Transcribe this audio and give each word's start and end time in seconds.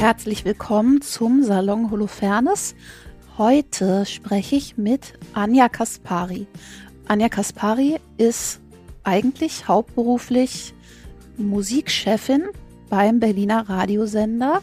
Herzlich 0.00 0.46
willkommen 0.46 1.02
zum 1.02 1.42
Salon 1.42 1.90
Holofernes. 1.90 2.74
Heute 3.36 4.06
spreche 4.06 4.56
ich 4.56 4.78
mit 4.78 5.12
Anja 5.34 5.68
Kaspari. 5.68 6.46
Anja 7.06 7.28
Kaspari 7.28 8.00
ist 8.16 8.60
eigentlich 9.04 9.68
hauptberuflich 9.68 10.72
Musikchefin 11.36 12.44
beim 12.88 13.20
Berliner 13.20 13.68
Radiosender 13.68 14.62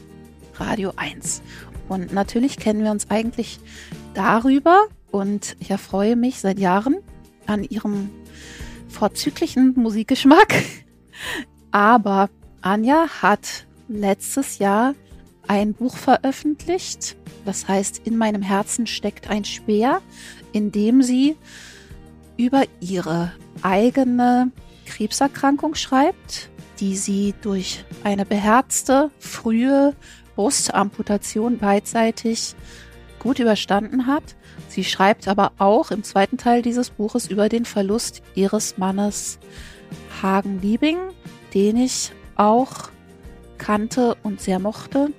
Radio 0.56 0.94
1. 0.96 1.44
Und 1.88 2.12
natürlich 2.12 2.58
kennen 2.58 2.84
wir 2.84 2.90
uns 2.90 3.12
eigentlich 3.12 3.60
darüber 4.16 4.88
und 5.12 5.56
ich 5.60 5.70
erfreue 5.70 6.16
mich 6.16 6.40
seit 6.40 6.58
Jahren 6.58 6.96
an 7.46 7.64
ihrem 7.64 8.10
vorzüglichen 8.90 9.76
Musikgeschmack. 9.76 10.64
Aber 11.70 12.32
Anja 12.62 13.06
hat 13.22 13.68
letztes 13.88 14.58
Jahr 14.58 14.96
ein 15.48 15.74
Buch 15.74 15.98
veröffentlicht, 15.98 17.16
das 17.46 17.68
heißt 17.68 18.02
In 18.06 18.18
meinem 18.18 18.42
Herzen 18.42 18.88
steckt 18.88 19.30
ein 19.30 19.46
Speer, 19.46 20.02
in 20.52 20.72
dem 20.72 21.02
sie 21.02 21.36
über 22.38 22.64
ihre 22.80 23.32
eigene 23.62 24.52
Krebserkrankung 24.86 25.76
schreibt, 25.76 26.50
die 26.80 26.96
sie 26.96 27.34
durch 27.42 27.84
eine 28.04 28.26
beherzte, 28.26 29.12
frühe 29.20 29.96
Brustamputation 30.36 31.58
beidseitig 31.58 32.56
gut 33.20 33.40
überstanden 33.40 34.06
hat. 34.06 34.36
Sie 34.70 34.84
schreibt 34.84 35.28
aber 35.28 35.54
auch 35.58 35.92
im 35.92 36.04
zweiten 36.04 36.38
Teil 36.38 36.62
dieses 36.62 36.92
Buches 36.92 37.28
über 37.28 37.50
den 37.50 37.66
Verlust 37.66 38.22
ihres 38.36 38.78
Mannes 38.78 39.40
Hagen 40.22 40.62
Liebing, 40.62 40.98
den 41.54 41.78
ich 41.78 42.12
auch 42.36 42.92
kannte 43.58 44.16
und 44.24 44.42
sehr 44.42 44.60
mochte 44.60 45.12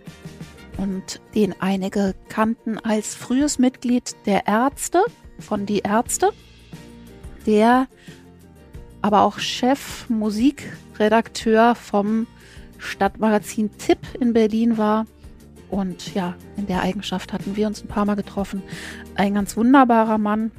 und 0.78 1.20
den 1.34 1.54
einige 1.60 2.14
kannten 2.28 2.78
als 2.78 3.14
frühes 3.14 3.58
Mitglied 3.58 4.14
der 4.26 4.46
Ärzte 4.46 5.04
von 5.38 5.66
Die 5.66 5.80
Ärzte, 5.80 6.30
der 7.46 7.88
aber 9.02 9.22
auch 9.22 9.38
Chef 9.38 10.08
Musikredakteur 10.08 11.74
vom 11.74 12.26
Stadtmagazin 12.78 13.76
Tipp 13.78 13.98
in 14.20 14.32
Berlin 14.32 14.78
war. 14.78 15.06
Und 15.70 16.14
ja, 16.14 16.34
in 16.56 16.66
der 16.66 16.82
Eigenschaft 16.82 17.32
hatten 17.32 17.56
wir 17.56 17.66
uns 17.66 17.82
ein 17.82 17.88
paar 17.88 18.06
Mal 18.06 18.14
getroffen. 18.14 18.62
Ein 19.14 19.34
ganz 19.34 19.56
wunderbarer 19.56 20.18
Mann, 20.18 20.50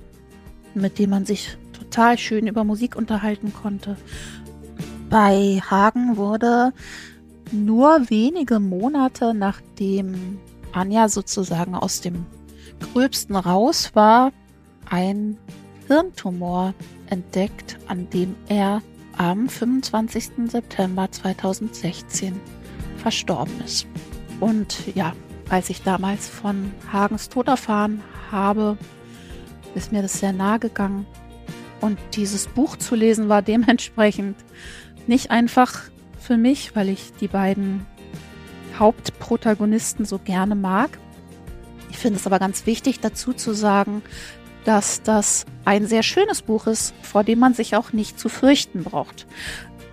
mit 0.76 1.00
dem 1.00 1.10
man 1.10 1.26
sich 1.26 1.58
total 1.74 2.18
schön 2.18 2.48
über 2.48 2.64
Musik 2.64 2.96
unterhalten 2.96 3.54
konnte. 3.54 3.98
Bei 5.10 5.60
Hagen 5.70 6.18
wurde 6.18 6.74
nur 7.52 8.09
wenige 8.09 8.59
Monate 8.59 9.33
nachdem 9.33 10.39
Anja 10.72 11.09
sozusagen 11.09 11.75
aus 11.75 12.02
dem 12.02 12.25
Gröbsten 12.80 13.36
raus 13.36 13.92
war, 13.94 14.31
ein 14.89 15.38
Hirntumor 15.88 16.73
entdeckt, 17.09 17.77
an 17.88 18.09
dem 18.09 18.36
er 18.47 18.81
am 19.17 19.50
25. 19.50 20.50
September 20.50 21.11
2016 21.11 22.39
verstorben 22.97 23.59
ist. 23.66 23.88
Und 24.39 24.95
ja, 24.95 25.14
als 25.50 25.70
ich 25.70 25.81
damals 25.81 26.30
von 26.30 26.72
Hagens 26.92 27.30
Tod 27.30 27.47
erfahren 27.47 28.02
habe, 28.31 28.77
ist 29.75 29.92
mir 29.92 30.02
das 30.02 30.20
sehr 30.20 30.33
nahe 30.33 30.59
gegangen. 30.59 31.05
Und 31.81 31.97
dieses 32.14 32.47
Buch 32.47 32.77
zu 32.77 32.95
lesen 32.95 33.30
war 33.30 33.42
dementsprechend 33.42 34.38
nicht 35.08 35.31
einfach 35.31 35.89
für 36.30 36.38
mich, 36.38 36.76
weil 36.76 36.90
ich 36.90 37.12
die 37.20 37.28
beiden 37.28 37.88
Hauptprotagonisten 38.78 40.06
so 40.06 40.20
gerne 40.20 40.54
mag. 40.54 41.00
Ich 41.90 41.98
finde 41.98 42.20
es 42.20 42.28
aber 42.28 42.38
ganz 42.38 42.67
wichtig 42.67 43.00
dazu 43.00 43.34
zu 43.34 43.54
sagen, 43.54 44.04
dass 44.64 45.02
das 45.02 45.48
ein 45.66 45.88
sehr 45.88 46.04
schönes 46.04 46.44
Buch 46.44 46.68
ist, 46.68 46.94
vor 47.02 47.23
dem 47.23 47.39
man 47.39 47.56
sich 47.56 47.76
auch 47.76 47.94
nicht 47.94 48.20
zu 48.20 48.30
fürchten 48.30 48.84
braucht, 48.84 49.26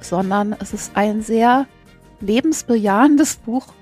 sondern 0.03 0.55
es 0.61 0.75
ist 0.75 0.95
ein 0.95 1.23
sehr 1.23 1.67
lebensbejahendes 2.21 3.37
Buch 3.37 3.73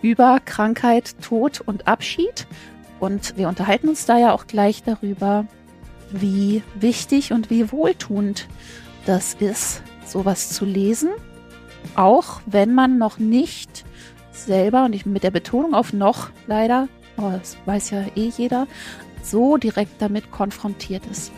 über 0.00 0.40
Krankheit, 0.42 1.20
Tod 1.20 1.60
und 1.60 1.86
Abschied. 1.86 2.46
Und 2.98 3.36
wir 3.36 3.46
unterhalten 3.46 3.90
uns 3.90 4.06
da 4.06 4.16
ja 4.16 4.32
auch 4.32 4.46
gleich 4.46 4.82
darüber, 4.84 5.46
wie 6.10 6.62
wichtig 6.76 7.34
und 7.34 7.50
wie 7.50 7.70
wohltuend 7.70 8.48
das 9.04 9.34
ist, 9.34 9.82
sowas 10.06 10.48
zu 10.48 10.64
lesen 10.64 11.10
auch 11.94 12.40
wenn 12.46 12.74
man 12.74 12.98
noch 12.98 13.18
nicht 13.18 13.84
selber, 14.32 14.84
und 14.84 14.94
ich 14.94 15.06
mit 15.06 15.22
der 15.22 15.30
Betonung 15.30 15.74
auf 15.74 15.92
noch 15.92 16.30
leider, 16.46 16.88
aber 17.16 17.38
das 17.38 17.56
weiß 17.66 17.90
ja 17.90 18.04
eh 18.16 18.32
jeder, 18.36 18.66
so 19.22 19.56
direkt 19.56 20.00
damit 20.00 20.30
konfrontiert 20.30 21.04
ist. 21.06 21.32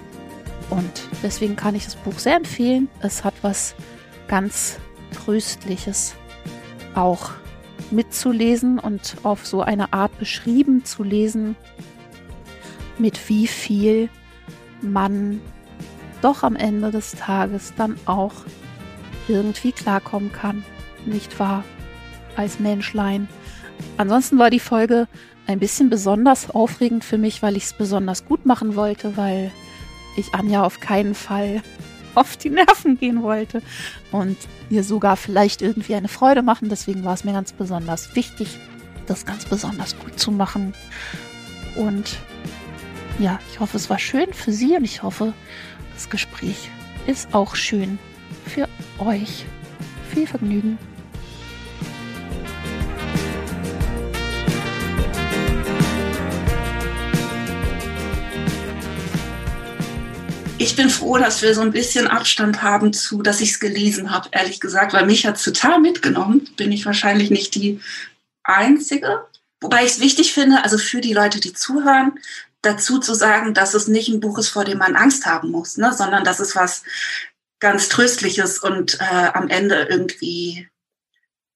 Und 0.71 1.09
deswegen 1.23 1.57
kann 1.57 1.75
ich 1.75 1.85
das 1.85 1.97
Buch 1.97 2.19
sehr 2.19 2.37
empfehlen. 2.37 2.89
Es 3.01 3.25
hat 3.25 3.35
was 3.43 3.75
ganz 4.29 4.79
Tröstliches 5.13 6.15
auch 6.95 7.33
mitzulesen 7.91 8.79
und 8.79 9.17
auf 9.23 9.47
so 9.47 9.61
eine 9.61 9.93
Art 9.93 10.19
beschrieben 10.19 10.85
zu 10.85 11.03
lesen, 11.03 11.57
mit 12.99 13.29
wie 13.29 13.47
viel 13.47 14.09
man 14.81 15.41
doch 16.23 16.43
am 16.43 16.57
Ende 16.57 16.91
des 16.91 17.13
Tages 17.13 17.75
dann 17.77 17.97
auch 18.07 18.33
irgendwie 19.29 19.73
klarkommen 19.73 20.33
kann. 20.33 20.65
Nicht 21.07 21.39
wahr? 21.39 21.65
Als 22.37 22.59
Menschlein. 22.59 23.29
Ansonsten 23.97 24.39
war 24.39 24.51
die 24.51 24.61
Folge 24.61 25.09
ein 25.47 25.59
bisschen 25.59 25.91
besonders 25.91 26.51
aufregend 26.51 27.05
für 27.05 27.19
mich, 27.19 27.43
weil 27.43 27.57
ich 27.57 27.65
es 27.65 27.73
besonders 27.73 28.25
gut 28.25 28.47
machen 28.47 28.77
wollte, 28.77 29.17
weil 29.17 29.51
ich 30.17 30.35
Anja 30.35 30.63
auf 30.63 30.81
keinen 30.81 31.15
Fall 31.15 31.63
auf 32.15 32.37
die 32.37 32.51
Nerven 32.51 32.99
gehen 32.99 33.23
wollte 33.23 33.63
und 34.11 34.37
ihr 34.71 34.85
sogar 34.85 35.17
vielleicht 35.17 35.63
irgendwie 35.63 35.95
eine 35.95 36.09
Freude 36.09 36.43
machen. 36.43 36.69
Deswegen 36.69 37.05
war 37.05 37.15
es 37.15 37.25
mir 37.25 37.33
ganz 37.33 37.53
besonders 37.53 38.15
wichtig, 38.15 38.59
das 39.07 39.27
ganz 39.27 39.45
besonders 39.45 39.99
gut 39.99 40.19
zu 40.19 40.31
machen. 40.31 40.75
Und 41.75 42.19
ja, 43.19 43.39
ich 43.51 43.61
hoffe, 43.61 43.77
es 43.77 43.91
war 43.91 43.99
schön 43.99 44.33
für 44.33 44.53
Sie 44.53 44.77
und 44.77 44.85
ich 44.85 45.03
hoffe, 45.03 45.33
das 45.95 46.11
Gespräch 46.11 46.71
ist 47.07 47.35
auch 47.35 47.57
schön 47.57 47.99
für 48.47 48.69
euch. 48.99 49.45
Viel 50.13 50.27
Vergnügen. 50.27 50.79
Ich 60.63 60.77
bin 60.77 60.91
froh, 60.91 61.19
dass 61.19 61.43
wir 61.43 61.55
so 61.57 61.61
ein 61.61 61.73
bisschen 61.73 62.07
Abstand 62.07 62.63
haben 62.63 62.93
zu, 62.93 63.21
dass 63.21 63.41
ich 63.41 63.51
es 63.51 63.61
gelesen 63.61 64.13
habe, 64.13 64.29
ehrlich 64.31 64.61
gesagt, 64.61 64.93
weil 64.93 65.07
mich 65.07 65.27
hat 65.27 65.35
es 65.37 65.43
total 65.43 65.81
mitgenommen. 65.81 66.49
Bin 66.57 66.71
ich 66.71 66.87
wahrscheinlich 66.87 67.31
nicht 67.31 67.57
die 67.57 67.81
Einzige. 68.45 69.25
Wobei 69.61 69.85
ich 69.85 69.93
es 69.93 70.01
wichtig 70.01 70.33
finde, 70.33 70.63
also 70.63 70.79
für 70.79 71.01
die 71.01 71.15
Leute, 71.15 71.41
die 71.41 71.53
zuhören, 71.53 72.13
dazu 72.63 72.99
zu 72.99 73.15
sagen, 73.15 73.55
dass 73.55 73.75
es 73.75 73.89
nicht 73.89 74.09
ein 74.09 74.21
Buch 74.21 74.39
ist, 74.39 74.51
vor 74.51 74.65
dem 74.65 74.79
man 74.79 74.95
Angst 74.95 75.27
haben 75.27 75.51
muss, 75.51 75.79
ne? 75.79 75.93
sondern 75.93 76.23
dass 76.23 76.39
es 76.39 76.55
was 76.55 76.85
ganz 77.63 77.89
Tröstliches 77.89 78.59
und 78.59 79.01
äh, 79.01 79.31
am 79.33 79.49
Ende 79.49 79.87
irgendwie 79.89 80.69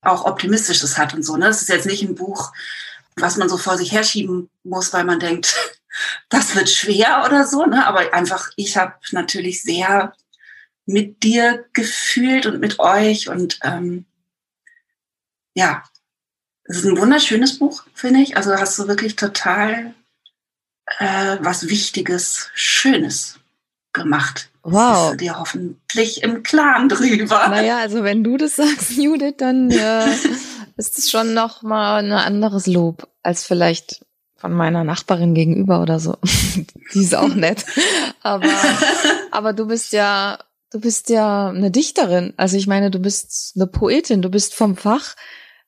auch 0.03 0.25
Optimistisches 0.25 0.97
hat 0.97 1.13
und 1.15 1.25
so. 1.25 1.37
Ne? 1.37 1.49
Es 1.49 1.63
ist 1.63 1.69
jetzt 1.69 1.85
nicht 1.85 2.05
ein 2.05 2.15
Buch, 2.15 2.53
was 3.17 3.37
man 3.37 3.49
so 3.49 3.59
vor 3.59 3.77
sich 3.77 3.91
herschieben 3.91 4.49
muss, 4.63 4.93
weil 4.93 5.05
man 5.05 5.19
denkt, 5.19 5.57
das 6.29 6.55
wird 6.55 6.71
schwer 6.71 7.25
oder 7.27 7.45
so. 7.45 7.67
Ne? 7.67 7.85
Aber 7.85 8.15
einfach, 8.15 8.51
ich 8.55 8.77
habe 8.77 8.95
natürlich 9.11 9.63
sehr 9.63 10.15
mit 10.87 11.25
dir 11.25 11.67
gefühlt 11.73 12.47
und 12.47 12.61
mit 12.61 12.79
euch 12.79 13.29
und 13.29 13.59
ähm, 13.65 14.07
ja, 15.55 15.83
es 16.63 16.77
ist 16.77 16.85
ein 16.85 16.99
wunderschönes 16.99 17.59
Buch, 17.59 17.85
finde 17.95 18.21
ich. 18.21 18.37
Also 18.37 18.55
hast 18.55 18.79
du 18.79 18.87
wirklich 18.87 19.17
total 19.17 19.93
äh, 20.99 21.39
was 21.41 21.69
Wichtiges, 21.69 22.49
Schönes 22.55 23.41
gemacht. 23.93 24.51
Wow. 24.69 25.11
Bist 25.11 25.13
du 25.13 25.17
dir 25.25 25.39
hoffentlich 25.39 26.23
im 26.25 26.43
Klaren 26.43 26.89
drüber. 26.89 27.49
Naja, 27.49 27.79
also 27.79 28.03
wenn 28.03 28.25
du 28.25 28.37
das 28.37 28.57
sagst, 28.57 28.91
Judith, 28.97 29.35
dann 29.39 29.71
äh, 29.71 30.07
ist 30.77 30.99
es 30.99 31.09
schon 31.09 31.35
noch 31.35 31.63
mal 31.63 32.03
ein 32.03 32.13
anderes 32.13 32.67
Lob 32.67 33.09
als 33.23 33.45
vielleicht 33.45 34.05
von 34.35 34.53
meiner 34.53 34.83
Nachbarin 34.83 35.35
gegenüber 35.35 35.81
oder 35.81 36.01
so. 36.01 36.17
Die 36.95 37.01
ist 37.01 37.15
auch 37.15 37.33
nett. 37.35 37.65
Aber, 38.23 38.51
aber 39.31 39.53
du 39.53 39.67
bist 39.67 39.93
ja, 39.93 40.39
du 40.73 40.81
bist 40.81 41.11
ja 41.11 41.49
eine 41.49 41.71
Dichterin. 41.71 42.35
Also 42.37 42.57
ich 42.57 42.67
meine, 42.67 42.91
du 42.91 42.99
bist 42.99 43.53
eine 43.55 43.69
Poetin, 43.69 44.21
du 44.21 44.31
bist 44.31 44.53
vom 44.53 44.77
Fach. 44.77 45.15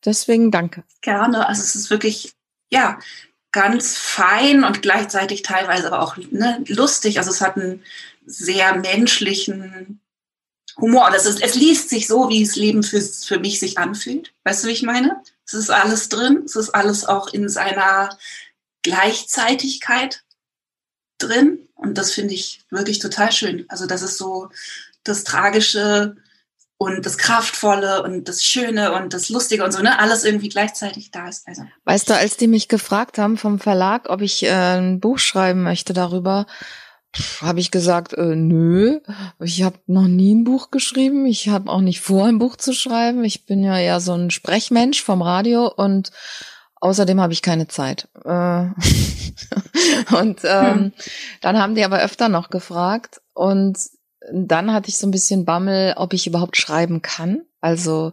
Deswegen 0.05 0.51
danke. 0.51 0.83
Gerne. 1.03 1.49
Also 1.49 1.63
es 1.63 1.77
ist 1.77 1.91
wirklich, 1.91 2.33
ja, 2.69 2.99
ganz 3.53 3.97
fein 3.97 4.65
und 4.65 4.83
gleichzeitig 4.83 5.43
teilweise 5.43 5.87
aber 5.87 6.03
auch 6.03 6.17
ne, 6.31 6.63
lustig. 6.67 7.19
Also 7.19 7.31
es 7.31 7.41
hat 7.41 7.57
einen 7.57 7.83
sehr 8.29 8.77
menschlichen 8.77 10.01
Humor. 10.77 11.11
Das 11.11 11.27
ist, 11.27 11.43
es 11.43 11.55
liest 11.55 11.89
sich 11.89 12.07
so, 12.07 12.29
wie 12.29 12.45
das 12.45 12.57
Leben 12.57 12.83
für, 12.83 13.01
für 13.01 13.39
mich 13.39 13.59
sich 13.59 13.79
anfühlt. 13.79 14.33
Weißt 14.45 14.63
du, 14.63 14.69
wie 14.69 14.73
ich 14.73 14.83
meine? 14.83 15.21
Es 15.47 15.55
ist 15.55 15.71
alles 15.71 16.09
drin. 16.09 16.43
Es 16.45 16.57
ist 16.57 16.71
alles 16.71 17.05
auch 17.05 17.33
in 17.33 17.49
seiner 17.49 18.17
Gleichzeitigkeit 18.83 20.23
drin. 21.19 21.69
Und 21.75 21.99
das 21.99 22.13
finde 22.13 22.35
ich 22.35 22.65
wirklich 22.71 22.99
total 22.99 23.33
schön. 23.33 23.65
Also 23.69 23.87
das 23.87 24.03
ist 24.03 24.19
so 24.19 24.51
das 25.05 25.25
Tragische 25.25 26.17
und 26.77 27.05
das 27.05 27.19
Kraftvolle 27.19 28.05
und 28.05 28.29
das 28.29 28.45
Schöne 28.45 28.93
und 28.93 29.13
das 29.13 29.31
Lustige 29.31 29.65
und 29.65 29.73
so, 29.73 29.83
ne? 29.83 29.99
Alles 29.99 30.25
irgendwie 30.25 30.49
gleichzeitig 30.49 31.11
da 31.11 31.29
ist. 31.29 31.47
Also. 31.49 31.65
Weißt 31.85 32.09
du, 32.09 32.15
als 32.15 32.37
die 32.37 32.47
mich 32.47 32.69
gefragt 32.69 33.19
haben 33.19 33.37
vom 33.37 33.59
Verlag, 33.59 34.09
ob 34.09 34.21
ich 34.21 34.45
äh, 34.45 34.79
ein 34.79 35.01
Buch 35.01 35.19
schreiben 35.19 35.65
möchte 35.65 35.93
darüber, 35.93 36.47
habe 37.41 37.61
ich 37.61 37.71
gesagt, 37.71 38.13
äh, 38.13 38.37
nö, 38.37 39.01
ich 39.41 39.63
habe 39.63 39.79
noch 39.87 40.07
nie 40.07 40.35
ein 40.35 40.45
Buch 40.45 40.71
geschrieben. 40.71 41.27
Ich 41.27 41.49
habe 41.49 41.71
auch 41.71 41.81
nicht 41.81 42.01
vor, 42.01 42.27
ein 42.27 42.39
Buch 42.39 42.57
zu 42.57 42.73
schreiben. 42.73 43.25
Ich 43.25 43.47
bin 43.47 43.65
ja 43.65 43.79
eher 43.79 44.01
so 44.01 44.15
ein 44.15 44.31
Sprechmensch 44.31 45.03
vom 45.03 45.23
Radio 45.23 45.73
und 45.75 46.11
außerdem 46.77 47.21
habe 47.21 47.33
ich 47.33 47.43
keine 47.43 47.67
Zeit. 47.69 48.09
Äh, 48.25 48.29
und 50.17 50.41
ähm, 50.45 50.75
hm. 50.75 50.93
dann 51.41 51.59
haben 51.59 51.75
die 51.75 51.85
aber 51.85 52.01
öfter 52.01 52.29
noch 52.29 52.51
gefragt 52.51 53.21
und 53.35 53.79
dann 54.33 54.73
hatte 54.73 54.89
ich 54.89 54.99
so 54.99 55.07
ein 55.07 55.13
bisschen 55.13 55.45
Bammel, 55.45 55.95
ob 55.97 56.13
ich 56.13 56.27
überhaupt 56.27 56.57
schreiben 56.57 57.03
kann. 57.03 57.43
Also 57.61 58.13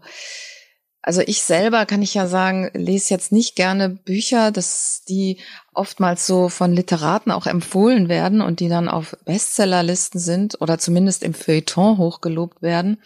also 1.05 1.21
ich 1.21 1.43
selber 1.43 1.85
kann 1.85 2.01
ich 2.01 2.15
ja 2.15 2.25
sagen, 2.25 2.71
lese 2.73 3.13
jetzt 3.13 3.31
nicht 3.31 3.55
gerne 3.55 3.89
Bücher, 3.89 4.51
dass 4.51 5.03
die 5.07 5.39
oftmals 5.75 6.25
so 6.27 6.49
von 6.49 6.73
Literaten 6.73 7.31
auch 7.31 7.47
empfohlen 7.47 8.09
werden 8.09 8.41
und 8.41 8.59
die 8.59 8.69
dann 8.69 8.89
auf 8.89 9.15
Bestsellerlisten 9.25 10.19
sind 10.19 10.61
oder 10.61 10.77
zumindest 10.77 11.23
im 11.23 11.33
Feuilleton 11.33 11.97
hochgelobt 11.97 12.61
werden, 12.61 13.01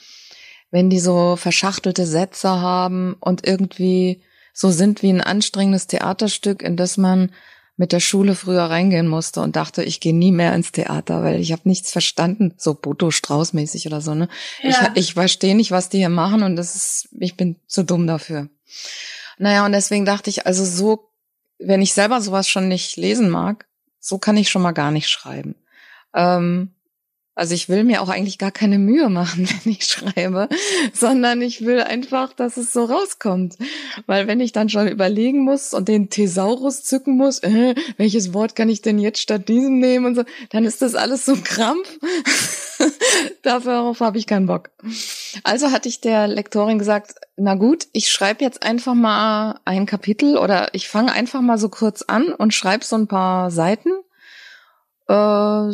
wenn 0.72 0.90
die 0.90 1.00
so 1.00 1.36
verschachtelte 1.36 2.06
Sätze 2.06 2.50
haben 2.50 3.16
und 3.20 3.46
irgendwie 3.46 4.22
so 4.54 4.72
sind 4.72 5.02
wie 5.02 5.10
ein 5.10 5.22
anstrengendes 5.22 5.88
Theaterstück, 5.88 6.62
in 6.62 6.76
das 6.76 6.98
man 6.98 7.32
mit 7.80 7.94
der 7.94 8.02
Schule 8.02 8.36
früher 8.36 8.64
reingehen 8.64 9.08
musste 9.08 9.40
und 9.40 9.56
dachte, 9.56 9.84
ich 9.84 10.02
gehe 10.02 10.14
nie 10.14 10.34
mehr 10.34 10.54
ins 10.54 10.74
Theater, 10.74 11.24
weil 11.24 11.40
ich 11.40 11.54
habe 11.54 11.62
nichts 11.64 11.94
verstanden, 11.94 12.54
so 12.58 12.74
Boto 12.74 13.10
Strauß 13.10 13.54
mäßig 13.54 13.88
oder 13.88 14.02
so, 14.02 14.16
ne? 14.16 14.28
Ja. 14.62 14.92
Ich, 14.96 15.06
ich 15.06 15.14
verstehe 15.14 15.56
nicht, 15.56 15.72
was 15.72 15.88
die 15.88 16.00
hier 16.00 16.10
machen 16.10 16.44
und 16.44 16.58
das 16.58 16.76
ist, 16.76 17.08
ich 17.18 17.38
bin 17.38 17.56
zu 17.68 17.84
dumm 17.84 18.06
dafür. 18.06 18.50
Naja, 19.38 19.66
und 19.66 19.72
deswegen 19.72 20.04
dachte 20.04 20.30
ich, 20.30 20.46
also 20.46 20.66
so, 20.66 21.09
wenn 21.60 21.82
ich 21.82 21.94
selber 21.94 22.22
sowas 22.22 22.48
schon 22.48 22.68
nicht 22.68 22.98
lesen 22.98 23.30
mag, 23.30 23.68
so 24.00 24.18
kann 24.18 24.38
ich 24.38 24.50
schon 24.50 24.62
mal 24.62 24.72
gar 24.72 24.92
nicht 24.92 25.10
schreiben. 25.10 25.56
Ähm, 26.14 26.72
also 27.40 27.54
ich 27.54 27.70
will 27.70 27.86
mir 27.86 28.02
auch 28.02 28.10
eigentlich 28.10 28.38
gar 28.38 28.52
keine 28.52 28.78
Mühe 28.78 29.08
machen, 29.08 29.48
wenn 29.64 29.72
ich 29.72 29.86
schreibe, 29.86 30.50
sondern 30.94 31.42
ich 31.42 31.66
will 31.66 31.80
einfach, 31.82 32.34
dass 32.34 32.58
es 32.58 32.74
so 32.74 32.84
rauskommt. 32.84 33.58
Weil 34.06 34.28
wenn 34.28 34.42
ich 34.42 34.52
dann 34.52 34.68
schon 34.68 34.90
überlegen 34.90 35.46
muss 35.46 35.74
und 35.74 35.88
den 35.88 36.10
Thesaurus 36.10 36.84
zücken 36.84 37.16
muss, 37.16 37.40
äh, 37.40 37.76
welches 37.96 38.34
Wort 38.34 38.58
kann 38.58 38.68
ich 38.68 38.82
denn 38.82 39.00
jetzt 39.00 39.22
statt 39.22 39.48
diesem 39.48 39.80
nehmen 39.80 40.06
und 40.06 40.16
so, 40.16 40.24
dann 40.50 40.66
ist 40.66 40.82
das 40.82 40.96
alles 40.96 41.26
so 41.26 41.34
ein 41.34 41.44
Krampf. 41.46 41.98
Darauf 43.42 44.02
habe 44.02 44.18
ich 44.18 44.28
keinen 44.28 44.48
Bock. 44.48 44.70
Also 45.44 45.72
hatte 45.72 45.88
ich 45.88 46.02
der 46.02 46.28
Lektorin 46.28 46.78
gesagt, 46.78 47.16
na 47.38 47.56
gut, 47.56 47.88
ich 47.94 48.12
schreibe 48.12 48.44
jetzt 48.44 48.64
einfach 48.64 48.96
mal 48.96 49.60
ein 49.64 49.86
Kapitel 49.86 50.38
oder 50.38 50.74
ich 50.74 50.90
fange 50.90 51.14
einfach 51.14 51.40
mal 51.40 51.58
so 51.58 51.70
kurz 51.70 52.02
an 52.02 52.34
und 52.34 52.54
schreibe 52.54 52.84
so 52.84 52.98
ein 52.98 53.08
paar 53.08 53.50
Seiten. 53.50 53.92
Äh, 55.08 55.72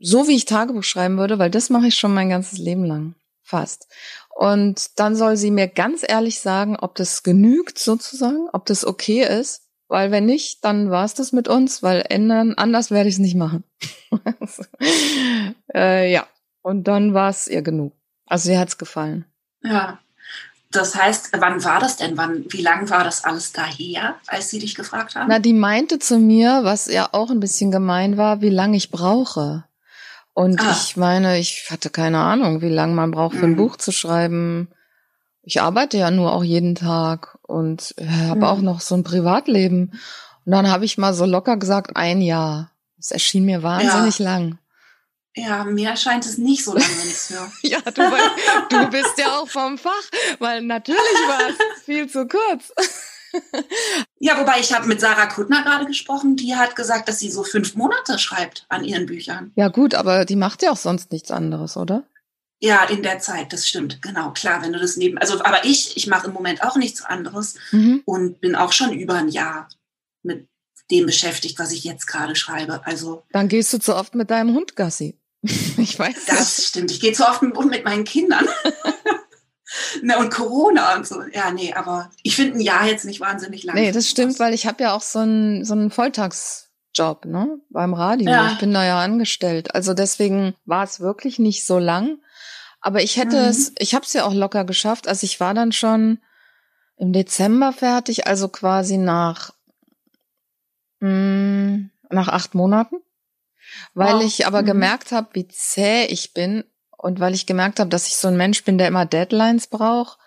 so 0.00 0.28
wie 0.28 0.36
ich 0.36 0.44
Tagebuch 0.44 0.84
schreiben 0.84 1.18
würde, 1.18 1.38
weil 1.38 1.50
das 1.50 1.70
mache 1.70 1.88
ich 1.88 1.96
schon 1.96 2.14
mein 2.14 2.28
ganzes 2.28 2.58
Leben 2.58 2.84
lang. 2.84 3.14
Fast. 3.42 3.88
Und 4.34 4.98
dann 5.00 5.16
soll 5.16 5.36
sie 5.36 5.50
mir 5.50 5.68
ganz 5.68 6.04
ehrlich 6.06 6.40
sagen, 6.40 6.76
ob 6.76 6.94
das 6.94 7.22
genügt 7.22 7.78
sozusagen, 7.78 8.48
ob 8.52 8.66
das 8.66 8.84
okay 8.84 9.22
ist. 9.22 9.62
Weil 9.88 10.10
wenn 10.10 10.26
nicht, 10.26 10.64
dann 10.64 10.90
war 10.90 11.06
es 11.06 11.14
das 11.14 11.32
mit 11.32 11.48
uns, 11.48 11.82
weil 11.82 12.04
ändern, 12.08 12.54
anders 12.54 12.90
werde 12.90 13.08
ich 13.08 13.14
es 13.14 13.20
nicht 13.20 13.36
machen. 13.36 13.64
äh, 15.74 16.12
ja, 16.12 16.26
und 16.60 16.84
dann 16.84 17.14
war 17.14 17.30
es 17.30 17.48
ihr 17.48 17.62
genug. 17.62 17.94
Also 18.26 18.50
ihr 18.50 18.60
hat's 18.60 18.76
gefallen. 18.76 19.24
Ja, 19.62 19.98
das 20.70 20.94
heißt, 20.94 21.30
wann 21.38 21.64
war 21.64 21.80
das 21.80 21.96
denn? 21.96 22.18
Wann, 22.18 22.44
wie 22.50 22.60
lang 22.60 22.90
war 22.90 23.02
das 23.02 23.24
alles 23.24 23.52
daher, 23.52 24.16
als 24.26 24.50
sie 24.50 24.58
dich 24.58 24.74
gefragt 24.74 25.14
haben? 25.14 25.28
Na, 25.28 25.38
die 25.38 25.54
meinte 25.54 25.98
zu 25.98 26.18
mir, 26.18 26.60
was 26.62 26.86
ja 26.86 27.08
auch 27.12 27.30
ein 27.30 27.40
bisschen 27.40 27.70
gemein 27.70 28.18
war, 28.18 28.42
wie 28.42 28.50
lange 28.50 28.76
ich 28.76 28.90
brauche. 28.90 29.64
Und 30.38 30.60
ah. 30.60 30.70
ich 30.70 30.96
meine, 30.96 31.40
ich 31.40 31.66
hatte 31.68 31.90
keine 31.90 32.20
Ahnung, 32.20 32.62
wie 32.62 32.68
lange 32.68 32.94
man 32.94 33.10
braucht, 33.10 33.34
für 33.34 33.46
ein 33.46 33.54
mhm. 33.54 33.56
Buch 33.56 33.76
zu 33.76 33.90
schreiben. 33.90 34.68
Ich 35.42 35.60
arbeite 35.60 35.98
ja 35.98 36.12
nur 36.12 36.32
auch 36.32 36.44
jeden 36.44 36.76
Tag 36.76 37.40
und 37.42 37.92
habe 37.98 38.36
mhm. 38.38 38.44
auch 38.44 38.60
noch 38.60 38.80
so 38.80 38.94
ein 38.94 39.02
Privatleben. 39.02 39.98
Und 40.46 40.52
dann 40.52 40.70
habe 40.70 40.84
ich 40.84 40.96
mal 40.96 41.12
so 41.12 41.24
locker 41.24 41.56
gesagt, 41.56 41.96
ein 41.96 42.20
Jahr. 42.20 42.70
Das 42.98 43.10
erschien 43.10 43.46
mir 43.46 43.64
wahnsinnig 43.64 44.20
ja. 44.20 44.24
lang. 44.26 44.58
Ja, 45.34 45.64
mir 45.64 45.88
erscheint 45.88 46.24
es 46.24 46.38
nicht 46.38 46.62
so 46.64 46.72
lange, 46.72 46.86
wenn 46.86 47.10
ich 47.10 47.30
höre. 47.30 47.50
ja, 47.62 47.80
du, 47.90 48.02
du 48.76 48.90
bist 48.90 49.18
ja 49.18 49.40
auch 49.40 49.48
vom 49.48 49.76
Fach, 49.76 49.90
weil 50.38 50.62
natürlich 50.62 51.00
war 51.26 51.50
es 51.50 51.82
viel 51.84 52.08
zu 52.08 52.28
kurz. 52.28 52.72
Ja, 54.18 54.38
wobei 54.38 54.60
ich 54.60 54.72
habe 54.72 54.86
mit 54.86 55.00
Sarah 55.00 55.26
Kuttner 55.26 55.62
gerade 55.62 55.86
gesprochen, 55.86 56.36
die 56.36 56.56
hat 56.56 56.76
gesagt, 56.76 57.08
dass 57.08 57.18
sie 57.18 57.30
so 57.30 57.44
fünf 57.44 57.74
Monate 57.74 58.18
schreibt 58.18 58.66
an 58.68 58.84
ihren 58.84 59.06
Büchern. 59.06 59.52
Ja 59.56 59.68
gut, 59.68 59.94
aber 59.94 60.24
die 60.24 60.36
macht 60.36 60.62
ja 60.62 60.70
auch 60.70 60.76
sonst 60.76 61.12
nichts 61.12 61.30
anderes, 61.30 61.76
oder? 61.76 62.04
Ja, 62.60 62.84
in 62.84 63.02
der 63.02 63.20
Zeit, 63.20 63.52
das 63.52 63.68
stimmt, 63.68 64.02
genau, 64.02 64.32
klar, 64.32 64.62
wenn 64.62 64.72
du 64.72 64.80
das 64.80 64.96
neben, 64.96 65.16
also, 65.18 65.42
aber 65.44 65.64
ich, 65.64 65.96
ich 65.96 66.08
mache 66.08 66.26
im 66.26 66.32
Moment 66.32 66.62
auch 66.62 66.76
nichts 66.76 67.02
anderes 67.02 67.54
mhm. 67.70 68.02
und 68.04 68.40
bin 68.40 68.56
auch 68.56 68.72
schon 68.72 68.92
über 68.92 69.14
ein 69.14 69.28
Jahr 69.28 69.68
mit 70.22 70.48
dem 70.90 71.06
beschäftigt, 71.06 71.58
was 71.58 71.72
ich 71.72 71.84
jetzt 71.84 72.06
gerade 72.06 72.34
schreibe. 72.34 72.80
Also. 72.84 73.22
Dann 73.32 73.48
gehst 73.48 73.72
du 73.72 73.78
zu 73.78 73.94
oft 73.94 74.14
mit 74.14 74.30
deinem 74.30 74.54
Hund 74.54 74.76
Gassi. 74.76 75.18
Ich 75.76 75.96
weiß. 75.96 76.26
Das 76.26 76.58
ja. 76.58 76.64
stimmt. 76.64 76.90
Ich 76.90 77.00
gehe 77.00 77.12
zu 77.12 77.24
oft 77.24 77.42
mit 77.42 77.84
meinen 77.84 78.04
Kindern. 78.04 78.48
Ne, 80.02 80.18
und 80.18 80.30
Corona 80.30 80.96
und 80.96 81.06
so. 81.06 81.22
Ja, 81.32 81.50
nee, 81.50 81.74
aber 81.74 82.10
ich 82.22 82.36
finde 82.36 82.58
ein 82.58 82.60
Jahr 82.60 82.86
jetzt 82.86 83.04
nicht 83.04 83.20
wahnsinnig 83.20 83.64
lang. 83.64 83.76
Nee, 83.76 83.92
das 83.92 84.08
stimmt, 84.08 84.38
weil 84.38 84.54
ich 84.54 84.66
habe 84.66 84.82
ja 84.82 84.94
auch 84.94 85.02
so 85.02 85.18
einen 85.18 85.64
so 85.64 85.74
einen 85.74 85.90
Volltagsjob, 85.90 87.26
ne, 87.26 87.58
beim 87.68 87.92
Radio. 87.92 88.30
Ja. 88.30 88.52
Ich 88.52 88.58
bin 88.58 88.72
da 88.72 88.84
ja 88.84 88.98
angestellt. 89.00 89.74
Also 89.74 89.92
deswegen 89.92 90.54
war 90.64 90.84
es 90.84 91.00
wirklich 91.00 91.38
nicht 91.38 91.66
so 91.66 91.78
lang. 91.78 92.18
Aber 92.80 93.02
ich 93.02 93.16
hätte 93.16 93.42
mhm. 93.42 93.48
es, 93.48 93.72
ich 93.78 93.94
habe 93.94 94.04
es 94.06 94.12
ja 94.12 94.24
auch 94.24 94.32
locker 94.32 94.64
geschafft. 94.64 95.06
Also 95.08 95.24
ich 95.24 95.40
war 95.40 95.52
dann 95.52 95.72
schon 95.72 96.20
im 96.96 97.12
Dezember 97.12 97.72
fertig, 97.72 98.26
also 98.26 98.48
quasi 98.48 98.96
nach 98.96 99.52
mh, 101.00 101.08
mm, 101.08 101.90
nach 102.10 102.28
acht 102.28 102.54
Monaten, 102.54 102.96
weil 103.94 104.16
wow. 104.16 104.24
ich 104.24 104.46
aber 104.46 104.62
mhm. 104.62 104.66
gemerkt 104.66 105.12
habe, 105.12 105.28
wie 105.32 105.46
zäh 105.46 106.06
ich 106.06 106.32
bin 106.32 106.64
und 106.98 107.20
weil 107.20 107.34
ich 107.34 107.46
gemerkt 107.46 107.80
habe, 107.80 107.88
dass 107.88 108.08
ich 108.08 108.16
so 108.16 108.28
ein 108.28 108.36
Mensch 108.36 108.64
bin, 108.64 108.76
der 108.76 108.88
immer 108.88 109.06
Deadlines 109.06 109.68
braucht, 109.68 110.18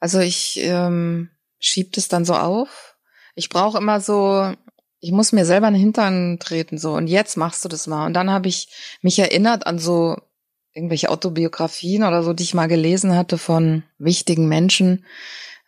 also 0.00 0.20
ich 0.20 0.58
ähm, 0.60 1.30
schieb 1.58 1.92
das 1.92 2.08
dann 2.08 2.24
so 2.24 2.34
auf. 2.34 2.96
Ich 3.34 3.48
brauche 3.48 3.78
immer 3.78 4.00
so, 4.00 4.52
ich 5.00 5.12
muss 5.12 5.32
mir 5.32 5.44
selber 5.44 5.68
in 5.68 5.74
den 5.74 5.82
Hintern 5.82 6.38
treten 6.38 6.78
so 6.78 6.94
und 6.94 7.08
jetzt 7.08 7.36
machst 7.36 7.64
du 7.64 7.68
das 7.68 7.86
mal. 7.86 8.06
Und 8.06 8.14
dann 8.14 8.30
habe 8.30 8.48
ich 8.48 8.68
mich 9.02 9.18
erinnert 9.18 9.66
an 9.66 9.78
so 9.78 10.16
irgendwelche 10.74 11.10
Autobiografien 11.10 12.04
oder 12.04 12.22
so, 12.22 12.32
die 12.32 12.44
ich 12.44 12.54
mal 12.54 12.68
gelesen 12.68 13.14
hatte 13.14 13.36
von 13.36 13.82
wichtigen 13.98 14.48
Menschen, 14.48 15.04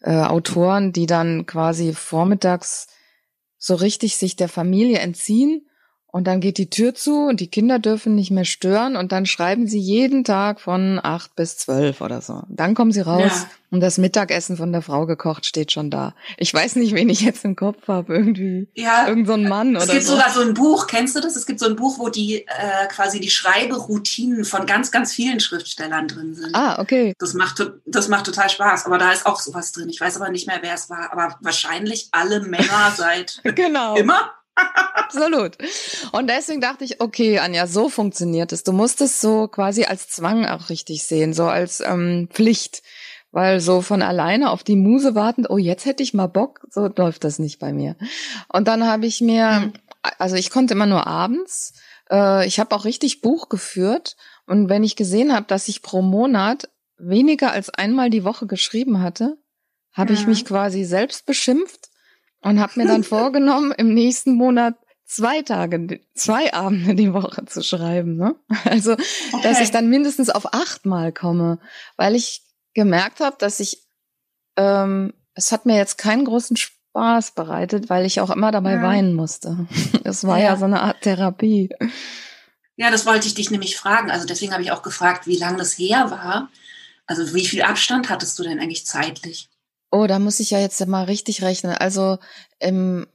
äh, 0.03 0.23
Autoren, 0.23 0.93
die 0.93 1.07
dann 1.07 1.47
quasi 1.47 1.93
vormittags 1.93 2.89
so 3.59 3.75
richtig 3.75 4.17
sich 4.17 4.37
der 4.37 4.49
Familie 4.49 4.99
entziehen 4.99 5.67
und 6.15 6.29
dann 6.29 6.39
geht 6.39 6.59
die 6.59 6.71
Tür 6.71 6.95
zu 6.95 7.27
und 7.27 7.41
die 7.41 7.49
Kinder 7.49 7.81
dürfen 7.81 8.15
nicht 8.15 8.31
mehr 8.31 8.45
stören 8.45 8.95
und 8.95 9.11
dann 9.11 9.27
schreiben 9.27 9.67
sie 9.67 9.81
jeden 9.81 10.23
Tag 10.23 10.61
von 10.61 11.01
acht 11.03 11.35
bis 11.35 11.57
zwölf 11.57 12.01
oder 12.01 12.21
so. 12.21 12.45
Dann 12.49 12.77
kommen 12.77 12.93
sie 12.93 13.01
raus 13.01 13.33
ja. 13.35 13.47
und 13.73 13.81
das 13.81 13.99
Mittagessen 13.99 14.57
von 14.57 14.71
der 14.71 14.81
Frau 14.81 15.07
gekocht 15.07 15.45
steht 15.45 15.73
schon 15.73 15.91
da. 15.91 16.15
Ich 16.37 16.55
weiß 16.55 16.77
nicht, 16.77 16.95
wen 16.95 17.09
ich 17.09 17.23
jetzt 17.23 17.45
im 17.45 17.57
Kopf 17.57 17.89
habe, 17.89 18.15
irgendwie. 18.15 18.69
Ja. 18.75 19.09
Irgend 19.09 19.27
so 19.27 19.33
ein 19.33 19.49
Mann 19.49 19.75
oder 19.75 19.87
so. 19.87 19.91
Es 19.91 19.93
gibt 19.93 20.05
so. 20.05 20.13
sogar 20.13 20.31
so 20.31 20.41
ein 20.43 20.55
Buch, 20.55 20.87
kennst 20.87 21.17
du 21.17 21.21
das? 21.21 21.35
Es 21.35 21.47
gibt 21.47 21.59
so 21.59 21.67
ein 21.67 21.75
Buch, 21.75 21.99
wo 21.99 22.09
die 22.11 22.47
äh, 22.47 22.87
quasi 22.91 23.19
die 23.19 23.31
Schreiberoutinen 23.31 24.45
von 24.45 24.67
ganz, 24.67 24.93
ganz 24.93 25.13
vielen 25.13 25.41
Schriftstellern 25.41 26.07
drin 26.07 26.37
sind. 26.37 26.55
Ah, 26.55 26.81
okay. 26.81 27.15
Das 27.19 27.35
macht, 27.35 27.61
das 27.87 28.07
macht 28.07 28.27
total 28.27 28.49
Spaß. 28.51 28.87
Aber 28.87 28.99
da 28.99 29.11
ist 29.11 29.27
auch 29.27 29.41
sowas 29.41 29.73
drin. 29.73 29.89
Ich 29.89 30.01
weiß 30.01 30.15
aber 30.15 30.31
nicht 30.31 30.47
mehr, 30.47 30.59
wer 30.61 30.75
es 30.75 30.89
war. 30.89 31.13
Aber 31.13 31.37
wahrscheinlich 31.41 32.07
alle 32.13 32.39
Männer 32.39 32.93
seit 32.97 33.41
genau. 33.43 33.97
immer. 33.97 34.31
Absolut. 34.57 35.59
Und 36.13 36.29
deswegen 36.29 36.61
dachte 36.61 36.85
ich, 36.85 37.01
okay, 37.01 37.39
Anja, 37.39 37.67
so 37.67 37.89
funktioniert 37.89 38.53
es. 38.53 38.63
Du 38.63 38.73
musst 38.73 39.01
es 39.01 39.21
so 39.21 39.49
quasi 39.49 39.85
als 39.85 40.09
Zwang 40.09 40.47
auch 40.47 40.69
richtig 40.69 41.05
sehen, 41.05 41.35
so 41.35 41.45
als 41.45 41.81
ähm, 41.81 42.29
Pflicht. 42.33 42.83
Weil 43.31 43.59
so 43.59 43.81
von 43.81 44.01
alleine 44.01 44.51
auf 44.51 44.63
die 44.63 44.77
Muse 44.77 45.17
wartend, 45.17 45.51
oh, 45.51 45.59
jetzt 45.59 45.87
hätte 45.87 46.05
ich 46.05 46.15
mal 46.15 46.29
Bock, 46.29 46.61
so 46.71 46.89
läuft 46.97 47.25
das 47.25 47.41
nicht 47.41 47.59
bei 47.59 47.73
mir. 47.73 47.97
Und 48.49 48.69
dann 48.69 48.87
habe 48.87 49.07
ich 49.07 49.21
mir, 49.21 49.73
mhm. 49.73 49.73
also 50.19 50.37
ich 50.37 50.51
konnte 50.51 50.75
immer 50.75 50.87
nur 50.87 51.09
abends, 51.09 51.75
äh, 52.11 52.47
ich 52.47 52.61
habe 52.61 52.75
auch 52.77 52.85
richtig 52.85 53.23
Buch 53.23 53.49
geführt. 53.49 54.17
Und 54.47 54.69
wenn 54.69 54.85
ich 54.85 54.95
gesehen 54.95 55.35
habe, 55.35 55.47
dass 55.47 55.67
ich 55.67 55.83
pro 55.83 56.01
Monat 56.01 56.69
weniger 56.97 57.51
als 57.51 57.71
einmal 57.71 58.09
die 58.09 58.23
Woche 58.23 58.47
geschrieben 58.47 59.03
hatte, 59.03 59.37
habe 59.93 60.13
ich 60.13 60.27
mich 60.27 60.45
quasi 60.45 60.85
selbst 60.85 61.27
beschimpft 61.27 61.89
und 62.45 62.61
habe 62.61 62.73
mir 62.77 62.87
dann 62.87 63.03
vorgenommen, 63.05 63.73
im 63.73 63.93
nächsten 63.93 64.35
Monat 64.35 64.77
zwei 65.05 65.43
Tage, 65.43 66.01
zwei 66.15 66.55
Abende 66.55 66.95
die 66.95 67.13
Woche 67.13 67.45
zu 67.47 67.63
schreiben. 67.63 68.17
Ne? 68.17 68.37
Also, 68.65 68.93
okay. 68.93 69.43
dass 69.43 69.61
ich 69.61 69.71
dann 69.71 69.89
mindestens 69.89 70.31
auf 70.31 70.55
achtmal 70.55 71.13
komme, 71.13 71.59
weil 71.97 72.15
ich 72.15 72.43
gemerkt 72.75 73.21
habe, 73.21 73.37
dass 73.39 73.61
ich, 73.61 73.83
ähm, 74.57 75.13
es 75.35 75.53
hat 75.53 75.67
mir 75.67 75.77
jetzt 75.77 75.99
keinen 75.99 76.25
großen 76.25 76.57
Spaß 76.57 77.33
bereitet, 77.33 77.91
weil 77.91 78.05
ich 78.07 78.21
auch 78.21 78.31
immer 78.31 78.53
dabei 78.53 78.75
ja. 78.75 78.83
weinen 78.83 79.15
musste. 79.15 79.67
Es 80.07 80.27
war 80.27 80.39
ja. 80.39 80.51
ja 80.51 80.57
so 80.59 80.67
eine 80.67 80.83
Art 80.83 81.01
Therapie. 81.01 81.71
Ja, 82.77 82.91
das 82.91 83.07
wollte 83.07 83.27
ich 83.27 83.35
dich 83.35 83.51
nämlich 83.51 83.79
fragen. 83.79 84.11
Also 84.11 84.27
deswegen 84.27 84.53
habe 84.53 84.63
ich 84.63 84.71
auch 84.71 84.83
gefragt, 84.83 85.27
wie 85.27 85.39
lange 85.39 85.57
das 85.57 85.79
her 85.79 86.11
war. 86.11 86.51
Also 87.07 87.35
wie 87.35 87.47
viel 87.47 87.63
Abstand 87.63 88.11
hattest 88.11 88.39
du 88.39 88.43
denn 88.43 88.61
eigentlich 88.61 88.85
zeitlich? 88.85 89.49
Oh, 89.95 90.07
da 90.09 90.19
muss 90.19 90.41
ich 90.41 90.51
ja 90.51 90.59
jetzt 90.59 90.85
mal 90.89 91.05
richtig 91.05 91.45
rechnen. 91.45 91.73
Also 91.73 92.19
im 92.59 93.07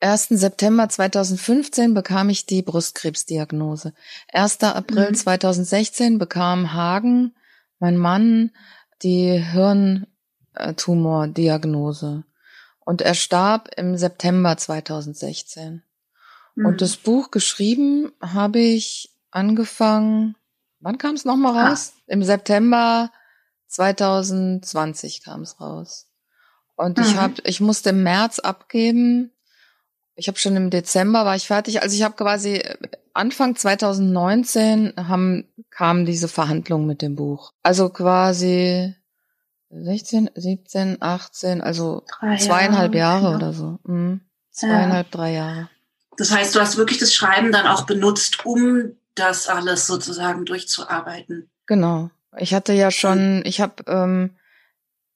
1. 0.00 0.30
September 0.30 0.88
2015 0.88 1.94
bekam 1.94 2.30
ich 2.30 2.46
die 2.46 2.62
Brustkrebsdiagnose. 2.62 3.94
1. 4.32 4.64
April 4.64 5.10
mhm. 5.10 5.14
2016 5.14 6.18
bekam 6.18 6.72
Hagen, 6.72 7.36
mein 7.78 7.96
Mann, 7.96 8.50
die 9.04 9.38
Hirntumordiagnose. 9.38 12.24
Und 12.80 13.02
er 13.02 13.14
starb 13.14 13.68
im 13.76 13.96
September 13.96 14.56
2016. 14.56 15.84
Mhm. 16.56 16.66
Und 16.66 16.80
das 16.80 16.96
Buch 16.96 17.30
geschrieben 17.30 18.10
habe 18.20 18.58
ich 18.58 19.16
angefangen, 19.30 20.34
wann 20.80 20.98
kam 20.98 21.14
es 21.14 21.24
nochmal 21.24 21.56
ah. 21.56 21.68
raus? 21.68 21.92
Ah. 21.94 22.00
Im 22.08 22.24
September 22.24 23.12
2020 23.70 25.24
kam 25.24 25.42
es 25.42 25.60
raus. 25.60 26.08
Und 26.76 26.98
mhm. 26.98 27.04
ich 27.04 27.16
habe, 27.16 27.34
ich 27.44 27.60
musste 27.60 27.90
im 27.90 28.02
März 28.02 28.38
abgeben 28.38 29.32
ich 30.20 30.28
habe 30.28 30.38
schon 30.38 30.54
im 30.54 30.68
Dezember 30.68 31.24
war 31.24 31.34
ich 31.34 31.46
fertig. 31.46 31.82
Also 31.82 31.96
ich 31.96 32.02
habe 32.02 32.14
quasi 32.14 32.56
äh, 32.56 32.76
Anfang 33.14 33.56
2019 33.56 34.92
haben 34.96 35.48
kam 35.70 36.04
diese 36.04 36.28
Verhandlung 36.28 36.86
mit 36.86 37.00
dem 37.00 37.16
Buch. 37.16 37.52
Also 37.62 37.88
quasi 37.88 38.94
16, 39.70 40.30
17, 40.34 40.98
18, 41.00 41.62
also 41.62 42.04
drei 42.20 42.36
zweieinhalb 42.36 42.94
Jahre, 42.94 43.22
Jahre 43.22 43.36
oder 43.36 43.52
so. 43.54 43.78
Mhm. 43.84 44.20
Zweieinhalb, 44.50 45.06
ja. 45.06 45.10
drei 45.10 45.32
Jahre. 45.32 45.70
Das 46.18 46.30
heißt, 46.30 46.54
du 46.54 46.60
hast 46.60 46.76
wirklich 46.76 46.98
das 46.98 47.14
Schreiben 47.14 47.50
dann 47.50 47.66
auch 47.66 47.86
benutzt, 47.86 48.44
um 48.44 48.92
das 49.14 49.48
alles 49.48 49.86
sozusagen 49.86 50.44
durchzuarbeiten. 50.44 51.48
Genau. 51.66 52.10
Ich 52.38 52.54
hatte 52.54 52.72
ja 52.72 52.90
schon, 52.90 53.42
ich 53.44 53.60
habe 53.60 53.84
ähm, 53.86 54.36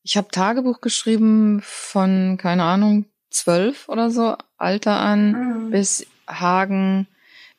ich 0.02 0.16
habe 0.16 0.28
Tagebuch 0.28 0.80
geschrieben 0.80 1.60
von 1.64 2.36
keine 2.40 2.64
Ahnung 2.64 3.06
zwölf 3.30 3.88
oder 3.88 4.10
so 4.10 4.36
Alter 4.56 4.98
an 4.98 5.32
mhm. 5.66 5.70
bis 5.70 6.06
Hagen, 6.28 7.08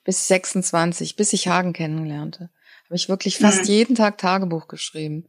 bis 0.03 0.27
26, 0.27 1.15
bis 1.15 1.33
ich 1.33 1.47
Hagen 1.47 1.73
kennenlernte. 1.73 2.49
Habe 2.85 2.95
ich 2.95 3.09
wirklich 3.09 3.39
fast 3.39 3.63
mhm. 3.63 3.67
jeden 3.67 3.95
Tag 3.95 4.17
Tagebuch 4.17 4.67
geschrieben. 4.67 5.27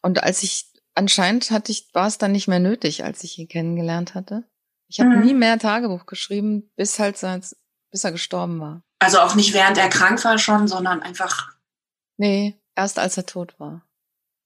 Und 0.00 0.22
als 0.22 0.42
ich, 0.42 0.66
anscheinend 0.94 1.50
hatte 1.50 1.70
ich, 1.70 1.88
war 1.92 2.06
es 2.06 2.18
dann 2.18 2.32
nicht 2.32 2.48
mehr 2.48 2.60
nötig, 2.60 3.04
als 3.04 3.24
ich 3.24 3.38
ihn 3.38 3.48
kennengelernt 3.48 4.14
hatte. 4.14 4.44
Ich 4.88 5.00
habe 5.00 5.10
mhm. 5.10 5.24
nie 5.24 5.34
mehr 5.34 5.58
Tagebuch 5.58 6.06
geschrieben, 6.06 6.70
bis 6.76 6.98
halt, 6.98 7.20
bis 7.90 8.04
er 8.04 8.12
gestorben 8.12 8.60
war. 8.60 8.82
Also 9.00 9.20
auch 9.20 9.34
nicht 9.34 9.52
während 9.52 9.76
er 9.76 9.88
krank 9.88 10.24
war 10.24 10.38
schon, 10.38 10.66
sondern 10.66 11.02
einfach. 11.02 11.54
Nee, 12.16 12.58
erst 12.76 12.98
als 12.98 13.16
er 13.16 13.26
tot 13.26 13.54
war 13.58 13.82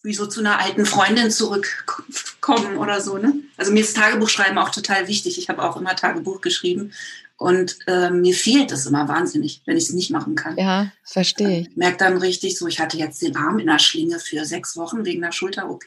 wie 0.03 0.15
so 0.15 0.27
zu 0.27 0.41
einer 0.41 0.61
alten 0.61 0.87
Freundin 0.87 1.31
zurückkommen 1.31 2.79
oder 2.79 3.01
so. 3.01 3.19
Ne? 3.19 3.35
Also 3.57 3.73
mir 3.73 3.81
ist 3.81 3.97
Tagebuchschreiben 3.97 4.57
auch 4.59 4.71
total 4.71 5.09
wichtig. 5.09 5.39
Ich 5.39 5.49
habe 5.49 5.63
auch 5.63 5.77
immer 5.77 5.97
Tagebuch 5.97 6.41
geschrieben 6.41 6.93
und 7.37 7.79
äh, 7.87 8.11
mir 8.11 8.35
fehlt 8.35 8.71
es 8.73 8.87
immer 8.87 9.09
wahnsinnig, 9.09 9.63
wenn 9.65 9.77
ich 9.77 9.85
es 9.85 9.93
nicht 9.93 10.11
machen 10.11 10.35
kann. 10.35 10.57
Ja, 10.57 10.93
verstehe 11.05 11.61
ich. 11.61 11.69
Ich 11.69 11.77
merke 11.77 11.99
dann 11.99 12.17
richtig 12.17 12.57
so, 12.59 12.67
ich 12.67 12.81
hatte 12.81 12.97
jetzt 12.97 13.23
den 13.23 13.37
Arm 13.37 13.59
in 13.59 13.67
der 13.67 13.79
Schlinge 13.79 14.19
für 14.21 14.45
sechs 14.45 14.77
Wochen 14.77 15.05
wegen 15.05 15.23
der 15.23 15.33
Schulter-OP 15.33 15.85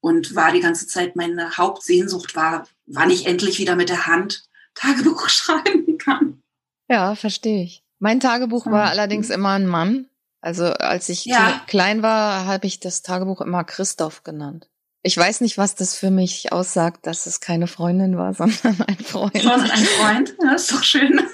und 0.00 0.34
war 0.34 0.52
die 0.52 0.60
ganze 0.60 0.86
Zeit, 0.86 1.16
meine 1.16 1.56
Hauptsehnsucht 1.56 2.36
war, 2.36 2.66
wann 2.86 3.10
ich 3.10 3.26
endlich 3.26 3.58
wieder 3.58 3.76
mit 3.76 3.88
der 3.88 4.06
Hand 4.06 4.44
Tagebuch 4.74 5.28
schreiben 5.28 5.98
kann. 5.98 6.40
Ja, 6.88 7.14
verstehe 7.14 7.64
ich. 7.64 7.84
Mein 7.98 8.20
Tagebuch 8.20 8.66
war 8.66 8.88
allerdings 8.88 9.28
immer 9.30 9.50
ein 9.50 9.66
Mann. 9.66 10.09
Also 10.40 10.72
als 10.72 11.08
ich 11.08 11.26
ja. 11.26 11.60
klein 11.66 12.02
war, 12.02 12.46
habe 12.46 12.66
ich 12.66 12.80
das 12.80 13.02
Tagebuch 13.02 13.40
immer 13.40 13.64
Christoph 13.64 14.24
genannt. 14.24 14.68
Ich 15.02 15.16
weiß 15.16 15.40
nicht, 15.40 15.56
was 15.56 15.74
das 15.74 15.94
für 15.94 16.10
mich 16.10 16.52
aussagt, 16.52 17.06
dass 17.06 17.26
es 17.26 17.40
keine 17.40 17.66
Freundin 17.66 18.16
war, 18.16 18.34
sondern 18.34 18.82
ein 18.86 18.98
Freund. 18.98 19.42
Sondern 19.42 19.70
ein 19.70 19.84
Freund, 19.84 20.34
ja, 20.42 20.54
ist 20.54 20.72
doch 20.72 20.82
schön. 20.82 21.20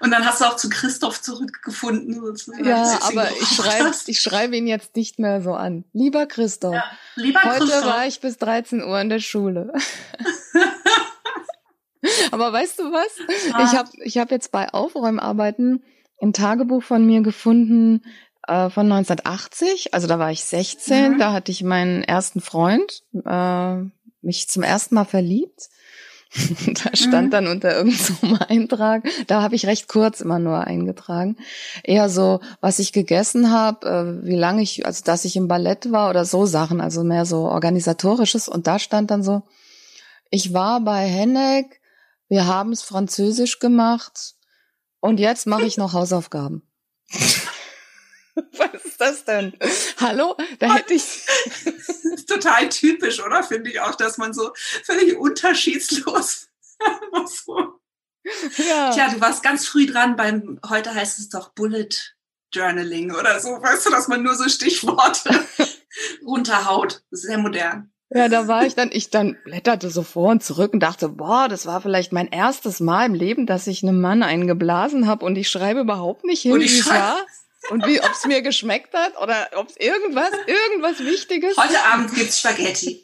Und 0.00 0.10
dann 0.10 0.26
hast 0.26 0.40
du 0.40 0.44
auch 0.44 0.56
zu 0.56 0.68
Christoph 0.68 1.22
zurückgefunden. 1.22 2.14
Sozusagen, 2.14 2.64
ja, 2.64 2.98
aber 3.02 3.30
ich 3.30 3.48
schreibe, 3.48 3.92
ich 4.06 4.20
schreibe 4.20 4.56
ihn 4.56 4.66
jetzt 4.66 4.94
nicht 4.94 5.18
mehr 5.18 5.40
so 5.40 5.54
an. 5.54 5.84
Lieber 5.92 6.26
Christoph, 6.26 6.74
ja, 6.74 6.84
lieber 7.14 7.42
heute 7.44 7.60
Christoph. 7.60 7.86
war 7.86 8.06
ich 8.06 8.20
bis 8.20 8.36
13 8.38 8.84
Uhr 8.84 9.00
in 9.00 9.08
der 9.08 9.20
Schule. 9.20 9.72
aber 12.30 12.52
weißt 12.52 12.78
du 12.78 12.92
was? 12.92 13.52
Ah. 13.52 13.64
Ich 13.64 13.78
habe 13.78 13.90
ich 14.02 14.18
hab 14.18 14.30
jetzt 14.30 14.52
bei 14.52 14.68
Aufräumarbeiten 14.68 15.82
ein 16.20 16.32
Tagebuch 16.32 16.82
von 16.82 17.04
mir 17.04 17.22
gefunden 17.22 18.02
äh, 18.46 18.70
von 18.70 18.90
1980. 18.90 19.94
Also 19.94 20.06
da 20.06 20.18
war 20.18 20.30
ich 20.30 20.44
16, 20.44 21.14
mhm. 21.14 21.18
da 21.18 21.32
hatte 21.32 21.52
ich 21.52 21.62
meinen 21.62 22.02
ersten 22.02 22.40
Freund, 22.40 23.02
äh, 23.24 23.76
mich 24.22 24.48
zum 24.48 24.62
ersten 24.62 24.94
Mal 24.94 25.04
verliebt. 25.04 25.68
da 26.84 26.96
stand 26.96 27.28
mhm. 27.28 27.30
dann 27.30 27.46
unter 27.46 27.76
irgendeinem 27.76 28.38
Eintrag, 28.48 29.04
da 29.28 29.40
habe 29.40 29.54
ich 29.54 29.66
recht 29.66 29.86
kurz 29.86 30.20
immer 30.20 30.40
nur 30.40 30.64
eingetragen, 30.64 31.36
eher 31.84 32.08
so, 32.08 32.40
was 32.60 32.80
ich 32.80 32.92
gegessen 32.92 33.52
habe, 33.52 33.86
äh, 33.88 34.26
wie 34.26 34.36
lange 34.36 34.62
ich, 34.62 34.84
also 34.84 35.04
dass 35.04 35.24
ich 35.24 35.36
im 35.36 35.46
Ballett 35.46 35.92
war 35.92 36.10
oder 36.10 36.24
so 36.24 36.44
Sachen, 36.44 36.80
also 36.80 37.04
mehr 37.04 37.24
so 37.24 37.42
organisatorisches. 37.48 38.48
Und 38.48 38.66
da 38.66 38.80
stand 38.80 39.12
dann 39.12 39.22
so, 39.22 39.42
ich 40.30 40.52
war 40.52 40.80
bei 40.80 41.06
Hennek, 41.06 41.80
wir 42.28 42.46
haben 42.46 42.72
es 42.72 42.82
französisch 42.82 43.60
gemacht, 43.60 44.34
und 45.04 45.20
jetzt 45.20 45.46
mache 45.46 45.66
ich 45.66 45.76
noch 45.76 45.92
Hausaufgaben. 45.92 46.62
Was 48.34 48.84
ist 48.84 48.98
das 48.98 49.24
denn? 49.26 49.52
Hallo? 50.00 50.34
Da 50.58 50.76
hätte 50.76 50.94
ich. 50.94 51.26
Total 52.26 52.70
typisch, 52.70 53.22
oder? 53.22 53.42
Finde 53.42 53.70
ich 53.70 53.80
auch, 53.80 53.96
dass 53.96 54.16
man 54.16 54.32
so 54.32 54.52
völlig 54.82 55.18
unterschiedslos 55.18 56.48
so. 57.26 57.80
Ja. 58.56 58.92
Tja, 58.92 59.10
du 59.10 59.20
warst 59.20 59.42
ganz 59.42 59.68
früh 59.68 59.86
dran 59.86 60.16
beim, 60.16 60.58
heute 60.66 60.94
heißt 60.94 61.18
es 61.18 61.28
doch 61.28 61.50
Bullet 61.50 61.90
Journaling 62.50 63.14
oder 63.14 63.40
so, 63.40 63.50
weißt 63.50 63.84
du, 63.84 63.90
dass 63.90 64.08
man 64.08 64.22
nur 64.22 64.34
so 64.36 64.48
Stichworte 64.48 65.46
runterhaut. 66.24 67.04
Sehr 67.10 67.36
modern. 67.36 67.92
Ja, 68.14 68.28
da 68.28 68.46
war 68.46 68.64
ich 68.64 68.76
dann, 68.76 68.90
ich 68.92 69.10
dann 69.10 69.36
blätterte 69.42 69.90
so 69.90 70.04
vor 70.04 70.30
und 70.30 70.42
zurück 70.42 70.72
und 70.72 70.78
dachte, 70.80 71.08
boah, 71.08 71.48
das 71.48 71.66
war 71.66 71.80
vielleicht 71.80 72.12
mein 72.12 72.28
erstes 72.28 72.78
Mal 72.78 73.06
im 73.06 73.14
Leben, 73.14 73.44
dass 73.44 73.66
ich 73.66 73.82
einem 73.82 74.00
Mann 74.00 74.22
einen 74.22 74.46
geblasen 74.46 75.08
habe 75.08 75.24
und 75.24 75.34
ich 75.34 75.50
schreibe 75.50 75.80
überhaupt 75.80 76.24
nicht 76.24 76.42
hin, 76.42 76.60
wie 76.60 76.64
es 76.64 76.88
war. 76.88 77.18
Und 77.70 77.86
wie, 77.86 78.00
ob 78.00 78.10
es 78.10 78.26
mir 78.26 78.42
geschmeckt 78.42 78.94
hat 78.94 79.20
oder 79.20 79.48
ob 79.56 79.68
es 79.68 79.76
irgendwas, 79.78 80.30
irgendwas 80.46 81.00
Wichtiges. 81.00 81.56
Heute 81.56 81.82
Abend 81.82 82.14
gibt's 82.14 82.38
Spaghetti. 82.38 83.02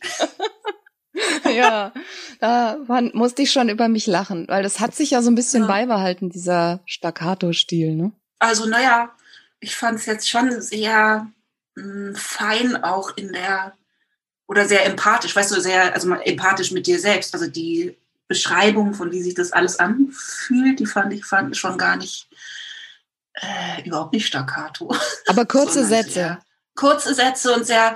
ja, 1.57 1.93
da 2.40 2.79
war, 2.87 3.02
musste 3.14 3.43
ich 3.43 3.50
schon 3.50 3.69
über 3.69 3.88
mich 3.88 4.07
lachen, 4.07 4.47
weil 4.49 4.62
das 4.62 4.79
hat 4.79 4.95
sich 4.95 5.11
ja 5.11 5.23
so 5.23 5.31
ein 5.31 5.35
bisschen 5.35 5.62
ja. 5.62 5.69
beibehalten, 5.69 6.29
dieser 6.29 6.81
Staccato-Stil, 6.85 7.97
ne? 7.97 8.12
Also, 8.38 8.67
naja, 8.67 9.11
ich 9.61 9.75
fand 9.75 9.99
es 9.99 10.07
jetzt 10.07 10.29
schon 10.29 10.61
sehr 10.61 11.26
mh, 11.75 11.83
hm, 11.83 12.14
fein 12.14 12.85
auch 12.85 13.17
in 13.17 13.33
der 13.33 13.73
oder 14.50 14.66
sehr 14.66 14.85
empathisch, 14.85 15.37
weißt 15.37 15.52
du, 15.52 15.61
sehr, 15.61 15.95
also 15.95 16.12
empathisch 16.12 16.73
mit 16.73 16.88
dir 16.88 16.99
selbst. 16.99 17.33
Also 17.35 17.47
die 17.47 17.97
Beschreibung, 18.26 18.95
von 18.95 19.12
wie 19.12 19.23
sich 19.23 19.35
das 19.35 19.52
alles 19.52 19.78
anfühlt, 19.78 20.80
die 20.80 20.87
fand 20.87 21.12
ich 21.12 21.25
fand 21.25 21.57
schon 21.57 21.78
gar 21.78 21.97
nicht, 21.97 22.28
äh, 23.35 23.87
überhaupt 23.87 24.12
nicht 24.12 24.26
staccato. 24.26 24.92
Aber 25.28 25.47
kurze 25.47 25.87
Sätze. 25.87 26.11
Sehr, 26.11 26.40
kurze 26.75 27.14
Sätze 27.14 27.54
und 27.54 27.64
sehr, 27.64 27.95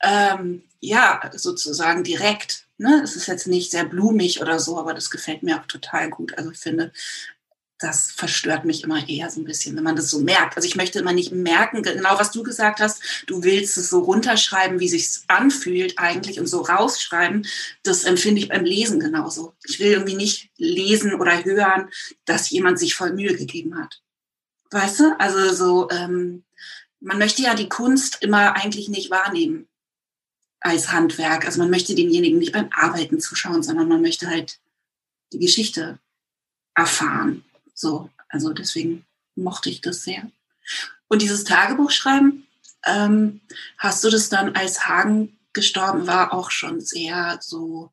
ähm, 0.00 0.62
ja, 0.78 1.28
sozusagen 1.34 2.04
direkt. 2.04 2.66
Ne? 2.78 3.00
Es 3.02 3.16
ist 3.16 3.26
jetzt 3.26 3.48
nicht 3.48 3.72
sehr 3.72 3.84
blumig 3.84 4.40
oder 4.40 4.60
so, 4.60 4.78
aber 4.78 4.94
das 4.94 5.10
gefällt 5.10 5.42
mir 5.42 5.58
auch 5.58 5.66
total 5.66 6.08
gut. 6.08 6.38
Also 6.38 6.52
ich 6.52 6.58
finde, 6.58 6.92
das 7.78 8.10
verstört 8.10 8.64
mich 8.64 8.84
immer 8.84 9.06
eher 9.08 9.30
so 9.30 9.40
ein 9.40 9.44
bisschen, 9.44 9.76
wenn 9.76 9.84
man 9.84 9.96
das 9.96 10.10
so 10.10 10.20
merkt. 10.20 10.56
Also 10.56 10.66
ich 10.66 10.76
möchte 10.76 10.98
immer 10.98 11.12
nicht 11.12 11.32
merken, 11.32 11.82
genau 11.82 12.18
was 12.18 12.30
du 12.30 12.42
gesagt 12.42 12.80
hast, 12.80 13.02
du 13.26 13.42
willst 13.44 13.76
es 13.76 13.90
so 13.90 14.00
runterschreiben, 14.00 14.80
wie 14.80 14.88
sich's 14.88 15.24
anfühlt 15.28 15.98
eigentlich 15.98 16.40
und 16.40 16.46
so 16.46 16.62
rausschreiben. 16.62 17.46
Das 17.82 18.04
empfinde 18.04 18.40
ich 18.40 18.48
beim 18.48 18.64
Lesen 18.64 18.98
genauso. 19.00 19.54
Ich 19.64 19.78
will 19.78 19.92
irgendwie 19.92 20.16
nicht 20.16 20.50
lesen 20.56 21.14
oder 21.14 21.44
hören, 21.44 21.90
dass 22.24 22.50
jemand 22.50 22.78
sich 22.78 22.94
voll 22.94 23.12
Mühe 23.12 23.36
gegeben 23.36 23.78
hat. 23.78 24.00
Weißt 24.70 25.00
du? 25.00 25.20
Also 25.20 25.52
so, 25.54 25.90
ähm, 25.90 26.44
man 27.00 27.18
möchte 27.18 27.42
ja 27.42 27.54
die 27.54 27.68
Kunst 27.68 28.22
immer 28.22 28.56
eigentlich 28.56 28.88
nicht 28.88 29.10
wahrnehmen. 29.10 29.68
als 30.60 30.90
Handwerk. 30.90 31.44
Also 31.44 31.60
man 31.60 31.70
möchte 31.70 31.94
denjenigen 31.94 32.38
nicht 32.38 32.52
beim 32.52 32.70
Arbeiten 32.72 33.20
zuschauen, 33.20 33.62
sondern 33.62 33.88
man 33.88 34.02
möchte 34.02 34.28
halt 34.28 34.58
die 35.32 35.38
Geschichte 35.38 36.00
erfahren. 36.74 37.44
So, 37.76 38.10
also 38.28 38.52
deswegen 38.52 39.06
mochte 39.36 39.70
ich 39.70 39.80
das 39.80 40.02
sehr. 40.02 40.28
Und 41.06 41.22
dieses 41.22 41.44
Tagebuchschreiben, 41.44 42.46
ähm, 42.86 43.40
hast 43.78 44.02
du 44.02 44.10
das 44.10 44.28
dann, 44.28 44.56
als 44.56 44.88
Hagen 44.88 45.38
gestorben 45.52 46.06
war, 46.06 46.32
auch 46.32 46.50
schon 46.50 46.80
sehr 46.80 47.38
so 47.40 47.92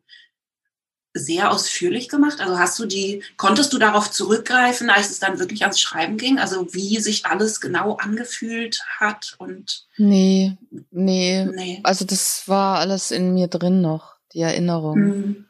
sehr 1.13 1.52
ausführlich 1.52 2.10
gemacht? 2.10 2.40
Also 2.42 2.58
hast 2.58 2.80
du 2.80 2.86
die, 2.86 3.24
konntest 3.38 3.72
du 3.72 3.78
darauf 3.78 4.10
zurückgreifen, 4.10 4.90
als 4.90 5.12
es 5.12 5.20
dann 5.20 5.40
wirklich 5.40 5.62
ans 5.62 5.80
Schreiben 5.80 6.18
ging? 6.18 6.40
Also 6.40 6.74
wie 6.74 7.00
sich 7.00 7.25
alles 7.25 7.62
genau 7.62 7.96
angefühlt 7.96 8.84
hat 9.00 9.36
und. 9.38 9.86
Nee, 9.98 10.58
nee. 10.92 11.46
nee. 11.46 11.80
Also 11.84 12.06
das 12.06 12.48
war 12.48 12.80
alles 12.80 13.12
in 13.12 13.34
mir 13.34 13.48
drin 13.48 13.82
noch, 13.82 14.16
die 14.34 14.42
Erinnerung. 14.42 15.00
Mhm. 15.00 15.46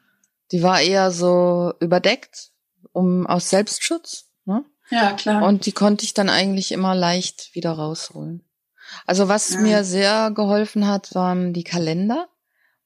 Die 0.52 0.62
war 0.62 0.80
eher 0.80 1.10
so 1.10 1.72
überdeckt, 1.80 2.50
um 2.92 3.26
aus 3.26 3.48
Selbstschutz. 3.48 4.23
Ja, 4.90 5.12
klar. 5.12 5.42
Und 5.42 5.66
die 5.66 5.72
konnte 5.72 6.04
ich 6.04 6.14
dann 6.14 6.28
eigentlich 6.28 6.72
immer 6.72 6.94
leicht 6.94 7.54
wieder 7.54 7.72
rausholen. 7.72 8.42
Also 9.06 9.28
was 9.28 9.54
ja. 9.54 9.60
mir 9.60 9.84
sehr 9.84 10.30
geholfen 10.30 10.86
hat, 10.86 11.14
waren 11.14 11.52
die 11.52 11.64
Kalender. 11.64 12.28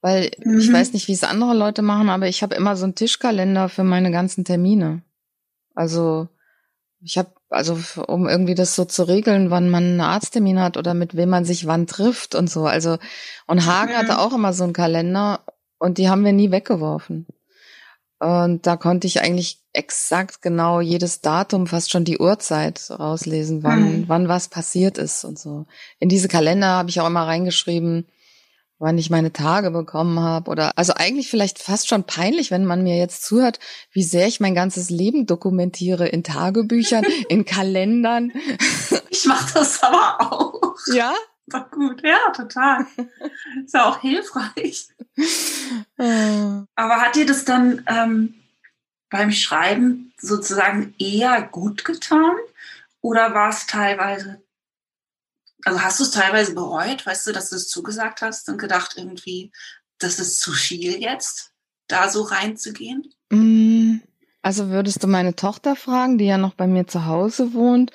Weil 0.00 0.30
mhm. 0.44 0.58
ich 0.58 0.72
weiß 0.72 0.92
nicht, 0.92 1.08
wie 1.08 1.12
es 1.12 1.24
andere 1.24 1.54
Leute 1.54 1.82
machen, 1.82 2.08
aber 2.08 2.28
ich 2.28 2.42
habe 2.42 2.54
immer 2.54 2.76
so 2.76 2.84
einen 2.84 2.94
Tischkalender 2.94 3.68
für 3.68 3.84
meine 3.84 4.10
ganzen 4.12 4.44
Termine. 4.44 5.02
Also 5.74 6.28
ich 7.00 7.18
habe, 7.18 7.30
also 7.50 7.78
um 8.06 8.28
irgendwie 8.28 8.54
das 8.54 8.76
so 8.76 8.84
zu 8.84 9.04
regeln, 9.04 9.50
wann 9.50 9.68
man 9.70 9.84
einen 9.84 10.00
Arzttermin 10.00 10.60
hat 10.60 10.76
oder 10.76 10.94
mit 10.94 11.16
wem 11.16 11.30
man 11.30 11.44
sich 11.44 11.66
wann 11.66 11.86
trifft 11.86 12.34
und 12.34 12.48
so. 12.48 12.66
Also 12.66 12.98
und 13.46 13.66
Hagen 13.66 13.92
mhm. 13.92 13.96
hatte 13.96 14.18
auch 14.18 14.32
immer 14.32 14.52
so 14.52 14.64
einen 14.64 14.72
Kalender 14.72 15.40
und 15.78 15.98
die 15.98 16.08
haben 16.08 16.24
wir 16.24 16.32
nie 16.32 16.50
weggeworfen. 16.50 17.26
Und 18.20 18.66
da 18.66 18.76
konnte 18.76 19.06
ich 19.06 19.22
eigentlich 19.22 19.60
exakt 19.72 20.42
genau 20.42 20.80
jedes 20.80 21.20
Datum, 21.20 21.68
fast 21.68 21.90
schon 21.90 22.04
die 22.04 22.18
Uhrzeit 22.18 22.90
rauslesen, 22.90 23.62
wann, 23.62 24.00
mhm. 24.00 24.04
wann 24.08 24.28
was 24.28 24.48
passiert 24.48 24.98
ist 24.98 25.24
und 25.24 25.38
so. 25.38 25.66
In 26.00 26.08
diese 26.08 26.26
Kalender 26.26 26.66
habe 26.66 26.90
ich 26.90 27.00
auch 27.00 27.06
immer 27.06 27.26
reingeschrieben, 27.26 28.08
wann 28.80 28.98
ich 28.98 29.10
meine 29.10 29.32
Tage 29.32 29.70
bekommen 29.70 30.20
habe 30.20 30.50
oder 30.50 30.76
also 30.76 30.94
eigentlich 30.94 31.28
vielleicht 31.28 31.58
fast 31.60 31.88
schon 31.88 32.04
peinlich, 32.04 32.50
wenn 32.50 32.64
man 32.64 32.82
mir 32.82 32.96
jetzt 32.96 33.24
zuhört, 33.24 33.58
wie 33.92 34.02
sehr 34.02 34.26
ich 34.26 34.40
mein 34.40 34.54
ganzes 34.54 34.90
Leben 34.90 35.26
dokumentiere 35.26 36.08
in 36.08 36.24
Tagebüchern, 36.24 37.04
in 37.28 37.44
Kalendern. 37.44 38.32
Ich 39.10 39.26
mache 39.26 39.54
das 39.54 39.82
aber 39.82 40.32
auch. 40.32 40.76
Ja? 40.92 41.12
Doch 41.50 41.70
gut, 41.70 42.02
ja, 42.02 42.30
total. 42.34 42.86
Ist 43.64 43.74
ja 43.74 43.88
auch 43.88 44.00
hilfreich. 44.00 44.88
Aber 45.96 47.00
hat 47.00 47.16
dir 47.16 47.26
das 47.26 47.44
dann 47.44 47.84
ähm, 47.86 48.34
beim 49.10 49.32
Schreiben 49.32 50.12
sozusagen 50.18 50.94
eher 50.98 51.42
gut 51.42 51.84
getan 51.84 52.36
oder 53.00 53.34
war 53.34 53.50
es 53.50 53.66
teilweise 53.66 54.42
also 55.64 55.82
hast 55.82 56.00
du 56.00 56.04
es 56.04 56.10
teilweise 56.10 56.54
bereut, 56.54 57.04
weißt 57.04 57.26
du, 57.26 57.32
dass 57.32 57.50
du 57.50 57.56
es 57.56 57.68
zugesagt 57.68 58.22
hast 58.22 58.48
und 58.48 58.58
gedacht 58.58 58.94
irgendwie, 58.96 59.52
das 59.98 60.18
ist 60.18 60.40
zu 60.40 60.52
viel 60.52 61.00
jetzt, 61.00 61.52
da 61.88 62.08
so 62.08 62.22
reinzugehen? 62.22 63.12
Mm, 63.30 63.96
also 64.42 64.70
würdest 64.70 65.02
du 65.02 65.08
meine 65.08 65.34
Tochter 65.34 65.76
fragen, 65.76 66.18
die 66.18 66.26
ja 66.26 66.38
noch 66.38 66.54
bei 66.54 66.66
mir 66.66 66.86
zu 66.86 67.06
Hause 67.06 67.54
wohnt, 67.54 67.90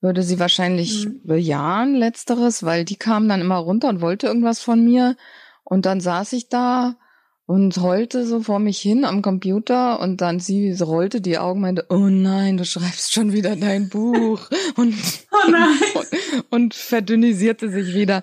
würde 0.00 0.22
sie 0.22 0.38
wahrscheinlich 0.38 1.06
mhm. 1.06 1.20
bejahen, 1.24 1.94
letzteres, 1.94 2.62
weil 2.62 2.84
die 2.84 2.96
kam 2.96 3.28
dann 3.28 3.40
immer 3.40 3.56
runter 3.56 3.88
und 3.88 4.00
wollte 4.00 4.26
irgendwas 4.26 4.60
von 4.60 4.84
mir. 4.84 5.16
Und 5.64 5.86
dann 5.86 6.00
saß 6.00 6.32
ich 6.32 6.48
da 6.48 6.96
und 7.46 7.78
heulte 7.78 8.26
so 8.26 8.42
vor 8.42 8.58
mich 8.58 8.78
hin 8.78 9.04
am 9.04 9.22
Computer 9.22 10.00
und 10.00 10.20
dann 10.20 10.38
sie 10.38 10.70
rollte 10.72 11.20
die 11.20 11.38
Augen 11.38 11.62
meinte, 11.62 11.86
oh 11.88 12.08
nein, 12.10 12.58
du 12.58 12.64
schreibst 12.64 13.12
schon 13.12 13.32
wieder 13.32 13.56
dein 13.56 13.88
Buch 13.88 14.50
und, 14.76 14.94
oh 15.32 15.36
und, 15.46 16.44
und 16.50 16.74
verdünnisierte 16.74 17.70
sich 17.70 17.94
wieder. 17.94 18.22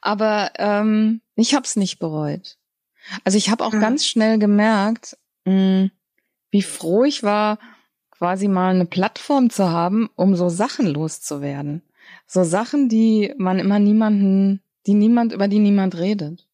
Aber 0.00 0.50
ähm, 0.58 1.20
ich 1.36 1.54
habe 1.54 1.64
es 1.64 1.76
nicht 1.76 1.98
bereut. 1.98 2.56
Also 3.24 3.38
ich 3.38 3.50
habe 3.50 3.64
auch 3.64 3.72
mhm. 3.72 3.80
ganz 3.80 4.04
schnell 4.04 4.38
gemerkt, 4.38 5.16
mh, 5.44 5.52
hm, 5.52 5.90
wie 6.50 6.62
froh 6.62 7.04
ich 7.04 7.22
war, 7.22 7.58
quasi 8.18 8.48
mal 8.48 8.74
eine 8.74 8.86
Plattform 8.86 9.50
zu 9.50 9.70
haben, 9.70 10.08
um 10.16 10.36
so 10.36 10.48
Sachen 10.48 10.86
loszuwerden. 10.86 11.82
So 12.26 12.44
Sachen, 12.44 12.88
die 12.88 13.34
man 13.36 13.58
immer 13.58 13.78
niemanden, 13.78 14.62
die 14.86 14.94
niemand, 14.94 15.32
über 15.32 15.48
die 15.48 15.58
niemand 15.58 15.96
redet. 15.96 16.46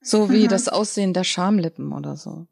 So 0.00 0.30
wie 0.30 0.44
mhm. 0.44 0.48
das 0.48 0.68
Aussehen 0.68 1.12
der 1.12 1.24
Schamlippen 1.24 1.92
oder 1.92 2.16
so. 2.16 2.46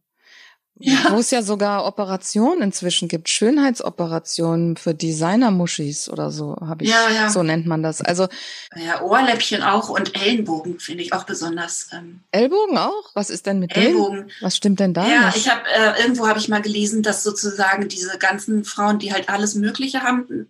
Ja. 0.76 1.12
Wo 1.12 1.18
es 1.18 1.30
ja 1.30 1.42
sogar 1.42 1.86
Operationen 1.86 2.62
inzwischen 2.62 3.06
gibt, 3.06 3.28
Schönheitsoperationen 3.28 4.76
für 4.76 4.92
Designermuschis 4.92 6.08
oder 6.08 6.32
so, 6.32 6.56
habe 6.60 6.82
ich, 6.82 6.90
ja, 6.90 7.10
ja. 7.14 7.30
so 7.30 7.44
nennt 7.44 7.64
man 7.64 7.84
das. 7.84 8.00
Also 8.00 8.26
ja, 8.74 9.00
Ohrläppchen 9.00 9.62
auch 9.62 9.88
und 9.88 10.20
Ellenbogen 10.20 10.80
finde 10.80 11.04
ich 11.04 11.12
auch 11.12 11.24
besonders. 11.24 11.90
Ähm, 11.92 12.20
Ellenbogen 12.32 12.76
auch? 12.76 13.10
Was 13.14 13.30
ist 13.30 13.46
denn 13.46 13.60
mit 13.60 13.76
Ellbogen? 13.76 14.26
Denen? 14.26 14.30
Was 14.40 14.56
stimmt 14.56 14.80
denn 14.80 14.94
da? 14.94 15.08
Ja, 15.08 15.26
nicht? 15.26 15.36
ich 15.36 15.48
habe 15.48 15.62
äh, 15.72 16.02
irgendwo 16.02 16.26
habe 16.26 16.40
ich 16.40 16.48
mal 16.48 16.60
gelesen, 16.60 17.04
dass 17.04 17.22
sozusagen 17.22 17.86
diese 17.86 18.18
ganzen 18.18 18.64
Frauen, 18.64 18.98
die 18.98 19.12
halt 19.12 19.28
alles 19.28 19.54
Mögliche 19.54 20.02
haben, 20.02 20.48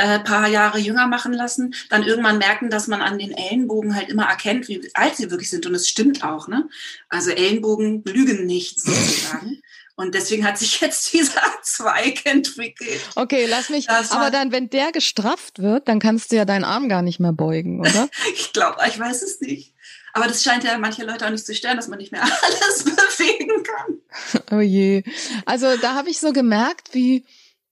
äh, 0.00 0.18
paar 0.20 0.48
Jahre 0.48 0.78
jünger 0.78 1.06
machen 1.06 1.32
lassen, 1.32 1.74
dann 1.90 2.02
irgendwann 2.02 2.38
merken, 2.38 2.70
dass 2.70 2.86
man 2.86 3.02
an 3.02 3.18
den 3.18 3.32
Ellenbogen 3.32 3.94
halt 3.94 4.08
immer 4.08 4.24
erkennt, 4.24 4.68
wie 4.68 4.90
alt 4.94 5.16
sie 5.16 5.30
wirklich 5.30 5.50
sind. 5.50 5.66
Und 5.66 5.74
es 5.74 5.88
stimmt 5.88 6.24
auch, 6.24 6.48
ne? 6.48 6.68
Also 7.08 7.30
Ellenbogen 7.30 8.02
lügen 8.04 8.46
nicht 8.46 8.80
sozusagen. 8.80 9.60
Und 9.96 10.14
deswegen 10.14 10.46
hat 10.46 10.56
sich 10.56 10.80
jetzt 10.80 11.12
dieser 11.12 11.42
Zweig 11.62 12.24
entwickelt. 12.24 13.02
Okay, 13.16 13.44
lass 13.46 13.68
mich. 13.68 13.90
aber 13.90 14.30
dann, 14.30 14.50
wenn 14.50 14.70
der 14.70 14.92
gestrafft 14.92 15.58
wird, 15.58 15.88
dann 15.88 15.98
kannst 16.00 16.32
du 16.32 16.36
ja 16.36 16.46
deinen 16.46 16.64
Arm 16.64 16.88
gar 16.88 17.02
nicht 17.02 17.20
mehr 17.20 17.34
beugen, 17.34 17.80
oder? 17.80 18.08
ich 18.34 18.54
glaube, 18.54 18.78
ich 18.88 18.98
weiß 18.98 19.20
es 19.20 19.42
nicht. 19.42 19.74
Aber 20.14 20.26
das 20.26 20.42
scheint 20.42 20.64
ja 20.64 20.78
manche 20.78 21.04
Leute 21.04 21.26
auch 21.26 21.30
nicht 21.30 21.44
zu 21.44 21.54
stören, 21.54 21.76
dass 21.76 21.88
man 21.88 21.98
nicht 21.98 22.12
mehr 22.12 22.22
alles 22.22 22.84
bewegen 22.84 23.62
kann. 23.62 24.58
Oh 24.58 24.60
je. 24.60 25.02
Also 25.44 25.76
da 25.76 25.94
habe 25.94 26.08
ich 26.08 26.18
so 26.18 26.32
gemerkt, 26.32 26.94
wie 26.94 27.24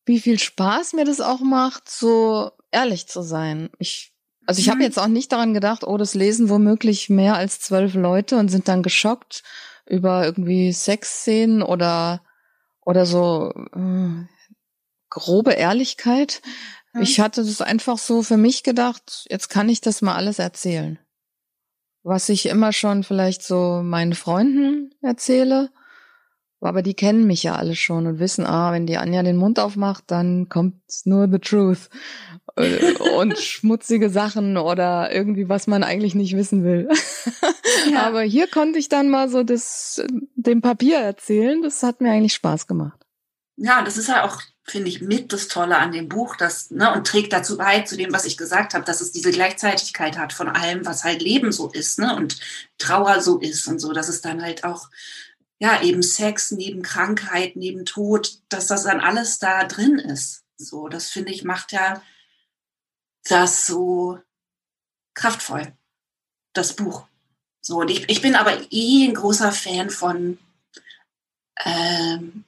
wie 0.09 0.21
viel 0.21 0.39
Spaß 0.39 0.95
mir 0.95 1.05
das 1.05 1.21
auch 1.21 1.41
macht, 1.41 1.89
so 1.89 2.51
ehrlich 2.73 3.07
zu 3.07 3.23
sein. 3.23 3.71
Ich, 3.79 4.13
also 4.47 4.61
ich 4.61 4.67
mhm. 4.67 4.73
habe 4.73 4.83
jetzt 4.83 4.99
auch 4.99 5.07
nicht 5.07 5.31
daran 5.31 5.55
gedacht, 5.55 5.85
oh, 5.85 5.97
das 5.97 6.15
lesen 6.15 6.49
womöglich 6.49 7.09
mehr 7.09 7.37
als 7.37 7.61
zwölf 7.61 7.95
Leute 7.95 8.37
und 8.37 8.49
sind 8.49 8.69
dann 8.69 8.83
geschockt 8.83 9.43
über 9.87 10.25
irgendwie 10.25 10.73
Sexszenen 10.73 11.63
oder 11.63 12.23
oder 12.85 13.05
so 13.05 13.53
äh, 13.75 14.27
grobe 15.11 15.53
Ehrlichkeit. 15.53 16.41
Mhm. 16.95 17.03
Ich 17.03 17.21
hatte 17.21 17.45
das 17.45 17.61
einfach 17.61 17.99
so 17.99 18.23
für 18.23 18.39
mich 18.39 18.63
gedacht, 18.63 19.27
jetzt 19.31 19.49
kann 19.49 19.69
ich 19.69 19.81
das 19.81 20.01
mal 20.01 20.15
alles 20.15 20.39
erzählen. 20.39 20.99
Was 22.03 22.31
ich 22.31 22.47
immer 22.47 22.73
schon 22.73 23.05
vielleicht 23.05 23.43
so 23.43 23.83
meinen 23.85 24.15
Freunden 24.15 24.95
erzähle 25.03 25.71
aber 26.61 26.83
die 26.83 26.95
kennen 26.95 27.27
mich 27.27 27.43
ja 27.45 27.55
alle 27.55 27.77
schon 27.77 28.07
und 28.07 28.19
wissen, 28.19 28.45
ah, 28.45 28.73
wenn 28.73 28.87
die 28.87 28.97
Anja 28.97 29.23
den 29.23 29.37
Mund 29.37 29.61
aufmacht, 29.61 30.05
dann 30.09 30.49
kommt 30.49 30.75
nur 31.05 31.29
the 31.31 31.39
truth. 31.39 31.89
Äh, 32.57 32.95
und 33.17 33.39
schmutzige 33.39 34.11
Sachen 34.11 34.57
oder 34.57 35.13
irgendwie, 35.13 35.49
was 35.49 35.67
man 35.67 35.85
eigentlich 35.85 36.15
nicht 36.15 36.37
wissen 36.37 36.65
will. 36.65 36.89
Ja. 37.93 38.07
Aber 38.07 38.23
hier 38.23 38.49
konnte 38.49 38.79
ich 38.79 38.89
dann 38.89 39.09
mal 39.09 39.29
so 39.29 39.43
das, 39.43 40.03
dem 40.35 40.61
Papier 40.61 40.99
erzählen. 40.99 41.63
Das 41.63 41.83
hat 41.83 42.01
mir 42.01 42.11
eigentlich 42.11 42.35
Spaß 42.35 42.67
gemacht. 42.67 42.99
Ja, 43.57 43.83
das 43.83 43.97
ist 43.97 44.09
ja 44.09 44.25
auch, 44.25 44.41
finde 44.65 44.89
ich, 44.89 45.01
mit 45.01 45.33
das 45.33 45.49
Tolle 45.49 45.79
an 45.79 45.91
dem 45.91 46.09
Buch, 46.09 46.37
das, 46.37 46.71
ne, 46.71 46.93
und 46.93 47.07
trägt 47.07 47.33
dazu 47.33 47.57
bei, 47.57 47.81
zu 47.81 47.97
dem, 47.97 48.13
was 48.13 48.25
ich 48.25 48.37
gesagt 48.37 48.75
habe, 48.75 48.85
dass 48.85 49.01
es 49.01 49.11
diese 49.11 49.33
Gleichzeitigkeit 49.33 50.17
hat 50.17 50.33
von 50.33 50.49
allem, 50.49 50.87
was 50.87 51.03
halt 51.03 51.23
Leben 51.23 51.51
so 51.51 51.69
ist, 51.69 51.99
ne, 51.99 52.15
und 52.15 52.39
Trauer 52.79 53.21
so 53.21 53.39
ist 53.39 53.67
und 53.67 53.81
so, 53.81 53.93
dass 53.93 54.09
es 54.09 54.21
dann 54.21 54.43
halt 54.43 54.63
auch 54.63 54.89
ja, 55.59 55.83
eben 55.83 56.03
Sex, 56.03 56.53
neben 56.53 56.83
Krankheit, 56.83 57.57
neben 57.57 57.85
Tod, 57.85 58.39
dass 58.49 58.69
das 58.69 58.85
dann 58.85 59.01
alles 59.01 59.39
da 59.39 59.65
drin 59.65 59.99
ist. 59.99 60.45
So, 60.57 60.89
das 60.89 61.11
finde 61.11 61.33
ich 61.33 61.45
macht 61.45 61.73
ja 61.73 62.03
das 63.25 63.67
so 63.67 64.19
kraftvoll, 65.15 65.73
das 66.53 66.75
Buch. 66.75 67.07
So, 67.61 67.81
und 67.81 67.91
ich, 67.91 68.09
ich 68.09 68.23
bin 68.23 68.35
aber 68.35 68.57
eh 68.71 69.05
ein 69.05 69.15
großer 69.15 69.53
Fan 69.53 69.91
von, 69.91 70.39
ähm, 71.65 72.45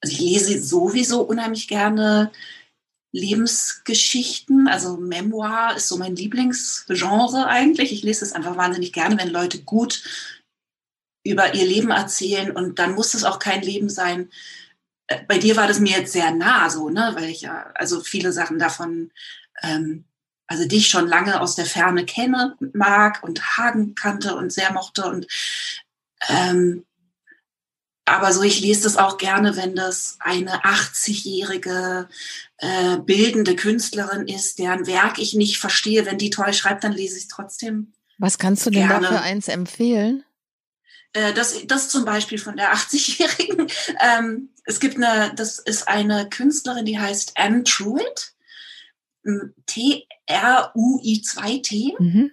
also 0.00 0.12
ich 0.12 0.20
lese 0.20 0.62
sowieso 0.62 1.22
unheimlich 1.22 1.66
gerne 1.66 2.30
Lebensgeschichten, 3.12 4.68
also 4.68 4.96
Memoir 4.96 5.74
ist 5.76 5.88
so 5.88 5.96
mein 5.96 6.16
Lieblingsgenre 6.16 7.46
eigentlich. 7.46 7.92
Ich 7.92 8.02
lese 8.02 8.24
es 8.24 8.32
einfach 8.32 8.56
wahnsinnig 8.56 8.92
gerne, 8.92 9.16
wenn 9.18 9.30
Leute 9.30 9.62
gut 9.62 10.02
über 11.24 11.54
ihr 11.54 11.64
Leben 11.64 11.90
erzählen 11.90 12.50
und 12.50 12.78
dann 12.78 12.94
muss 12.94 13.14
es 13.14 13.24
auch 13.24 13.38
kein 13.38 13.62
Leben 13.62 13.88
sein. 13.88 14.30
Äh, 15.08 15.20
bei 15.26 15.38
dir 15.38 15.56
war 15.56 15.66
das 15.66 15.80
mir 15.80 15.98
jetzt 15.98 16.12
sehr 16.12 16.30
nah 16.30 16.70
so, 16.70 16.90
ne, 16.90 17.12
weil 17.14 17.30
ich 17.30 17.42
ja, 17.42 17.72
also 17.74 18.00
viele 18.00 18.32
Sachen 18.32 18.58
davon 18.58 19.10
ähm, 19.62 20.04
also 20.46 20.68
dich 20.68 20.88
schon 20.88 21.08
lange 21.08 21.40
aus 21.40 21.56
der 21.56 21.66
Ferne 21.66 22.04
kenne, 22.04 22.56
mag 22.72 23.22
und 23.22 23.56
Hagen 23.56 23.94
kannte 23.94 24.36
und 24.36 24.52
sehr 24.52 24.72
mochte 24.72 25.06
und 25.06 25.26
ähm, 26.28 26.84
aber 28.06 28.32
so, 28.32 28.42
ich 28.42 28.60
lese 28.60 28.82
das 28.82 28.98
auch 28.98 29.16
gerne, 29.16 29.56
wenn 29.56 29.74
das 29.74 30.18
eine 30.20 30.62
80-jährige 30.62 32.06
äh, 32.58 32.98
bildende 32.98 33.56
Künstlerin 33.56 34.28
ist, 34.28 34.58
deren 34.58 34.86
Werk 34.86 35.18
ich 35.18 35.32
nicht 35.32 35.58
verstehe. 35.58 36.04
Wenn 36.04 36.18
die 36.18 36.28
toll 36.28 36.52
schreibt, 36.52 36.84
dann 36.84 36.92
lese 36.92 37.16
ich 37.16 37.22
es 37.22 37.28
trotzdem. 37.28 37.94
Was 38.18 38.38
kannst 38.38 38.66
du 38.66 38.70
denn 38.70 38.86
gerne. 38.86 39.08
dafür 39.08 39.22
eins 39.22 39.48
empfehlen? 39.48 40.22
Äh, 41.14 41.32
das, 41.32 41.66
das 41.66 41.88
zum 41.88 42.04
Beispiel 42.04 42.38
von 42.38 42.56
der 42.56 42.74
80-Jährigen. 42.74 43.68
Ähm, 44.00 44.50
es 44.64 44.80
gibt 44.80 44.96
eine, 44.96 45.32
das 45.34 45.58
ist 45.58 45.88
eine 45.88 46.28
Künstlerin, 46.28 46.84
die 46.84 46.98
heißt 46.98 47.32
Anne 47.36 47.64
Truitt. 47.64 48.34
T-R-U-I-2-T. 49.66 49.96
Mhm. 51.98 52.30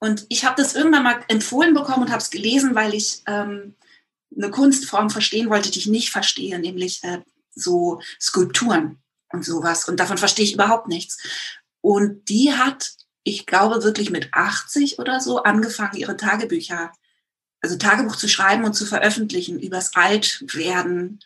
Und 0.00 0.26
ich 0.28 0.44
habe 0.44 0.60
das 0.60 0.74
irgendwann 0.74 1.04
mal 1.04 1.24
empfohlen 1.28 1.74
bekommen 1.74 2.02
und 2.02 2.10
habe 2.10 2.20
es 2.20 2.30
gelesen, 2.30 2.74
weil 2.74 2.92
ich 2.94 3.22
ähm, 3.26 3.76
eine 4.36 4.50
Kunstform 4.50 5.10
verstehen 5.10 5.48
wollte, 5.48 5.70
die 5.70 5.78
ich 5.78 5.86
nicht 5.86 6.10
verstehe, 6.10 6.58
nämlich 6.58 7.04
äh, 7.04 7.20
so 7.54 8.00
Skulpturen 8.20 8.98
und 9.32 9.44
sowas. 9.44 9.88
Und 9.88 10.00
davon 10.00 10.18
verstehe 10.18 10.44
ich 10.44 10.54
überhaupt 10.54 10.88
nichts. 10.88 11.18
Und 11.80 12.28
die 12.28 12.52
hat, 12.52 12.94
ich 13.22 13.46
glaube, 13.46 13.84
wirklich 13.84 14.10
mit 14.10 14.30
80 14.32 14.98
oder 14.98 15.20
so 15.20 15.44
angefangen, 15.44 15.96
ihre 15.96 16.16
Tagebücher, 16.16 16.92
also 17.62 17.76
Tagebuch 17.76 18.16
zu 18.16 18.28
schreiben 18.28 18.64
und 18.64 18.74
zu 18.74 18.84
veröffentlichen 18.84 19.60
übers 19.60 19.94
Altwerden, 19.94 21.20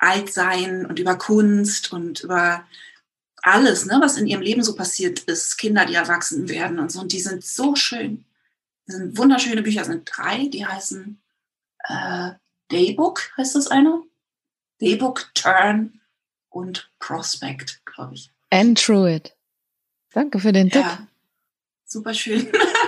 Altsein 0.00 0.84
und 0.86 0.98
über 0.98 1.16
Kunst 1.16 1.92
und 1.92 2.20
über 2.20 2.66
alles, 3.42 3.86
ne, 3.86 3.98
was 4.00 4.18
in 4.18 4.26
ihrem 4.26 4.42
Leben 4.42 4.62
so 4.62 4.74
passiert 4.74 5.20
ist, 5.20 5.56
Kinder, 5.56 5.86
die 5.86 5.94
erwachsen 5.94 6.48
werden 6.48 6.78
und 6.78 6.90
so. 6.90 7.00
Und 7.00 7.12
die 7.12 7.20
sind 7.20 7.44
so 7.44 7.74
schön. 7.74 8.24
Das 8.86 8.96
sind 8.96 9.16
wunderschöne 9.16 9.62
Bücher, 9.62 9.80
das 9.80 9.88
sind 9.88 10.10
drei, 10.12 10.48
die 10.48 10.66
heißen 10.66 11.20
äh, 11.84 12.30
Daybook, 12.70 13.30
heißt 13.36 13.54
das 13.54 13.68
eine? 13.68 14.02
Daybook, 14.80 15.30
Turn 15.34 16.00
und 16.48 16.90
Prospect, 16.98 17.82
glaube 17.84 18.14
ich. 18.14 18.30
And 18.50 18.82
Truett. 18.82 19.36
Danke 20.12 20.40
für 20.40 20.52
den 20.52 20.70
Tipp. 20.70 20.82
Ja, 20.82 21.06
super 21.84 22.14
schön. 22.14 22.50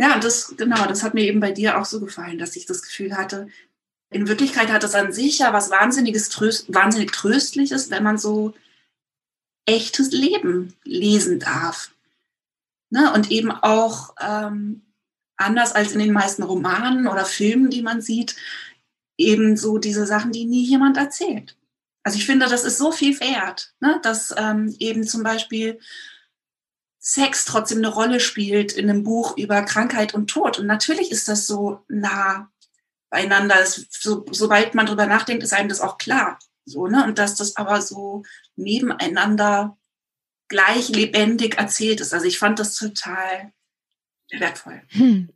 ja, 0.00 0.18
das, 0.18 0.54
genau, 0.56 0.86
das 0.86 1.02
hat 1.02 1.12
mir 1.12 1.24
eben 1.24 1.40
bei 1.40 1.52
dir 1.52 1.78
auch 1.78 1.84
so 1.84 2.00
gefallen, 2.00 2.38
dass 2.38 2.56
ich 2.56 2.64
das 2.64 2.80
Gefühl 2.80 3.18
hatte, 3.18 3.48
in 4.08 4.28
Wirklichkeit 4.28 4.72
hat 4.72 4.82
das 4.82 4.94
an 4.94 5.12
sich 5.12 5.40
ja 5.40 5.52
was 5.52 5.70
Wahnsinniges, 5.70 6.30
tröst, 6.30 6.72
wahnsinnig 6.72 7.12
Tröstliches, 7.12 7.90
wenn 7.90 8.02
man 8.02 8.16
so 8.16 8.54
echtes 9.66 10.10
Leben 10.10 10.74
lesen 10.84 11.38
darf. 11.38 11.90
Ne? 12.88 13.12
Und 13.12 13.30
eben 13.30 13.50
auch 13.50 14.14
ähm, 14.18 14.80
anders 15.36 15.72
als 15.72 15.92
in 15.92 15.98
den 15.98 16.14
meisten 16.14 16.44
Romanen 16.44 17.06
oder 17.06 17.26
Filmen, 17.26 17.68
die 17.68 17.82
man 17.82 18.00
sieht, 18.00 18.36
eben 19.18 19.58
so 19.58 19.76
diese 19.76 20.06
Sachen, 20.06 20.32
die 20.32 20.46
nie 20.46 20.64
jemand 20.64 20.96
erzählt. 20.96 21.58
Also 22.04 22.16
ich 22.16 22.24
finde, 22.24 22.46
das 22.46 22.64
ist 22.64 22.78
so 22.78 22.90
viel 22.90 23.20
wert, 23.20 23.74
ne? 23.80 24.00
dass 24.02 24.34
ähm, 24.34 24.74
eben 24.78 25.04
zum 25.04 25.22
Beispiel 25.22 25.78
Sex 27.02 27.46
trotzdem 27.46 27.78
eine 27.78 27.88
Rolle 27.88 28.20
spielt 28.20 28.72
in 28.72 28.90
einem 28.90 29.02
Buch 29.02 29.36
über 29.38 29.62
Krankheit 29.62 30.12
und 30.12 30.28
Tod. 30.28 30.58
Und 30.58 30.66
natürlich 30.66 31.10
ist 31.10 31.28
das 31.28 31.46
so 31.46 31.82
nah 31.88 32.50
beieinander. 33.08 33.56
Das, 33.56 33.86
so, 33.90 34.26
sobald 34.30 34.74
man 34.74 34.84
drüber 34.84 35.06
nachdenkt, 35.06 35.42
ist 35.42 35.54
einem 35.54 35.70
das 35.70 35.80
auch 35.80 35.96
klar. 35.96 36.38
So, 36.66 36.86
ne? 36.86 37.04
Und 37.04 37.18
dass 37.18 37.36
das 37.36 37.56
aber 37.56 37.80
so 37.80 38.22
nebeneinander 38.54 39.78
gleich 40.48 40.90
lebendig 40.90 41.56
erzählt 41.56 42.00
ist. 42.00 42.12
Also 42.12 42.26
ich 42.26 42.38
fand 42.38 42.58
das 42.58 42.74
total 42.74 43.52
wertvoll. 44.30 44.82
Hm. 44.88 45.30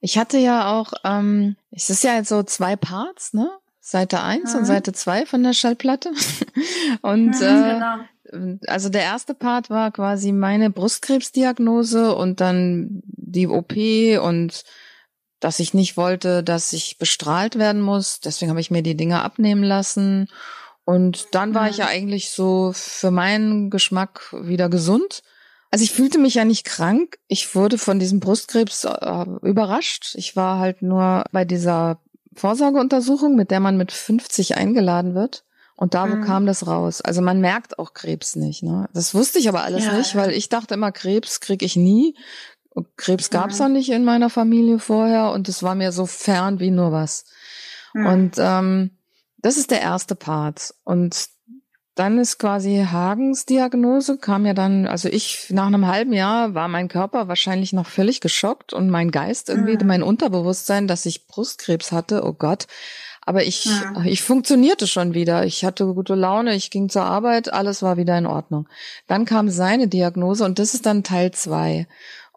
Ich 0.00 0.18
hatte 0.18 0.36
ja 0.36 0.70
auch, 0.70 0.92
ähm, 1.02 1.56
es 1.70 1.88
ist 1.88 2.04
ja 2.04 2.14
jetzt 2.16 2.28
so 2.28 2.42
zwei 2.42 2.76
Parts, 2.76 3.32
ne? 3.32 3.50
Seite 3.80 4.22
1 4.22 4.52
mhm. 4.52 4.58
und 4.58 4.64
Seite 4.66 4.92
2 4.92 5.24
von 5.24 5.42
der 5.42 5.54
Schallplatte. 5.54 6.10
und 7.02 7.28
mhm, 7.28 7.42
äh, 7.42 7.72
genau. 7.72 7.96
Also 8.66 8.88
der 8.88 9.02
erste 9.02 9.34
Part 9.34 9.70
war 9.70 9.90
quasi 9.90 10.32
meine 10.32 10.70
Brustkrebsdiagnose 10.70 12.14
und 12.14 12.40
dann 12.40 13.02
die 13.04 13.46
OP 13.46 13.74
und 14.22 14.64
dass 15.40 15.60
ich 15.60 15.74
nicht 15.74 15.96
wollte, 15.96 16.42
dass 16.42 16.72
ich 16.72 16.96
bestrahlt 16.98 17.58
werden 17.58 17.82
muss. 17.82 18.20
Deswegen 18.20 18.50
habe 18.50 18.60
ich 18.60 18.70
mir 18.70 18.82
die 18.82 18.96
Dinger 18.96 19.22
abnehmen 19.22 19.62
lassen. 19.62 20.28
Und 20.86 21.28
dann 21.32 21.54
war 21.54 21.68
ich 21.68 21.78
ja 21.78 21.86
mhm. 21.86 21.90
eigentlich 21.90 22.30
so 22.30 22.72
für 22.74 23.10
meinen 23.10 23.70
Geschmack 23.70 24.32
wieder 24.32 24.68
gesund. 24.68 25.22
Also 25.70 25.82
ich 25.82 25.92
fühlte 25.92 26.18
mich 26.18 26.34
ja 26.34 26.44
nicht 26.44 26.64
krank. 26.64 27.18
Ich 27.26 27.54
wurde 27.54 27.78
von 27.78 27.98
diesem 27.98 28.20
Brustkrebs 28.20 28.84
äh, 28.84 29.24
überrascht. 29.42 30.14
Ich 30.16 30.36
war 30.36 30.58
halt 30.58 30.82
nur 30.82 31.24
bei 31.32 31.44
dieser 31.44 32.00
Vorsorgeuntersuchung, 32.34 33.34
mit 33.34 33.50
der 33.50 33.60
man 33.60 33.76
mit 33.76 33.92
50 33.92 34.56
eingeladen 34.56 35.14
wird. 35.14 35.44
Und 35.76 35.94
da 35.94 36.06
mhm. 36.06 36.24
kam 36.24 36.46
das 36.46 36.66
raus. 36.66 37.00
Also 37.00 37.20
man 37.20 37.40
merkt 37.40 37.78
auch 37.78 37.94
Krebs 37.94 38.36
nicht. 38.36 38.62
Ne? 38.62 38.88
Das 38.92 39.14
wusste 39.14 39.38
ich 39.38 39.48
aber 39.48 39.64
alles 39.64 39.86
ja, 39.86 39.96
nicht, 39.96 40.14
weil 40.14 40.30
ich 40.30 40.48
dachte 40.48 40.74
immer, 40.74 40.92
Krebs 40.92 41.40
kriege 41.40 41.64
ich 41.64 41.76
nie. 41.76 42.16
Krebs 42.96 43.30
gab 43.30 43.50
es 43.50 43.58
mhm. 43.58 43.64
auch 43.64 43.68
nicht 43.68 43.90
in 43.90 44.04
meiner 44.04 44.30
Familie 44.30 44.78
vorher 44.78 45.30
und 45.32 45.48
es 45.48 45.62
war 45.62 45.74
mir 45.74 45.92
so 45.92 46.06
fern 46.06 46.60
wie 46.60 46.70
nur 46.70 46.92
was. 46.92 47.24
Mhm. 47.92 48.06
Und 48.06 48.34
ähm, 48.38 48.90
das 49.38 49.56
ist 49.56 49.70
der 49.70 49.80
erste 49.80 50.14
Part. 50.14 50.74
Und 50.84 51.28
dann 51.94 52.18
ist 52.18 52.38
quasi 52.38 52.84
Hagens 52.90 53.46
Diagnose, 53.46 54.18
kam 54.18 54.46
ja 54.46 54.54
dann, 54.54 54.86
also 54.86 55.08
ich, 55.08 55.50
nach 55.50 55.66
einem 55.66 55.86
halben 55.86 56.12
Jahr 56.12 56.54
war 56.54 56.66
mein 56.66 56.88
Körper 56.88 57.28
wahrscheinlich 57.28 57.72
noch 57.72 57.86
völlig 57.86 58.20
geschockt 58.20 58.72
und 58.72 58.90
mein 58.90 59.12
Geist 59.12 59.48
irgendwie, 59.48 59.76
mhm. 59.76 59.86
mein 59.86 60.02
Unterbewusstsein, 60.02 60.88
dass 60.88 61.06
ich 61.06 61.26
Brustkrebs 61.26 61.92
hatte, 61.92 62.24
oh 62.24 62.32
Gott. 62.32 62.66
Aber 63.26 63.44
ich, 63.44 63.64
ja. 63.64 64.04
ich 64.04 64.22
funktionierte 64.22 64.86
schon 64.86 65.14
wieder. 65.14 65.44
Ich 65.44 65.64
hatte 65.64 65.86
gute 65.94 66.14
Laune, 66.14 66.54
ich 66.54 66.70
ging 66.70 66.88
zur 66.88 67.04
Arbeit, 67.04 67.52
alles 67.52 67.82
war 67.82 67.96
wieder 67.96 68.16
in 68.18 68.26
Ordnung. 68.26 68.68
Dann 69.06 69.24
kam 69.24 69.48
seine 69.48 69.88
Diagnose 69.88 70.44
und 70.44 70.58
das 70.58 70.74
ist 70.74 70.86
dann 70.86 71.04
Teil 71.04 71.32
zwei. 71.32 71.86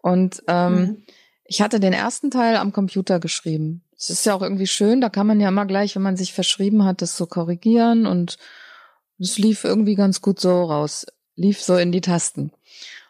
Und 0.00 0.42
ähm, 0.46 0.74
mhm. 0.74 1.02
ich 1.44 1.60
hatte 1.60 1.80
den 1.80 1.92
ersten 1.92 2.30
Teil 2.30 2.56
am 2.56 2.72
Computer 2.72 3.20
geschrieben. 3.20 3.82
Es 3.96 4.10
ist 4.10 4.24
ja 4.24 4.34
auch 4.34 4.42
irgendwie 4.42 4.68
schön, 4.68 5.00
da 5.00 5.08
kann 5.08 5.26
man 5.26 5.40
ja 5.40 5.48
immer 5.48 5.66
gleich, 5.66 5.96
wenn 5.96 6.02
man 6.02 6.16
sich 6.16 6.32
verschrieben 6.32 6.84
hat, 6.84 7.02
das 7.02 7.16
so 7.16 7.26
korrigieren 7.26 8.06
und 8.06 8.38
das 9.18 9.38
lief 9.38 9.64
irgendwie 9.64 9.96
ganz 9.96 10.22
gut 10.22 10.38
so 10.38 10.62
raus, 10.62 11.06
lief 11.34 11.60
so 11.60 11.76
in 11.76 11.90
die 11.90 12.00
Tasten. 12.00 12.52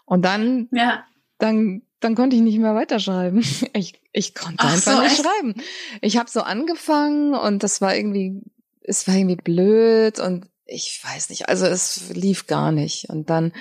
Und 0.07 0.25
dann, 0.25 0.69
ja. 0.73 1.05
dann, 1.39 1.83
dann 2.01 2.15
konnte 2.15 2.37
ich 2.37 2.43
nicht 2.43 2.59
mehr 2.59 2.75
weiterschreiben. 2.75 3.45
Ich, 3.75 4.01
ich 4.13 4.35
konnte 4.35 4.57
Ach 4.59 4.73
einfach 4.73 4.93
so, 4.97 5.01
nicht 5.01 5.13
echt? 5.13 5.23
schreiben. 5.23 5.55
Ich 6.01 6.17
habe 6.17 6.31
so 6.31 6.41
angefangen 6.41 7.35
und 7.35 7.63
das 7.63 7.81
war 7.81 7.95
irgendwie, 7.95 8.41
es 8.83 9.07
war 9.07 9.15
irgendwie 9.15 9.37
blöd 9.37 10.19
und 10.19 10.47
ich 10.65 11.01
weiß 11.03 11.31
nicht, 11.31 11.49
also 11.49 11.67
es 11.67 12.11
lief 12.11 12.47
gar 12.47 12.73
nicht. 12.73 13.09
Und 13.09 13.31
dann 13.31 13.53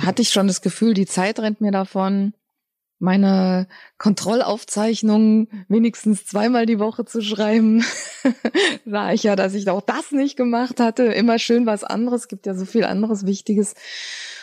hatte 0.00 0.22
ich 0.22 0.30
schon 0.30 0.46
das 0.46 0.62
Gefühl, 0.62 0.94
die 0.94 1.06
Zeit 1.06 1.38
rennt 1.38 1.60
mir 1.60 1.72
davon 1.72 2.34
meine 2.98 3.68
Kontrollaufzeichnungen 3.98 5.64
wenigstens 5.68 6.26
zweimal 6.26 6.66
die 6.66 6.78
Woche 6.78 7.04
zu 7.04 7.22
schreiben. 7.22 7.84
sah 8.84 9.12
ich 9.12 9.22
ja, 9.22 9.36
dass 9.36 9.54
ich 9.54 9.68
auch 9.68 9.82
das 9.82 10.10
nicht 10.12 10.36
gemacht 10.36 10.80
hatte. 10.80 11.04
Immer 11.04 11.38
schön 11.38 11.66
was 11.66 11.84
anderes, 11.84 12.28
gibt 12.28 12.46
ja 12.46 12.54
so 12.54 12.64
viel 12.64 12.84
anderes 12.84 13.26
Wichtiges. 13.26 13.74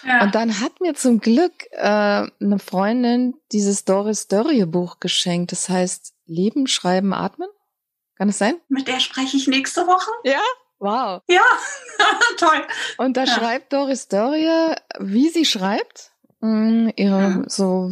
Ja. 0.06 0.24
Und 0.24 0.36
dann 0.36 0.60
hat 0.60 0.80
mir 0.82 0.94
zum 0.94 1.20
Glück 1.20 1.54
äh, 1.72 1.82
eine 1.82 2.60
Freundin 2.60 3.36
dieses 3.52 3.86
Doris 3.86 4.28
Dörrie 4.28 4.66
Buch 4.66 5.00
geschenkt. 5.00 5.52
Das 5.52 5.68
heißt 5.70 6.14
Leben, 6.26 6.68
Schreiben, 6.68 7.14
Atmen. 7.14 7.50
Kann 8.18 8.30
es 8.30 8.38
sein? 8.38 8.56
Mit 8.70 8.88
der 8.88 9.00
spreche 9.00 9.36
ich 9.36 9.48
nächste 9.48 9.88
Woche. 9.88 10.10
Ja? 10.24 10.40
Wow. 10.80 11.22
Ja, 11.28 11.42
toll. 12.38 12.62
Und 12.98 13.18
da 13.18 13.24
ja. 13.24 13.34
schreibt 13.34 13.74
Doris 13.74 14.08
Dörrie, 14.08 14.76
wie 15.00 15.30
sie 15.30 15.46
schreibt. 15.46 16.12
Mm, 16.42 16.90
ihre 16.96 17.22
ja. 17.22 17.44
so 17.48 17.90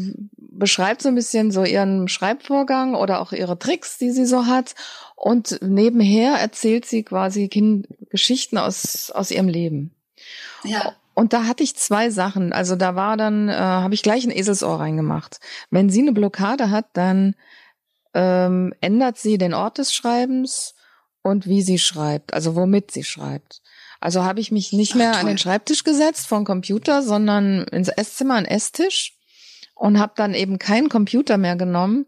beschreibt 0.58 1.02
so 1.02 1.10
ein 1.10 1.16
bisschen 1.16 1.52
so 1.52 1.64
ihren 1.64 2.08
Schreibvorgang 2.08 2.96
oder 2.96 3.22
auch 3.22 3.32
ihre 3.32 3.58
Tricks, 3.58 3.98
die 3.98 4.12
sie 4.12 4.26
so 4.26 4.46
hat. 4.46 4.76
Und 5.16 5.60
nebenher 5.62 6.34
erzählt 6.36 6.86
sie 6.86 7.04
quasi 7.04 7.48
kind 7.48 7.88
Geschichten 8.10 8.58
aus, 8.58 9.12
aus 9.12 9.32
ihrem 9.32 9.48
Leben. 9.48 9.92
Ja. 10.64 10.96
Und 11.14 11.34
da 11.34 11.46
hatte 11.46 11.64
ich 11.64 11.76
zwei 11.76 12.10
Sachen. 12.10 12.54
Also 12.54 12.76
da 12.76 12.96
war 12.96 13.18
dann, 13.18 13.50
äh, 13.50 13.54
habe 13.54 13.94
ich 13.94 14.02
gleich 14.02 14.26
ein 14.26 14.36
Eselsohr 14.36 14.80
reingemacht. 14.80 15.40
Wenn 15.70 15.90
sie 15.90 16.02
eine 16.02 16.12
Blockade 16.12 16.72
hat, 16.72 16.86
dann 16.94 17.36
ähm, 18.14 18.74
ändert 18.82 19.18
sie 19.18 19.38
den 19.38 19.54
Ort 19.54 19.78
des 19.78 19.94
Schreibens 19.94 20.76
und 21.22 21.48
wie 21.48 21.62
sie 21.62 21.80
schreibt, 21.80 22.34
also 22.34 22.56
womit 22.56 22.92
sie 22.92 23.04
schreibt. 23.04 23.62
Also 24.00 24.24
habe 24.24 24.42
ich 24.42 24.52
mich 24.52 24.74
nicht 24.74 24.96
mehr 24.96 25.14
Ach, 25.16 25.20
an 25.22 25.28
den 25.28 25.38
Schreibtisch 25.38 25.84
gesetzt 25.84 26.28
vom 26.28 26.44
Computer, 26.44 27.02
sondern 27.02 27.64
ins 27.72 27.88
Esszimmer, 27.88 28.36
an 28.36 28.46
Esstisch 28.46 29.13
und 29.84 30.00
habe 30.00 30.14
dann 30.16 30.34
eben 30.34 30.60
keinen 30.60 30.88
Computer 30.88 31.38
mehr 31.38 31.58
genommen, 31.58 32.06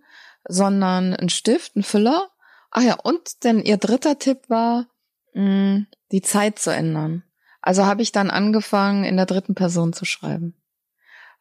sondern 0.47 1.13
einen 1.13 1.27
Stift, 1.27 1.75
einen 1.75 1.83
Füller. 1.83 2.29
Ach 2.71 2.81
ja, 2.81 2.93
und 2.93 3.43
denn 3.43 3.61
ihr 3.61 3.75
dritter 3.75 4.17
Tipp 4.17 4.43
war, 4.47 4.87
mh, 5.33 5.81
die 6.13 6.21
Zeit 6.21 6.57
zu 6.57 6.69
ändern. 6.69 7.23
Also 7.61 7.85
habe 7.85 8.01
ich 8.01 8.13
dann 8.13 8.29
angefangen, 8.29 9.03
in 9.03 9.17
der 9.17 9.25
dritten 9.25 9.55
Person 9.55 9.91
zu 9.91 10.05
schreiben. 10.05 10.55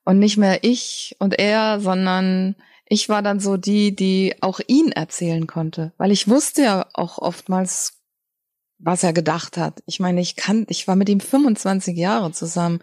Und 0.04 0.18
nicht 0.18 0.36
mehr 0.36 0.64
ich 0.64 1.14
und 1.20 1.38
er, 1.38 1.78
sondern 1.78 2.56
ich 2.84 3.08
war 3.08 3.22
dann 3.22 3.38
so 3.38 3.56
die, 3.56 3.94
die 3.94 4.34
auch 4.40 4.58
ihn 4.66 4.90
erzählen 4.90 5.46
konnte. 5.46 5.92
Weil 5.98 6.10
ich 6.10 6.26
wusste 6.26 6.62
ja 6.62 6.86
auch 6.94 7.18
oftmals, 7.18 8.02
was 8.78 9.04
er 9.04 9.12
gedacht 9.12 9.56
hat. 9.56 9.84
Ich 9.86 10.00
meine, 10.00 10.20
ich 10.20 10.34
kann, 10.34 10.66
ich 10.68 10.88
war 10.88 10.96
mit 10.96 11.08
ihm 11.08 11.20
25 11.20 11.96
Jahre 11.96 12.32
zusammen. 12.32 12.82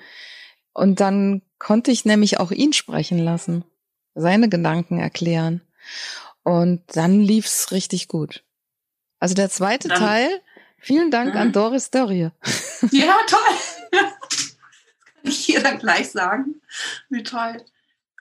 Und 0.71 1.01
dann 1.01 1.41
konnte 1.61 1.91
ich 1.91 2.05
nämlich 2.05 2.39
auch 2.39 2.49
ihn 2.49 2.73
sprechen 2.73 3.19
lassen, 3.19 3.63
seine 4.15 4.49
Gedanken 4.49 4.97
erklären. 4.97 5.61
Und 6.43 6.81
dann 6.95 7.19
lief's 7.19 7.71
richtig 7.71 8.07
gut. 8.07 8.43
Also 9.19 9.35
der 9.35 9.51
zweite 9.51 9.87
dann, 9.87 9.99
Teil, 9.99 10.41
vielen 10.79 11.11
Dank 11.11 11.35
mhm. 11.35 11.39
an 11.39 11.51
Doris 11.51 11.91
Dörrie. 11.91 12.29
Ja, 12.91 13.15
toll. 13.27 13.39
Das 13.91 14.01
kann 14.01 15.21
ich 15.21 15.45
hier 15.45 15.61
dann 15.61 15.77
gleich 15.77 16.09
sagen. 16.09 16.55
Wie 17.09 17.21
toll. 17.21 17.63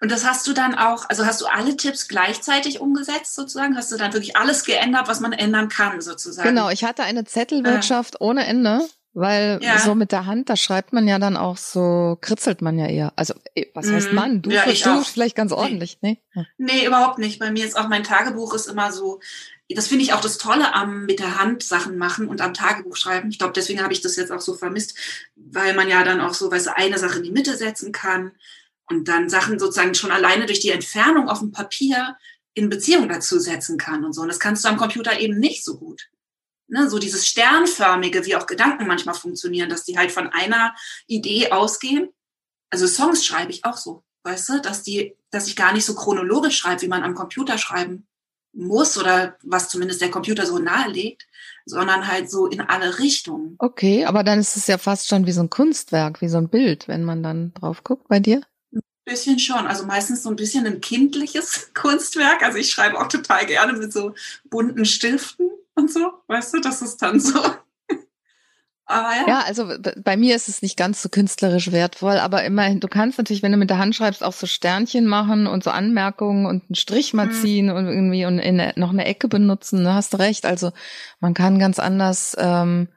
Und 0.03 0.13
das 0.13 0.27
hast 0.27 0.47
du 0.47 0.53
dann 0.53 0.75
auch, 0.75 1.09
also 1.09 1.25
hast 1.25 1.41
du 1.41 1.47
alle 1.47 1.79
Tipps 1.79 2.09
gleichzeitig 2.09 2.79
umgesetzt 2.79 3.35
sozusagen? 3.35 3.75
Hast 3.75 3.91
du 3.91 3.97
dann 3.97 4.13
wirklich 4.13 4.37
alles 4.37 4.67
geändert, 4.67 5.09
was 5.09 5.21
man 5.21 5.33
ändern 5.33 5.71
kann 5.71 6.03
sozusagen? 6.03 6.47
Genau, 6.47 6.69
ich 6.69 6.85
hatte 6.85 7.05
eine 7.05 7.25
Zettelwirtschaft 7.25 8.15
ja. 8.15 8.21
ohne 8.21 8.45
Ende, 8.45 8.87
weil 9.13 9.59
ja. 9.63 9.79
so 9.79 9.95
mit 9.95 10.13
der 10.13 10.27
Hand, 10.27 10.49
da 10.49 10.57
schreibt 10.57 10.93
man 10.93 11.09
ja 11.09 11.19
dann 11.19 11.37
auch 11.37 11.57
so, 11.57 12.17
kritzelt 12.21 12.63
man 12.63 12.79
ja 12.79 12.87
eher. 12.87 13.13
Also 13.17 13.35
eh, 13.55 13.67
was 13.75 13.87
mhm. 13.87 13.95
heißt 13.95 14.13
man? 14.13 14.43
Du, 14.43 14.51
ja, 14.51 14.65
du 14.65 15.03
vielleicht 15.03 15.37
ganz 15.37 15.53
ordentlich, 15.53 15.99
nee. 16.01 16.21
Nee? 16.35 16.47
nee, 16.59 16.87
überhaupt 16.87 17.19
nicht. 17.19 17.39
Bei 17.39 17.51
mir 17.51 17.65
ist 17.65 17.77
auch 17.77 17.89
mein 17.89 18.05
Tagebuch 18.05 18.55
ist 18.55 18.67
immer 18.67 18.93
so, 18.93 19.21
das 19.69 19.89
finde 19.89 20.05
ich 20.05 20.13
auch 20.13 20.21
das 20.21 20.39
Tolle 20.39 20.75
am 20.75 21.07
mit 21.07 21.19
der 21.19 21.39
Hand 21.39 21.63
Sachen 21.63 21.97
machen 21.97 22.29
und 22.29 22.41
am 22.41 22.55
Tagebuch 22.55 22.97
schreiben. 22.97 23.31
Ich 23.31 23.39
glaube, 23.39 23.53
deswegen 23.55 23.83
habe 23.83 23.93
ich 23.93 24.01
das 24.01 24.17
jetzt 24.17 24.33
auch 24.33 24.41
so 24.41 24.55
vermisst, 24.55 24.97
weil 25.37 25.75
man 25.75 25.89
ja 25.89 26.05
dann 26.05 26.21
auch 26.21 26.35
so, 26.35 26.51
weißt 26.51 26.67
du, 26.67 26.77
eine 26.77 26.99
Sache 26.99 27.19
in 27.19 27.25
die 27.25 27.31
Mitte 27.31 27.57
setzen 27.57 27.93
kann 27.93 28.33
und 28.89 29.09
dann 29.09 29.29
Sachen 29.29 29.59
sozusagen 29.59 29.95
schon 29.95 30.11
alleine 30.11 30.47
durch 30.47 30.61
die 30.61 30.71
Entfernung 30.71 31.29
auf 31.29 31.39
dem 31.39 31.53
Papier 31.53 32.17
in 32.55 32.69
Beziehung 32.69 33.09
dazu 33.09 33.39
setzen 33.39 33.79
kann 33.79 34.05
und 34.05 34.13
so. 34.13 34.23
Und 34.23 34.29
das 34.29 34.41
kannst 34.41 34.65
du 34.65 34.69
am 34.69 34.77
Computer 34.77 35.19
eben 35.21 35.39
nicht 35.39 35.65
so 35.65 35.79
gut. 35.79 36.09
Ne, 36.71 36.89
so 36.89 37.01
dieses 37.01 37.27
Sternförmige, 37.27 38.25
wie 38.27 38.37
auch 38.37 38.47
Gedanken 38.47 38.87
manchmal 38.87 39.17
funktionieren, 39.17 39.69
dass 39.69 39.85
die 39.85 39.99
halt 39.99 40.13
von 40.13 40.29
einer 40.29 40.75
Idee 41.09 41.51
ausgehen. 41.51 42.11
Also 42.71 42.87
Songs 42.87 43.25
schreibe 43.25 43.51
ich 43.51 43.65
auch 43.65 43.77
so, 43.77 44.05
weißt 44.23 44.49
du, 44.49 44.61
dass 44.61 44.85
die, 44.85 45.17
dass 45.31 45.49
ich 45.49 45.57
gar 45.57 45.73
nicht 45.73 45.85
so 45.85 45.97
chronologisch 45.97 46.57
schreibe, 46.57 46.83
wie 46.83 46.89
man 46.89 47.03
am 47.03 47.17
Computer 47.17 47.59
schreiben 47.59 48.07
muss 48.53 48.97
oder 48.97 49.37
was 49.43 49.69
zumindest 49.69 50.01
der 50.01 50.13
Computer 50.13 50.47
so 50.47 50.59
nahelegt, 50.59 51.27
sondern 51.67 52.07
halt 52.07 52.31
so 52.31 52.47
in 52.47 52.61
alle 52.61 53.01
Richtungen. 53.01 53.57
Okay, 53.59 54.05
aber 54.05 54.23
dann 54.23 54.39
ist 54.39 54.57
es 54.57 54.69
ja 54.69 54.79
fast 54.79 55.09
schon 55.09 55.27
wie 55.27 55.33
so 55.33 55.41
ein 55.41 55.51
Kunstwerk, 55.51 56.21
wie 56.21 56.29
so 56.29 56.39
ein 56.39 56.49
Bild, 56.49 56.87
wenn 56.87 57.03
man 57.03 57.25
dann 57.25 57.53
drauf 57.55 57.83
guckt 57.83 58.07
bei 58.09 58.21
dir 58.21 58.43
bisschen 59.11 59.39
schon. 59.39 59.67
Also 59.67 59.85
meistens 59.85 60.23
so 60.23 60.31
ein 60.31 60.37
bisschen 60.37 60.67
ein 60.67 60.81
kindliches 60.81 61.71
Kunstwerk. 61.75 62.43
Also 62.43 62.59
ich 62.59 62.71
schreibe 62.71 62.99
auch 62.99 63.09
total 63.09 63.47
gerne 63.47 63.73
mit 63.75 63.93
so 63.93 64.15
bunten 64.49 64.85
Stiften 64.85 65.50
und 65.81 65.91
so. 65.91 66.13
Weißt 66.29 66.55
du, 66.55 66.61
das 66.61 66.83
ist 66.83 66.99
dann 66.99 67.19
so. 67.19 67.41
Aber 68.91 69.15
ja. 69.15 69.29
ja, 69.29 69.41
also 69.47 69.71
bei 70.03 70.17
mir 70.17 70.35
ist 70.35 70.49
es 70.49 70.63
nicht 70.63 70.77
ganz 70.77 71.01
so 71.01 71.09
künstlerisch 71.09 71.71
wertvoll, 71.71 72.17
aber 72.17 72.43
immerhin, 72.43 72.81
du 72.81 72.89
kannst 72.89 73.19
natürlich, 73.19 73.41
wenn 73.41 73.53
du 73.53 73.57
mit 73.59 73.71
der 73.71 73.79
Hand 73.79 73.95
schreibst, 73.95 74.25
auch 74.25 74.33
so 74.33 74.49
Sternchen 74.49 75.07
machen 75.07 75.47
und 75.47 75.63
so 75.63 75.71
Anmerkungen 75.71 76.45
und 76.45 76.65
einen 76.65 76.75
Strich 76.75 77.15
mal 77.15 77.27
mhm. 77.27 77.33
ziehen 77.33 77.67
mhm. 77.67 77.73
und 77.73 77.87
irgendwie 77.87 78.25
und 78.25 78.41
in, 78.41 78.57
noch 78.75 78.91
eine 78.91 79.05
Ecke 79.05 79.29
benutzen. 79.29 79.85
Da 79.85 79.95
hast 79.95 80.13
du 80.13 80.17
recht. 80.17 80.45
Also 80.45 80.73
man 81.21 81.35
kann 81.35 81.61
ganz 81.61 81.79
anders 81.79 82.35
ähm, 82.37 82.89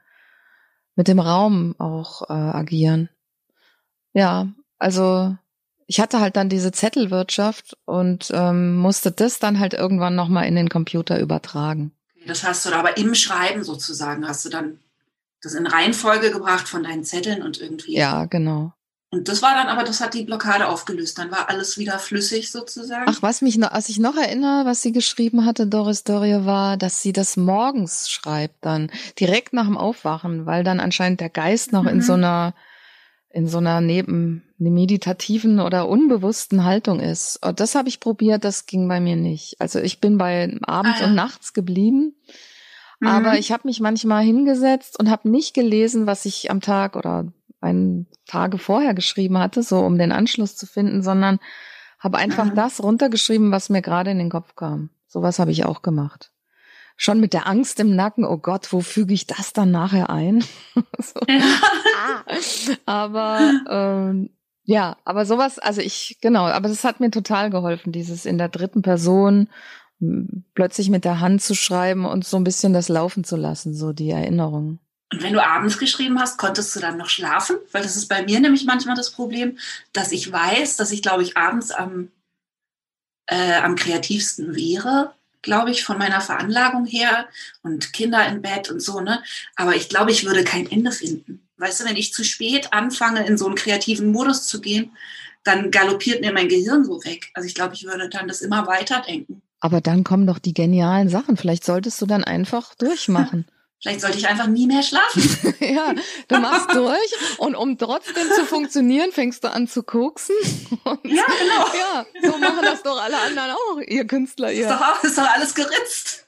mit 0.96 1.06
dem 1.06 1.20
Raum 1.20 1.76
auch 1.78 2.28
äh, 2.28 2.32
agieren. 2.32 3.08
Ja, 4.14 4.48
also 4.78 5.36
ich 5.86 6.00
hatte 6.00 6.18
halt 6.18 6.34
dann 6.34 6.48
diese 6.48 6.72
Zettelwirtschaft 6.72 7.76
und 7.84 8.32
ähm, 8.34 8.76
musste 8.76 9.12
das 9.12 9.38
dann 9.38 9.60
halt 9.60 9.74
irgendwann 9.74 10.16
nochmal 10.16 10.46
in 10.46 10.56
den 10.56 10.68
Computer 10.68 11.20
übertragen. 11.20 11.92
Das 12.26 12.44
hast 12.44 12.64
du 12.64 12.70
da 12.70 12.78
aber 12.78 12.96
im 12.96 13.14
Schreiben 13.14 13.64
sozusagen, 13.64 14.26
hast 14.26 14.44
du 14.44 14.48
dann 14.48 14.78
das 15.42 15.54
in 15.54 15.66
Reihenfolge 15.66 16.30
gebracht 16.30 16.68
von 16.68 16.84
deinen 16.84 17.04
Zetteln 17.04 17.42
und 17.42 17.60
irgendwie. 17.60 17.96
Ja, 17.96 18.24
genau. 18.24 18.72
Und 19.14 19.28
das 19.28 19.42
war 19.42 19.54
dann 19.54 19.68
aber, 19.68 19.84
das 19.84 20.00
hat 20.00 20.14
die 20.14 20.24
Blockade 20.24 20.66
aufgelöst. 20.66 21.18
Dann 21.18 21.30
war 21.30 21.48
alles 21.48 21.78
wieder 21.78 22.00
flüssig 22.00 22.50
sozusagen. 22.50 23.04
Ach, 23.06 23.22
was 23.22 23.42
mich 23.42 23.56
noch, 23.56 23.72
was 23.72 23.88
ich 23.88 23.98
noch 23.98 24.16
erinnere, 24.16 24.64
was 24.64 24.82
sie 24.82 24.90
geschrieben 24.90 25.44
hatte, 25.44 25.68
Doris 25.68 26.02
Doria, 26.02 26.44
war, 26.44 26.76
dass 26.76 27.00
sie 27.00 27.12
das 27.12 27.36
morgens 27.36 28.10
schreibt, 28.10 28.64
dann 28.64 28.90
direkt 29.20 29.52
nach 29.52 29.66
dem 29.66 29.76
Aufwachen, 29.76 30.46
weil 30.46 30.64
dann 30.64 30.80
anscheinend 30.80 31.20
der 31.20 31.30
Geist 31.30 31.72
noch 31.72 31.84
mhm. 31.84 31.90
in 31.90 32.02
so 32.02 32.14
einer 32.14 32.54
in 33.34 33.48
so 33.48 33.58
einer 33.58 33.80
neben 33.80 34.44
meditativen 34.58 35.58
oder 35.58 35.88
unbewussten 35.88 36.64
Haltung 36.64 37.00
ist. 37.00 37.44
Und 37.44 37.58
das 37.58 37.74
habe 37.74 37.88
ich 37.88 37.98
probiert, 37.98 38.44
das 38.44 38.66
ging 38.66 38.86
bei 38.88 39.00
mir 39.00 39.16
nicht. 39.16 39.60
Also 39.60 39.80
ich 39.80 40.00
bin 40.00 40.18
bei 40.18 40.56
abends 40.62 40.98
ah, 40.98 41.02
ja. 41.02 41.08
und 41.08 41.16
nachts 41.16 41.52
geblieben, 41.52 42.14
mhm. 43.00 43.08
aber 43.08 43.36
ich 43.36 43.50
habe 43.50 43.66
mich 43.66 43.80
manchmal 43.80 44.22
hingesetzt 44.22 45.00
und 45.00 45.10
habe 45.10 45.28
nicht 45.28 45.52
gelesen, 45.52 46.06
was 46.06 46.24
ich 46.26 46.52
am 46.52 46.60
Tag 46.60 46.94
oder 46.94 47.32
ein 47.60 48.06
Tage 48.26 48.58
vorher 48.58 48.94
geschrieben 48.94 49.38
hatte, 49.38 49.64
so 49.64 49.80
um 49.80 49.98
den 49.98 50.12
Anschluss 50.12 50.54
zu 50.54 50.66
finden, 50.66 51.02
sondern 51.02 51.40
habe 51.98 52.18
einfach 52.18 52.46
mhm. 52.46 52.54
das 52.54 52.80
runtergeschrieben, 52.80 53.50
was 53.50 53.68
mir 53.68 53.82
gerade 53.82 54.12
in 54.12 54.18
den 54.18 54.30
Kopf 54.30 54.54
kam. 54.54 54.90
Sowas 55.08 55.40
habe 55.40 55.50
ich 55.50 55.64
auch 55.64 55.82
gemacht 55.82 56.30
schon 56.96 57.20
mit 57.20 57.32
der 57.32 57.46
Angst 57.46 57.80
im 57.80 57.94
Nacken, 57.94 58.24
oh 58.24 58.38
Gott, 58.38 58.72
wo 58.72 58.80
füge 58.80 59.14
ich 59.14 59.26
das 59.26 59.52
dann 59.52 59.70
nachher 59.70 60.10
ein? 60.10 60.44
so. 60.98 61.20
Aber 62.86 63.52
ähm, 63.68 64.30
ja, 64.66 64.96
aber 65.04 65.26
sowas, 65.26 65.58
also 65.58 65.82
ich, 65.82 66.18
genau, 66.22 66.46
aber 66.46 66.68
das 66.68 66.84
hat 66.84 66.98
mir 66.98 67.10
total 67.10 67.50
geholfen, 67.50 67.92
dieses 67.92 68.24
in 68.24 68.38
der 68.38 68.48
dritten 68.48 68.80
Person 68.80 69.50
plötzlich 70.54 70.88
mit 70.88 71.04
der 71.04 71.20
Hand 71.20 71.42
zu 71.42 71.54
schreiben 71.54 72.06
und 72.06 72.24
so 72.24 72.38
ein 72.38 72.44
bisschen 72.44 72.72
das 72.72 72.88
laufen 72.88 73.24
zu 73.24 73.36
lassen, 73.36 73.74
so 73.74 73.92
die 73.92 74.10
Erinnerung. 74.10 74.78
Und 75.12 75.22
wenn 75.22 75.34
du 75.34 75.44
abends 75.44 75.78
geschrieben 75.78 76.18
hast, 76.18 76.38
konntest 76.38 76.74
du 76.74 76.80
dann 76.80 76.96
noch 76.96 77.08
schlafen? 77.08 77.56
Weil 77.72 77.82
das 77.82 77.96
ist 77.96 78.08
bei 78.08 78.22
mir 78.22 78.40
nämlich 78.40 78.64
manchmal 78.64 78.96
das 78.96 79.10
Problem, 79.10 79.58
dass 79.92 80.12
ich 80.12 80.32
weiß, 80.32 80.76
dass 80.76 80.90
ich, 80.92 81.02
glaube 81.02 81.22
ich, 81.22 81.36
abends 81.36 81.70
am, 81.70 82.10
äh, 83.26 83.56
am 83.56 83.76
kreativsten 83.76 84.56
wäre, 84.56 85.14
glaube 85.44 85.70
ich, 85.70 85.84
von 85.84 85.98
meiner 85.98 86.20
Veranlagung 86.20 86.86
her 86.86 87.28
und 87.62 87.92
Kinder 87.92 88.26
im 88.26 88.42
Bett 88.42 88.70
und 88.70 88.80
so, 88.80 89.00
ne? 89.00 89.22
Aber 89.54 89.76
ich 89.76 89.88
glaube, 89.88 90.10
ich 90.10 90.24
würde 90.26 90.42
kein 90.42 90.68
Ende 90.70 90.90
finden. 90.90 91.46
Weißt 91.58 91.80
du, 91.80 91.84
wenn 91.84 91.96
ich 91.96 92.12
zu 92.12 92.24
spät 92.24 92.72
anfange, 92.72 93.24
in 93.26 93.38
so 93.38 93.46
einen 93.46 93.54
kreativen 93.54 94.10
Modus 94.10 94.46
zu 94.48 94.60
gehen, 94.60 94.90
dann 95.44 95.70
galoppiert 95.70 96.20
mir 96.20 96.32
mein 96.32 96.48
Gehirn 96.48 96.84
so 96.84 97.04
weg. 97.04 97.30
Also 97.34 97.46
ich 97.46 97.54
glaube, 97.54 97.74
ich 97.74 97.84
würde 97.84 98.08
dann 98.08 98.26
das 98.26 98.40
immer 98.40 98.66
weiter 98.66 99.02
denken. 99.06 99.42
Aber 99.60 99.80
dann 99.80 100.04
kommen 100.04 100.26
doch 100.26 100.38
die 100.38 100.54
genialen 100.54 101.08
Sachen. 101.08 101.36
Vielleicht 101.36 101.64
solltest 101.64 102.00
du 102.02 102.06
dann 102.06 102.24
einfach 102.24 102.74
durchmachen. 102.74 103.46
Vielleicht 103.84 104.00
sollte 104.00 104.16
ich 104.16 104.26
einfach 104.26 104.46
nie 104.46 104.66
mehr 104.66 104.82
schlafen. 104.82 105.54
ja, 105.60 105.92
du 106.28 106.38
machst 106.38 106.74
durch 106.74 107.36
und 107.36 107.54
um 107.54 107.76
trotzdem 107.76 108.26
zu 108.34 108.46
funktionieren, 108.46 109.12
fängst 109.12 109.44
du 109.44 109.50
an 109.50 109.68
zu 109.68 109.82
koksen. 109.82 110.34
Ja, 110.86 110.96
genau. 111.02 111.66
Ja, 111.78 112.06
so 112.22 112.38
machen 112.38 112.62
das 112.62 112.82
doch 112.82 112.98
alle 112.98 113.18
anderen 113.18 113.50
auch, 113.50 113.80
ihr 113.86 114.06
Künstler. 114.06 114.50
Ihr. 114.50 114.70
Ist, 114.70 114.70
doch, 114.70 115.04
ist 115.04 115.18
doch 115.18 115.30
alles 115.30 115.54
geritzt. 115.54 116.26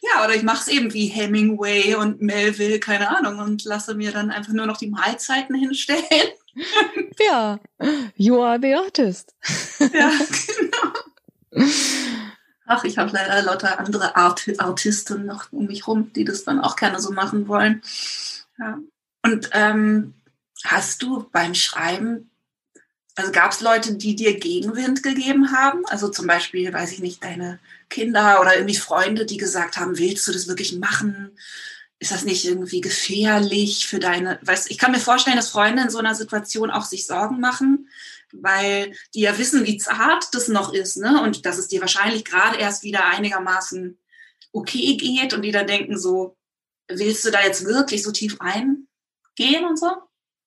Ja, 0.00 0.24
oder 0.24 0.36
ich 0.36 0.44
mache 0.44 0.60
es 0.60 0.68
eben 0.68 0.94
wie 0.94 1.06
Hemingway 1.06 1.96
und 1.96 2.22
Melville, 2.22 2.78
keine 2.78 3.16
Ahnung, 3.16 3.40
und 3.40 3.64
lasse 3.64 3.96
mir 3.96 4.12
dann 4.12 4.30
einfach 4.30 4.52
nur 4.52 4.66
noch 4.66 4.76
die 4.76 4.90
Mahlzeiten 4.90 5.56
hinstellen. 5.56 6.04
ja, 7.18 7.58
you 8.14 8.40
are 8.40 8.60
the 8.62 8.74
artist. 8.74 9.34
ja, 9.92 10.12
genau. 11.50 11.64
Ach, 12.72 12.84
ich 12.84 12.98
habe 12.98 13.10
leider 13.10 13.42
lauter 13.42 13.80
andere 13.80 14.14
Art 14.14 14.48
Artisten 14.58 15.26
noch 15.26 15.52
um 15.52 15.66
mich 15.66 15.88
rum, 15.88 16.12
die 16.12 16.24
das 16.24 16.44
dann 16.44 16.60
auch 16.60 16.76
gerne 16.76 17.00
so 17.00 17.10
machen 17.10 17.48
wollen. 17.48 17.82
Ja. 18.60 18.78
Und 19.24 19.50
ähm, 19.54 20.14
hast 20.62 21.02
du 21.02 21.28
beim 21.32 21.56
Schreiben, 21.56 22.30
also 23.16 23.32
gab 23.32 23.50
es 23.50 23.60
Leute, 23.60 23.96
die 23.96 24.14
dir 24.14 24.38
Gegenwind 24.38 25.02
gegeben 25.02 25.50
haben? 25.50 25.84
Also 25.86 26.10
zum 26.10 26.28
Beispiel, 26.28 26.72
weiß 26.72 26.92
ich 26.92 27.00
nicht, 27.00 27.24
deine 27.24 27.58
Kinder 27.88 28.40
oder 28.40 28.54
irgendwie 28.54 28.76
Freunde, 28.76 29.26
die 29.26 29.36
gesagt 29.36 29.76
haben, 29.76 29.98
willst 29.98 30.28
du 30.28 30.32
das 30.32 30.46
wirklich 30.46 30.78
machen? 30.78 31.32
Ist 31.98 32.12
das 32.12 32.24
nicht 32.24 32.44
irgendwie 32.44 32.80
gefährlich 32.80 33.88
für 33.88 33.98
deine, 33.98 34.38
weißt, 34.42 34.70
ich 34.70 34.78
kann 34.78 34.92
mir 34.92 35.00
vorstellen, 35.00 35.36
dass 35.36 35.50
Freunde 35.50 35.82
in 35.82 35.90
so 35.90 35.98
einer 35.98 36.14
Situation 36.14 36.70
auch 36.70 36.84
sich 36.84 37.04
Sorgen 37.04 37.40
machen, 37.40 37.88
weil 38.32 38.92
die 39.14 39.20
ja 39.20 39.38
wissen, 39.38 39.66
wie 39.66 39.78
zart 39.78 40.28
das 40.32 40.48
noch 40.48 40.72
ist, 40.72 40.96
ne? 40.96 41.22
Und 41.22 41.46
dass 41.46 41.58
es 41.58 41.68
dir 41.68 41.80
wahrscheinlich 41.80 42.24
gerade 42.24 42.58
erst 42.58 42.82
wieder 42.82 43.06
einigermaßen 43.06 43.98
okay 44.52 44.96
geht 44.96 45.34
und 45.34 45.42
die 45.42 45.52
dann 45.52 45.66
denken 45.66 45.98
so, 45.98 46.36
willst 46.88 47.24
du 47.24 47.30
da 47.30 47.42
jetzt 47.42 47.64
wirklich 47.64 48.02
so 48.02 48.12
tief 48.12 48.38
reingehen 48.40 49.64
und 49.68 49.78
so? 49.78 49.90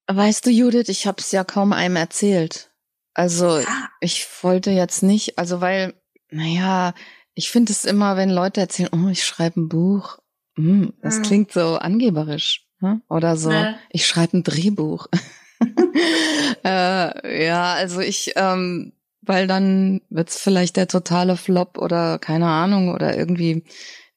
Weißt 0.07 0.45
du, 0.45 0.49
Judith, 0.49 0.89
ich 0.89 1.07
habe 1.07 1.21
es 1.21 1.31
ja 1.31 1.43
kaum 1.43 1.71
einem 1.71 1.95
erzählt. 1.95 2.71
Also 3.13 3.59
ja. 3.59 3.89
ich 4.01 4.27
wollte 4.41 4.71
jetzt 4.71 5.03
nicht, 5.03 5.37
also 5.37 5.61
weil, 5.61 5.93
naja, 6.29 6.93
ich 7.35 7.51
finde 7.51 7.71
es 7.71 7.85
immer, 7.85 8.17
wenn 8.17 8.29
Leute 8.29 8.61
erzählen, 8.61 8.89
oh, 8.91 9.09
ich 9.09 9.23
schreibe 9.23 9.61
ein 9.61 9.69
Buch, 9.69 10.19
hm, 10.55 10.93
das 11.01 11.19
mhm. 11.19 11.23
klingt 11.23 11.51
so 11.51 11.77
angeberisch. 11.77 12.67
hm? 12.83 13.01
oder 13.09 13.37
so. 13.37 13.49
Nee. 13.49 13.75
Ich 13.89 14.05
schreibe 14.05 14.37
ein 14.37 14.43
Drehbuch. 14.43 15.07
äh, 16.63 17.45
ja, 17.45 17.73
also 17.73 17.99
ich, 17.99 18.34
ähm, 18.36 18.93
weil 19.21 19.47
dann 19.47 20.02
wird's 20.10 20.39
vielleicht 20.39 20.78
der 20.78 20.88
totale 20.88 21.38
Flop 21.38 21.78
oder 21.78 22.19
keine 22.19 22.47
Ahnung 22.47 22.93
oder 22.93 23.17
irgendwie. 23.17 23.63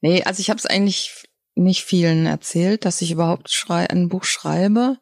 Nee, 0.01 0.23
also 0.25 0.41
ich 0.41 0.51
habe 0.51 0.59
es 0.59 0.67
eigentlich 0.67 1.25
nicht 1.55 1.85
vielen 1.85 2.27
erzählt, 2.27 2.85
dass 2.85 3.01
ich 3.03 3.13
überhaupt 3.13 3.51
schrei 3.51 3.89
ein 3.89 4.09
Buch 4.09 4.25
schreibe. 4.25 4.99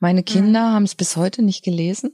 Meine 0.00 0.20
mhm. 0.20 0.24
Kinder 0.26 0.68
mhm. 0.68 0.72
haben 0.74 0.84
es 0.84 0.94
bis 0.94 1.16
heute 1.16 1.42
nicht 1.42 1.64
gelesen. 1.64 2.12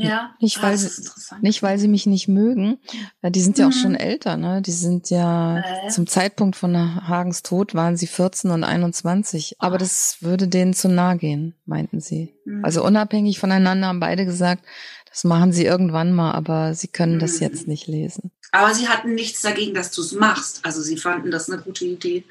Ja, 0.00 0.34
nicht 0.40 0.62
weil 0.62 0.76
sie, 0.76 1.08
nicht 1.40 1.62
weil 1.62 1.78
sie 1.78 1.88
mich 1.88 2.06
nicht 2.06 2.28
mögen. 2.28 2.78
Die 3.22 3.40
sind 3.40 3.58
ja 3.58 3.66
mhm. 3.66 3.72
auch 3.72 3.76
schon 3.76 3.94
älter, 3.94 4.36
ne? 4.36 4.62
Die 4.62 4.72
sind 4.72 5.10
ja 5.10 5.58
äh. 5.58 5.88
zum 5.88 6.06
Zeitpunkt 6.06 6.56
von 6.56 6.76
Hagens 7.08 7.42
Tod 7.42 7.74
waren 7.74 7.96
sie 7.96 8.06
14 8.06 8.50
und 8.50 8.64
21. 8.64 9.56
Aber 9.58 9.76
ah. 9.76 9.78
das 9.78 10.18
würde 10.20 10.48
denen 10.48 10.74
zu 10.74 10.88
nahe 10.88 11.16
gehen, 11.16 11.54
meinten 11.64 12.00
sie. 12.00 12.34
Mhm. 12.44 12.64
Also 12.64 12.84
unabhängig 12.84 13.38
voneinander 13.38 13.88
haben 13.88 14.00
beide 14.00 14.24
gesagt, 14.24 14.64
das 15.08 15.24
machen 15.24 15.52
sie 15.52 15.64
irgendwann 15.64 16.12
mal, 16.12 16.32
aber 16.32 16.74
sie 16.74 16.88
können 16.88 17.16
mhm. 17.16 17.20
das 17.20 17.40
jetzt 17.40 17.66
nicht 17.66 17.86
lesen. 17.86 18.30
Aber 18.52 18.74
sie 18.74 18.88
hatten 18.88 19.14
nichts 19.14 19.42
dagegen, 19.42 19.74
dass 19.74 19.90
du 19.90 20.00
es 20.00 20.12
machst. 20.12 20.64
Also 20.64 20.80
sie 20.80 20.96
fanden 20.96 21.30
das 21.30 21.50
eine 21.50 21.60
gute 21.60 21.84
Idee, 21.84 22.24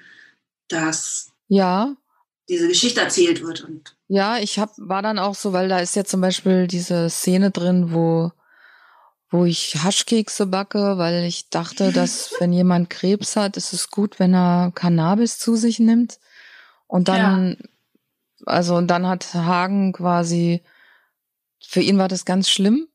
dass 0.67 1.31
ja 1.47 1.95
diese 2.49 2.67
Geschichte 2.67 3.01
erzählt 3.01 3.41
wird 3.43 3.61
und 3.63 3.96
ja, 4.07 4.37
ich 4.37 4.59
hab, 4.59 4.71
war 4.77 5.01
dann 5.01 5.19
auch 5.19 5.35
so, 5.35 5.53
weil 5.53 5.67
da 5.67 5.79
ist 5.79 5.95
ja 5.95 6.05
zum 6.05 6.21
Beispiel 6.21 6.67
diese 6.67 7.09
Szene 7.09 7.51
drin, 7.51 7.93
wo, 7.93 8.31
wo 9.29 9.43
ich 9.43 9.75
Haschkekse 9.83 10.45
backe, 10.45 10.97
weil 10.97 11.25
ich 11.25 11.49
dachte, 11.49 11.91
dass 11.91 12.33
wenn 12.39 12.53
jemand 12.53 12.89
Krebs 12.89 13.35
hat, 13.35 13.57
ist 13.57 13.73
es 13.73 13.91
gut, 13.91 14.19
wenn 14.19 14.33
er 14.33 14.71
Cannabis 14.73 15.39
zu 15.39 15.55
sich 15.55 15.79
nimmt. 15.79 16.19
Und 16.87 17.09
dann, 17.09 17.57
ja. 17.59 17.65
also, 18.45 18.75
und 18.75 18.87
dann 18.87 19.07
hat 19.07 19.33
Hagen 19.33 19.91
quasi, 19.91 20.63
für 21.61 21.81
ihn 21.81 21.97
war 21.97 22.07
das 22.07 22.23
ganz 22.23 22.49
schlimm. 22.49 22.87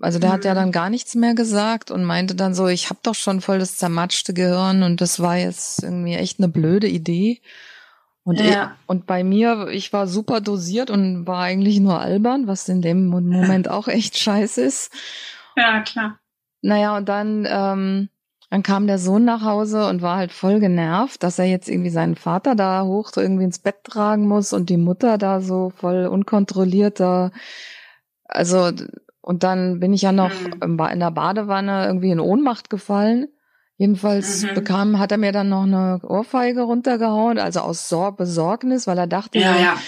Also 0.00 0.18
der 0.18 0.30
mhm. 0.30 0.34
hat 0.34 0.44
ja 0.44 0.52
mhm. 0.52 0.56
dann 0.56 0.72
gar 0.72 0.90
nichts 0.90 1.14
mehr 1.14 1.34
gesagt 1.34 1.92
und 1.92 2.04
meinte 2.04 2.34
dann 2.34 2.54
so, 2.54 2.66
ich 2.66 2.90
hab 2.90 3.02
doch 3.04 3.14
schon 3.14 3.40
voll 3.40 3.60
das 3.60 3.76
zermatschte 3.76 4.34
Gehirn 4.34 4.82
und 4.82 5.00
das 5.00 5.20
war 5.20 5.36
jetzt 5.36 5.84
irgendwie 5.84 6.14
echt 6.14 6.38
eine 6.38 6.48
blöde 6.48 6.88
Idee. 6.88 7.40
Und, 8.28 8.38
ja. 8.40 8.44
ich, 8.44 8.88
und 8.88 9.06
bei 9.06 9.24
mir, 9.24 9.68
ich 9.68 9.90
war 9.94 10.06
super 10.06 10.42
dosiert 10.42 10.90
und 10.90 11.26
war 11.26 11.40
eigentlich 11.40 11.80
nur 11.80 11.98
albern, 11.98 12.46
was 12.46 12.68
in 12.68 12.82
dem 12.82 13.06
Moment 13.06 13.68
auch 13.70 13.88
echt 13.88 14.18
scheiße 14.18 14.60
ist. 14.60 14.92
Ja, 15.56 15.80
klar. 15.80 16.18
Naja, 16.60 16.94
und 16.94 17.08
dann, 17.08 17.48
ähm, 17.50 18.10
dann 18.50 18.62
kam 18.62 18.86
der 18.86 18.98
Sohn 18.98 19.24
nach 19.24 19.42
Hause 19.42 19.88
und 19.88 20.02
war 20.02 20.18
halt 20.18 20.32
voll 20.32 20.60
genervt, 20.60 21.22
dass 21.22 21.38
er 21.38 21.46
jetzt 21.46 21.70
irgendwie 21.70 21.88
seinen 21.88 22.16
Vater 22.16 22.54
da 22.54 22.84
hoch 22.84 23.12
irgendwie 23.16 23.44
ins 23.44 23.60
Bett 23.60 23.82
tragen 23.82 24.28
muss 24.28 24.52
und 24.52 24.68
die 24.68 24.76
Mutter 24.76 25.16
da 25.16 25.40
so 25.40 25.72
voll 25.74 26.06
unkontrolliert 26.06 27.00
da. 27.00 27.30
Also, 28.24 28.70
und 29.22 29.42
dann 29.42 29.80
bin 29.80 29.94
ich 29.94 30.02
ja 30.02 30.12
noch 30.12 30.32
mhm. 30.62 30.78
in 30.92 31.00
der 31.00 31.12
Badewanne 31.12 31.86
irgendwie 31.86 32.10
in 32.10 32.20
Ohnmacht 32.20 32.68
gefallen. 32.68 33.28
Jedenfalls 33.78 34.42
mhm. 34.42 34.54
bekam, 34.54 34.98
hat 34.98 35.12
er 35.12 35.18
mir 35.18 35.30
dann 35.30 35.48
noch 35.48 35.62
eine 35.62 36.00
Ohrfeige 36.02 36.62
runtergehauen, 36.62 37.38
also 37.38 37.60
aus 37.60 37.88
Sor 37.88 38.16
Besorgnis, 38.16 38.88
weil 38.88 38.98
er 38.98 39.06
dachte, 39.06 39.38
ja, 39.38 39.56
ja. 39.56 39.78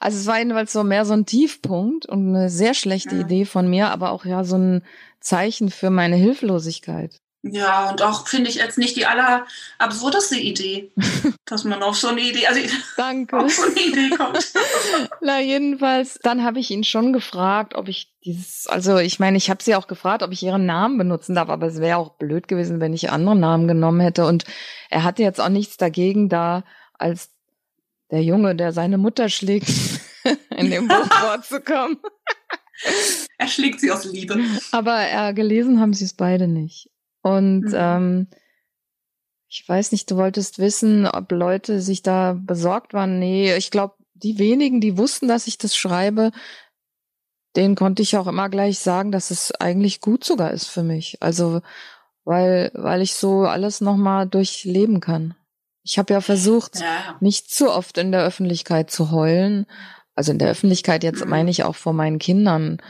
also 0.00 0.18
es 0.18 0.26
war 0.26 0.38
jedenfalls 0.38 0.70
so 0.70 0.84
mehr 0.84 1.06
so 1.06 1.14
ein 1.14 1.24
Tiefpunkt 1.24 2.04
und 2.04 2.28
eine 2.28 2.50
sehr 2.50 2.74
schlechte 2.74 3.16
ja. 3.16 3.22
Idee 3.22 3.46
von 3.46 3.68
mir, 3.68 3.88
aber 3.88 4.10
auch 4.12 4.26
ja 4.26 4.44
so 4.44 4.58
ein 4.58 4.82
Zeichen 5.20 5.70
für 5.70 5.88
meine 5.88 6.16
Hilflosigkeit. 6.16 7.20
Ja, 7.42 7.90
und 7.90 8.02
auch 8.02 8.26
finde 8.26 8.50
ich 8.50 8.56
jetzt 8.56 8.78
nicht 8.78 8.96
die 8.96 9.06
allerabsurdeste 9.06 10.36
Idee, 10.36 10.90
dass 11.44 11.62
man 11.62 11.82
auf 11.84 11.96
so 11.96 12.08
eine 12.08 12.20
Idee, 12.20 12.46
also 12.48 12.60
Danke. 12.96 13.38
auf 13.38 13.52
so 13.52 13.62
eine 13.62 13.80
Idee 13.80 14.10
kommt. 14.16 14.52
Na, 15.20 15.40
jedenfalls, 15.40 16.18
dann 16.22 16.42
habe 16.42 16.58
ich 16.58 16.70
ihn 16.70 16.82
schon 16.82 17.12
gefragt, 17.12 17.76
ob 17.76 17.86
ich 17.86 18.12
dieses, 18.24 18.66
also 18.66 18.98
ich 18.98 19.20
meine, 19.20 19.36
ich 19.36 19.50
habe 19.50 19.62
sie 19.62 19.76
auch 19.76 19.86
gefragt, 19.86 20.24
ob 20.24 20.32
ich 20.32 20.42
ihren 20.42 20.66
Namen 20.66 20.98
benutzen 20.98 21.36
darf, 21.36 21.48
aber 21.48 21.68
es 21.68 21.80
wäre 21.80 21.98
auch 21.98 22.16
blöd 22.18 22.48
gewesen, 22.48 22.80
wenn 22.80 22.92
ich 22.92 23.10
andere 23.10 23.36
Namen 23.36 23.68
genommen 23.68 24.00
hätte. 24.00 24.26
Und 24.26 24.44
er 24.90 25.04
hatte 25.04 25.22
jetzt 25.22 25.40
auch 25.40 25.48
nichts 25.48 25.76
dagegen, 25.76 26.28
da 26.28 26.64
als 26.94 27.30
der 28.10 28.22
Junge, 28.24 28.56
der 28.56 28.72
seine 28.72 28.98
Mutter 28.98 29.28
schlägt, 29.28 29.68
in 30.56 30.70
dem 30.70 30.88
Buch 30.88 31.06
vorzukommen. 31.06 31.98
er 33.38 33.46
schlägt 33.46 33.78
sie 33.78 33.92
aus 33.92 34.04
Liebe. 34.06 34.40
Aber 34.72 34.98
äh, 35.08 35.32
gelesen 35.34 35.78
haben 35.80 35.94
sie 35.94 36.04
es 36.04 36.14
beide 36.14 36.48
nicht. 36.48 36.90
Und 37.36 37.60
mhm. 37.60 37.74
ähm, 37.74 38.26
ich 39.48 39.66
weiß 39.66 39.92
nicht, 39.92 40.10
du 40.10 40.16
wolltest 40.16 40.58
wissen, 40.58 41.06
ob 41.06 41.32
Leute 41.32 41.80
sich 41.80 42.02
da 42.02 42.36
besorgt 42.38 42.92
waren. 42.92 43.18
Nee, 43.18 43.56
ich 43.56 43.70
glaube, 43.70 43.94
die 44.14 44.38
wenigen, 44.38 44.80
die 44.80 44.98
wussten, 44.98 45.28
dass 45.28 45.46
ich 45.46 45.58
das 45.58 45.76
schreibe, 45.76 46.32
denen 47.56 47.74
konnte 47.74 48.02
ich 48.02 48.16
auch 48.16 48.26
immer 48.26 48.48
gleich 48.48 48.78
sagen, 48.78 49.10
dass 49.10 49.30
es 49.30 49.52
eigentlich 49.52 50.00
gut 50.00 50.24
sogar 50.24 50.50
ist 50.50 50.66
für 50.66 50.82
mich. 50.82 51.16
Also, 51.20 51.62
weil, 52.24 52.70
weil 52.74 53.00
ich 53.00 53.14
so 53.14 53.42
alles 53.42 53.80
nochmal 53.80 54.28
durchleben 54.28 55.00
kann. 55.00 55.34
Ich 55.82 55.98
habe 55.98 56.12
ja 56.12 56.20
versucht, 56.20 56.80
ja. 56.80 57.16
nicht 57.20 57.50
zu 57.50 57.72
oft 57.72 57.96
in 57.96 58.12
der 58.12 58.22
Öffentlichkeit 58.22 58.90
zu 58.90 59.10
heulen. 59.10 59.66
Also 60.14 60.32
in 60.32 60.38
der 60.38 60.50
Öffentlichkeit 60.50 61.02
jetzt 61.02 61.24
mhm. 61.24 61.30
meine 61.30 61.50
ich 61.50 61.64
auch 61.64 61.76
vor 61.76 61.94
meinen 61.94 62.18
Kindern 62.18 62.82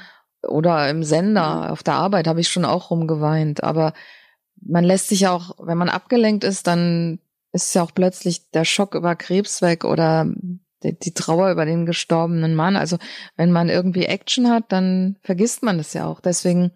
oder 0.42 0.88
im 0.90 1.04
Sender, 1.04 1.66
mhm. 1.66 1.70
auf 1.70 1.82
der 1.82 1.94
Arbeit 1.94 2.26
habe 2.26 2.40
ich 2.40 2.48
schon 2.48 2.64
auch 2.64 2.90
rumgeweint. 2.90 3.62
Aber 3.62 3.92
man 4.60 4.84
lässt 4.84 5.08
sich 5.08 5.26
auch, 5.28 5.56
wenn 5.58 5.78
man 5.78 5.88
abgelenkt 5.88 6.44
ist, 6.44 6.66
dann 6.66 7.18
ist 7.52 7.74
ja 7.74 7.82
auch 7.82 7.94
plötzlich 7.94 8.50
der 8.50 8.64
Schock 8.64 8.94
über 8.94 9.16
Krebs 9.16 9.62
weg 9.62 9.84
oder 9.84 10.26
die, 10.82 10.98
die, 10.98 11.12
Trauer 11.12 11.50
über 11.50 11.64
den 11.64 11.86
gestorbenen 11.86 12.54
Mann. 12.54 12.76
Also 12.76 12.98
wenn 13.36 13.50
man 13.50 13.68
irgendwie 13.68 14.04
Action 14.04 14.50
hat, 14.50 14.64
dann 14.68 15.16
vergisst 15.22 15.62
man 15.62 15.78
es 15.78 15.92
ja 15.92 16.06
auch. 16.06 16.20
Deswegen 16.20 16.72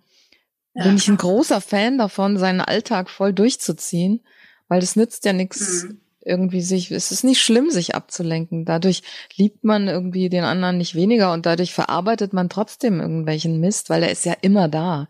ja. 0.75 0.85
bin 0.85 0.97
ich 0.97 1.09
ein 1.09 1.17
großer 1.17 1.61
Fan 1.61 1.99
davon, 1.99 2.39
seinen 2.39 2.61
Alltag 2.61 3.11
voll 3.11 3.33
durchzuziehen, 3.33 4.21
weil 4.69 4.83
es 4.83 4.97
nützt 4.97 5.25
ja 5.25 5.33
nichts. 5.33 5.85
Mhm. 5.85 5.99
Irgendwie 6.25 6.61
sich, 6.63 6.93
es 6.93 7.11
ist 7.11 7.25
nicht 7.25 7.43
schlimm, 7.43 7.73
sich 7.73 7.97
abzulenken. 7.97 8.65
Dadurch 8.65 9.03
liebt 9.35 9.65
man 9.65 9.89
irgendwie 9.89 10.29
den 10.29 10.45
anderen 10.45 10.79
nicht 10.79 10.95
weniger 10.95 11.33
und 11.33 11.47
dadurch 11.47 11.75
verarbeitet 11.75 12.33
man 12.33 12.49
trotzdem 12.49 13.01
irgendwelchen 13.01 13.59
Mist, 13.59 13.91
weil 13.91 14.05
er 14.05 14.13
ist 14.13 14.25
ja 14.25 14.37
immer 14.41 14.69
da. 14.69 15.09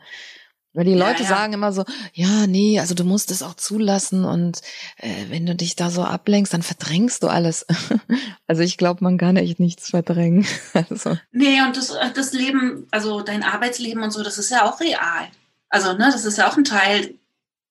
Weil 0.74 0.84
die 0.84 0.94
Leute 0.94 1.22
ja, 1.22 1.28
ja. 1.28 1.36
sagen 1.36 1.52
immer 1.52 1.72
so, 1.72 1.84
ja, 2.14 2.46
nee, 2.46 2.80
also 2.80 2.94
du 2.94 3.04
musst 3.04 3.30
es 3.30 3.42
auch 3.42 3.54
zulassen 3.54 4.24
und 4.24 4.62
äh, 4.96 5.26
wenn 5.28 5.44
du 5.44 5.54
dich 5.54 5.76
da 5.76 5.90
so 5.90 6.02
ablenkst, 6.02 6.54
dann 6.54 6.62
verdrängst 6.62 7.22
du 7.22 7.28
alles. 7.28 7.66
also 8.46 8.62
ich 8.62 8.78
glaube, 8.78 9.04
man 9.04 9.18
kann 9.18 9.36
echt 9.36 9.60
nichts 9.60 9.90
verdrängen. 9.90 10.46
also. 10.72 11.18
Nee, 11.30 11.60
und 11.62 11.76
das, 11.76 11.90
äh, 11.90 12.10
das 12.14 12.32
Leben, 12.32 12.86
also 12.90 13.20
dein 13.20 13.42
Arbeitsleben 13.42 14.02
und 14.02 14.12
so, 14.12 14.22
das 14.22 14.38
ist 14.38 14.50
ja 14.50 14.64
auch 14.64 14.80
real. 14.80 15.28
Also, 15.68 15.92
ne, 15.92 16.10
das 16.10 16.24
ist 16.24 16.38
ja 16.38 16.50
auch 16.50 16.56
ein 16.56 16.64
Teil, 16.64 17.18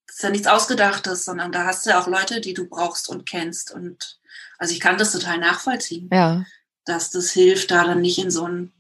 das 0.06 0.18
ist 0.18 0.24
ja 0.24 0.30
nichts 0.30 0.48
Ausgedachtes, 0.48 1.26
sondern 1.26 1.52
da 1.52 1.66
hast 1.66 1.86
du 1.86 1.92
ja 1.92 2.02
auch 2.02 2.08
Leute, 2.08 2.40
die 2.40 2.54
du 2.54 2.68
brauchst 2.68 3.10
und 3.10 3.28
kennst. 3.28 3.72
Und 3.72 4.20
also 4.60 4.74
ich 4.74 4.80
kann 4.80 5.00
das 5.00 5.12
total 5.12 5.40
nachvollziehen. 5.40 6.08
Ja. 6.12 6.46
Dass 6.86 7.10
das 7.10 7.32
hilft, 7.32 7.72
da 7.72 7.84
dann 7.84 8.02
nicht 8.02 8.20
in 8.20 8.30
so 8.30 8.46
einen 8.46 8.72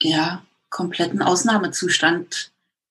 ja, 0.00 0.42
kompletten 0.70 1.20
Ausnahmezustand 1.20 2.49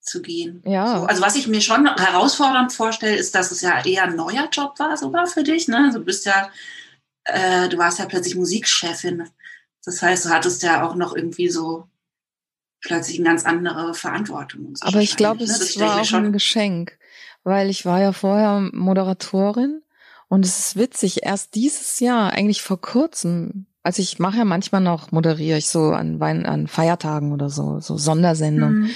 zu 0.10 0.22
gehen. 0.22 0.62
Ja. 0.66 1.00
So, 1.00 1.06
also 1.06 1.22
was 1.22 1.36
ich 1.36 1.48
mir 1.48 1.62
schon 1.62 1.88
herausfordernd 1.96 2.74
vorstelle, 2.74 3.16
ist, 3.16 3.36
dass 3.36 3.52
es 3.52 3.62
ja 3.62 3.84
eher 3.86 4.04
ein 4.04 4.16
neuer 4.16 4.50
Job 4.52 4.80
war 4.80 4.98
sogar 4.98 5.28
für 5.28 5.44
dich. 5.44 5.68
Ne? 5.68 5.92
Du 5.94 6.00
bist 6.00 6.26
ja, 6.26 6.50
äh, 7.26 7.70
du 7.70 7.78
warst 7.78 8.00
ja 8.00 8.06
plötzlich 8.06 8.36
Musikchefin. 8.36 9.30
Das 9.86 10.02
heißt, 10.02 10.26
du 10.26 10.30
hattest 10.30 10.64
ja 10.64 10.88
auch 10.88 10.96
noch 10.96 11.16
irgendwie 11.16 11.50
so 11.50 11.88
plötzlich 12.82 13.20
eine 13.20 13.30
ganz 13.30 13.46
andere 13.46 13.94
Verantwortung. 13.94 14.76
So 14.76 14.86
Aber 14.86 15.02
ich 15.02 15.16
glaube, 15.16 15.40
ne? 15.40 15.44
es 15.46 15.80
war 15.80 16.02
auch 16.02 16.14
ein 16.14 16.34
Geschenk, 16.34 16.98
weil 17.44 17.70
ich 17.70 17.86
war 17.86 18.02
ja 18.02 18.14
vorher 18.14 18.70
Moderatorin 18.74 19.82
und 20.28 20.46
es 20.46 20.60
ist 20.60 20.76
witzig, 20.76 21.24
erst 21.24 21.56
dieses 21.56 22.00
Jahr, 22.00 22.32
eigentlich 22.32 22.62
vor 22.62 22.80
kurzem, 22.80 23.66
also 23.84 24.02
ich 24.02 24.20
mache 24.20 24.38
ja 24.38 24.46
manchmal 24.46 24.82
noch, 24.82 25.12
moderiere 25.12 25.58
ich 25.58 25.68
so 25.68 25.90
an, 25.90 26.20
Wein, 26.20 26.46
an 26.46 26.68
Feiertagen 26.68 27.34
oder 27.34 27.50
so, 27.50 27.80
so 27.80 27.98
Sondersendungen. 27.98 28.82
Mhm. 28.82 28.90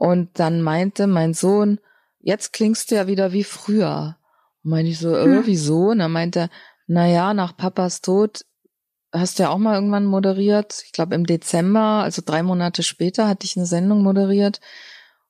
Und 0.00 0.38
dann 0.38 0.62
meinte 0.62 1.06
mein 1.06 1.34
Sohn, 1.34 1.78
jetzt 2.20 2.54
klingst 2.54 2.90
du 2.90 2.94
ja 2.94 3.06
wieder 3.06 3.32
wie 3.32 3.44
früher. 3.44 4.16
Und 4.64 4.70
meinte 4.70 4.90
ich 4.90 4.98
so, 4.98 5.14
äh, 5.14 5.24
hm. 5.24 5.42
wieso? 5.44 5.90
Und 5.90 5.98
dann 5.98 6.10
meinte 6.10 6.40
er, 6.40 6.50
na 6.86 7.06
ja, 7.06 7.34
nach 7.34 7.54
Papas 7.54 8.00
Tod 8.00 8.46
hast 9.12 9.38
du 9.38 9.42
ja 9.42 9.50
auch 9.50 9.58
mal 9.58 9.74
irgendwann 9.74 10.06
moderiert. 10.06 10.82
Ich 10.86 10.92
glaube 10.92 11.14
im 11.14 11.26
Dezember, 11.26 12.02
also 12.02 12.22
drei 12.24 12.42
Monate 12.42 12.82
später, 12.82 13.28
hatte 13.28 13.44
ich 13.44 13.58
eine 13.58 13.66
Sendung 13.66 14.02
moderiert. 14.02 14.62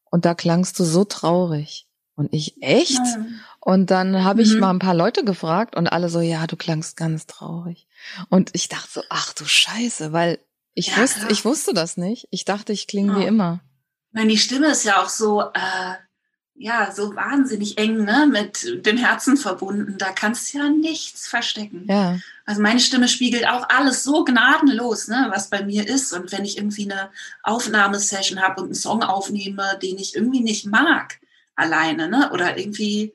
Und 0.05 0.25
da 0.25 0.35
klangst 0.35 0.79
du 0.79 0.85
so 0.85 1.03
traurig. 1.03 1.89
Und 2.15 2.33
ich, 2.33 2.63
echt? 2.63 2.93
Ja. 2.93 3.27
Und 3.59 3.91
dann 3.91 4.23
habe 4.23 4.43
ich 4.43 4.55
mhm. 4.55 4.61
mal 4.61 4.71
ein 4.71 4.79
paar 4.79 4.95
Leute 4.95 5.25
gefragt 5.25 5.75
und 5.75 5.89
alle 5.89 6.09
so, 6.09 6.21
ja, 6.21 6.47
du 6.47 6.55
klangst 6.55 6.97
ganz 6.97 7.27
traurig. 7.27 7.89
Und 8.29 8.51
ich 8.53 8.69
dachte 8.69 8.89
so, 8.89 9.03
ach 9.09 9.33
du 9.33 9.45
Scheiße, 9.45 10.13
weil 10.13 10.39
ich 10.75 10.95
ja, 10.95 10.99
wusste, 10.99 11.19
klar. 11.19 11.31
ich 11.33 11.45
wusste 11.45 11.75
das 11.75 11.97
nicht. 11.97 12.29
Ich 12.31 12.45
dachte, 12.45 12.73
ich 12.73 12.87
klinge 12.87 13.17
oh. 13.17 13.21
wie 13.21 13.25
immer. 13.25 13.65
Nein, 14.13 14.29
die 14.29 14.39
Stimme 14.39 14.69
ist 14.69 14.85
ja 14.85 15.03
auch 15.03 15.09
so, 15.09 15.43
äh, 15.43 15.95
ja, 16.55 16.93
so 16.93 17.15
wahnsinnig 17.15 17.79
eng, 17.79 18.05
ne, 18.05 18.27
mit 18.31 18.85
dem 18.85 18.97
Herzen 18.99 19.37
verbunden. 19.37 19.97
Da 19.99 20.11
kannst 20.13 20.53
du 20.53 20.59
ja 20.59 20.69
nichts 20.69 21.27
verstecken. 21.27 21.87
Ja. 21.89 22.19
Also 22.45 22.61
meine 22.61 22.81
Stimme 22.81 23.09
spiegelt 23.09 23.49
auch 23.49 23.69
alles 23.71 24.03
so 24.03 24.25
gnadenlos, 24.25 25.09
ne, 25.09 25.29
was 25.33 25.49
bei 25.49 25.63
mir 25.65 25.89
ist. 25.89 26.13
Und 26.13 26.33
wenn 26.33 26.45
ich 26.45 26.59
irgendwie 26.59 26.91
eine 26.91 27.11
Aufnahmesession 27.45 28.43
habe 28.43 28.61
und 28.61 28.67
einen 28.69 28.75
Song 28.75 29.03
aufnehme, 29.03 29.79
den 29.81 29.97
ich 29.99 30.15
irgendwie 30.15 30.41
nicht 30.41 30.67
mag, 30.67 31.19
alleine, 31.55 32.09
ne, 32.09 32.31
oder 32.33 32.59
irgendwie, 32.59 33.15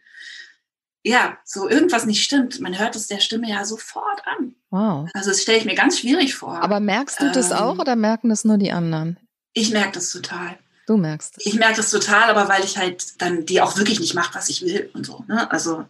ja, 1.03 1.37
so 1.43 1.69
irgendwas 1.69 2.05
nicht 2.05 2.23
stimmt, 2.23 2.59
man 2.61 2.79
hört 2.79 2.95
es 2.95 3.07
der 3.07 3.19
Stimme 3.19 3.49
ja 3.49 3.63
sofort 3.63 4.25
an. 4.25 4.55
Wow. 4.71 5.07
Also 5.13 5.29
das 5.29 5.41
stelle 5.43 5.59
ich 5.59 5.65
mir 5.65 5.75
ganz 5.75 5.99
schwierig 5.99 6.33
vor. 6.33 6.59
Aber 6.61 6.79
merkst 6.79 7.21
du 7.21 7.31
das 7.31 7.51
Ähm, 7.51 7.57
auch 7.57 7.77
oder 7.77 7.95
merken 7.95 8.29
das 8.29 8.43
nur 8.45 8.57
die 8.57 8.71
anderen? 8.71 9.19
ich 9.53 9.71
merke 9.71 9.93
das 9.93 10.09
total. 10.11 10.57
Du 10.85 10.97
merkst. 10.97 11.35
Ich 11.39 11.55
merke 11.55 11.77
das 11.77 11.89
total, 11.89 12.29
aber 12.29 12.47
weil 12.47 12.63
ich 12.63 12.77
halt 12.77 13.21
dann 13.21 13.45
die 13.45 13.61
auch 13.61 13.77
wirklich 13.77 13.99
nicht 13.99 14.13
mache, 14.13 14.35
was 14.35 14.49
ich 14.49 14.61
will 14.61 14.89
und 14.93 15.05
so. 15.05 15.25
Ne? 15.27 15.49
Also 15.51 15.85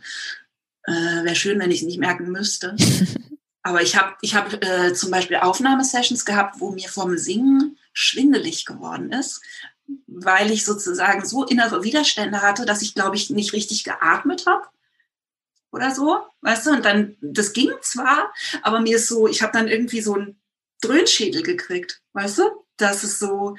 äh, 0.84 0.92
wäre 0.92 1.36
schön, 1.36 1.60
wenn 1.60 1.72
ich 1.72 1.82
es 1.82 1.86
nicht 1.86 2.00
merken 2.00 2.32
müsste. 2.32 2.76
aber 3.62 3.82
ich 3.82 3.96
habe 3.96 4.16
ich 4.22 4.36
hab, 4.36 4.54
äh, 4.64 4.94
zum 4.94 5.12
Beispiel 5.12 5.38
Aufnahmesessions 5.38 6.24
gehabt, 6.24 6.60
wo 6.60 6.72
mir 6.72 6.88
vom 6.88 7.18
Singen 7.18 7.78
schwindelig 7.92 8.66
geworden 8.66 9.12
ist, 9.12 9.42
weil 10.08 10.52
ich 10.52 10.64
sozusagen 10.64 11.26
so 11.26 11.44
innere 11.44 11.84
Widerstände 11.84 12.42
hatte, 12.42 12.66
dass 12.66 12.82
ich, 12.82 12.94
glaube 12.94 13.16
ich, 13.16 13.30
nicht 13.30 13.54
richtig 13.54 13.84
geatmet 13.84 14.46
habe 14.46 14.68
oder 15.72 15.92
so, 15.92 16.20
weißt 16.42 16.68
du? 16.68 16.72
Und 16.72 16.86
dann, 16.86 17.18
das 17.22 17.54
ging 17.54 17.72
zwar, 17.82 18.34
aber 18.62 18.80
mir 18.80 18.96
ist 18.96 19.08
so, 19.08 19.28
ich 19.28 19.42
habe 19.42 19.52
dann 19.52 19.68
irgendwie 19.68 20.02
so 20.02 20.14
einen 20.14 20.40
Dröhnschädel 20.82 21.44
gekriegt, 21.44 22.02
weißt 22.14 22.38
du? 22.40 22.44
Dass 22.78 23.04
es 23.04 23.20
so 23.20 23.56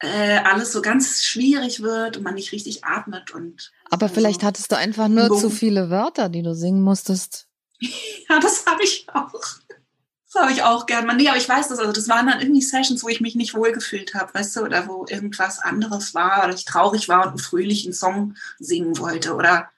äh, 0.00 0.38
alles 0.38 0.72
so 0.72 0.82
ganz 0.82 1.22
schwierig 1.22 1.82
wird 1.82 2.16
und 2.16 2.22
man 2.22 2.34
nicht 2.34 2.52
richtig 2.52 2.84
atmet 2.84 3.32
und 3.32 3.70
Aber 3.90 4.08
so. 4.08 4.14
vielleicht 4.14 4.42
hattest 4.42 4.72
du 4.72 4.76
einfach 4.76 5.08
nur 5.08 5.28
Boom. 5.28 5.38
zu 5.38 5.50
viele 5.50 5.90
Wörter, 5.90 6.28
die 6.28 6.42
du 6.42 6.54
singen 6.54 6.82
musstest. 6.82 7.46
Ja, 8.28 8.38
das 8.38 8.64
habe 8.66 8.84
ich 8.84 9.06
auch. 9.12 9.32
Das 9.32 10.42
habe 10.42 10.52
ich 10.52 10.62
auch 10.62 10.86
gern. 10.86 11.06
Man, 11.06 11.16
nee, 11.16 11.28
aber 11.28 11.38
ich 11.38 11.48
weiß 11.48 11.66
das. 11.68 11.80
Also 11.80 11.90
das 11.90 12.08
waren 12.08 12.28
dann 12.28 12.40
irgendwie 12.40 12.62
Sessions, 12.62 13.02
wo 13.02 13.08
ich 13.08 13.20
mich 13.20 13.34
nicht 13.34 13.54
wohlgefühlt 13.54 14.14
habe, 14.14 14.32
weißt 14.32 14.54
du, 14.54 14.60
oder 14.60 14.86
wo 14.86 15.04
irgendwas 15.08 15.58
anderes 15.58 16.14
war 16.14 16.44
oder 16.44 16.54
ich 16.54 16.64
traurig 16.64 17.08
war 17.08 17.22
und 17.22 17.28
einen 17.30 17.38
fröhlichen 17.38 17.92
Song 17.92 18.36
singen 18.60 18.98
wollte. 18.98 19.34
Oder 19.34 19.70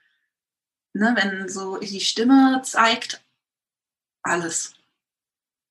ne, 0.93 1.17
wenn 1.17 1.49
so 1.49 1.79
die 1.79 2.01
Stimme 2.01 2.61
zeigt, 2.65 3.23
alles. 4.23 4.75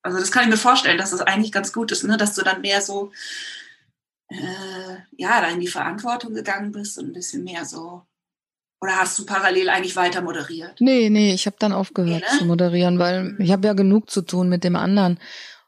Also 0.01 0.17
das 0.17 0.31
kann 0.31 0.43
ich 0.43 0.49
mir 0.49 0.57
vorstellen, 0.57 0.97
dass 0.97 1.11
das 1.11 1.21
eigentlich 1.21 1.51
ganz 1.51 1.73
gut 1.73 1.91
ist, 1.91 2.03
ne? 2.03 2.17
dass 2.17 2.33
du 2.33 2.41
dann 2.41 2.61
mehr 2.61 2.81
so 2.81 3.11
äh, 4.31 4.97
ja, 5.17 5.41
da 5.41 5.47
in 5.49 5.59
die 5.59 5.67
Verantwortung 5.67 6.33
gegangen 6.33 6.71
bist 6.71 6.97
und 6.97 7.07
ein 7.07 7.13
bisschen 7.13 7.43
mehr 7.43 7.65
so. 7.65 8.03
Oder 8.81 8.97
hast 8.97 9.19
du 9.19 9.25
parallel 9.25 9.69
eigentlich 9.69 9.95
weiter 9.95 10.21
moderiert? 10.21 10.79
Nee, 10.79 11.09
nee, 11.09 11.33
ich 11.33 11.45
habe 11.45 11.57
dann 11.59 11.71
aufgehört 11.71 12.23
Nee, 12.23 12.31
ne? 12.31 12.37
zu 12.39 12.45
moderieren, 12.45 12.97
weil 12.97 13.23
Mhm. 13.23 13.41
ich 13.41 13.51
habe 13.51 13.67
ja 13.67 13.73
genug 13.73 14.09
zu 14.09 14.21
tun 14.23 14.49
mit 14.49 14.63
dem 14.63 14.75
anderen. 14.75 15.19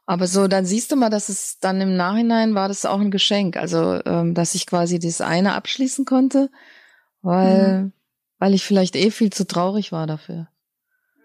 Aber 0.06 0.26
so, 0.26 0.48
dann 0.48 0.66
siehst 0.66 0.90
du 0.92 0.96
mal, 0.96 1.10
dass 1.10 1.28
es 1.28 1.58
dann 1.60 1.80
im 1.80 1.96
Nachhinein 1.96 2.54
war 2.54 2.68
das 2.68 2.84
auch 2.84 3.00
ein 3.00 3.10
Geschenk. 3.10 3.56
Also, 3.56 4.00
ähm, 4.04 4.34
dass 4.34 4.54
ich 4.54 4.66
quasi 4.66 4.98
das 4.98 5.20
eine 5.20 5.54
abschließen 5.54 6.04
konnte, 6.04 6.50
weil, 7.22 7.92
weil 8.38 8.52
ich 8.54 8.64
vielleicht 8.64 8.96
eh 8.96 9.10
viel 9.10 9.32
zu 9.32 9.46
traurig 9.46 9.92
war 9.92 10.06
dafür. 10.06 10.48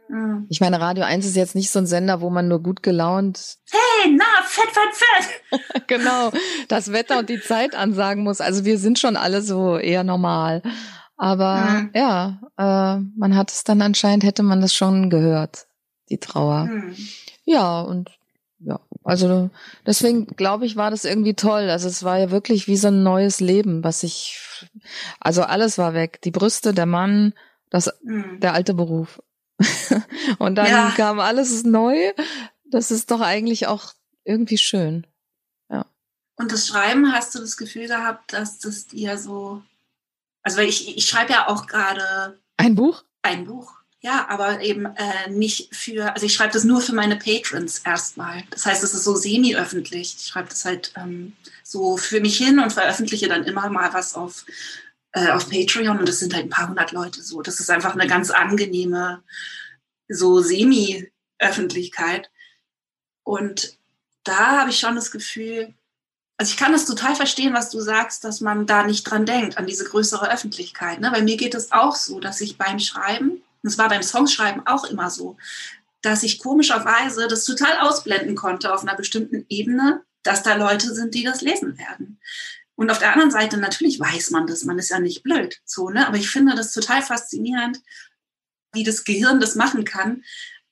Mhm. 0.09 0.47
Ich 0.49 0.59
meine, 0.59 0.79
Radio 0.81 1.03
1 1.05 1.25
ist 1.25 1.35
jetzt 1.35 1.55
nicht 1.55 1.69
so 1.71 1.79
ein 1.79 1.85
Sender, 1.85 2.19
wo 2.21 2.29
man 2.29 2.47
nur 2.47 2.61
gut 2.63 2.81
gelaunt 2.83 3.57
Hey, 3.71 4.11
na, 4.17 4.25
fett, 4.43 4.69
fett, 4.71 4.95
fett. 4.95 5.87
genau 5.87 6.31
das 6.67 6.91
Wetter 6.91 7.19
und 7.19 7.29
die 7.29 7.39
Zeit 7.41 7.75
ansagen 7.75 8.23
muss. 8.23 8.41
Also 8.41 8.65
wir 8.65 8.77
sind 8.79 8.97
schon 8.99 9.15
alle 9.15 9.41
so 9.41 9.77
eher 9.77 10.03
normal. 10.03 10.61
Aber 11.17 11.55
Mhm. 11.57 11.91
ja, 11.93 12.39
äh, 12.57 12.99
man 13.17 13.35
hat 13.35 13.51
es 13.51 13.63
dann 13.63 13.81
anscheinend, 13.81 14.23
hätte 14.23 14.41
man 14.43 14.61
das 14.61 14.73
schon 14.73 15.09
gehört, 15.09 15.67
die 16.09 16.17
Trauer. 16.17 16.63
Hm. 16.69 16.95
Ja, 17.45 17.81
und 17.81 18.09
ja, 18.59 18.79
also 19.03 19.49
deswegen 19.85 20.27
glaube 20.27 20.65
ich, 20.65 20.75
war 20.75 20.91
das 20.91 21.05
irgendwie 21.05 21.33
toll. 21.35 21.69
Also 21.69 21.87
es 21.87 22.03
war 22.03 22.17
ja 22.17 22.31
wirklich 22.31 22.67
wie 22.67 22.77
so 22.77 22.87
ein 22.87 23.03
neues 23.03 23.39
Leben, 23.41 23.83
was 23.83 24.03
ich, 24.03 24.39
also 25.19 25.43
alles 25.43 25.77
war 25.77 25.93
weg. 25.93 26.19
Die 26.23 26.31
Brüste, 26.31 26.73
der 26.73 26.85
Mann, 26.85 27.33
das, 27.69 27.91
Hm. 28.05 28.39
der 28.39 28.53
alte 28.53 28.73
Beruf. 28.73 29.21
und 30.39 30.55
dann 30.55 30.67
Ja. 30.67 30.93
kam 30.95 31.19
alles 31.19 31.63
neu. 31.63 32.11
Das 32.65 32.91
ist 32.91 33.11
doch 33.11 33.21
eigentlich 33.21 33.67
auch 33.67 33.93
irgendwie 34.23 34.57
schön. 34.57 35.05
Und 36.41 36.53
das 36.53 36.67
Schreiben, 36.67 37.11
hast 37.11 37.35
du 37.35 37.39
das 37.39 37.57
Gefühl 37.57 37.87
gehabt, 37.87 38.31
dass 38.31 38.59
das 38.59 38.87
dir 38.87 39.17
so. 39.17 39.61
Also 40.41 40.61
ich, 40.61 40.97
ich 40.97 41.05
schreibe 41.05 41.33
ja 41.33 41.49
auch 41.49 41.67
gerade 41.67 42.39
Ein 42.55 42.75
Buch? 42.75 43.03
ein 43.23 43.45
Buch. 43.45 43.73
Ja, 43.99 44.25
aber 44.29 44.61
eben 44.61 44.85
äh, 44.85 45.29
nicht 45.29 45.75
für, 45.75 46.13
also 46.13 46.25
ich 46.25 46.33
schreibe 46.33 46.53
das 46.53 46.63
nur 46.63 46.79
für 46.79 46.93
meine 46.95 47.17
Patrons 47.17 47.79
erstmal. 47.79 48.43
Das 48.51 48.65
heißt, 48.65 48.81
es 48.85 48.93
ist 48.93 49.03
so 49.03 49.17
semi-öffentlich. 49.17 50.15
Ich 50.17 50.27
schreibe 50.27 50.47
das 50.47 50.63
halt 50.63 50.93
ähm, 50.95 51.33
so 51.65 51.97
für 51.97 52.21
mich 52.21 52.37
hin 52.37 52.59
und 52.59 52.71
veröffentliche 52.71 53.27
dann 53.27 53.43
immer 53.43 53.69
mal 53.69 53.93
was 53.93 54.15
auf, 54.15 54.45
äh, 55.13 55.29
auf 55.31 55.49
Patreon 55.49 55.99
und 55.99 56.07
das 56.07 56.19
sind 56.19 56.33
halt 56.33 56.45
ein 56.45 56.49
paar 56.49 56.69
hundert 56.69 56.91
Leute 56.91 57.21
so. 57.21 57.41
Das 57.41 57.59
ist 57.59 57.69
einfach 57.69 57.93
eine 57.93 58.07
ganz 58.07 58.31
angenehme, 58.31 59.23
so 60.07 60.41
semi-Öffentlichkeit. 60.41 62.29
Und 63.23 63.77
da 64.23 64.59
habe 64.59 64.69
ich 64.69 64.79
schon 64.79 64.95
das 64.95 65.11
Gefühl, 65.11 65.73
also 66.37 66.51
ich 66.51 66.57
kann 66.57 66.71
das 66.71 66.85
total 66.85 67.15
verstehen, 67.15 67.53
was 67.53 67.69
du 67.69 67.81
sagst, 67.81 68.23
dass 68.23 68.39
man 68.39 68.65
da 68.65 68.83
nicht 68.83 69.03
dran 69.03 69.25
denkt, 69.25 69.57
an 69.57 69.67
diese 69.67 69.83
größere 69.83 70.31
Öffentlichkeit. 70.31 71.01
Ne? 71.01 71.11
Bei 71.11 71.21
mir 71.21 71.37
geht 71.37 71.53
es 71.53 71.71
auch 71.71 71.95
so, 71.95 72.19
dass 72.19 72.39
ich 72.39 72.57
beim 72.57 72.79
Schreiben, 72.79 73.31
und 73.31 73.69
es 73.69 73.77
war 73.77 73.89
beim 73.89 74.03
Songschreiben 74.03 74.65
auch 74.65 74.85
immer 74.85 75.09
so, 75.09 75.37
dass 76.01 76.23
ich 76.23 76.39
komischerweise 76.39 77.27
das 77.27 77.43
total 77.43 77.79
ausblenden 77.79 78.35
konnte 78.35 78.73
auf 78.73 78.83
einer 78.83 78.95
bestimmten 78.95 79.45
Ebene, 79.49 80.01
dass 80.23 80.43
da 80.43 80.55
Leute 80.55 80.93
sind, 80.93 81.13
die 81.13 81.23
das 81.23 81.41
lesen 81.41 81.77
werden. 81.77 82.19
Und 82.79 82.91
auf 82.91 82.99
der 82.99 83.11
anderen 83.11 83.29
Seite, 83.29 83.57
natürlich 83.57 83.99
weiß 83.99 84.31
man 84.31 84.47
das, 84.47 84.63
man 84.63 84.79
ist 84.79 84.87
ja 84.87 85.01
nicht 85.01 85.21
blöd, 85.21 85.59
so, 85.65 85.89
ne? 85.89 86.07
Aber 86.07 86.15
ich 86.15 86.29
finde 86.29 86.55
das 86.55 86.71
total 86.71 87.01
faszinierend, 87.01 87.81
wie 88.71 88.85
das 88.85 89.03
Gehirn 89.03 89.41
das 89.41 89.55
machen 89.55 89.83
kann. 89.83 90.23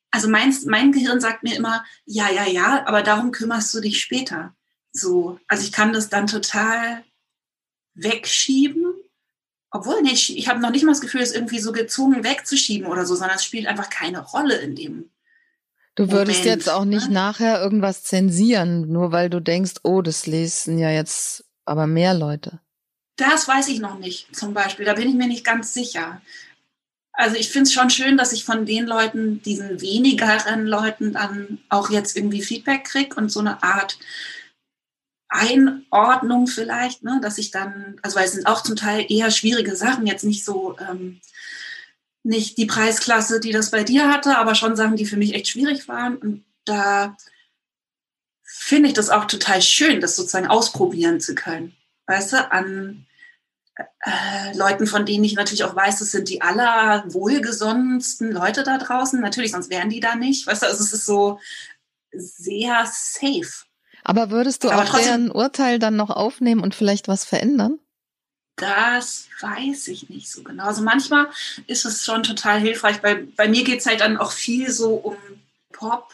Also 0.09 0.29
mein, 0.29 0.55
mein 0.67 0.93
Gehirn 0.93 1.19
sagt 1.19 1.43
mir 1.43 1.57
immer, 1.57 1.83
ja, 2.05 2.31
ja, 2.31 2.45
ja, 2.45 2.87
aber 2.87 3.03
darum 3.03 3.31
kümmerst 3.31 3.73
du 3.73 3.81
dich 3.81 3.99
später. 3.99 4.55
So, 4.93 5.37
also 5.49 5.65
ich 5.65 5.73
kann 5.73 5.91
das 5.91 6.07
dann 6.07 6.27
total 6.27 7.03
wegschieben. 7.93 8.85
Obwohl, 9.69 10.01
nee, 10.01 10.13
ich, 10.13 10.37
ich 10.37 10.47
habe 10.47 10.61
noch 10.61 10.71
nicht 10.71 10.85
mal 10.85 10.93
das 10.93 11.01
Gefühl, 11.01 11.19
es 11.19 11.35
irgendwie 11.35 11.59
so 11.59 11.73
gezwungen 11.73 12.23
wegzuschieben 12.23 12.87
oder 12.87 13.05
so, 13.05 13.15
sondern 13.15 13.35
es 13.35 13.43
spielt 13.43 13.67
einfach 13.67 13.89
keine 13.89 14.21
Rolle 14.21 14.55
in 14.55 14.75
dem. 14.75 15.09
Du 15.95 16.09
würdest 16.09 16.39
Moment, 16.39 16.45
jetzt 16.45 16.69
auch 16.69 16.85
nicht 16.85 17.09
ne? 17.09 17.15
nachher 17.15 17.61
irgendwas 17.61 18.03
zensieren, 18.03 18.87
nur 18.87 19.11
weil 19.11 19.29
du 19.29 19.41
denkst, 19.41 19.81
oh, 19.83 20.01
das 20.01 20.25
lesen 20.25 20.77
ja 20.77 20.89
jetzt 20.89 21.43
aber 21.67 21.87
mehr 21.87 22.13
Leute. 22.13 22.59
Das 23.17 23.47
weiß 23.47 23.67
ich 23.69 23.79
noch 23.79 23.97
nicht, 23.97 24.35
zum 24.35 24.53
Beispiel. 24.53 24.85
Da 24.85 24.93
bin 24.93 25.09
ich 25.09 25.15
mir 25.15 25.27
nicht 25.27 25.45
ganz 25.45 25.73
sicher. 25.73 26.21
Also 27.13 27.35
ich 27.35 27.49
finde 27.49 27.63
es 27.63 27.73
schon 27.73 27.89
schön, 27.89 28.15
dass 28.15 28.31
ich 28.31 28.45
von 28.45 28.65
den 28.65 28.85
Leuten, 28.85 29.41
diesen 29.41 29.81
wenigeren 29.81 30.67
Leuten 30.67 31.13
dann 31.13 31.59
auch 31.69 31.89
jetzt 31.89 32.15
irgendwie 32.15 32.43
Feedback 32.43 32.83
kriege 32.83 33.15
und 33.15 33.31
so 33.31 33.39
eine 33.39 33.63
Art 33.63 33.97
Einordnung 35.29 36.47
vielleicht, 36.47 37.03
ne, 37.03 37.19
dass 37.21 37.39
ich 37.39 37.51
dann, 37.51 37.97
also 38.01 38.17
weil 38.17 38.25
es 38.25 38.33
sind 38.33 38.47
auch 38.47 38.61
zum 38.61 38.75
Teil 38.75 39.05
eher 39.09 39.31
schwierige 39.31 39.75
Sachen, 39.75 40.05
jetzt 40.07 40.23
nicht 40.23 40.45
so, 40.45 40.77
ähm, 40.79 41.19
nicht 42.23 42.57
die 42.57 42.65
Preisklasse, 42.65 43.39
die 43.39 43.51
das 43.51 43.71
bei 43.71 43.83
dir 43.83 44.11
hatte, 44.11 44.37
aber 44.37 44.55
schon 44.55 44.75
Sachen, 44.75 44.95
die 44.95 45.05
für 45.05 45.17
mich 45.17 45.33
echt 45.33 45.47
schwierig 45.47 45.87
waren. 45.87 46.17
Und 46.17 46.45
da 46.65 47.17
finde 48.67 48.89
ich 48.89 48.95
das 48.95 49.09
auch 49.09 49.25
total 49.25 49.61
schön, 49.61 50.01
das 50.01 50.17
sozusagen 50.17 50.47
ausprobieren 50.47 51.21
zu 51.21 51.35
können. 51.35 51.73
Weißt 52.05 52.33
du, 52.33 52.51
an 52.51 53.05
äh, 53.75 54.57
Leuten, 54.57 54.87
von 54.87 55.05
denen 55.05 55.23
ich 55.23 55.35
natürlich 55.35 55.63
auch 55.63 55.73
weiß, 55.73 55.99
das 55.99 56.11
sind 56.11 56.27
die 56.27 56.41
allerwohlgesonnensten 56.41 58.29
Leute 58.29 58.63
da 58.63 58.77
draußen. 58.77 59.21
Natürlich, 59.21 59.53
sonst 59.53 59.69
wären 59.69 59.89
die 59.89 60.01
da 60.01 60.15
nicht. 60.15 60.47
Weißt 60.47 60.63
du, 60.63 60.65
also 60.65 60.83
es 60.83 60.91
ist 60.91 61.05
so 61.05 61.39
sehr 62.11 62.85
safe. 62.91 63.65
Aber 64.03 64.31
würdest 64.31 64.65
du 64.65 64.69
Aber 64.69 64.83
auch 64.83 64.99
deren 64.99 65.31
Urteil 65.31 65.79
dann 65.79 65.95
noch 65.95 66.09
aufnehmen 66.09 66.61
und 66.61 66.75
vielleicht 66.75 67.07
was 67.07 67.23
verändern? 67.23 67.79
Das 68.57 69.29
weiß 69.39 69.87
ich 69.87 70.09
nicht 70.09 70.29
so 70.29 70.43
genau. 70.43 70.65
Also 70.65 70.81
manchmal 70.81 71.29
ist 71.67 71.85
es 71.85 72.03
schon 72.03 72.23
total 72.23 72.59
hilfreich. 72.59 72.99
Bei, 72.99 73.15
bei 73.15 73.47
mir 73.47 73.63
geht 73.63 73.79
es 73.79 73.85
halt 73.85 74.01
dann 74.01 74.17
auch 74.17 74.33
viel 74.33 74.69
so 74.71 74.95
um 74.95 75.15
Pop, 75.71 76.09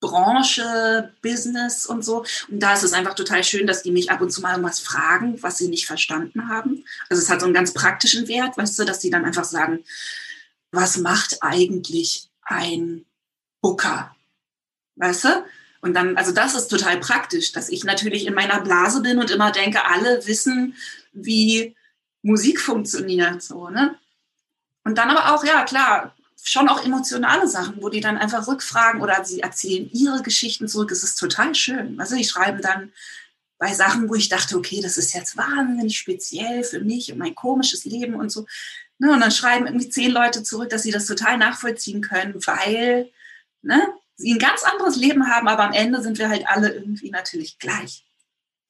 Branche, 0.00 1.12
Business 1.22 1.86
und 1.86 2.04
so. 2.04 2.24
Und 2.48 2.60
da 2.60 2.74
ist 2.74 2.82
es 2.82 2.92
einfach 2.92 3.14
total 3.14 3.44
schön, 3.44 3.66
dass 3.66 3.82
die 3.82 3.92
mich 3.92 4.10
ab 4.10 4.20
und 4.20 4.30
zu 4.30 4.40
mal 4.40 4.52
irgendwas 4.52 4.80
fragen, 4.80 5.42
was 5.42 5.58
sie 5.58 5.68
nicht 5.68 5.86
verstanden 5.86 6.48
haben. 6.48 6.84
Also 7.08 7.22
es 7.22 7.30
hat 7.30 7.40
so 7.40 7.46
einen 7.46 7.54
ganz 7.54 7.72
praktischen 7.74 8.26
Wert, 8.28 8.56
weißt 8.56 8.78
du, 8.78 8.84
dass 8.84 9.00
die 9.00 9.10
dann 9.10 9.24
einfach 9.24 9.44
sagen, 9.44 9.84
was 10.72 10.96
macht 10.96 11.38
eigentlich 11.42 12.28
ein 12.42 13.04
Booker? 13.60 14.14
Weißt 14.96 15.24
du? 15.24 15.44
Und 15.82 15.94
dann, 15.94 16.16
also 16.16 16.32
das 16.32 16.54
ist 16.54 16.68
total 16.68 16.98
praktisch, 17.00 17.52
dass 17.52 17.68
ich 17.68 17.84
natürlich 17.84 18.26
in 18.26 18.34
meiner 18.34 18.60
Blase 18.60 19.00
bin 19.00 19.18
und 19.18 19.30
immer 19.30 19.50
denke, 19.50 19.84
alle 19.86 20.26
wissen, 20.26 20.74
wie 21.12 21.74
Musik 22.22 22.60
funktioniert, 22.60 23.42
so, 23.42 23.70
ne? 23.70 23.96
Und 24.84 24.98
dann 24.98 25.10
aber 25.10 25.34
auch, 25.34 25.44
ja, 25.44 25.64
klar, 25.64 26.14
schon 26.42 26.68
auch 26.68 26.84
emotionale 26.84 27.46
Sachen, 27.48 27.82
wo 27.82 27.88
die 27.88 28.00
dann 28.00 28.18
einfach 28.18 28.46
rückfragen 28.46 29.00
oder 29.00 29.24
sie 29.24 29.40
erzählen 29.40 29.88
ihre 29.92 30.22
Geschichten 30.22 30.68
zurück. 30.68 30.90
Es 30.90 31.02
ist 31.02 31.16
total 31.16 31.54
schön. 31.54 32.00
Also, 32.00 32.16
die 32.16 32.24
schreiben 32.24 32.62
dann 32.62 32.92
bei 33.58 33.74
Sachen, 33.74 34.08
wo 34.08 34.14
ich 34.14 34.30
dachte, 34.30 34.56
okay, 34.56 34.80
das 34.80 34.96
ist 34.96 35.14
jetzt 35.14 35.36
wahnsinnig 35.36 35.98
speziell 35.98 36.64
für 36.64 36.80
mich 36.80 37.12
und 37.12 37.18
mein 37.18 37.34
komisches 37.34 37.84
Leben 37.84 38.14
und 38.14 38.30
so. 38.30 38.46
Ne, 38.98 39.12
und 39.12 39.20
dann 39.20 39.30
schreiben 39.30 39.66
irgendwie 39.66 39.88
zehn 39.88 40.10
Leute 40.10 40.42
zurück, 40.42 40.70
dass 40.70 40.82
sie 40.82 40.90
das 40.90 41.06
total 41.06 41.38
nachvollziehen 41.38 42.00
können, 42.00 42.34
weil 42.46 43.10
ne, 43.62 43.86
sie 44.16 44.32
ein 44.32 44.38
ganz 44.38 44.62
anderes 44.62 44.96
Leben 44.96 45.28
haben, 45.28 45.46
aber 45.46 45.64
am 45.64 45.72
Ende 45.72 46.02
sind 46.02 46.18
wir 46.18 46.30
halt 46.30 46.48
alle 46.48 46.72
irgendwie 46.72 47.10
natürlich 47.10 47.58
gleich. 47.58 48.06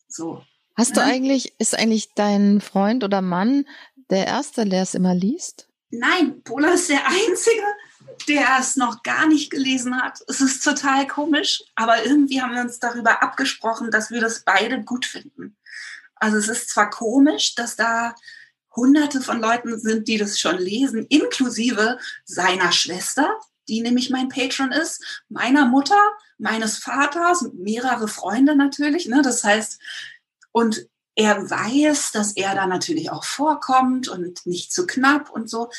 So. 0.09 0.45
Hast 0.77 0.97
ne? 0.97 1.03
du 1.03 1.05
eigentlich, 1.05 1.55
ist 1.59 1.79
eigentlich 1.79 2.11
dein 2.15 2.61
Freund 2.61 3.05
oder 3.05 3.23
Mann 3.23 3.67
der 4.11 4.27
Erste, 4.27 4.65
der 4.65 4.83
es 4.83 4.95
immer 4.95 5.15
liest? 5.15 5.69
Nein, 5.91 6.43
Pola 6.43 6.73
ist 6.73 6.89
der 6.89 7.07
Einzige, 7.07 7.65
der 8.29 8.59
es 8.61 8.77
noch 8.77 9.03
gar 9.03 9.27
nicht 9.27 9.51
gelesen 9.51 10.01
hat. 10.01 10.21
Es 10.29 10.41
ist 10.41 10.63
total 10.63 11.07
komisch, 11.07 11.63
aber 11.75 12.05
irgendwie 12.05 12.41
haben 12.41 12.55
wir 12.55 12.61
uns 12.61 12.79
darüber 12.79 13.23
abgesprochen, 13.23 13.91
dass 13.91 14.11
wir 14.11 14.21
das 14.21 14.41
beide 14.41 14.83
gut 14.83 15.05
finden. 15.05 15.57
Also 16.15 16.37
es 16.37 16.49
ist 16.49 16.71
zwar 16.71 16.91
komisch, 16.91 17.55
dass 17.55 17.77
da 17.77 18.15
hunderte 18.77 19.21
von 19.21 19.41
Leuten 19.41 19.79
sind, 19.81 20.07
die 20.07 20.19
das 20.19 20.39
schon 20.39 20.59
lesen, 20.59 21.07
inklusive 21.09 21.99
seiner 22.25 22.73
Schwester, 22.73 23.41
die 23.69 23.81
nämlich 23.81 24.11
mein 24.11 24.29
Patron 24.29 24.71
ist, 24.71 25.23
meiner 25.29 25.67
Mutter, 25.67 25.99
meines 26.39 26.79
Vaters, 26.79 27.49
mehrere 27.55 28.07
Freunde 28.07 28.55
natürlich. 28.55 29.07
Ne? 29.07 29.23
Das 29.23 29.43
heißt, 29.43 29.81
und 30.53 30.89
er 31.15 31.51
weiß, 31.51 32.13
dass 32.13 32.33
er 32.37 32.55
da 32.55 32.67
natürlich 32.67 33.11
auch 33.11 33.25
vorkommt 33.25 34.09
und 34.09 34.47
nicht 34.47 34.73
zu 34.73 34.87
knapp 34.87 35.31
und 35.31 35.51
so. 35.51 35.71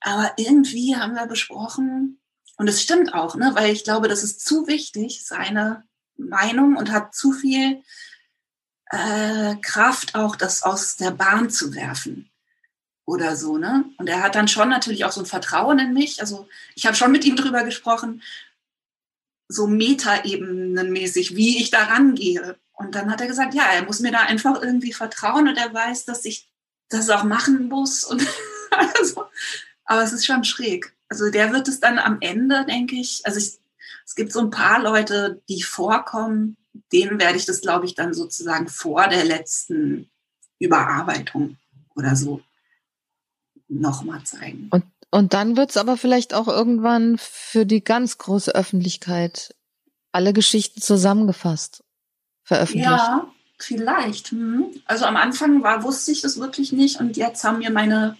Aber 0.00 0.32
irgendwie 0.36 0.96
haben 0.96 1.14
wir 1.14 1.26
besprochen, 1.26 2.20
und 2.56 2.68
es 2.68 2.82
stimmt 2.82 3.12
auch, 3.14 3.36
ne, 3.36 3.50
weil 3.54 3.72
ich 3.72 3.84
glaube, 3.84 4.08
das 4.08 4.22
ist 4.22 4.44
zu 4.44 4.66
wichtig, 4.66 5.24
seine 5.24 5.84
Meinung 6.16 6.76
und 6.76 6.90
hat 6.90 7.14
zu 7.14 7.32
viel 7.32 7.82
äh, 8.90 9.56
Kraft, 9.56 10.14
auch 10.14 10.36
das 10.36 10.62
aus 10.62 10.96
der 10.96 11.10
Bahn 11.10 11.50
zu 11.50 11.74
werfen 11.74 12.30
oder 13.04 13.36
so, 13.36 13.58
ne? 13.58 13.84
Und 13.98 14.08
er 14.08 14.22
hat 14.22 14.34
dann 14.34 14.48
schon 14.48 14.68
natürlich 14.68 15.04
auch 15.04 15.12
so 15.12 15.20
ein 15.20 15.26
Vertrauen 15.26 15.78
in 15.78 15.92
mich. 15.92 16.20
Also 16.20 16.48
ich 16.74 16.86
habe 16.86 16.96
schon 16.96 17.12
mit 17.12 17.24
ihm 17.24 17.36
drüber 17.36 17.62
gesprochen, 17.62 18.22
so 19.48 19.66
metaebenenmäßig, 19.66 21.36
wie 21.36 21.60
ich 21.60 21.70
da 21.70 21.84
rangehe. 21.84 22.58
Und 22.76 22.94
dann 22.94 23.10
hat 23.10 23.20
er 23.20 23.26
gesagt, 23.26 23.54
ja, 23.54 23.64
er 23.72 23.84
muss 23.84 24.00
mir 24.00 24.12
da 24.12 24.20
einfach 24.20 24.62
irgendwie 24.62 24.92
vertrauen 24.92 25.48
und 25.48 25.56
er 25.56 25.72
weiß, 25.72 26.04
dass 26.04 26.24
ich 26.24 26.48
das 26.88 27.10
auch 27.10 27.24
machen 27.24 27.68
muss. 27.68 28.04
Und 28.04 28.22
also, 28.70 29.24
aber 29.84 30.02
es 30.02 30.12
ist 30.12 30.26
schon 30.26 30.44
schräg. 30.44 30.94
Also 31.08 31.30
der 31.30 31.52
wird 31.52 31.68
es 31.68 31.80
dann 31.80 31.98
am 31.98 32.18
Ende, 32.20 32.64
denke 32.66 32.96
ich, 32.96 33.24
also 33.24 33.38
ich, 33.38 33.58
es 34.04 34.14
gibt 34.14 34.32
so 34.32 34.40
ein 34.40 34.50
paar 34.50 34.80
Leute, 34.80 35.42
die 35.48 35.62
vorkommen, 35.62 36.56
denen 36.92 37.18
werde 37.18 37.38
ich 37.38 37.46
das, 37.46 37.60
glaube 37.60 37.86
ich, 37.86 37.94
dann 37.94 38.12
sozusagen 38.12 38.68
vor 38.68 39.08
der 39.08 39.24
letzten 39.24 40.10
Überarbeitung 40.58 41.56
oder 41.94 42.14
so 42.14 42.42
nochmal 43.68 44.22
zeigen. 44.24 44.68
Und, 44.70 44.84
und 45.10 45.32
dann 45.32 45.56
wird 45.56 45.70
es 45.70 45.76
aber 45.76 45.96
vielleicht 45.96 46.34
auch 46.34 46.48
irgendwann 46.48 47.16
für 47.18 47.64
die 47.64 47.82
ganz 47.82 48.18
große 48.18 48.54
Öffentlichkeit 48.54 49.54
alle 50.12 50.32
Geschichten 50.32 50.80
zusammengefasst, 50.80 51.84
veröffentlicht. 52.46 52.88
Ja, 52.88 53.30
vielleicht. 53.58 54.30
Hm. 54.30 54.70
Also 54.86 55.04
am 55.04 55.16
Anfang 55.16 55.62
war, 55.62 55.82
wusste 55.82 56.12
ich 56.12 56.22
das 56.22 56.38
wirklich 56.38 56.72
nicht 56.72 57.00
und 57.00 57.16
jetzt 57.18 57.44
haben 57.44 57.58
mir 57.58 57.70
meine 57.70 58.16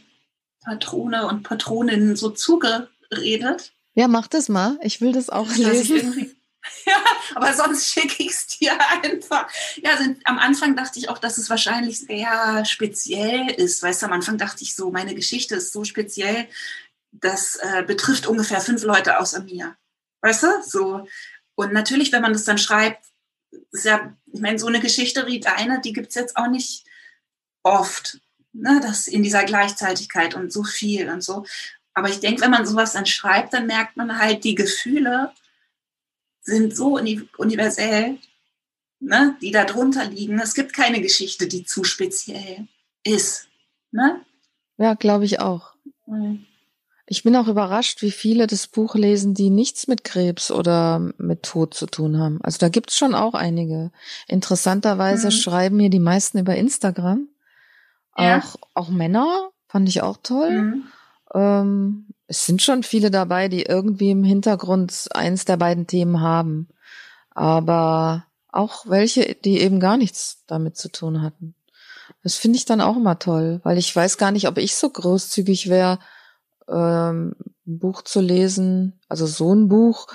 Patrone 0.64 1.26
und 1.26 1.44
Patroninnen 1.44 2.16
so 2.16 2.30
zugeredet. 2.30 3.72
Ja, 3.94 4.08
mach 4.08 4.26
das 4.26 4.48
mal. 4.48 4.78
Ich 4.82 5.00
will 5.00 5.12
das 5.12 5.30
auch 5.30 5.48
lesen. 5.54 6.32
Ja, 6.84 6.96
aber 7.36 7.52
sonst 7.54 7.86
schicke 7.92 8.24
ich 8.24 8.30
es 8.30 8.46
dir 8.48 8.76
einfach. 8.90 9.48
Ja, 9.76 9.96
sind, 9.98 10.20
am 10.24 10.36
Anfang 10.40 10.74
dachte 10.74 10.98
ich 10.98 11.08
auch, 11.08 11.18
dass 11.18 11.38
es 11.38 11.48
wahrscheinlich 11.48 12.00
sehr 12.00 12.64
speziell 12.64 13.48
ist. 13.52 13.84
Weißt 13.84 14.02
du, 14.02 14.06
am 14.06 14.12
Anfang 14.12 14.36
dachte 14.36 14.64
ich 14.64 14.74
so, 14.74 14.90
meine 14.90 15.14
Geschichte 15.14 15.54
ist 15.54 15.72
so 15.72 15.84
speziell, 15.84 16.48
das 17.12 17.54
äh, 17.62 17.84
betrifft 17.84 18.26
ungefähr 18.26 18.60
fünf 18.60 18.82
Leute 18.82 19.20
außer 19.20 19.44
mir. 19.44 19.76
Weißt 20.22 20.42
du? 20.42 20.48
So. 20.64 21.06
Und 21.54 21.72
natürlich, 21.72 22.10
wenn 22.10 22.22
man 22.22 22.32
das 22.32 22.42
dann 22.42 22.58
schreibt, 22.58 23.04
ist 23.72 23.84
ja, 23.84 24.16
ich 24.32 24.40
meine, 24.40 24.58
so 24.58 24.66
eine 24.66 24.80
Geschichte 24.80 25.26
wie 25.26 25.40
deine, 25.40 25.80
die 25.80 25.92
gibt 25.92 26.08
es 26.08 26.14
jetzt 26.14 26.36
auch 26.36 26.48
nicht 26.48 26.84
oft 27.62 28.20
ne, 28.56 28.80
das 28.82 29.06
in 29.06 29.22
dieser 29.22 29.44
Gleichzeitigkeit 29.44 30.34
und 30.34 30.52
so 30.52 30.64
viel 30.64 31.08
und 31.10 31.22
so. 31.22 31.44
Aber 31.94 32.08
ich 32.08 32.20
denke, 32.20 32.42
wenn 32.42 32.50
man 32.50 32.66
sowas 32.66 32.92
dann 32.92 33.06
schreibt, 33.06 33.54
dann 33.54 33.66
merkt 33.66 33.96
man 33.96 34.18
halt, 34.18 34.44
die 34.44 34.54
Gefühle 34.54 35.32
sind 36.42 36.76
so 36.76 36.98
universell, 37.38 38.18
ne, 39.00 39.36
die 39.40 39.50
da 39.50 39.64
drunter 39.64 40.04
liegen. 40.04 40.38
Es 40.38 40.54
gibt 40.54 40.72
keine 40.72 41.00
Geschichte, 41.00 41.48
die 41.48 41.64
zu 41.64 41.84
speziell 41.84 42.68
ist. 43.04 43.48
Ne? 43.90 44.24
Ja, 44.76 44.94
glaube 44.94 45.24
ich 45.24 45.40
auch. 45.40 45.74
Mhm. 46.06 46.46
Ich 47.08 47.22
bin 47.22 47.36
auch 47.36 47.46
überrascht, 47.46 48.02
wie 48.02 48.10
viele 48.10 48.48
das 48.48 48.66
Buch 48.66 48.96
lesen, 48.96 49.32
die 49.32 49.50
nichts 49.50 49.86
mit 49.86 50.02
Krebs 50.02 50.50
oder 50.50 50.98
mit 51.18 51.44
Tod 51.44 51.72
zu 51.72 51.86
tun 51.86 52.18
haben. 52.18 52.40
Also 52.42 52.58
da 52.58 52.68
gibt 52.68 52.90
es 52.90 52.96
schon 52.96 53.14
auch 53.14 53.34
einige. 53.34 53.92
Interessanterweise 54.26 55.28
mhm. 55.28 55.32
schreiben 55.32 55.76
mir 55.76 55.88
die 55.88 56.00
meisten 56.00 56.38
über 56.38 56.56
Instagram. 56.56 57.28
Ja. 58.18 58.38
Auch, 58.38 58.56
auch 58.74 58.88
Männer 58.88 59.50
fand 59.68 59.88
ich 59.88 60.02
auch 60.02 60.16
toll. 60.20 60.50
Mhm. 60.50 60.84
Ähm, 61.32 62.06
es 62.26 62.44
sind 62.44 62.60
schon 62.62 62.82
viele 62.82 63.12
dabei, 63.12 63.48
die 63.48 63.62
irgendwie 63.62 64.10
im 64.10 64.24
Hintergrund 64.24 65.08
eins 65.14 65.44
der 65.44 65.56
beiden 65.56 65.86
Themen 65.86 66.20
haben. 66.20 66.66
Aber 67.30 68.26
auch 68.50 68.86
welche, 68.88 69.36
die 69.44 69.60
eben 69.60 69.78
gar 69.78 69.96
nichts 69.96 70.42
damit 70.48 70.76
zu 70.76 70.90
tun 70.90 71.22
hatten. 71.22 71.54
Das 72.22 72.34
finde 72.34 72.56
ich 72.56 72.64
dann 72.64 72.80
auch 72.80 72.96
immer 72.96 73.18
toll, 73.18 73.60
weil 73.62 73.78
ich 73.78 73.94
weiß 73.94 74.18
gar 74.18 74.32
nicht, 74.32 74.48
ob 74.48 74.58
ich 74.58 74.74
so 74.74 74.90
großzügig 74.90 75.68
wäre, 75.68 76.00
ähm, 76.68 77.34
ein 77.66 77.78
Buch 77.78 78.02
zu 78.02 78.20
lesen, 78.20 79.00
also 79.08 79.26
so 79.26 79.54
ein 79.54 79.68
Buch. 79.68 80.06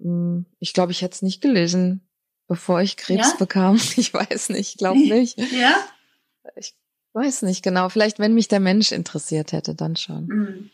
Hm, 0.00 0.46
ich 0.58 0.72
glaube, 0.72 0.92
ich 0.92 1.02
hätte 1.02 1.14
es 1.14 1.22
nicht 1.22 1.40
gelesen, 1.40 2.06
bevor 2.46 2.80
ich 2.80 2.96
Krebs 2.96 3.32
ja? 3.32 3.36
bekam. 3.38 3.76
Ich 3.96 4.12
weiß 4.12 4.50
nicht, 4.50 4.78
glaube 4.78 5.00
nicht. 5.00 5.38
Ja? 5.52 5.76
Ich 6.56 6.74
Weiß 7.14 7.42
nicht 7.42 7.62
genau. 7.62 7.88
Vielleicht, 7.88 8.18
wenn 8.18 8.34
mich 8.34 8.48
der 8.48 8.58
Mensch 8.58 8.90
interessiert 8.90 9.52
hätte, 9.52 9.76
dann 9.76 9.94
schon. 9.94 10.26
Mhm. 10.26 10.70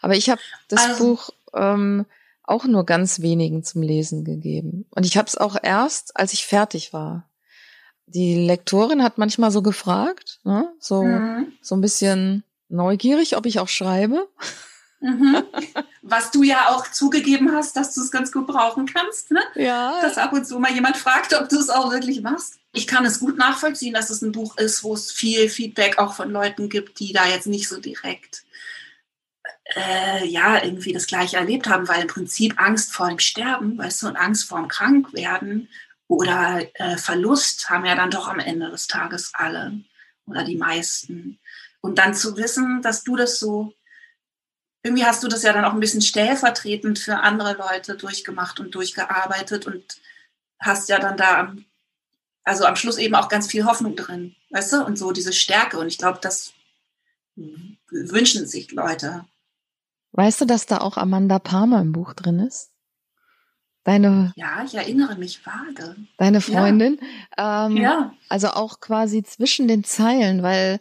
Aber 0.00 0.14
ich 0.14 0.30
habe 0.30 0.40
das 0.68 0.84
also, 0.84 1.04
Buch 1.04 1.30
ähm, 1.52 2.06
auch 2.44 2.64
nur 2.64 2.86
ganz 2.86 3.20
wenigen 3.20 3.64
zum 3.64 3.82
Lesen 3.82 4.24
gegeben. 4.24 4.86
Und 4.90 5.04
ich 5.04 5.16
habe 5.16 5.26
es 5.26 5.36
auch 5.36 5.56
erst, 5.60 6.16
als 6.16 6.32
ich 6.32 6.46
fertig 6.46 6.92
war. 6.92 7.28
Die 8.06 8.46
Lektorin 8.46 9.02
hat 9.02 9.18
manchmal 9.18 9.50
so 9.50 9.62
gefragt, 9.62 10.38
ne? 10.44 10.72
so, 10.78 11.02
mhm. 11.02 11.52
so 11.60 11.74
ein 11.74 11.80
bisschen 11.80 12.44
neugierig, 12.74 13.36
ob 13.36 13.46
ich 13.46 13.58
auch 13.58 13.68
schreibe. 13.68 14.28
Mhm. 15.00 15.42
Was 16.02 16.30
du 16.30 16.42
ja 16.42 16.68
auch 16.68 16.90
zugegeben 16.90 17.52
hast, 17.52 17.76
dass 17.76 17.94
du 17.94 18.00
es 18.00 18.10
ganz 18.10 18.32
gut 18.32 18.46
brauchen 18.46 18.86
kannst, 18.86 19.30
ne? 19.30 19.40
Ja. 19.54 20.00
Dass 20.00 20.16
ab 20.16 20.32
und 20.32 20.46
zu 20.46 20.58
mal 20.58 20.72
jemand 20.72 20.96
fragt, 20.96 21.34
ob 21.34 21.48
du 21.48 21.58
es 21.58 21.68
auch 21.68 21.90
wirklich 21.92 22.22
machst. 22.22 22.58
Ich 22.72 22.86
kann 22.86 23.04
es 23.04 23.20
gut 23.20 23.36
nachvollziehen, 23.36 23.94
dass 23.94 24.10
es 24.10 24.22
ein 24.22 24.32
Buch 24.32 24.56
ist, 24.56 24.82
wo 24.82 24.94
es 24.94 25.12
viel 25.12 25.48
Feedback 25.48 25.98
auch 25.98 26.14
von 26.14 26.30
Leuten 26.30 26.68
gibt, 26.68 27.00
die 27.00 27.12
da 27.12 27.26
jetzt 27.26 27.46
nicht 27.46 27.68
so 27.68 27.80
direkt 27.80 28.44
äh, 29.76 30.26
ja 30.26 30.62
irgendwie 30.62 30.92
das 30.92 31.06
Gleiche 31.06 31.36
erlebt 31.36 31.68
haben, 31.68 31.88
weil 31.88 32.02
im 32.02 32.08
Prinzip 32.08 32.60
Angst 32.60 32.92
vor 32.92 33.08
dem 33.08 33.18
Sterben, 33.18 33.78
weißt 33.78 34.02
du, 34.02 34.08
und 34.08 34.16
Angst 34.16 34.48
vor 34.48 34.58
dem 34.58 34.68
Krankwerden 34.68 35.68
oder 36.08 36.62
äh, 36.74 36.96
Verlust 36.96 37.70
haben 37.70 37.84
ja 37.84 37.94
dann 37.94 38.10
doch 38.10 38.28
am 38.28 38.38
Ende 38.38 38.70
des 38.70 38.86
Tages 38.86 39.32
alle 39.34 39.80
oder 40.26 40.44
die 40.44 40.56
meisten. 40.56 41.38
Und 41.84 41.98
dann 41.98 42.14
zu 42.14 42.38
wissen, 42.38 42.80
dass 42.80 43.04
du 43.04 43.14
das 43.14 43.38
so 43.38 43.74
irgendwie 44.82 45.04
hast 45.04 45.22
du 45.22 45.28
das 45.28 45.42
ja 45.42 45.52
dann 45.52 45.66
auch 45.66 45.74
ein 45.74 45.80
bisschen 45.80 46.00
stellvertretend 46.00 46.98
für 46.98 47.18
andere 47.18 47.54
Leute 47.54 47.94
durchgemacht 47.94 48.58
und 48.58 48.74
durchgearbeitet 48.74 49.66
und 49.66 50.00
hast 50.58 50.88
ja 50.88 50.98
dann 50.98 51.18
da 51.18 51.40
am, 51.40 51.66
also 52.42 52.64
am 52.64 52.76
Schluss 52.76 52.96
eben 52.96 53.14
auch 53.14 53.28
ganz 53.28 53.50
viel 53.50 53.66
Hoffnung 53.66 53.96
drin, 53.96 54.34
weißt 54.48 54.72
du, 54.72 54.84
und 54.84 54.96
so 54.96 55.12
diese 55.12 55.34
Stärke. 55.34 55.78
Und 55.78 55.88
ich 55.88 55.98
glaube, 55.98 56.20
das 56.22 56.54
wünschen 57.90 58.46
sich 58.46 58.72
Leute. 58.72 59.26
Weißt 60.12 60.40
du, 60.40 60.46
dass 60.46 60.64
da 60.64 60.78
auch 60.78 60.96
Amanda 60.96 61.38
Palmer 61.38 61.82
im 61.82 61.92
Buch 61.92 62.14
drin 62.14 62.38
ist? 62.38 62.70
Deine. 63.84 64.32
Ja, 64.36 64.64
ich 64.64 64.74
erinnere 64.74 65.16
mich 65.16 65.44
vage. 65.44 65.96
Deine 66.16 66.40
Freundin. 66.40 66.98
Ja. 67.36 67.66
Ähm, 67.66 67.76
ja. 67.76 68.14
Also 68.30 68.48
auch 68.48 68.80
quasi 68.80 69.22
zwischen 69.22 69.68
den 69.68 69.84
Zeilen, 69.84 70.42
weil 70.42 70.80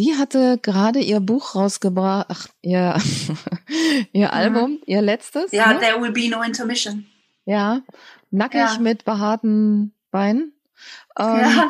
die 0.00 0.16
hatte 0.16 0.58
gerade 0.62 0.98
ihr 0.98 1.20
Buch 1.20 1.54
rausgebracht, 1.54 2.26
ach, 2.30 2.46
ihr, 2.62 2.96
ihr 4.12 4.28
mhm. 4.28 4.32
Album, 4.32 4.78
ihr 4.86 5.02
letztes. 5.02 5.52
Ja, 5.52 5.74
ne? 5.74 5.78
There 5.78 6.00
Will 6.00 6.10
Be 6.10 6.30
No 6.30 6.42
Intermission. 6.42 7.04
Ja, 7.44 7.82
nackig 8.30 8.60
ja. 8.60 8.78
mit 8.80 9.04
behaarten 9.04 9.92
Beinen. 10.10 10.54
Und, 11.16 11.40
ja. 11.40 11.68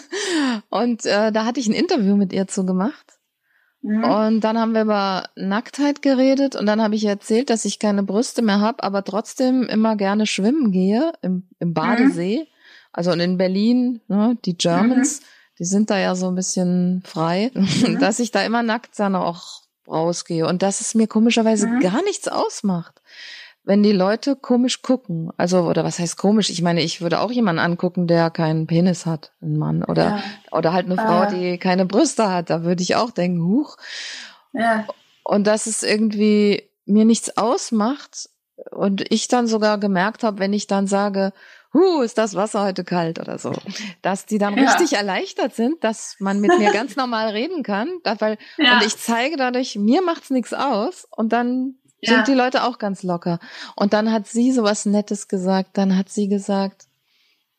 und 0.70 1.04
äh, 1.04 1.30
da 1.30 1.44
hatte 1.44 1.60
ich 1.60 1.66
ein 1.68 1.74
Interview 1.74 2.16
mit 2.16 2.32
ihr 2.32 2.48
zu 2.48 2.64
gemacht. 2.64 3.18
Mhm. 3.82 4.02
Und 4.02 4.40
dann 4.40 4.58
haben 4.58 4.72
wir 4.72 4.82
über 4.82 5.28
Nacktheit 5.36 6.00
geredet 6.00 6.56
und 6.56 6.64
dann 6.64 6.80
habe 6.80 6.94
ich 6.94 7.04
erzählt, 7.04 7.50
dass 7.50 7.66
ich 7.66 7.78
keine 7.78 8.02
Brüste 8.02 8.40
mehr 8.40 8.60
habe, 8.60 8.82
aber 8.82 9.04
trotzdem 9.04 9.64
immer 9.64 9.94
gerne 9.96 10.26
schwimmen 10.26 10.72
gehe 10.72 11.12
im, 11.20 11.48
im 11.58 11.74
Badesee. 11.74 12.38
Mhm. 12.40 12.46
Also 12.92 13.12
und 13.12 13.20
in 13.20 13.36
Berlin, 13.36 14.00
ne, 14.08 14.38
die 14.46 14.56
Germans, 14.56 15.20
mhm. 15.20 15.24
Die 15.58 15.64
sind 15.64 15.90
da 15.90 15.98
ja 15.98 16.14
so 16.14 16.28
ein 16.28 16.34
bisschen 16.34 17.02
frei, 17.06 17.50
mhm. 17.54 17.98
dass 17.98 18.18
ich 18.18 18.30
da 18.30 18.42
immer 18.42 18.62
nackt 18.62 18.98
dann 18.98 19.16
auch 19.16 19.62
rausgehe 19.86 20.46
und 20.46 20.62
dass 20.62 20.80
es 20.80 20.94
mir 20.94 21.06
komischerweise 21.06 21.66
mhm. 21.66 21.80
gar 21.80 22.02
nichts 22.02 22.28
ausmacht 22.28 23.00
wenn 23.68 23.82
die 23.82 23.92
Leute 23.92 24.34
komisch 24.34 24.80
gucken. 24.80 25.30
Also, 25.36 25.60
oder 25.60 25.84
was 25.84 25.98
heißt 25.98 26.16
komisch? 26.16 26.48
Ich 26.48 26.62
meine, 26.62 26.80
ich 26.80 27.02
würde 27.02 27.20
auch 27.20 27.30
jemanden 27.30 27.60
angucken, 27.60 28.06
der 28.06 28.30
keinen 28.30 28.66
Penis 28.66 29.04
hat, 29.04 29.32
ein 29.42 29.58
Mann. 29.58 29.84
Oder, 29.84 30.04
ja. 30.04 30.22
oder 30.52 30.72
halt 30.72 30.86
eine 30.86 30.96
Frau, 30.96 31.24
äh. 31.24 31.34
die 31.34 31.58
keine 31.58 31.84
Brüste 31.84 32.32
hat. 32.32 32.48
Da 32.48 32.64
würde 32.64 32.82
ich 32.82 32.96
auch 32.96 33.10
denken, 33.10 33.42
huch. 33.42 33.76
Ja. 34.54 34.86
Und 35.22 35.46
dass 35.46 35.66
es 35.66 35.82
irgendwie 35.82 36.70
mir 36.86 37.04
nichts 37.04 37.36
ausmacht. 37.36 38.30
Und 38.70 39.04
ich 39.12 39.28
dann 39.28 39.46
sogar 39.46 39.76
gemerkt 39.76 40.22
habe, 40.22 40.38
wenn 40.38 40.54
ich 40.54 40.66
dann 40.66 40.86
sage, 40.86 41.34
huh, 41.74 42.02
ist 42.02 42.18
das 42.18 42.34
Wasser 42.34 42.64
heute 42.64 42.84
kalt 42.84 43.18
oder 43.18 43.38
so, 43.38 43.52
dass 44.02 44.26
die 44.26 44.38
dann 44.38 44.56
ja. 44.56 44.70
richtig 44.70 44.96
erleichtert 44.96 45.54
sind, 45.54 45.82
dass 45.84 46.16
man 46.18 46.40
mit 46.40 46.58
mir 46.58 46.72
ganz 46.72 46.96
normal 46.96 47.30
reden 47.30 47.62
kann, 47.62 47.88
weil, 48.18 48.38
ja. 48.56 48.74
und 48.74 48.86
ich 48.86 48.96
zeige 48.96 49.36
dadurch, 49.36 49.76
mir 49.76 50.02
macht's 50.02 50.30
nichts 50.30 50.52
aus 50.52 51.06
und 51.10 51.32
dann 51.32 51.74
ja. 52.00 52.14
sind 52.14 52.28
die 52.28 52.34
Leute 52.34 52.64
auch 52.64 52.78
ganz 52.78 53.02
locker. 53.02 53.38
Und 53.76 53.92
dann 53.92 54.12
hat 54.12 54.26
sie 54.26 54.52
so 54.52 54.62
was 54.62 54.86
Nettes 54.86 55.28
gesagt. 55.28 55.76
Dann 55.76 55.96
hat 55.96 56.08
sie 56.08 56.28
gesagt, 56.28 56.86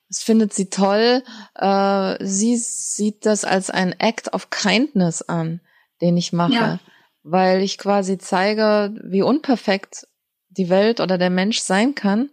das 0.09 0.23
findet 0.23 0.53
sie 0.53 0.69
toll. 0.69 1.23
Äh, 1.55 2.25
sie 2.25 2.57
sieht 2.57 3.25
das 3.25 3.45
als 3.45 3.69
ein 3.69 3.93
Act 3.99 4.33
of 4.33 4.49
Kindness 4.49 5.21
an, 5.21 5.61
den 6.01 6.17
ich 6.17 6.33
mache, 6.33 6.79
weil 7.23 7.61
ich 7.61 7.77
quasi 7.77 8.17
zeige, 8.17 8.93
wie 9.03 9.21
unperfekt 9.21 10.07
die 10.49 10.69
Welt 10.69 10.99
oder 10.99 11.17
der 11.17 11.29
Mensch 11.29 11.59
sein 11.59 11.93
kann, 11.93 12.29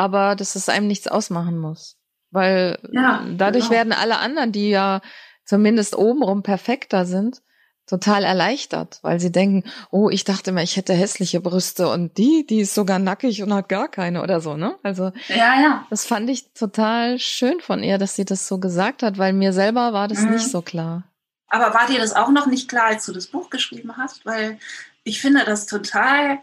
aber 0.00 0.34
dass 0.34 0.56
es 0.56 0.70
einem 0.70 0.86
nichts 0.86 1.08
ausmachen 1.08 1.58
muss. 1.58 1.98
Weil 2.30 2.78
ja, 2.90 3.22
dadurch 3.36 3.64
genau. 3.64 3.76
werden 3.76 3.92
alle 3.92 4.18
anderen, 4.18 4.50
die 4.50 4.70
ja 4.70 5.02
zumindest 5.44 5.94
obenrum 5.94 6.42
perfekter 6.42 7.04
sind, 7.04 7.42
total 7.86 8.24
erleichtert, 8.24 9.00
weil 9.02 9.20
sie 9.20 9.30
denken, 9.30 9.68
oh, 9.90 10.08
ich 10.08 10.24
dachte 10.24 10.50
immer, 10.50 10.62
ich 10.62 10.76
hätte 10.76 10.94
hässliche 10.94 11.40
Brüste 11.40 11.88
und 11.88 12.16
die, 12.16 12.46
die 12.48 12.60
ist 12.60 12.74
sogar 12.74 12.98
nackig 12.98 13.42
und 13.42 13.52
hat 13.52 13.68
gar 13.68 13.88
keine 13.88 14.22
oder 14.22 14.40
so, 14.40 14.56
ne? 14.56 14.78
Also, 14.82 15.12
ja, 15.28 15.60
ja. 15.60 15.86
Das 15.90 16.06
fand 16.06 16.30
ich 16.30 16.52
total 16.54 17.18
schön 17.18 17.60
von 17.60 17.82
ihr, 17.82 17.98
dass 17.98 18.16
sie 18.16 18.24
das 18.24 18.48
so 18.48 18.58
gesagt 18.58 19.02
hat, 19.02 19.18
weil 19.18 19.34
mir 19.34 19.52
selber 19.52 19.92
war 19.92 20.08
das 20.08 20.20
mhm. 20.20 20.30
nicht 20.30 20.48
so 20.48 20.62
klar. 20.62 21.02
Aber 21.48 21.74
war 21.74 21.88
dir 21.88 21.98
das 21.98 22.14
auch 22.14 22.30
noch 22.30 22.46
nicht 22.46 22.68
klar, 22.68 22.86
als 22.86 23.04
du 23.04 23.12
das 23.12 23.26
Buch 23.26 23.50
geschrieben 23.50 23.96
hast? 23.98 24.24
Weil 24.24 24.58
ich 25.02 25.20
finde 25.20 25.44
das 25.44 25.66
total 25.66 26.38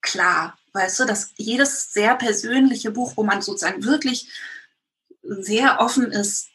klar, 0.00 0.56
weißt 0.76 1.00
du, 1.00 1.04
dass 1.04 1.32
jedes 1.36 1.92
sehr 1.92 2.14
persönliche 2.14 2.90
Buch, 2.90 3.14
wo 3.16 3.24
man 3.24 3.42
sozusagen 3.42 3.84
wirklich 3.84 4.28
sehr 5.22 5.80
offen 5.80 6.12
ist, 6.12 6.48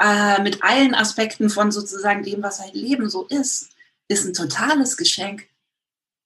äh, 0.00 0.42
mit 0.42 0.62
allen 0.62 0.94
Aspekten 0.94 1.48
von 1.48 1.70
sozusagen 1.72 2.22
dem, 2.22 2.42
was 2.42 2.60
ein 2.60 2.72
Leben 2.72 3.08
so 3.08 3.26
ist, 3.26 3.70
ist 4.08 4.24
ein 4.24 4.34
totales 4.34 4.96
Geschenk 4.96 5.48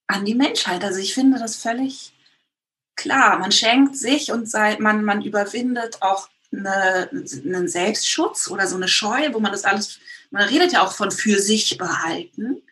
an 0.07 0.25
die 0.25 0.35
Menschheit. 0.35 0.83
Also 0.83 0.99
ich 0.99 1.13
finde 1.13 1.39
das 1.39 1.55
völlig 1.55 2.13
klar. 2.95 3.37
Man 3.39 3.51
schenkt 3.51 3.95
sich 3.95 4.31
und 4.31 4.49
sei, 4.49 4.77
man, 4.79 5.05
man 5.05 5.21
überwindet 5.21 6.01
auch 6.01 6.29
eine, 6.51 7.09
einen 7.11 7.67
Selbstschutz 7.67 8.49
oder 8.49 8.67
so 8.67 8.75
eine 8.75 8.87
Scheu, 8.87 9.33
wo 9.33 9.39
man 9.39 9.51
das 9.51 9.65
alles, 9.65 9.99
man 10.31 10.43
redet 10.43 10.73
ja 10.73 10.83
auch 10.83 10.93
von 10.93 11.11
für 11.11 11.39
sich 11.39 11.77
behalten. 11.77 12.63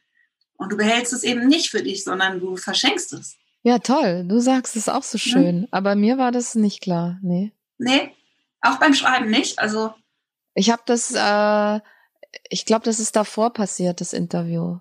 Und 0.55 0.71
du 0.71 0.77
behältst 0.77 1.13
es 1.13 1.23
eben 1.23 1.47
nicht 1.47 1.69
für 1.69 1.83
dich, 1.83 2.03
sondern 2.03 2.39
du 2.39 2.57
verschenkst 2.57 3.13
es. 3.13 3.37
Ja, 3.67 3.79
toll. 3.79 4.23
Du 4.25 4.39
sagst 4.39 4.77
es 4.77 4.87
auch 4.87 5.03
so 5.03 5.17
schön. 5.17 5.63
Ja. 5.63 5.67
Aber 5.71 5.95
mir 5.95 6.17
war 6.17 6.31
das 6.31 6.55
nicht 6.55 6.79
klar. 6.79 7.19
Nee. 7.21 7.51
Nee, 7.77 8.13
auch 8.61 8.77
beim 8.79 8.93
Schreiben 8.93 9.29
nicht. 9.29 9.59
Also 9.59 9.93
ich 10.53 10.69
habe 10.71 10.83
das, 10.85 11.13
äh, 11.13 11.81
ich 12.49 12.65
glaube, 12.65 12.85
das 12.85 13.01
ist 13.01 13.17
davor 13.17 13.51
passiert, 13.51 13.99
das 13.99 14.13
Interview. 14.13 14.79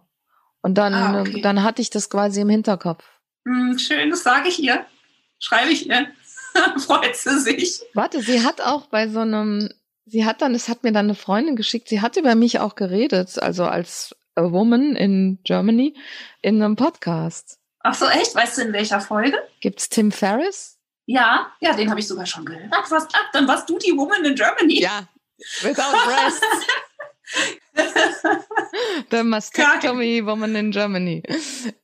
Und 0.62 0.78
dann, 0.78 0.94
ah, 0.94 1.22
okay. 1.22 1.40
dann 1.40 1.64
hatte 1.64 1.82
ich 1.82 1.90
das 1.90 2.08
quasi 2.10 2.42
im 2.42 2.48
Hinterkopf. 2.48 3.02
Hm, 3.44 3.76
schön, 3.76 4.10
das 4.10 4.22
sage 4.22 4.50
ich 4.50 4.62
ihr. 4.62 4.86
Schreibe 5.40 5.72
ich 5.72 5.88
ihr. 5.88 6.06
Freut 6.78 7.16
sie 7.16 7.40
sich. 7.40 7.80
Warte, 7.92 8.22
sie 8.22 8.44
hat 8.44 8.60
auch 8.60 8.86
bei 8.86 9.08
so 9.08 9.18
einem, 9.18 9.68
sie 10.04 10.24
hat 10.24 10.42
dann, 10.42 10.54
es 10.54 10.68
hat 10.68 10.84
mir 10.84 10.92
dann 10.92 11.06
eine 11.06 11.16
Freundin 11.16 11.56
geschickt, 11.56 11.88
sie 11.88 12.02
hat 12.02 12.16
über 12.16 12.36
mich 12.36 12.60
auch 12.60 12.76
geredet, 12.76 13.42
also 13.42 13.64
als 13.64 14.14
a 14.36 14.52
woman 14.52 14.94
in 14.94 15.40
Germany, 15.42 15.94
in 16.40 16.62
einem 16.62 16.76
Podcast. 16.76 17.58
Ach 17.86 17.94
so, 17.94 18.06
echt? 18.06 18.34
Weißt 18.34 18.58
du, 18.58 18.62
in 18.62 18.72
welcher 18.72 19.00
Folge? 19.00 19.36
Gibt's 19.60 19.88
Tim 19.88 20.12
Ferriss? 20.12 20.78
Ja, 21.06 21.52
ja, 21.60 21.74
den 21.74 21.88
habe 21.88 22.00
ich 22.00 22.08
sogar 22.08 22.26
schon 22.26 22.44
gehört. 22.44 22.72
Ach, 22.72 22.90
was, 22.90 23.06
ach, 23.12 23.30
dann 23.32 23.46
warst 23.46 23.70
du 23.70 23.78
die 23.78 23.96
Woman 23.96 24.24
in 24.24 24.34
Germany. 24.34 24.80
Ja, 24.80 25.08
Without 25.62 25.92
breasts. 26.06 26.46
The 29.10 29.22
mastectomy 29.22 30.24
woman 30.24 30.56
in 30.56 30.70
Germany. 30.70 31.22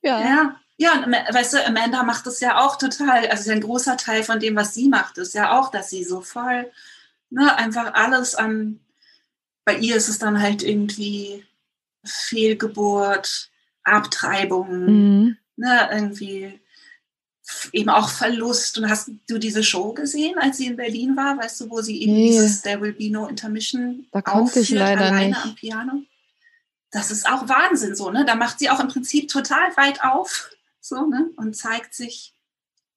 Ja. 0.03 0.21
ja. 0.21 0.57
Ja, 0.79 1.05
weißt 1.07 1.53
du, 1.55 1.65
Amanda 1.65 2.03
macht 2.03 2.27
das 2.27 2.41
ja 2.41 2.59
auch 2.59 2.77
total. 2.77 3.29
Also 3.29 3.53
ein 3.53 3.61
großer 3.61 3.97
Teil 3.97 4.25
von 4.25 4.41
dem, 4.41 4.57
was 4.57 4.75
sie 4.75 4.89
macht, 4.89 5.17
ist 5.19 5.35
ja 5.35 5.57
auch, 5.57 5.71
dass 5.71 5.91
sie 5.91 6.03
so 6.03 6.23
voll, 6.23 6.73
ne, 7.31 7.55
einfach 7.57 7.95
alles 7.95 8.35
an. 8.35 8.81
Bei 9.65 9.77
ihr 9.77 9.95
ist 9.95 10.09
es 10.09 10.19
dann 10.19 10.43
halt 10.43 10.65
irgendwie 10.65 11.45
Fehlgeburt, 12.05 13.51
Abtreibung, 13.85 14.87
mhm. 14.87 15.39
Ne, 15.57 15.89
irgendwie 15.93 16.61
eben 17.73 17.89
auch 17.89 18.09
Verlust. 18.09 18.79
Und 18.79 18.89
hast 18.89 19.11
du 19.29 19.39
diese 19.39 19.63
Show 19.63 19.93
gesehen, 19.93 20.39
als 20.39 20.59
sie 20.59 20.67
in 20.67 20.77
Berlin 20.77 21.17
war? 21.17 21.39
Weißt 21.39 21.61
du, 21.61 21.71
wo 21.71 21.81
sie 21.81 22.03
eben 22.03 22.13
nee. 22.13 22.29
dieses 22.29 22.63
There 22.63 22.81
Will 22.81 22.93
Be 22.93 23.11
No 23.11 23.27
Intermission 23.27 24.07
da 24.13 24.23
konnte 24.23 24.61
ich 24.61 24.71
leider 24.71 25.07
alleine 25.07 25.29
nicht. 25.29 25.45
am 25.45 25.55
Piano? 25.55 26.03
Das 26.91 27.11
ist 27.11 27.27
auch 27.27 27.49
Wahnsinn 27.49 27.97
so, 27.97 28.11
ne? 28.11 28.25
Da 28.25 28.35
macht 28.35 28.59
sie 28.59 28.69
auch 28.69 28.81
im 28.81 28.89
Prinzip 28.89 29.29
total 29.29 29.75
weit 29.77 30.05
auf, 30.05 30.51
so, 30.81 31.07
ne? 31.07 31.31
Und 31.37 31.57
zeigt 31.57 31.95
sich 31.95 32.35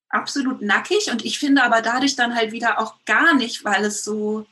absolut 0.10 0.62
nackig. 0.62 1.12
Und 1.12 1.24
ich 1.24 1.40
finde 1.40 1.64
aber 1.64 1.82
dadurch 1.82 2.16
dann 2.16 2.36
halt 2.36 2.52
wieder 2.52 2.80
auch 2.80 3.04
gar 3.06 3.36
nicht, 3.36 3.64
weil 3.64 3.86
es 3.86 4.04
so, 4.04 4.46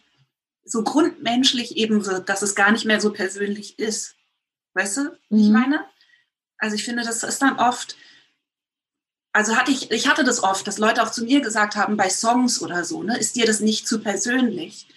so 0.63 0.83
grundmenschlich 0.83 1.75
eben 1.75 2.05
wird, 2.05 2.29
dass 2.29 2.41
es 2.41 2.55
gar 2.55 2.71
nicht 2.71 2.85
mehr 2.85 3.01
so 3.01 3.11
persönlich 3.11 3.79
ist. 3.79 4.15
Weißt 4.75 4.97
du, 4.97 5.17
wie 5.29 5.35
mhm. 5.35 5.43
ich 5.43 5.49
meine? 5.49 5.85
Also 6.63 6.77
ich 6.77 6.85
finde, 6.85 7.03
das 7.03 7.23
ist 7.23 7.41
dann 7.41 7.59
oft, 7.59 7.97
also 9.33 9.57
hatte 9.57 9.69
ich, 9.69 9.91
ich 9.91 10.07
hatte 10.07 10.23
das 10.23 10.41
oft, 10.41 10.65
dass 10.65 10.77
Leute 10.77 11.03
auch 11.03 11.11
zu 11.11 11.25
mir 11.25 11.41
gesagt 11.41 11.75
haben, 11.75 11.97
bei 11.97 12.09
Songs 12.09 12.61
oder 12.61 12.85
so, 12.85 13.03
ne, 13.03 13.19
ist 13.19 13.35
dir 13.35 13.45
das 13.45 13.59
nicht 13.59 13.85
zu 13.85 13.99
persönlich? 13.99 14.87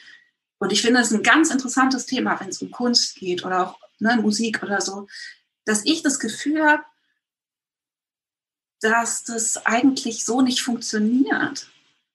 Und 0.59 0.71
ich 0.71 0.81
finde 0.81 1.01
das 1.01 1.11
ein 1.11 1.25
ganz 1.25 1.51
interessantes 1.51 2.07
Thema, 2.07 2.39
wenn 2.39 2.51
es 2.51 2.63
um 2.63 2.71
Kunst 2.71 3.17
geht 3.17 3.45
oder 3.45 3.67
auch 3.67 3.81
ne, 3.99 4.17
Musik 4.19 4.63
oder 4.63 4.81
so, 4.81 5.09
dass 5.65 5.85
ich 5.85 6.05
das 6.05 6.21
Gefühl 6.21 6.65
habe, 6.65 6.85
dass 8.81 9.25
das 9.25 9.67
eigentlich 9.67 10.25
so 10.25 10.43
nicht 10.43 10.63
funktioniert. 10.63 11.67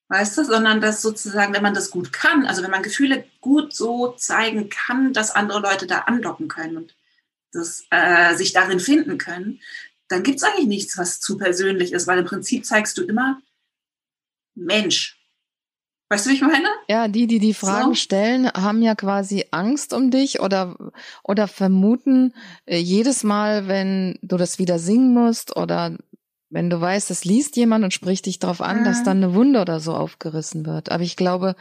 Weißt 0.07 0.37
du, 0.37 0.45
sondern 0.45 0.79
dass 0.79 1.01
sozusagen, 1.01 1.53
wenn 1.53 1.61
man 1.61 1.73
das 1.73 1.91
gut 1.91 2.13
kann, 2.13 2.45
also 2.45 2.63
wenn 2.63 2.71
man 2.71 2.83
Gefühle 2.83 3.25
gut 3.41 3.75
so 3.75 4.13
zeigen 4.13 4.69
kann, 4.69 5.11
dass 5.11 5.31
andere 5.31 5.59
Leute 5.59 5.87
da 5.87 5.99
andocken 6.03 6.47
können 6.47 6.77
und 6.77 6.95
das, 7.51 7.85
äh, 7.89 8.35
sich 8.35 8.53
darin 8.53 8.79
finden 8.79 9.17
können, 9.17 9.59
dann 10.07 10.23
gibt 10.23 10.37
es 10.37 10.43
eigentlich 10.43 10.67
nichts, 10.67 10.97
was 10.97 11.19
zu 11.19 11.37
persönlich 11.37 11.93
ist, 11.93 12.07
weil 12.07 12.19
im 12.19 12.25
Prinzip 12.25 12.65
zeigst 12.65 12.97
du 12.97 13.03
immer 13.03 13.39
Mensch. 14.55 15.17
Weißt 16.09 16.25
du, 16.25 16.31
wie 16.31 16.35
ich 16.35 16.41
meine? 16.41 16.67
Ja, 16.89 17.07
die, 17.07 17.25
die 17.25 17.39
die 17.39 17.53
Fragen 17.53 17.91
so. 17.91 17.95
stellen, 17.95 18.51
haben 18.51 18.81
ja 18.81 18.95
quasi 18.95 19.45
Angst 19.51 19.93
um 19.93 20.11
dich 20.11 20.41
oder, 20.41 20.75
oder 21.23 21.47
vermuten 21.47 22.33
äh, 22.65 22.77
jedes 22.77 23.23
Mal, 23.23 23.69
wenn 23.69 24.19
du 24.21 24.35
das 24.35 24.59
wieder 24.59 24.77
singen 24.77 25.13
musst 25.13 25.55
oder 25.55 25.97
wenn 26.49 26.69
du 26.69 26.81
weißt, 26.81 27.09
das 27.09 27.23
liest 27.23 27.55
jemand 27.55 27.85
und 27.85 27.93
spricht 27.93 28.25
dich 28.25 28.39
darauf 28.39 28.59
an, 28.59 28.81
mhm. 28.81 28.83
dass 28.83 29.03
dann 29.03 29.23
eine 29.23 29.33
Wunde 29.33 29.61
oder 29.61 29.79
so 29.79 29.93
aufgerissen 29.93 30.65
wird. 30.65 30.91
Aber 30.91 31.03
ich 31.03 31.15
glaube, 31.15 31.55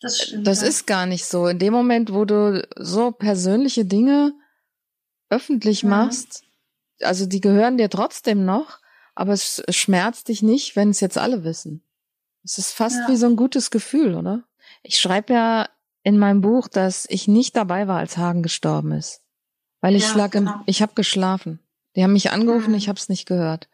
das, 0.00 0.20
stimmt, 0.20 0.46
das 0.46 0.62
ja. 0.62 0.68
ist 0.68 0.86
gar 0.86 1.06
nicht 1.06 1.24
so. 1.24 1.48
In 1.48 1.58
dem 1.58 1.72
Moment, 1.72 2.12
wo 2.12 2.24
du 2.24 2.64
so 2.76 3.10
persönliche 3.10 3.84
Dinge 3.84 4.32
öffentlich 5.32 5.82
mhm. 5.82 5.90
machst, 5.90 6.44
also 7.00 7.26
die 7.26 7.40
gehören 7.40 7.78
dir 7.78 7.90
trotzdem 7.90 8.44
noch, 8.44 8.78
aber 9.14 9.32
es 9.32 9.62
schmerzt 9.70 10.28
dich 10.28 10.42
nicht, 10.42 10.76
wenn 10.76 10.90
es 10.90 11.00
jetzt 11.00 11.18
alle 11.18 11.42
wissen. 11.42 11.82
Es 12.44 12.58
ist 12.58 12.72
fast 12.72 12.96
ja. 12.96 13.08
wie 13.08 13.16
so 13.16 13.26
ein 13.26 13.36
gutes 13.36 13.70
Gefühl, 13.70 14.14
oder? 14.14 14.44
Ich 14.82 15.00
schreibe 15.00 15.32
ja 15.32 15.68
in 16.02 16.18
meinem 16.18 16.40
Buch, 16.40 16.68
dass 16.68 17.06
ich 17.08 17.28
nicht 17.28 17.56
dabei 17.56 17.88
war, 17.88 17.98
als 17.98 18.16
Hagen 18.16 18.42
gestorben 18.42 18.92
ist. 18.92 19.22
Weil 19.80 19.96
ich 19.96 20.08
ja, 20.10 20.16
lag 20.16 20.34
im, 20.34 20.46
genau. 20.46 20.60
ich 20.66 20.82
habe 20.82 20.94
geschlafen. 20.94 21.60
Die 21.94 22.02
haben 22.02 22.12
mich 22.12 22.30
angerufen, 22.30 22.70
mhm. 22.70 22.76
ich 22.76 22.88
habe 22.88 22.98
es 22.98 23.08
nicht 23.08 23.26
gehört. 23.26 23.68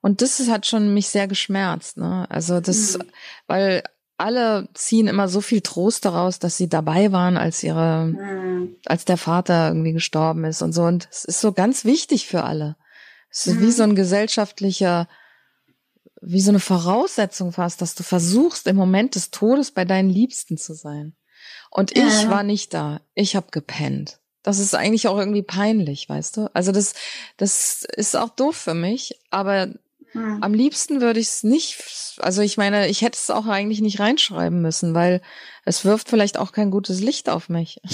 Und 0.00 0.22
das 0.22 0.38
hat 0.48 0.66
schon 0.66 0.94
mich 0.94 1.08
sehr 1.08 1.26
geschmerzt, 1.26 1.96
ne? 1.96 2.26
Also 2.30 2.60
das, 2.60 2.98
mhm. 2.98 3.02
weil 3.46 3.82
alle 4.18 4.68
ziehen 4.74 5.06
immer 5.06 5.28
so 5.28 5.40
viel 5.40 5.60
Trost 5.60 6.04
daraus, 6.04 6.38
dass 6.40 6.56
sie 6.56 6.68
dabei 6.68 7.12
waren, 7.12 7.36
als 7.36 7.62
ihre, 7.62 8.06
mhm. 8.06 8.76
als 8.84 9.04
der 9.04 9.16
Vater 9.16 9.68
irgendwie 9.68 9.92
gestorben 9.92 10.44
ist 10.44 10.60
und 10.60 10.72
so. 10.72 10.82
Und 10.82 11.08
es 11.10 11.24
ist 11.24 11.40
so 11.40 11.52
ganz 11.52 11.84
wichtig 11.84 12.26
für 12.26 12.42
alle. 12.42 12.76
Es 13.30 13.46
ist 13.46 13.56
mhm. 13.56 13.60
wie 13.60 13.70
so 13.70 13.82
ein 13.84 13.94
gesellschaftlicher, 13.94 15.08
wie 16.20 16.40
so 16.40 16.50
eine 16.50 16.58
Voraussetzung 16.60 17.52
fast, 17.52 17.80
dass 17.80 17.94
du 17.94 18.02
versuchst, 18.02 18.66
im 18.66 18.76
Moment 18.76 19.14
des 19.14 19.30
Todes 19.30 19.70
bei 19.70 19.84
deinen 19.84 20.10
Liebsten 20.10 20.58
zu 20.58 20.74
sein. 20.74 21.14
Und 21.70 21.96
ich 21.96 22.22
ja. 22.22 22.30
war 22.30 22.42
nicht 22.42 22.74
da. 22.74 23.00
Ich 23.14 23.36
habe 23.36 23.46
gepennt. 23.52 24.18
Das 24.42 24.58
ist 24.58 24.74
eigentlich 24.74 25.06
auch 25.06 25.18
irgendwie 25.18 25.42
peinlich, 25.42 26.08
weißt 26.08 26.38
du? 26.38 26.54
Also 26.54 26.72
das, 26.72 26.94
das 27.36 27.84
ist 27.84 28.16
auch 28.16 28.30
doof 28.30 28.56
für 28.56 28.74
mich, 28.74 29.20
aber 29.30 29.68
hm. 30.12 30.42
Am 30.42 30.54
liebsten 30.54 31.00
würde 31.00 31.20
ich 31.20 31.28
es 31.28 31.42
nicht, 31.42 32.16
also 32.18 32.40
ich 32.42 32.56
meine, 32.56 32.88
ich 32.88 33.02
hätte 33.02 33.18
es 33.20 33.30
auch 33.30 33.46
eigentlich 33.46 33.80
nicht 33.80 34.00
reinschreiben 34.00 34.62
müssen, 34.62 34.94
weil 34.94 35.20
es 35.64 35.84
wirft 35.84 36.08
vielleicht 36.08 36.38
auch 36.38 36.52
kein 36.52 36.70
gutes 36.70 37.00
Licht 37.00 37.28
auf 37.28 37.48
mich. 37.48 37.80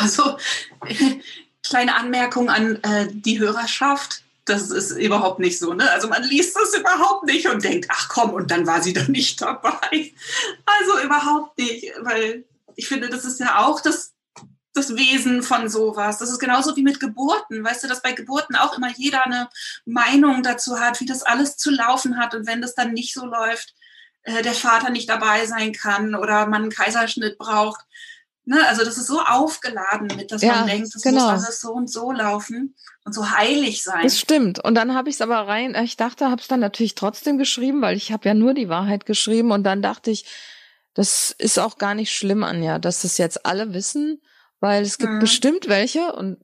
Also, 0.00 0.38
kleine 1.68 1.96
Anmerkung 1.96 2.48
an 2.48 2.76
äh, 2.82 3.08
die 3.10 3.38
Hörerschaft. 3.38 4.22
Das 4.44 4.70
ist 4.70 4.92
überhaupt 4.92 5.40
nicht 5.40 5.58
so. 5.58 5.74
Ne? 5.74 5.90
Also 5.90 6.08
man 6.08 6.22
liest 6.22 6.56
das 6.56 6.74
überhaupt 6.74 7.26
nicht 7.26 7.48
und 7.48 7.62
denkt, 7.62 7.86
ach 7.90 8.08
komm, 8.08 8.30
und 8.30 8.50
dann 8.50 8.66
war 8.66 8.82
sie 8.82 8.94
doch 8.94 9.08
nicht 9.08 9.42
dabei. 9.42 10.12
Also 10.64 11.04
überhaupt 11.04 11.58
nicht, 11.58 11.92
weil 12.02 12.44
ich 12.76 12.88
finde, 12.88 13.08
das 13.10 13.24
ist 13.24 13.40
ja 13.40 13.66
auch 13.66 13.80
das 13.80 14.12
das 14.78 14.96
Wesen 14.96 15.42
von 15.42 15.68
sowas. 15.68 16.18
Das 16.18 16.30
ist 16.30 16.38
genauso 16.38 16.76
wie 16.76 16.82
mit 16.82 17.00
Geburten. 17.00 17.62
Weißt 17.64 17.84
du, 17.84 17.88
dass 17.88 18.02
bei 18.02 18.12
Geburten 18.12 18.56
auch 18.56 18.76
immer 18.76 18.90
jeder 18.96 19.24
eine 19.24 19.48
Meinung 19.84 20.42
dazu 20.42 20.80
hat, 20.80 21.00
wie 21.00 21.06
das 21.06 21.22
alles 21.22 21.56
zu 21.56 21.70
laufen 21.70 22.18
hat. 22.18 22.34
Und 22.34 22.46
wenn 22.46 22.62
das 22.62 22.74
dann 22.74 22.92
nicht 22.92 23.12
so 23.12 23.26
läuft, 23.26 23.74
äh, 24.22 24.42
der 24.42 24.54
Vater 24.54 24.90
nicht 24.90 25.08
dabei 25.08 25.46
sein 25.46 25.72
kann 25.72 26.14
oder 26.14 26.46
man 26.46 26.62
einen 26.62 26.70
Kaiserschnitt 26.70 27.38
braucht. 27.38 27.80
Ne? 28.44 28.66
Also 28.66 28.84
das 28.84 28.96
ist 28.96 29.06
so 29.06 29.20
aufgeladen 29.20 30.08
mit, 30.16 30.32
dass 30.32 30.42
ja, 30.42 30.56
man 30.56 30.66
denkt, 30.66 30.94
das 30.94 31.02
genau. 31.02 31.32
muss 31.32 31.44
alles 31.44 31.60
so 31.60 31.72
und 31.72 31.90
so 31.90 32.12
laufen 32.12 32.74
und 33.04 33.12
so 33.12 33.30
heilig 33.30 33.82
sein. 33.82 34.04
Das 34.04 34.18
stimmt. 34.18 34.62
Und 34.64 34.74
dann 34.74 34.94
habe 34.94 35.08
ich 35.08 35.16
es 35.16 35.20
aber 35.20 35.46
rein, 35.48 35.74
ich 35.82 35.96
dachte, 35.96 36.30
habe 36.30 36.40
es 36.40 36.48
dann 36.48 36.60
natürlich 36.60 36.94
trotzdem 36.94 37.36
geschrieben, 37.36 37.82
weil 37.82 37.96
ich 37.96 38.12
habe 38.12 38.28
ja 38.28 38.34
nur 38.34 38.54
die 38.54 38.68
Wahrheit 38.68 39.06
geschrieben. 39.06 39.50
Und 39.50 39.64
dann 39.64 39.82
dachte 39.82 40.10
ich, 40.10 40.24
das 40.94 41.34
ist 41.36 41.58
auch 41.58 41.78
gar 41.78 41.94
nicht 41.94 42.12
schlimm, 42.12 42.42
Anja, 42.42 42.78
dass 42.78 43.02
das 43.02 43.18
jetzt 43.18 43.44
alle 43.44 43.74
wissen 43.74 44.20
weil 44.60 44.82
es 44.82 44.98
gibt 44.98 45.12
mhm. 45.12 45.18
bestimmt 45.20 45.68
welche 45.68 46.12
und 46.12 46.38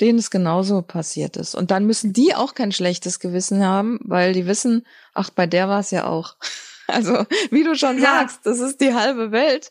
denen 0.00 0.18
es 0.18 0.30
genauso 0.30 0.82
passiert 0.82 1.36
ist. 1.36 1.54
Und 1.54 1.70
dann 1.70 1.86
müssen 1.86 2.12
die 2.12 2.34
auch 2.34 2.54
kein 2.54 2.72
schlechtes 2.72 3.18
Gewissen 3.18 3.64
haben, 3.64 3.98
weil 4.02 4.32
die 4.32 4.46
wissen, 4.46 4.86
ach, 5.14 5.30
bei 5.30 5.46
der 5.46 5.68
war 5.68 5.80
es 5.80 5.90
ja 5.90 6.06
auch. 6.06 6.36
Also, 6.88 7.26
wie 7.50 7.64
du 7.64 7.74
schon 7.74 7.96
ja. 7.98 8.20
sagst, 8.20 8.46
das 8.46 8.60
ist 8.60 8.80
die 8.80 8.94
halbe 8.94 9.32
Welt, 9.32 9.70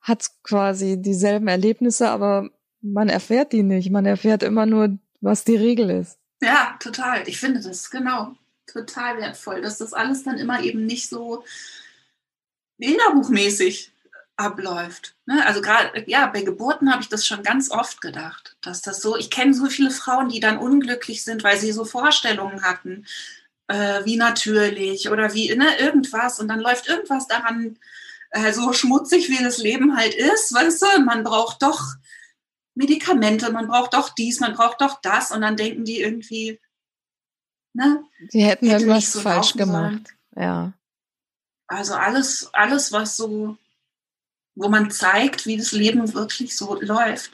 hat 0.00 0.24
quasi 0.44 1.02
dieselben 1.02 1.48
Erlebnisse, 1.48 2.08
aber 2.10 2.48
man 2.80 3.08
erfährt 3.08 3.52
die 3.52 3.64
nicht. 3.64 3.90
Man 3.90 4.06
erfährt 4.06 4.44
immer 4.44 4.64
nur, 4.64 4.96
was 5.20 5.42
die 5.42 5.56
Regel 5.56 5.90
ist. 5.90 6.16
Ja, 6.40 6.76
total. 6.78 7.26
Ich 7.28 7.40
finde 7.40 7.60
das 7.60 7.90
genau 7.90 8.36
total 8.68 9.18
wertvoll, 9.18 9.62
dass 9.62 9.78
das 9.78 9.92
alles 9.92 10.22
dann 10.22 10.38
immer 10.38 10.62
eben 10.62 10.86
nicht 10.86 11.08
so 11.08 11.42
bilderbuchmäßig 12.78 13.93
abläuft. 14.36 15.14
Ne? 15.26 15.44
Also 15.46 15.60
gerade, 15.60 16.04
ja, 16.06 16.26
bei 16.26 16.42
Geburten 16.42 16.90
habe 16.90 17.02
ich 17.02 17.08
das 17.08 17.26
schon 17.26 17.42
ganz 17.42 17.70
oft 17.70 18.00
gedacht, 18.00 18.56
dass 18.62 18.82
das 18.82 19.00
so, 19.00 19.16
ich 19.16 19.30
kenne 19.30 19.54
so 19.54 19.66
viele 19.66 19.90
Frauen, 19.90 20.28
die 20.28 20.40
dann 20.40 20.58
unglücklich 20.58 21.24
sind, 21.24 21.44
weil 21.44 21.58
sie 21.58 21.72
so 21.72 21.84
Vorstellungen 21.84 22.62
hatten, 22.62 23.06
äh, 23.68 24.04
wie 24.04 24.16
natürlich 24.16 25.08
oder 25.08 25.34
wie, 25.34 25.54
ne, 25.54 25.78
irgendwas 25.78 26.40
und 26.40 26.48
dann 26.48 26.60
läuft 26.60 26.88
irgendwas 26.88 27.28
daran 27.28 27.78
äh, 28.30 28.52
so 28.52 28.72
schmutzig, 28.72 29.28
wie 29.28 29.42
das 29.42 29.58
Leben 29.58 29.96
halt 29.96 30.14
ist, 30.14 30.52
weißt 30.52 30.82
du, 30.82 31.00
man 31.04 31.22
braucht 31.22 31.62
doch 31.62 31.80
Medikamente, 32.74 33.52
man 33.52 33.68
braucht 33.68 33.94
doch 33.94 34.08
dies, 34.08 34.40
man 34.40 34.54
braucht 34.54 34.80
doch 34.80 35.00
das 35.00 35.30
und 35.30 35.42
dann 35.42 35.56
denken 35.56 35.84
die 35.84 36.00
irgendwie, 36.00 36.60
ne? 37.72 38.02
Sie 38.30 38.42
hätten 38.42 38.66
hätte 38.66 38.82
irgendwas 38.82 39.12
so 39.12 39.20
falsch 39.20 39.52
gemacht, 39.52 40.12
ja. 40.34 40.72
Also 41.68 41.94
alles, 41.94 42.50
alles, 42.52 42.90
was 42.90 43.16
so 43.16 43.56
wo 44.54 44.68
man 44.68 44.90
zeigt, 44.90 45.46
wie 45.46 45.56
das 45.56 45.72
Leben 45.72 46.14
wirklich 46.14 46.56
so 46.56 46.80
läuft. 46.80 47.32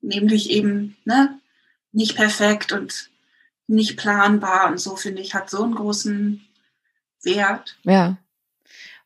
Nämlich 0.00 0.50
eben 0.50 0.96
ne, 1.04 1.38
nicht 1.92 2.16
perfekt 2.16 2.72
und 2.72 3.10
nicht 3.66 3.96
planbar 3.96 4.68
und 4.68 4.78
so, 4.78 4.96
finde 4.96 5.22
ich, 5.22 5.34
hat 5.34 5.50
so 5.50 5.62
einen 5.62 5.74
großen 5.74 6.44
Wert. 7.22 7.76
Ja. 7.84 8.16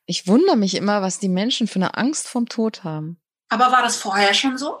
Ich 0.05 0.27
wundere 0.27 0.55
mich 0.55 0.75
immer, 0.75 1.01
was 1.01 1.19
die 1.19 1.29
Menschen 1.29 1.67
für 1.67 1.75
eine 1.75 1.95
Angst 1.95 2.27
vom 2.27 2.47
Tod 2.47 2.83
haben. 2.83 3.17
Aber 3.49 3.71
war 3.71 3.81
das 3.81 3.95
vorher 3.95 4.33
schon 4.33 4.57
so? 4.57 4.79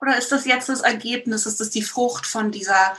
Oder 0.00 0.18
ist 0.18 0.32
das 0.32 0.44
jetzt 0.46 0.68
das 0.68 0.80
Ergebnis? 0.80 1.46
Ist 1.46 1.60
das 1.60 1.70
die 1.70 1.82
Frucht 1.82 2.26
von 2.26 2.50
dieser, 2.50 2.96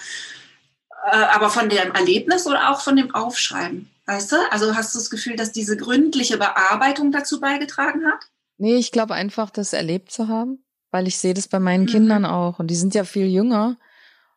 äh, 1.11 1.17
aber 1.17 1.49
von 1.49 1.69
dem 1.69 1.91
Erlebnis 1.93 2.47
oder 2.47 2.69
auch 2.69 2.81
von 2.81 2.95
dem 2.95 3.13
Aufschreiben? 3.13 3.89
Weißt 4.05 4.31
du? 4.31 4.51
Also 4.51 4.75
hast 4.75 4.93
du 4.93 4.99
das 4.99 5.09
Gefühl, 5.09 5.35
dass 5.35 5.51
diese 5.51 5.77
gründliche 5.77 6.37
Bearbeitung 6.37 7.11
dazu 7.11 7.39
beigetragen 7.39 8.05
hat? 8.05 8.27
Nee, 8.57 8.75
ich 8.75 8.91
glaube 8.91 9.13
einfach, 9.13 9.49
das 9.49 9.73
erlebt 9.73 10.11
zu 10.11 10.27
haben, 10.27 10.63
weil 10.91 11.07
ich 11.07 11.17
sehe 11.17 11.33
das 11.33 11.47
bei 11.47 11.59
meinen 11.59 11.83
mhm. 11.83 11.87
Kindern 11.87 12.25
auch 12.25 12.59
und 12.59 12.67
die 12.67 12.75
sind 12.75 12.95
ja 12.95 13.03
viel 13.03 13.27
jünger. 13.27 13.77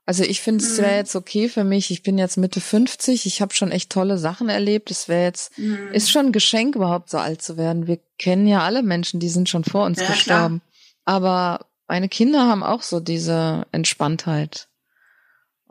Also 0.08 0.22
ich 0.22 0.40
finde, 0.40 0.64
es 0.64 0.78
wäre 0.78 0.92
mhm. 0.92 0.96
jetzt 0.98 1.16
okay 1.16 1.48
für 1.48 1.64
mich. 1.64 1.90
Ich 1.90 2.04
bin 2.04 2.16
jetzt 2.16 2.36
Mitte 2.36 2.60
50, 2.60 3.26
ich 3.26 3.42
habe 3.42 3.54
schon 3.54 3.72
echt 3.72 3.90
tolle 3.90 4.18
Sachen 4.18 4.48
erlebt. 4.48 4.90
Es 4.90 5.08
wäre 5.08 5.24
jetzt, 5.24 5.58
mhm. 5.58 5.88
ist 5.92 6.10
schon 6.10 6.26
ein 6.26 6.32
Geschenk 6.32 6.76
überhaupt 6.76 7.10
so 7.10 7.18
alt 7.18 7.42
zu 7.42 7.56
werden. 7.56 7.88
Wir 7.88 7.98
kennen 8.18 8.46
ja 8.46 8.60
alle 8.60 8.84
Menschen, 8.84 9.18
die 9.18 9.28
sind 9.28 9.48
schon 9.48 9.64
vor 9.64 9.84
uns 9.84 10.00
ja, 10.00 10.06
gestorben. 10.06 10.60
Klar. 10.60 11.16
Aber 11.16 11.66
meine 11.88 12.08
Kinder 12.08 12.46
haben 12.46 12.62
auch 12.62 12.82
so 12.82 13.00
diese 13.00 13.66
Entspanntheit. 13.72 14.68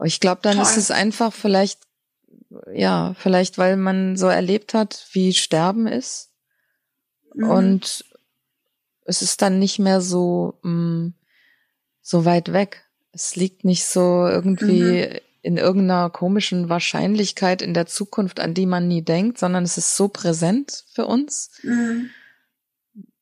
Ich 0.03 0.19
glaube, 0.19 0.41
dann 0.41 0.55
Toll. 0.55 0.63
ist 0.63 0.77
es 0.77 0.91
einfach 0.91 1.33
vielleicht, 1.33 1.79
ja, 2.73 3.15
vielleicht 3.17 3.57
weil 3.57 3.77
man 3.77 4.17
so 4.17 4.27
erlebt 4.27 4.73
hat, 4.73 5.07
wie 5.13 5.33
Sterben 5.33 5.87
ist. 5.87 6.31
Mhm. 7.33 7.49
Und 7.49 8.05
es 9.05 9.21
ist 9.21 9.41
dann 9.41 9.59
nicht 9.59 9.79
mehr 9.79 10.01
so, 10.01 10.59
mh, 10.63 10.71
mm, 10.71 11.13
so 12.01 12.25
weit 12.25 12.53
weg. 12.53 12.85
Es 13.11 13.35
liegt 13.35 13.63
nicht 13.63 13.85
so 13.85 14.27
irgendwie 14.27 15.07
mhm. 15.07 15.19
in 15.41 15.57
irgendeiner 15.57 16.09
komischen 16.09 16.69
Wahrscheinlichkeit 16.69 17.61
in 17.61 17.73
der 17.73 17.85
Zukunft, 17.85 18.39
an 18.39 18.53
die 18.53 18.65
man 18.65 18.87
nie 18.87 19.01
denkt, 19.01 19.39
sondern 19.39 19.63
es 19.63 19.77
ist 19.77 19.95
so 19.95 20.07
präsent 20.07 20.83
für 20.93 21.05
uns, 21.05 21.51
mhm. 21.63 22.09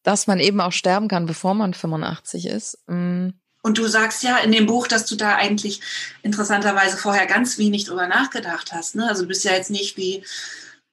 dass 0.02 0.28
man 0.28 0.40
eben 0.40 0.60
auch 0.60 0.72
sterben 0.72 1.08
kann, 1.08 1.28
bevor 1.28 1.54
man 1.54 1.74
85 1.74 2.48
ist. 2.48 2.80
Mhm. 2.88 3.34
Und 3.62 3.78
du 3.78 3.88
sagst 3.88 4.24
ja 4.24 4.40
in 4.40 4.52
dem 4.52 4.66
Buch, 4.66 4.88
dass 4.88 5.06
du 5.06 5.16
da 5.16 5.36
eigentlich 5.36 5.80
interessanterweise 6.22 6.98
vorher 6.98 7.26
ganz 7.28 7.58
wenig 7.58 7.86
drüber 7.86 8.08
nachgedacht 8.08 8.74
hast. 8.74 8.96
Ne? 8.96 9.08
Also 9.08 9.22
du 9.22 9.30
bist 9.30 9.46
ja 9.46 9.54
jetzt 9.54 9.72
nicht 9.72 9.96
wie, 9.96 10.26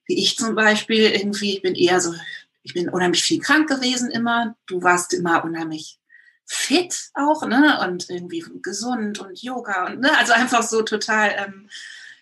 wie 0.06 0.20
ich 0.20 0.36
zum 0.36 0.54
Beispiel 0.54 1.10
irgendwie, 1.10 1.54
ich 1.54 1.62
bin 1.62 1.74
eher 1.74 2.00
so 2.00 2.14
ich 2.62 2.74
bin 2.74 2.88
unheimlich 2.88 3.22
viel 3.22 3.40
krank 3.40 3.68
gewesen 3.68 4.10
immer. 4.10 4.56
Du 4.66 4.82
warst 4.82 5.14
immer 5.14 5.44
unheimlich 5.44 5.98
fit 6.46 7.10
auch, 7.14 7.46
ne? 7.46 7.80
Und 7.86 8.10
irgendwie 8.10 8.44
gesund 8.62 9.18
und 9.18 9.40
Yoga 9.42 9.86
und 9.86 10.00
ne? 10.00 10.16
Also 10.18 10.32
einfach 10.32 10.62
so 10.62 10.82
total 10.82 11.34
ähm, 11.36 11.70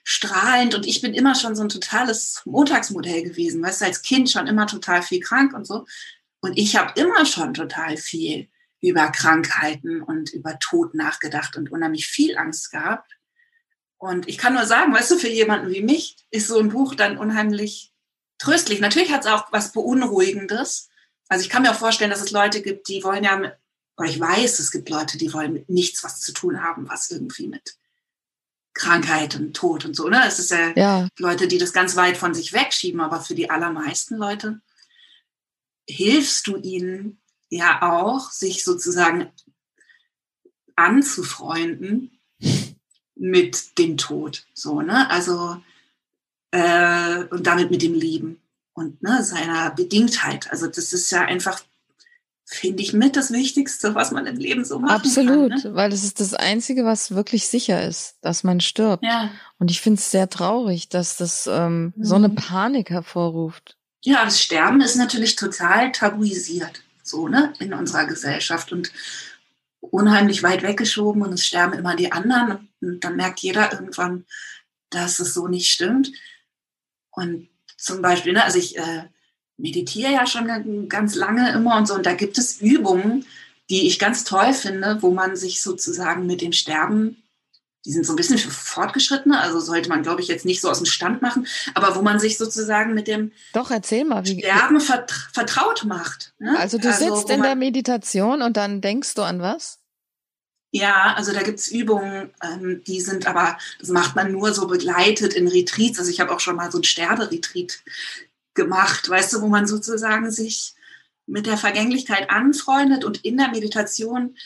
strahlend. 0.05 0.75
Und 0.75 0.87
ich 0.87 1.01
bin 1.01 1.15
immer 1.15 1.35
schon 1.35 1.57
so 1.57 1.63
ein 1.63 1.69
totales 1.69 2.43
Montagsmodell 2.45 3.23
gewesen. 3.23 3.63
Weißt 3.63 3.81
du, 3.81 3.87
als 3.87 4.03
Kind 4.03 4.31
schon 4.31 4.47
immer 4.47 4.67
total 4.67 5.03
viel 5.03 5.21
krank 5.21 5.55
und 5.55 5.67
so. 5.67 5.87
Und 6.41 6.57
ich 6.57 6.77
habe 6.77 6.99
immer 7.01 7.27
schon 7.27 7.55
total 7.55 7.97
viel 7.97 8.49
über 8.81 9.11
Krankheiten 9.11 10.03
und 10.03 10.33
über 10.33 10.59
Tod 10.61 10.95
nachgedacht 10.95 11.57
und 11.57 11.73
unheimlich 11.73 12.07
viel 12.07 12.39
Angst 12.39 12.71
gehabt. 12.71 13.19
Und 13.97 14.29
ich 14.29 14.39
kann 14.39 14.55
nur 14.55 14.65
sagen, 14.65 14.95
weißt 14.95 15.11
du, 15.11 15.19
für 15.19 15.29
jemanden 15.29 15.71
wie 15.71 15.83
mich 15.83 16.17
ist 16.31 16.47
so 16.47 16.59
ein 16.61 16.69
Buch 16.69 16.95
dann 16.95 17.19
unheimlich 17.19 17.93
tröstlich. 18.39 18.81
Natürlich 18.81 19.13
hat 19.13 19.25
es 19.25 19.31
auch 19.31 19.53
was 19.53 19.73
Beunruhigendes. 19.73 20.89
Also 21.29 21.45
ich 21.45 21.51
kann 21.51 21.63
mir 21.63 21.71
auch 21.71 21.79
vorstellen, 21.79 22.11
dass 22.11 22.23
es 22.23 22.31
Leute 22.31 22.63
gibt, 22.63 22.89
die 22.89 23.05
wollen 23.05 23.25
ja, 23.25 23.37
oder 23.97 24.09
ich 24.09 24.19
weiß, 24.19 24.59
es 24.61 24.71
gibt 24.71 24.89
Leute, 24.89 25.19
die 25.19 25.33
wollen 25.33 25.53
mit 25.53 25.69
nichts 25.69 26.05
was 26.05 26.21
zu 26.21 26.33
tun 26.33 26.63
haben, 26.63 26.89
was 26.89 27.11
irgendwie 27.11 27.49
mit 27.49 27.77
Krankheit 28.75 29.35
und 29.35 29.55
Tod 29.55 29.85
und 29.85 29.95
so, 29.95 30.09
ne? 30.09 30.23
Es 30.27 30.39
ist 30.39 30.53
ja, 30.53 30.73
ja. 30.77 31.09
Leute, 31.19 31.49
die 31.49 31.59
das 31.59 31.73
ganz 31.73 31.97
weit 31.97 32.17
von 32.17 32.33
sich 32.33 32.53
wegschieben, 32.53 33.01
aber 33.01 33.21
für 33.21 33.35
die 33.35 33.51
allermeisten 33.51 34.17
Leute 34.17 34.61
hilfst 35.89 36.47
du 36.47 36.57
ihnen 36.57 37.21
ja 37.49 37.83
auch, 37.83 38.31
sich 38.31 38.63
sozusagen 38.63 39.33
anzufreunden 40.77 42.21
mit 43.17 43.79
dem 43.79 43.97
Tod. 43.97 44.47
So, 44.55 44.81
ne? 44.81 45.11
Also 45.11 45.61
äh, 46.51 47.25
und 47.31 47.47
damit 47.47 47.71
mit 47.71 47.83
dem 47.83 47.95
Leben 47.95 48.41
und 48.73 49.03
ne, 49.03 49.23
seiner 49.23 49.71
Bedingtheit. 49.71 50.51
Also 50.51 50.67
das 50.67 50.93
ist 50.93 51.11
ja 51.11 51.23
einfach, 51.23 51.61
finde 52.45 52.83
ich, 52.83 52.93
mit 52.93 53.17
das 53.17 53.33
Wichtigste, 53.33 53.95
was 53.95 54.13
man 54.13 54.27
im 54.27 54.37
Leben 54.37 54.65
so 54.65 54.79
macht. 54.79 54.93
Absolut, 54.93 55.51
kann, 55.51 55.63
ne? 55.63 55.75
weil 55.75 55.91
das 55.91 56.05
ist 56.05 56.21
das 56.21 56.35
Einzige, 56.35 56.85
was 56.85 57.15
wirklich 57.15 57.49
sicher 57.49 57.87
ist, 57.87 58.17
dass 58.23 58.45
man 58.45 58.61
stirbt. 58.61 59.05
Ja. 59.05 59.31
Und 59.59 59.71
ich 59.71 59.81
finde 59.81 59.99
es 59.99 60.11
sehr 60.11 60.31
traurig, 60.31 60.89
dass 60.89 61.17
das 61.17 61.47
ähm, 61.47 61.93
mhm. 61.97 62.05
so 62.05 62.15
eine 62.15 62.29
mhm. 62.29 62.37
Panik 62.37 62.91
hervorruft. 62.91 63.77
Ja, 64.03 64.25
das 64.25 64.41
Sterben 64.41 64.81
ist 64.81 64.97
natürlich 64.97 65.35
total 65.35 65.91
tabuisiert, 65.91 66.83
so, 67.03 67.27
ne, 67.27 67.53
in 67.59 67.75
unserer 67.75 68.07
Gesellschaft 68.07 68.73
und 68.73 68.93
unheimlich 69.81 70.43
weit 70.43 70.63
weggeschoben 70.63 71.23
und 71.23 71.33
es 71.33 71.47
sterben 71.47 71.75
immer 71.75 71.97
die 71.97 72.13
anderen 72.13 72.69
und 72.81 73.03
dann 73.03 73.17
merkt 73.17 73.41
jeder 73.41 73.73
irgendwann, 73.73 74.25
dass 74.91 75.19
es 75.19 75.35
so 75.35 75.49
nicht 75.49 75.71
stimmt. 75.71 76.11
Und 77.19 77.49
zum 77.77 78.03
Beispiel, 78.03 78.33
ne, 78.33 78.45
also 78.45 78.59
ich 78.59 78.79
äh, 78.79 79.05
meditiere 79.57 80.13
ja 80.13 80.27
schon 80.27 80.89
ganz 80.89 81.15
lange 81.15 81.53
immer 81.53 81.77
und 81.77 81.87
so 81.87 81.95
und 81.95 82.07
da 82.07 82.15
gibt 82.15 82.39
es 82.39 82.61
Übungen, 82.61 83.25
die 83.71 83.87
ich 83.87 83.99
ganz 83.99 84.25
toll 84.25 84.53
finde, 84.55 84.99
wo 85.01 85.11
man 85.11 85.37
sich 85.37 85.63
sozusagen 85.63 86.27
mit 86.27 86.41
dem 86.41 86.53
Sterben 86.53 87.23
die 87.85 87.93
sind 87.93 88.05
so 88.05 88.13
ein 88.13 88.17
bisschen 88.17 88.37
für 88.37 88.51
Fortgeschrittene, 88.51 89.41
also 89.41 89.61
sollte 89.61 89.89
man, 89.89 90.03
glaube 90.03 90.21
ich, 90.21 90.29
jetzt 90.29 90.45
nicht 90.45 90.61
so 90.61 90.69
aus 90.69 90.79
dem 90.79 90.87
Stand 90.87 91.23
machen, 91.23 91.47
aber 91.75 91.97
wo 91.97 92.03
man 92.03 92.19
sich 92.19 92.37
sozusagen 92.37 92.93
mit 92.93 93.09
dem 93.09 93.33
Doch, 93.55 93.71
erzähl 93.71 94.05
mal, 94.05 94.27
wie, 94.27 94.41
Sterben 94.41 94.79
vert 94.81 95.11
vertraut 95.33 95.85
macht. 95.85 96.35
Ne? 96.39 96.55
Also 96.59 96.77
du 96.77 96.89
also, 96.89 97.17
sitzt 97.17 97.31
in 97.31 97.43
der 97.43 97.55
Meditation 97.55 98.43
und 98.43 98.59
dann 98.59 98.83
denkst 98.83 99.15
du 99.15 99.23
an 99.23 99.41
was? 99.41 99.78
Ja, 100.71 101.15
also 101.15 101.33
da 101.33 101.43
gibt's 101.43 101.69
Übungen, 101.69 102.31
ähm, 102.43 102.83
die 102.87 103.01
sind 103.01 103.27
aber, 103.27 103.57
das 103.81 103.89
macht 103.89 104.17
man 104.17 104.33
nur 104.33 104.53
so 104.53 104.67
begleitet 104.67 105.33
in 105.33 105.49
Retreats. 105.49 105.99
Also 105.99 106.11
ich 106.11 106.21
habe 106.21 106.35
auch 106.35 106.41
schon 106.41 106.57
mal 106.57 106.71
so 106.71 106.79
ein 106.79 106.85
Sterberetreat 106.85 107.83
gemacht, 108.55 109.09
weißt 109.09 109.33
du, 109.33 109.41
wo 109.41 109.49
man 109.49 109.67
sozusagen 109.67 110.31
sich 110.31 110.75
mit 111.27 111.47
der 111.47 111.57
Vergänglichkeit 111.57 112.31
anfreundet 112.31 113.05
und 113.05 113.25
in 113.25 113.39
der 113.39 113.49
Meditation 113.49 114.37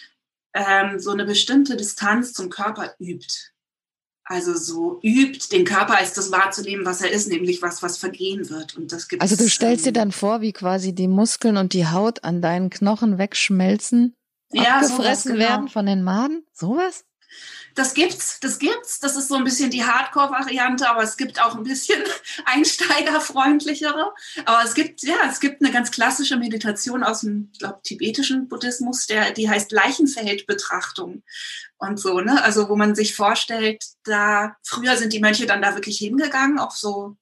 ähm, 0.55 1.01
so 1.01 1.11
eine 1.11 1.25
bestimmte 1.25 1.77
Distanz 1.77 2.33
zum 2.33 2.51
Körper 2.51 2.95
übt. 3.01 3.53
Also 4.25 4.55
so 4.55 5.01
übt, 5.03 5.49
den 5.51 5.65
Körper 5.65 5.99
als 5.99 6.13
das 6.15 6.31
wahrzunehmen, 6.31 6.87
was 6.87 7.01
er 7.01 7.11
ist, 7.11 7.29
nämlich 7.29 7.61
was, 7.63 7.83
was 7.83 7.99
vergehen 7.99 8.49
wird. 8.51 8.77
Und 8.77 8.93
das 8.93 9.09
gibt 9.09 9.21
Also 9.21 9.37
du 9.37 9.49
stellst 9.49 9.87
ähm, 9.87 9.93
dir 9.93 10.01
dann 10.01 10.13
vor, 10.13 10.41
wie 10.41 10.53
quasi 10.53 10.95
die 10.95 11.09
Muskeln 11.09 11.57
und 11.57 11.73
die 11.73 11.89
Haut 11.89 12.23
an 12.23 12.41
deinen 12.41 12.71
Knochen 12.71 13.19
wegschmelzen, 13.19 14.15
ja, 14.53 14.77
abgefressen 14.77 14.97
sowas, 14.97 15.23
genau. 15.25 15.39
werden 15.39 15.69
von 15.69 15.87
den 15.87 16.03
Maden? 16.03 16.47
Sowas? 16.53 17.05
Das 17.75 17.95
gibt's, 17.95 18.39
das 18.41 18.59
gibt's. 18.59 19.01
Das 19.01 19.17
ist 19.17 19.29
so 19.29 19.37
ein 19.37 19.45
bisschen 19.45 19.71
die 19.71 19.85
Hardcore-Variante, 19.85 20.89
aber 20.89 21.03
es 21.03 21.17
gibt 21.17 21.41
auch 21.41 21.57
ein 21.57 21.63
bisschen 21.63 22.03
einsteigerfreundlichere. 22.45 24.13
Aber 24.45 24.63
es 24.65 24.75
gibt, 24.75 25.03
ja, 25.03 25.17
es 25.29 25.41
gibt 25.41 25.63
eine 25.63 25.73
ganz 25.73 25.91
klassische 25.91 26.37
Meditation 26.37 27.03
aus 27.03 27.21
dem, 27.21 27.49
ich 27.53 27.61
glaube, 27.61 27.81
tibetischen 27.83 28.49
Buddhismus, 28.49 29.07
der, 29.07 29.33
die 29.33 29.49
heißt 29.49 29.73
Leichenfeldbetrachtung 29.73 31.23
und 31.79 31.99
so, 31.99 32.21
ne? 32.21 32.43
Also, 32.45 32.69
wo 32.69 32.77
man 32.77 32.95
sich 32.95 33.15
vorstellt, 33.15 33.83
da, 34.05 34.57
früher 34.63 34.97
sind 34.97 35.13
die 35.13 35.21
Mönche 35.21 35.47
dann 35.47 35.63
da 35.63 35.75
wirklich 35.75 35.99
hingegangen 35.99 36.59
auf 36.59 36.73
so, 36.73 37.17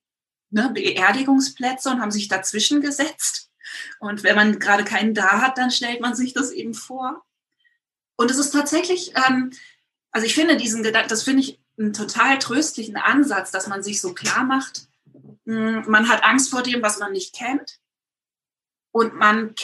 ne, 0.51 0.71
Beerdigungsplätze 0.75 1.91
und 1.91 2.01
haben 2.01 2.11
sich 2.11 2.29
dazwischen 2.29 2.81
gesetzt. 2.81 3.50
Und 3.99 4.23
wenn 4.23 4.37
man 4.37 4.59
gerade 4.59 4.85
keinen 4.85 5.15
da 5.15 5.41
hat, 5.41 5.59
dann 5.59 5.71
stellt 5.71 6.01
man 6.01 6.15
sich 6.15 6.33
das 6.33 6.51
eben 6.51 6.75
vor. 6.75 7.25
Und 8.17 8.31
es 8.31 8.39
ist 8.39 8.51
tatsächlich, 8.51 9.15
ähm, 9.17 9.53
also 10.11 10.27
ich 10.27 10.35
finde 10.35 10.57
diesen 10.57 10.83
Gedanken, 10.83 11.09
das 11.09 11.23
finde 11.23 11.43
ich 11.43 11.61
einen 11.79 11.93
total 11.93 12.39
tröstlichen 12.39 12.97
Ansatz, 12.97 13.51
dass 13.51 13.67
man 13.67 13.83
sich 13.83 14.01
so 14.01 14.13
klar 14.13 14.45
macht, 14.45 14.89
hm, 15.47 15.85
man 15.89 16.09
hat 16.09 16.25
Angst 16.25 16.51
vor 16.51 16.63
dem, 16.63 16.83
was 16.83 16.99
man 16.99 17.13
nicht 17.13 17.35
kennt 17.35 17.81
und 18.93 19.15
man, 19.15 19.55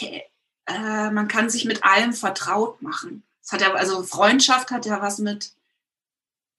äh, 0.66 1.10
man 1.10 1.28
kann 1.28 1.50
sich 1.50 1.64
mit 1.64 1.84
allem 1.84 2.12
vertraut 2.12 2.80
machen. 2.82 3.22
Das 3.42 3.52
hat 3.52 3.60
ja, 3.60 3.72
also 3.74 4.02
Freundschaft 4.02 4.70
hat 4.70 4.86
ja 4.86 5.00
was 5.00 5.18
mit 5.18 5.52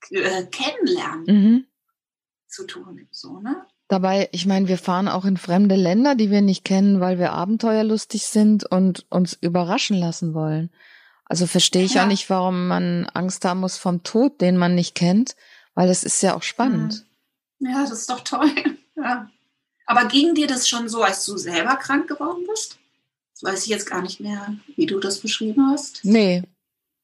äh, 0.09 0.45
Kennenlernen 0.45 1.25
mhm. 1.25 1.67
zu 2.47 2.65
tun, 2.65 3.07
so, 3.11 3.39
ne? 3.39 3.65
Dabei, 3.87 4.27
ich 4.33 4.45
meine, 4.45 4.67
wir 4.67 4.77
fahren 4.77 5.07
auch 5.07 5.23
in 5.23 5.37
fremde 5.37 5.75
Länder, 5.75 6.15
die 6.15 6.29
wir 6.29 6.41
nicht 6.41 6.65
kennen, 6.65 6.99
weil 6.99 7.19
wir 7.19 7.31
abenteuerlustig 7.31 8.25
sind 8.25 8.65
und 8.65 9.05
uns 9.09 9.37
überraschen 9.39 9.97
lassen 9.97 10.33
wollen. 10.33 10.69
Also 11.25 11.47
verstehe 11.47 11.83
ich 11.83 11.95
ja. 11.95 12.03
auch 12.03 12.07
nicht, 12.07 12.29
warum 12.29 12.67
man 12.67 13.05
Angst 13.13 13.45
haben 13.45 13.61
muss 13.61 13.77
vom 13.77 14.03
Tod, 14.03 14.41
den 14.41 14.57
man 14.57 14.75
nicht 14.75 14.95
kennt, 14.95 15.35
weil 15.73 15.89
es 15.89 16.03
ist 16.03 16.21
ja 16.21 16.35
auch 16.35 16.43
spannend. 16.43 17.05
Ja, 17.59 17.81
das 17.81 17.91
ist 17.91 18.09
doch 18.09 18.21
toll. 18.21 18.49
Ja. 18.99 19.29
Aber 19.85 20.05
ging 20.05 20.33
dir 20.33 20.47
das 20.47 20.67
schon 20.67 20.89
so, 20.89 21.03
als 21.03 21.23
du 21.23 21.37
selber 21.37 21.75
krank 21.75 22.07
geworden 22.07 22.47
bist? 22.49 22.79
Das 23.31 23.43
weiß 23.43 23.63
ich 23.63 23.69
jetzt 23.69 23.85
gar 23.85 24.01
nicht 24.01 24.19
mehr, 24.19 24.55
wie 24.75 24.87
du 24.87 24.99
das 24.99 25.19
beschrieben 25.19 25.69
hast. 25.69 26.03
Nee. 26.03 26.41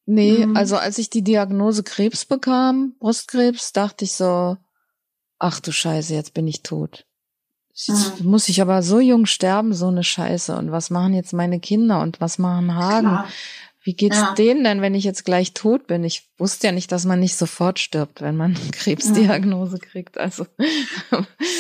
Nee, 0.08 0.48
mhm. 0.48 0.58
also 0.58 0.76
als 0.78 0.98
ich 0.98 1.12
die 1.12 1.22
Diagnose 1.22 1.84
Krebs 1.84 2.26
bekam, 2.26 2.96
Brustkrebs, 3.00 3.74
dachte 3.74 4.06
ich 4.06 4.14
so, 4.14 4.58
ach 5.40 5.60
du 5.60 5.72
Scheiße, 5.72 6.14
jetzt 6.14 6.34
bin 6.34 6.48
ich 6.48 6.64
tot. 6.64 7.06
Jetzt 7.74 8.20
mhm. 8.20 8.30
muss 8.30 8.50
ich 8.50 8.62
aber 8.62 8.84
so 8.84 9.00
jung 9.00 9.26
sterben, 9.26 9.74
so 9.74 9.88
eine 9.88 10.04
Scheiße. 10.04 10.56
Und 10.56 10.72
was 10.72 10.90
machen 10.90 11.14
jetzt 11.14 11.34
meine 11.34 11.60
Kinder 11.60 12.02
und 12.02 12.22
was 12.22 12.38
machen 12.38 12.76
Hagen? 12.76 13.08
Klar. 13.08 13.28
Wie 13.86 13.96
geht's 13.96 14.18
ja. 14.18 14.34
denen 14.36 14.64
denn, 14.64 14.82
wenn 14.82 14.96
ich 14.96 15.04
jetzt 15.04 15.26
gleich 15.26 15.54
tot 15.54 15.88
bin? 15.88 16.06
Ich 16.06 16.30
wusste 16.38 16.68
ja 16.68 16.74
nicht, 16.74 16.92
dass 16.92 17.04
man 17.04 17.20
nicht 17.20 17.36
sofort 17.36 17.80
stirbt, 17.80 18.22
wenn 18.22 18.38
man 18.38 18.54
Krebsdiagnose 18.72 19.80
kriegt. 19.80 20.18
Also 20.18 20.46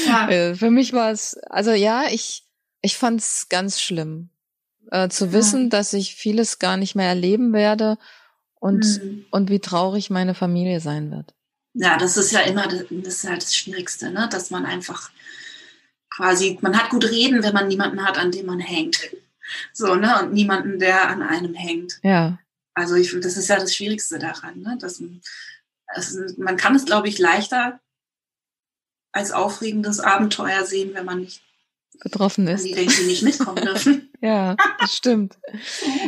ja. 0.07 0.27
Äh, 0.29 0.55
für 0.55 0.69
mich 0.69 0.93
war 0.93 1.11
es, 1.11 1.37
also 1.49 1.71
ja, 1.71 2.05
ich, 2.09 2.43
ich 2.81 2.95
fand 2.97 3.19
es 3.19 3.47
ganz 3.49 3.81
schlimm, 3.81 4.29
äh, 4.91 5.09
zu 5.09 5.25
ja. 5.25 5.33
wissen, 5.33 5.69
dass 5.69 5.93
ich 5.93 6.15
vieles 6.15 6.59
gar 6.59 6.77
nicht 6.77 6.95
mehr 6.95 7.07
erleben 7.07 7.51
werde 7.51 7.97
und, 8.59 8.85
mhm. 8.85 9.25
und 9.31 9.49
wie 9.49 9.59
traurig 9.59 10.09
meine 10.09 10.33
Familie 10.33 10.79
sein 10.79 11.11
wird. 11.11 11.33
Ja, 11.73 11.97
das 11.97 12.17
ist 12.17 12.31
ja 12.31 12.41
immer 12.41 12.67
das, 12.67 12.83
ist 12.89 13.27
halt 13.27 13.41
das 13.41 13.55
Schwierigste, 13.55 14.11
ne? 14.11 14.29
dass 14.31 14.51
man 14.51 14.65
einfach 14.65 15.09
quasi, 16.09 16.59
man 16.61 16.77
hat 16.77 16.89
gut 16.89 17.05
reden, 17.05 17.41
wenn 17.43 17.53
man 17.53 17.67
niemanden 17.67 18.05
hat, 18.05 18.17
an 18.17 18.31
dem 18.31 18.45
man 18.45 18.59
hängt. 18.59 19.09
So, 19.73 19.95
ne? 19.95 20.21
Und 20.21 20.33
niemanden, 20.33 20.79
der 20.79 21.09
an 21.09 21.21
einem 21.21 21.53
hängt. 21.53 21.99
Ja. 22.03 22.39
Also 22.73 22.95
ich 22.95 23.11
das 23.19 23.37
ist 23.37 23.49
ja 23.49 23.57
das 23.57 23.75
Schwierigste 23.75 24.19
daran, 24.19 24.61
ne? 24.61 24.77
Dass, 24.79 25.03
dass 25.93 26.17
man 26.37 26.57
kann 26.57 26.75
es, 26.75 26.85
glaube 26.85 27.07
ich, 27.07 27.19
leichter 27.19 27.79
als 29.11 29.31
aufregendes 29.31 29.99
Abenteuer 29.99 30.65
sehen, 30.65 30.93
wenn 30.93 31.05
man 31.05 31.21
nicht 31.21 31.41
betroffen 32.01 32.47
ist. 32.47 32.65
Die 32.65 32.73
denken, 32.73 32.93
die 32.99 33.05
nicht 33.05 33.23
mitkommen 33.23 33.63
dürfen. 33.63 34.09
ja, 34.21 34.55
das 34.79 34.95
stimmt. 34.95 35.37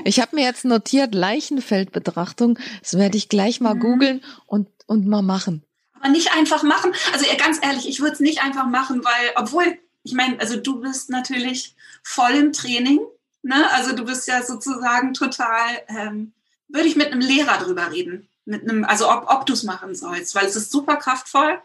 Ich 0.03 0.19
habe 0.19 0.35
mir 0.35 0.43
jetzt 0.43 0.65
notiert, 0.65 1.13
Leichenfeldbetrachtung. 1.13 2.59
Das 2.81 2.97
werde 2.97 3.17
ich 3.17 3.29
gleich 3.29 3.61
mal 3.61 3.75
mhm. 3.75 3.79
googeln 3.79 4.23
und, 4.45 4.67
und 4.87 5.07
mal 5.07 5.21
machen. 5.21 5.63
Aber 5.93 6.09
nicht 6.09 6.33
einfach 6.33 6.63
machen. 6.63 6.93
Also 7.13 7.25
ganz 7.37 7.59
ehrlich, 7.61 7.87
ich 7.87 7.99
würde 7.99 8.13
es 8.13 8.19
nicht 8.19 8.43
einfach 8.43 8.67
machen, 8.67 9.03
weil, 9.03 9.31
obwohl, 9.35 9.77
ich 10.03 10.13
meine, 10.13 10.39
also 10.39 10.57
du 10.57 10.81
bist 10.81 11.09
natürlich 11.09 11.75
voll 12.03 12.31
im 12.31 12.53
Training 12.53 12.99
Ne? 13.45 13.71
Also 13.71 13.95
du 13.95 14.05
bist 14.05 14.27
ja 14.27 14.41
sozusagen 14.41 15.13
total, 15.13 15.83
ähm, 15.87 16.33
würde 16.67 16.87
ich 16.87 16.95
mit 16.95 17.11
einem 17.11 17.21
Lehrer 17.21 17.59
drüber 17.59 17.91
reden. 17.91 18.27
Mit 18.43 18.63
einem, 18.63 18.83
also 18.83 19.07
ob, 19.07 19.29
ob 19.29 19.45
du 19.45 19.53
es 19.53 19.61
machen 19.61 19.93
sollst, 19.93 20.33
weil 20.33 20.47
es 20.47 20.55
ist 20.55 20.71
super 20.71 20.95
kraftvoll 20.95 21.61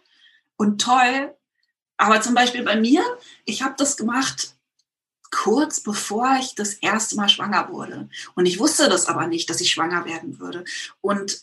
und 0.58 0.82
toll. 0.82 1.34
Aber 2.00 2.22
zum 2.22 2.34
Beispiel 2.34 2.62
bei 2.62 2.76
mir, 2.76 3.04
ich 3.44 3.62
habe 3.62 3.74
das 3.76 3.96
gemacht 3.96 4.54
kurz 5.30 5.80
bevor 5.80 6.38
ich 6.40 6.54
das 6.56 6.74
erste 6.74 7.14
Mal 7.14 7.28
schwanger 7.28 7.68
wurde. 7.70 8.08
Und 8.34 8.46
ich 8.46 8.58
wusste 8.58 8.88
das 8.88 9.06
aber 9.06 9.28
nicht, 9.28 9.48
dass 9.48 9.60
ich 9.60 9.70
schwanger 9.70 10.04
werden 10.04 10.40
würde. 10.40 10.64
Und 11.00 11.42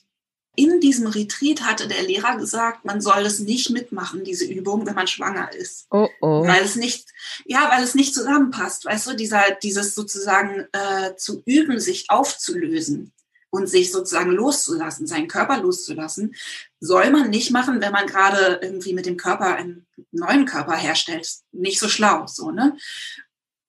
in 0.56 0.82
diesem 0.82 1.08
Retreat 1.08 1.62
hatte 1.62 1.88
der 1.88 2.02
Lehrer 2.02 2.36
gesagt, 2.36 2.84
man 2.84 3.00
soll 3.00 3.26
es 3.26 3.40
nicht 3.40 3.70
mitmachen, 3.70 4.24
diese 4.24 4.44
Übung, 4.46 4.86
wenn 4.86 4.96
man 4.96 5.08
schwanger 5.08 5.54
ist. 5.54 5.86
Oh, 5.92 6.10
oh. 6.20 6.46
Weil 6.46 6.64
es 6.64 6.76
nicht, 6.76 7.08
ja, 7.46 7.70
weil 7.72 7.84
es 7.84 7.96
nicht 7.96 8.14
zusammenpasst. 8.14 8.86
Weißt 8.86 9.08
du, 9.08 9.14
dieser, 9.14 9.52
dieses 9.64 9.94
sozusagen 9.94 10.68
äh, 10.74 11.16
zu 11.16 11.44
üben, 11.46 11.80
sich 11.80 12.10
aufzulösen 12.10 13.14
und 13.58 13.68
sich 13.68 13.92
sozusagen 13.92 14.32
loszulassen, 14.32 15.08
seinen 15.08 15.28
Körper 15.28 15.60
loszulassen, 15.60 16.36
soll 16.80 17.10
man 17.10 17.32
nicht 17.32 17.50
machen, 17.50 17.82
wenn 17.82 17.92
man 17.92 18.06
gerade 18.06 18.60
irgendwie 18.62 18.94
mit 18.94 19.08
dem 19.08 19.18
Körper 19.18 19.56
einen 19.56 19.88
neuen 20.12 20.46
Körper 20.46 20.76
herstellt. 20.76 21.28
Nicht 21.52 21.80
so 21.80 21.90
schlau, 21.90 22.28
so, 22.28 22.52
ne? 22.52 22.78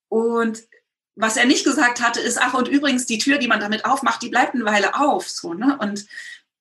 Und 0.08 0.62
was 1.16 1.38
er 1.38 1.46
nicht 1.46 1.64
gesagt 1.64 2.02
hatte, 2.02 2.20
ist, 2.20 2.38
ach, 2.38 2.52
und 2.52 2.68
übrigens, 2.68 3.06
die 3.06 3.18
Tür, 3.18 3.38
die 3.38 3.48
man 3.48 3.60
damit 3.60 3.86
aufmacht, 3.86 4.22
die 4.22 4.28
bleibt 4.28 4.54
eine 4.54 4.66
Weile 4.66 4.94
auf, 4.94 5.28
so, 5.28 5.54
ne? 5.54 5.78
Und 5.80 6.06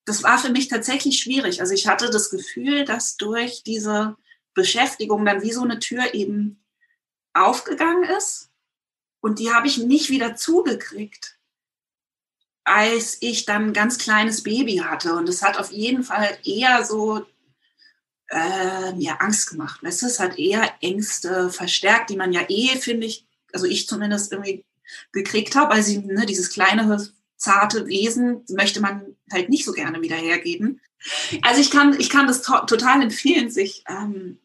das 0.06 0.24
war 0.24 0.40
für 0.40 0.50
mich 0.50 0.70
tatsächlich 0.70 1.20
schwierig. 1.20 1.60
Also 1.60 1.74
ich 1.74 1.86
hatte 1.86 2.10
das 2.10 2.30
Gefühl, 2.30 2.86
dass 2.86 3.18
durch 3.18 3.64
diese 3.64 4.16
Beschäftigung 4.54 5.26
dann 5.26 5.42
wie 5.42 5.52
so 5.52 5.64
eine 5.64 5.80
Tür 5.80 6.14
eben 6.14 6.64
aufgegangen 7.34 8.06
ist. 8.18 8.50
Und 9.20 9.40
die 9.40 9.54
habe 9.54 9.68
ich 9.68 9.80
nicht 9.80 10.10
wieder 10.10 10.38
zugekriegt, 10.38 11.37
als 12.68 13.18
ich 13.22 13.46
dann 13.46 13.68
ein 13.68 13.74
ganz 13.74 13.98
kleines 13.98 14.44
Baby 14.44 14.78
hatte. 14.78 15.16
Und 15.16 15.30
es 15.30 15.42
hat 15.42 15.58
auf 15.58 15.72
jeden 15.72 16.04
Fall 16.04 16.38
eher 16.44 16.84
so 16.84 17.26
äh, 18.30 18.94
mir 18.94 19.22
Angst 19.22 19.52
gemacht. 19.52 19.82
Weißt 19.82 20.02
du, 20.02 20.08
es 20.08 20.20
hat 20.20 20.38
eher 20.38 20.70
Ängste 20.82 21.50
verstärkt, 21.50 22.10
die 22.10 22.18
man 22.18 22.34
ja 22.34 22.42
eh, 22.50 22.78
finde 22.78 23.08
ich, 23.08 23.26
also 23.54 23.66
ich 23.66 23.88
zumindest 23.88 24.34
irgendwie 24.34 24.66
gekriegt 25.14 25.56
habe, 25.56 25.76
weil 25.76 25.84
sie 25.84 26.00
ne, 26.00 26.26
dieses 26.26 26.50
kleine 26.50 27.10
zarte 27.38 27.88
Wesen 27.88 28.44
möchte 28.50 28.82
man 28.82 29.16
halt 29.32 29.48
nicht 29.48 29.64
so 29.64 29.72
gerne 29.72 30.02
wieder 30.02 30.18
hergeben. 30.18 30.82
Also 31.44 31.62
ich 31.62 31.72
kann, 31.72 31.98
ich 31.98 32.10
kann 32.10 32.28
das 32.28 32.42
to 32.42 32.66
total 32.66 33.02
empfehlen, 33.02 33.50
sich 33.50 33.86
ähm, 33.88 34.40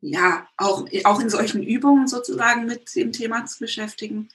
ja, 0.00 0.48
auch, 0.56 0.88
auch 1.04 1.20
in 1.20 1.28
solchen 1.28 1.62
Übungen 1.62 2.08
sozusagen 2.08 2.64
mit 2.64 2.94
dem 2.94 3.12
Thema 3.12 3.44
zu 3.44 3.58
beschäftigen. 3.58 4.30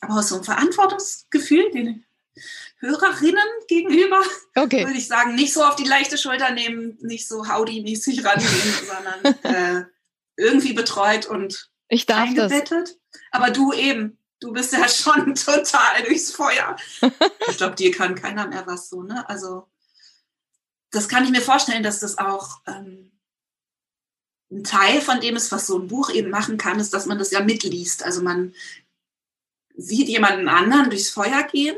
Aber 0.00 0.14
aus 0.14 0.28
so 0.28 0.36
einem 0.36 0.44
Verantwortungsgefühl 0.44 1.70
den 1.72 2.04
Hörerinnen 2.78 3.48
gegenüber 3.66 4.22
okay. 4.54 4.84
würde 4.86 4.98
ich 4.98 5.08
sagen, 5.08 5.34
nicht 5.34 5.52
so 5.52 5.64
auf 5.64 5.76
die 5.76 5.84
leichte 5.84 6.16
Schulter 6.16 6.50
nehmen, 6.52 6.96
nicht 7.00 7.26
so 7.26 7.48
howdy-mäßig 7.48 8.24
rangehen, 8.24 8.74
sondern 9.42 9.44
äh, 9.44 9.84
irgendwie 10.36 10.72
betreut 10.72 11.26
und 11.26 11.70
ich 11.88 12.06
darf 12.06 12.28
eingebettet. 12.28 12.88
Das. 12.88 13.20
Aber 13.32 13.50
du 13.50 13.72
eben, 13.72 14.18
du 14.40 14.52
bist 14.52 14.72
ja 14.72 14.88
schon 14.88 15.34
total 15.34 16.02
durchs 16.06 16.30
Feuer. 16.30 16.76
ich 17.48 17.56
glaube, 17.56 17.74
dir 17.74 17.90
kann 17.90 18.14
keiner 18.14 18.46
mehr 18.46 18.66
was 18.66 18.88
so, 18.88 19.02
ne? 19.02 19.28
Also 19.28 19.66
das 20.90 21.08
kann 21.08 21.24
ich 21.24 21.30
mir 21.30 21.42
vorstellen, 21.42 21.82
dass 21.82 22.00
das 22.00 22.16
auch 22.16 22.60
ähm, 22.66 23.12
ein 24.50 24.64
Teil 24.64 25.00
von 25.00 25.20
dem 25.20 25.36
ist, 25.36 25.52
was 25.52 25.66
so 25.66 25.78
ein 25.78 25.88
Buch 25.88 26.10
eben 26.10 26.30
machen 26.30 26.56
kann, 26.56 26.80
ist, 26.80 26.94
dass 26.94 27.06
man 27.06 27.18
das 27.18 27.30
ja 27.30 27.40
mitliest. 27.40 28.04
Also 28.04 28.22
man 28.22 28.54
sieht 29.78 30.08
jemanden 30.08 30.48
anderen 30.48 30.90
durchs 30.90 31.08
Feuer 31.08 31.44
gehen 31.44 31.76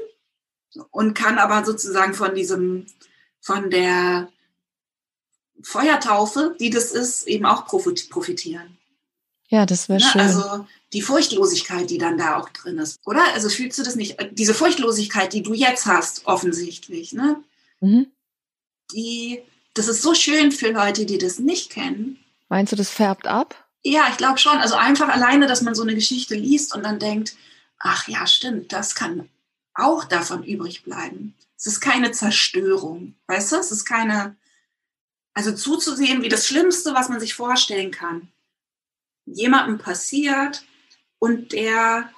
und 0.90 1.14
kann 1.14 1.38
aber 1.38 1.64
sozusagen 1.64 2.14
von 2.14 2.34
diesem, 2.34 2.86
von 3.40 3.70
der 3.70 4.28
Feuertaufe, 5.62 6.56
die 6.58 6.70
das 6.70 6.92
ist, 6.92 7.28
eben 7.28 7.44
auch 7.44 7.66
profitieren. 7.66 8.78
Ja, 9.48 9.66
das 9.66 9.88
wäre 9.88 10.00
ne? 10.00 10.06
schön. 10.06 10.20
Also 10.20 10.66
die 10.92 11.02
Furchtlosigkeit, 11.02 11.90
die 11.90 11.98
dann 11.98 12.16
da 12.16 12.38
auch 12.38 12.48
drin 12.48 12.78
ist, 12.78 13.00
oder? 13.04 13.22
Also 13.34 13.48
fühlst 13.48 13.78
du 13.78 13.82
das 13.82 13.96
nicht? 13.96 14.16
Diese 14.32 14.54
Furchtlosigkeit, 14.54 15.32
die 15.32 15.42
du 15.42 15.52
jetzt 15.52 15.86
hast, 15.86 16.26
offensichtlich, 16.26 17.12
ne? 17.12 17.42
Mhm. 17.80 18.06
Die, 18.92 19.42
das 19.74 19.88
ist 19.88 20.02
so 20.02 20.14
schön 20.14 20.52
für 20.52 20.70
Leute, 20.70 21.04
die 21.04 21.18
das 21.18 21.38
nicht 21.38 21.70
kennen. 21.70 22.18
Meinst 22.48 22.72
du, 22.72 22.76
das 22.76 22.90
färbt 22.90 23.26
ab? 23.26 23.68
Ja, 23.82 24.06
ich 24.10 24.16
glaube 24.16 24.38
schon. 24.38 24.56
Also 24.58 24.76
einfach 24.76 25.08
alleine, 25.08 25.46
dass 25.46 25.62
man 25.62 25.74
so 25.74 25.82
eine 25.82 25.94
Geschichte 25.94 26.34
liest 26.34 26.74
und 26.74 26.84
dann 26.84 26.98
denkt, 26.98 27.34
ach 27.80 28.06
ja, 28.06 28.26
stimmt, 28.26 28.72
das 28.72 28.94
kann 28.94 29.28
auch 29.74 30.04
davon 30.04 30.44
übrig 30.44 30.84
bleiben. 30.84 31.34
Es 31.56 31.66
ist 31.66 31.80
keine 31.80 32.12
Zerstörung, 32.12 33.14
weißt 33.26 33.52
du? 33.52 33.56
Es 33.56 33.72
ist 33.72 33.84
keine, 33.84 34.36
also 35.34 35.52
zuzusehen, 35.52 36.22
wie 36.22 36.28
das 36.28 36.46
Schlimmste, 36.46 36.94
was 36.94 37.08
man 37.08 37.20
sich 37.20 37.34
vorstellen 37.34 37.90
kann, 37.90 38.28
jemandem 39.26 39.78
passiert 39.78 40.64
und 41.18 41.52
der 41.52 42.10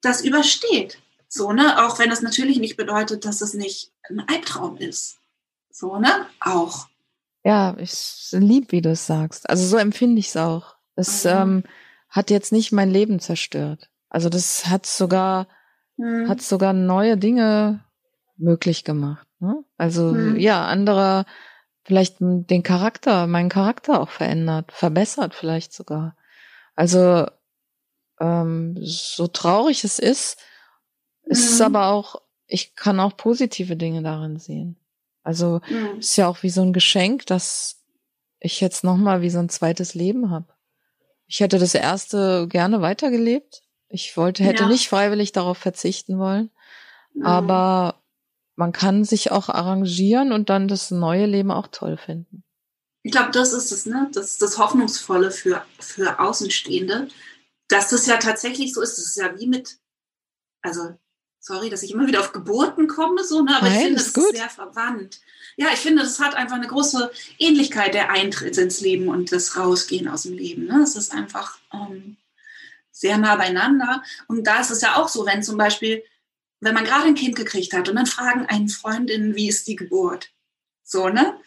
das 0.00 0.22
übersteht. 0.22 0.98
So, 1.28 1.52
ne? 1.52 1.86
Auch 1.86 1.98
wenn 1.98 2.10
das 2.10 2.22
natürlich 2.22 2.58
nicht 2.58 2.76
bedeutet, 2.76 3.24
dass 3.24 3.40
es 3.40 3.54
nicht 3.54 3.92
ein 4.08 4.20
Albtraum 4.28 4.76
ist. 4.78 5.18
So, 5.70 5.98
ne? 5.98 6.26
Auch. 6.40 6.88
Ja, 7.44 7.76
ich 7.78 7.92
lieb, 8.32 8.72
wie 8.72 8.82
du 8.82 8.90
es 8.90 9.06
sagst. 9.06 9.48
Also 9.48 9.66
so 9.66 9.76
empfinde 9.76 10.18
ich 10.18 10.28
es 10.28 10.36
auch. 10.36 10.76
Es 10.96 11.24
mhm. 11.24 11.30
ähm, 11.30 11.64
hat 12.08 12.30
jetzt 12.30 12.52
nicht 12.52 12.72
mein 12.72 12.90
Leben 12.90 13.20
zerstört. 13.20 13.89
Also 14.10 14.28
das 14.28 14.66
hat 14.66 14.84
sogar, 14.84 15.46
mhm. 15.96 16.28
hat 16.28 16.42
sogar 16.42 16.72
neue 16.72 17.16
Dinge 17.16 17.84
möglich 18.36 18.84
gemacht. 18.84 19.26
Ne? 19.38 19.64
Also 19.78 20.12
mhm. 20.12 20.36
ja, 20.36 20.66
andere 20.66 21.24
vielleicht 21.84 22.16
den 22.20 22.62
Charakter, 22.62 23.26
meinen 23.26 23.48
Charakter 23.48 24.00
auch 24.00 24.10
verändert, 24.10 24.72
verbessert 24.72 25.34
vielleicht 25.34 25.72
sogar. 25.72 26.16
Also 26.74 27.26
ähm, 28.20 28.76
so 28.80 29.26
traurig 29.26 29.84
es 29.84 29.98
ist, 29.98 30.38
mhm. 31.24 31.32
ist 31.32 31.50
es 31.52 31.60
aber 31.60 31.88
auch, 31.88 32.20
ich 32.46 32.74
kann 32.74 33.00
auch 33.00 33.16
positive 33.16 33.76
Dinge 33.76 34.02
darin 34.02 34.38
sehen. 34.38 34.76
Also 35.22 35.60
mhm. 35.68 35.98
ist 35.98 36.16
ja 36.16 36.28
auch 36.28 36.42
wie 36.42 36.50
so 36.50 36.62
ein 36.62 36.72
Geschenk, 36.72 37.26
dass 37.26 37.82
ich 38.40 38.60
jetzt 38.60 38.84
nochmal 38.84 39.22
wie 39.22 39.30
so 39.30 39.38
ein 39.38 39.48
zweites 39.48 39.94
Leben 39.94 40.30
habe. 40.30 40.46
Ich 41.26 41.40
hätte 41.40 41.58
das 41.58 41.74
erste 41.74 42.48
gerne 42.48 42.80
weitergelebt. 42.80 43.62
Ich 43.90 44.16
wollte, 44.16 44.44
hätte 44.44 44.62
ja. 44.62 44.68
nicht 44.68 44.88
freiwillig 44.88 45.32
darauf 45.32 45.58
verzichten 45.58 46.18
wollen. 46.18 46.50
Mhm. 47.12 47.26
Aber 47.26 48.00
man 48.54 48.72
kann 48.72 49.04
sich 49.04 49.32
auch 49.32 49.48
arrangieren 49.48 50.32
und 50.32 50.48
dann 50.48 50.68
das 50.68 50.90
neue 50.90 51.26
Leben 51.26 51.50
auch 51.50 51.66
toll 51.66 51.96
finden. 51.96 52.44
Ich 53.02 53.12
glaube, 53.12 53.30
das 53.32 53.52
ist 53.52 53.72
es, 53.72 53.86
ne? 53.86 54.08
Das 54.12 54.32
ist 54.32 54.42
das 54.42 54.58
Hoffnungsvolle 54.58 55.30
für, 55.30 55.64
für 55.78 56.20
Außenstehende, 56.20 57.08
dass 57.68 57.88
das 57.88 58.06
ja 58.06 58.18
tatsächlich 58.18 58.72
so 58.74 58.80
ist. 58.80 58.98
Das 58.98 59.06
ist 59.06 59.16
ja 59.16 59.38
wie 59.38 59.46
mit, 59.46 59.78
also 60.62 60.94
sorry, 61.40 61.70
dass 61.70 61.82
ich 61.82 61.92
immer 61.92 62.06
wieder 62.06 62.20
auf 62.20 62.32
Geburten 62.32 62.86
komme, 62.86 63.24
so, 63.24 63.42
ne? 63.42 63.56
aber 63.56 63.68
Nein, 63.68 63.76
ich 63.76 63.84
finde, 63.84 63.98
das 63.98 64.08
ist, 64.08 64.36
sehr 64.36 64.50
verwandt. 64.50 65.20
Ja, 65.56 65.68
ich 65.72 65.80
finde, 65.80 66.02
das 66.02 66.20
hat 66.20 66.34
einfach 66.34 66.56
eine 66.56 66.68
große 66.68 67.10
Ähnlichkeit, 67.38 67.94
der 67.94 68.10
Eintritt 68.10 68.58
ins 68.58 68.80
Leben 68.80 69.08
und 69.08 69.32
das 69.32 69.56
Rausgehen 69.56 70.06
aus 70.06 70.24
dem 70.24 70.34
Leben. 70.34 70.66
Ne? 70.66 70.82
Es 70.82 70.94
ist 70.94 71.12
einfach 71.12 71.58
ähm, 71.72 72.18
sehr 73.00 73.16
nah 73.16 73.36
beieinander. 73.36 74.02
Und 74.28 74.46
da 74.46 74.60
ist 74.60 74.70
es 74.70 74.82
ja 74.82 74.96
auch 74.96 75.08
so, 75.08 75.24
wenn 75.24 75.42
zum 75.42 75.56
Beispiel, 75.56 76.04
wenn 76.60 76.74
man 76.74 76.84
gerade 76.84 77.06
ein 77.06 77.14
Kind 77.14 77.34
gekriegt 77.34 77.72
hat 77.72 77.88
und 77.88 77.96
dann 77.96 78.06
fragen 78.06 78.44
einen 78.46 78.68
Freundinnen, 78.68 79.34
wie 79.34 79.48
ist 79.48 79.66
die 79.68 79.76
Geburt? 79.76 80.30
So, 80.82 81.08
ne? 81.08 81.40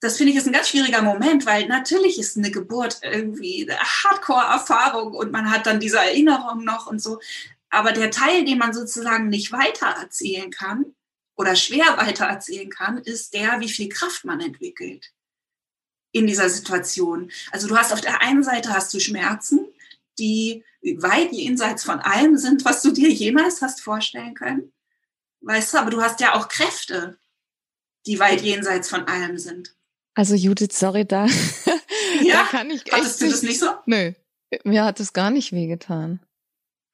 Das 0.00 0.16
finde 0.16 0.32
ich 0.32 0.38
ist 0.38 0.46
ein 0.46 0.52
ganz 0.52 0.70
schwieriger 0.70 1.02
Moment, 1.02 1.46
weil 1.46 1.68
natürlich 1.68 2.18
ist 2.18 2.36
eine 2.36 2.50
Geburt 2.50 3.00
irgendwie 3.02 3.70
eine 3.70 3.78
Hardcore-Erfahrung 3.78 5.14
und 5.14 5.30
man 5.30 5.50
hat 5.50 5.66
dann 5.66 5.78
diese 5.78 5.98
Erinnerung 5.98 6.64
noch 6.64 6.86
und 6.86 7.00
so. 7.00 7.20
Aber 7.68 7.92
der 7.92 8.10
Teil, 8.10 8.44
den 8.44 8.58
man 8.58 8.72
sozusagen 8.72 9.28
nicht 9.28 9.52
weitererzählen 9.52 10.50
kann 10.50 10.86
oder 11.36 11.54
schwer 11.54 11.98
weitererzählen 11.98 12.70
kann, 12.70 12.98
ist 12.98 13.34
der, 13.34 13.60
wie 13.60 13.68
viel 13.68 13.90
Kraft 13.90 14.24
man 14.24 14.40
entwickelt 14.40 15.12
in 16.12 16.26
dieser 16.26 16.48
Situation. 16.48 17.30
Also 17.52 17.68
du 17.68 17.76
hast 17.76 17.92
auf 17.92 18.00
der 18.00 18.22
einen 18.22 18.42
Seite 18.42 18.70
hast 18.70 18.92
du 18.92 18.98
Schmerzen, 18.98 19.66
die 20.20 20.64
weit 20.98 21.32
jenseits 21.32 21.84
von 21.84 21.98
allem 22.00 22.36
sind, 22.36 22.64
was 22.64 22.82
du 22.82 22.92
dir 22.92 23.10
jemals 23.10 23.62
hast 23.62 23.80
vorstellen 23.80 24.34
können. 24.34 24.72
Weißt 25.40 25.74
du, 25.74 25.78
aber 25.78 25.90
du 25.90 26.00
hast 26.02 26.20
ja 26.20 26.34
auch 26.34 26.48
Kräfte, 26.48 27.18
die 28.06 28.20
weit 28.20 28.42
jenseits 28.42 28.88
von 28.88 29.06
allem 29.06 29.38
sind. 29.38 29.74
Also 30.14 30.34
Judith, 30.34 30.72
sorry, 30.72 31.06
da, 31.06 31.26
ja? 32.22 32.34
da 32.34 32.44
kann 32.44 32.70
ich 32.70 32.84
Hattest 32.92 33.20
du 33.20 33.30
das 33.30 33.42
nicht 33.42 33.58
so? 33.58 33.66
Nö, 33.86 34.12
mir 34.64 34.84
hat 34.84 35.00
es 35.00 35.12
gar 35.12 35.30
nicht 35.30 35.52
wehgetan. 35.52 36.20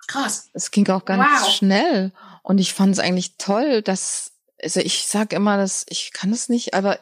Krass. 0.07 0.51
Es 0.53 0.71
ging 0.71 0.89
auch 0.89 1.05
ganz 1.05 1.43
wow. 1.43 1.51
schnell. 1.51 2.13
Und 2.43 2.59
ich 2.59 2.75
fand 2.75 2.93
es 2.93 3.01
eigentlich 3.01 3.37
toll, 3.39 3.83
dass, 3.83 4.33
also 4.63 4.81
ich 4.81 5.07
sag 5.07 5.33
immer, 5.33 5.57
dass 5.57 5.85
ich 5.89 6.13
kann 6.13 6.33
es 6.33 6.49
nicht, 6.49 6.75
aber 6.75 7.01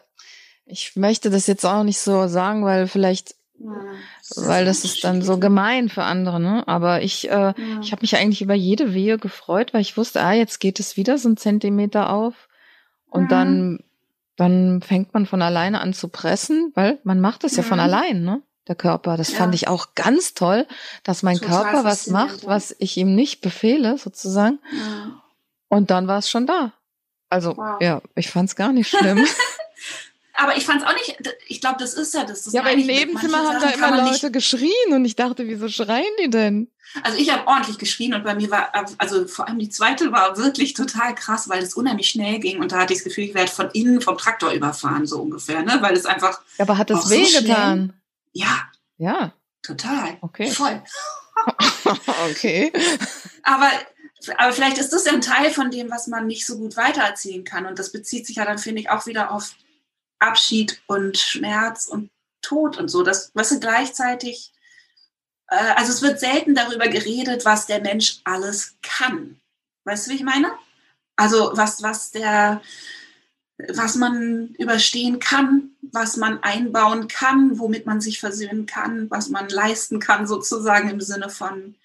ich 0.64 0.96
möchte 0.96 1.28
das 1.28 1.46
jetzt 1.46 1.66
auch 1.66 1.82
nicht 1.82 1.98
so 1.98 2.28
sagen, 2.28 2.64
weil 2.64 2.88
vielleicht, 2.88 3.30
das 3.30 3.36
weil 3.58 4.64
das 4.64 4.84
ist 4.84 5.04
dann 5.04 5.22
so 5.22 5.38
gemein 5.38 5.88
für 5.88 6.02
andere, 6.02 6.40
ne? 6.40 6.66
Aber 6.66 7.02
ich, 7.02 7.30
äh, 7.30 7.32
ja. 7.32 7.54
ich 7.80 7.92
habe 7.92 8.02
mich 8.02 8.16
eigentlich 8.16 8.42
über 8.42 8.54
jede 8.54 8.94
Wehe 8.94 9.18
gefreut, 9.18 9.72
weil 9.72 9.80
ich 9.80 9.96
wusste, 9.96 10.22
ah, 10.22 10.32
jetzt 10.32 10.60
geht 10.60 10.80
es 10.80 10.96
wieder 10.96 11.18
so 11.18 11.28
ein 11.28 11.36
Zentimeter 11.36 12.10
auf. 12.10 12.48
Und 13.08 13.24
mhm. 13.24 13.28
dann, 13.28 13.78
dann 14.36 14.82
fängt 14.82 15.14
man 15.14 15.26
von 15.26 15.40
alleine 15.40 15.80
an 15.80 15.94
zu 15.94 16.08
pressen, 16.08 16.72
weil 16.74 16.98
man 17.04 17.20
macht 17.20 17.44
es 17.44 17.52
mhm. 17.52 17.58
ja 17.58 17.62
von 17.62 17.80
allein, 17.80 18.22
ne? 18.22 18.42
der 18.68 18.76
Körper. 18.76 19.16
Das 19.16 19.32
ja. 19.32 19.38
fand 19.38 19.54
ich 19.54 19.68
auch 19.68 19.94
ganz 19.94 20.34
toll, 20.34 20.66
dass 21.02 21.22
mein 21.22 21.36
Total 21.36 21.64
Körper 21.64 21.84
was 21.84 22.08
macht, 22.08 22.46
was 22.46 22.74
ich 22.78 22.96
ihm 22.96 23.14
nicht 23.14 23.40
befehle, 23.40 23.98
sozusagen. 23.98 24.58
Ja. 24.72 25.22
Und 25.68 25.90
dann 25.90 26.08
war 26.08 26.18
es 26.18 26.30
schon 26.30 26.46
da. 26.46 26.72
Also, 27.28 27.56
wow. 27.56 27.80
ja, 27.80 28.00
ich 28.14 28.30
fand 28.30 28.48
es 28.48 28.56
gar 28.56 28.72
nicht 28.72 28.88
schlimm. 28.88 29.24
Aber 30.36 30.56
ich 30.56 30.64
fand 30.64 30.82
es 30.82 30.88
auch 30.88 30.94
nicht, 30.94 31.16
ich 31.46 31.60
glaube, 31.60 31.76
das 31.78 31.94
ist 31.94 32.12
ja 32.14 32.24
das. 32.24 32.42
das 32.42 32.52
ja, 32.52 32.62
aber 32.62 32.72
im 32.72 32.86
Nebenzimmer 32.86 33.38
haben 33.38 33.60
da 33.60 33.70
immer 33.70 34.10
Leute 34.10 34.30
geschrien 34.30 34.92
und 34.92 35.04
ich 35.04 35.14
dachte, 35.14 35.46
wieso 35.46 35.68
schreien 35.68 36.04
die 36.22 36.30
denn? 36.30 36.70
Also 37.02 37.18
ich 37.18 37.32
habe 37.32 37.46
ordentlich 37.46 37.78
geschrien 37.78 38.14
und 38.14 38.24
bei 38.24 38.34
mir 38.34 38.50
war, 38.50 38.72
also 38.98 39.26
vor 39.26 39.48
allem 39.48 39.58
die 39.58 39.68
zweite 39.68 40.12
war 40.12 40.36
wirklich 40.36 40.74
total 40.74 41.14
krass, 41.14 41.48
weil 41.48 41.62
es 41.62 41.74
unheimlich 41.74 42.08
schnell 42.08 42.38
ging 42.38 42.60
und 42.60 42.72
da 42.72 42.78
hatte 42.78 42.92
ich 42.92 43.00
das 43.00 43.04
Gefühl, 43.04 43.24
ich 43.24 43.34
werde 43.34 43.50
von 43.50 43.70
innen 43.70 44.00
vom 44.00 44.16
Traktor 44.16 44.52
überfahren, 44.52 45.06
so 45.06 45.20
ungefähr, 45.20 45.62
ne? 45.62 45.78
Weil 45.80 45.94
es 45.94 46.06
einfach. 46.06 46.40
Aber 46.58 46.78
hat 46.78 46.90
das 46.90 47.10
wehgetan? 47.10 47.92
So 48.32 48.40
ja. 48.40 48.68
Ja. 48.98 49.32
Total. 49.62 50.18
Okay. 50.20 50.50
Voll. 50.50 50.82
okay. 52.30 52.72
Aber, 53.42 53.70
aber 54.38 54.52
vielleicht 54.52 54.78
ist 54.78 54.92
das 54.92 55.04
ja 55.04 55.12
ein 55.12 55.20
Teil 55.20 55.50
von 55.50 55.70
dem, 55.70 55.90
was 55.90 56.06
man 56.06 56.26
nicht 56.26 56.46
so 56.46 56.58
gut 56.58 56.76
weitererzählen 56.76 57.44
kann. 57.44 57.66
Und 57.66 57.78
das 57.78 57.90
bezieht 57.90 58.26
sich 58.26 58.36
ja 58.36 58.44
dann, 58.44 58.58
finde 58.58 58.82
ich, 58.82 58.90
auch 58.90 59.06
wieder 59.06 59.32
auf 59.32 59.54
Abschied 60.18 60.80
und 60.86 61.18
Schmerz 61.18 61.86
und 61.86 62.10
Tod 62.42 62.76
und 62.78 62.88
so. 62.88 63.02
Das, 63.02 63.30
was 63.34 63.48
sind 63.48 63.60
gleichzeitig, 63.60 64.52
äh, 65.48 65.56
also 65.76 65.92
es 65.92 66.02
wird 66.02 66.20
selten 66.20 66.54
darüber 66.54 66.88
geredet, 66.88 67.44
was 67.44 67.66
der 67.66 67.80
Mensch 67.80 68.20
alles 68.24 68.76
kann. 68.82 69.40
Weißt 69.84 70.06
du, 70.06 70.12
wie 70.12 70.16
ich 70.16 70.22
meine? 70.22 70.52
Also 71.16 71.52
was, 71.54 71.82
was 71.82 72.10
der, 72.10 72.60
was 73.72 73.94
man 73.96 74.54
überstehen 74.58 75.18
kann, 75.20 75.70
was 75.92 76.16
man 76.16 76.42
einbauen 76.42 77.08
kann, 77.08 77.58
womit 77.58 77.86
man 77.86 78.00
sich 78.00 78.18
versöhnen 78.18 78.66
kann, 78.66 79.10
was 79.10 79.28
man 79.28 79.48
leisten 79.48 80.00
kann, 80.00 80.26
sozusagen 80.26 80.90
im 80.90 81.00
Sinne 81.00 81.30
von 81.30 81.76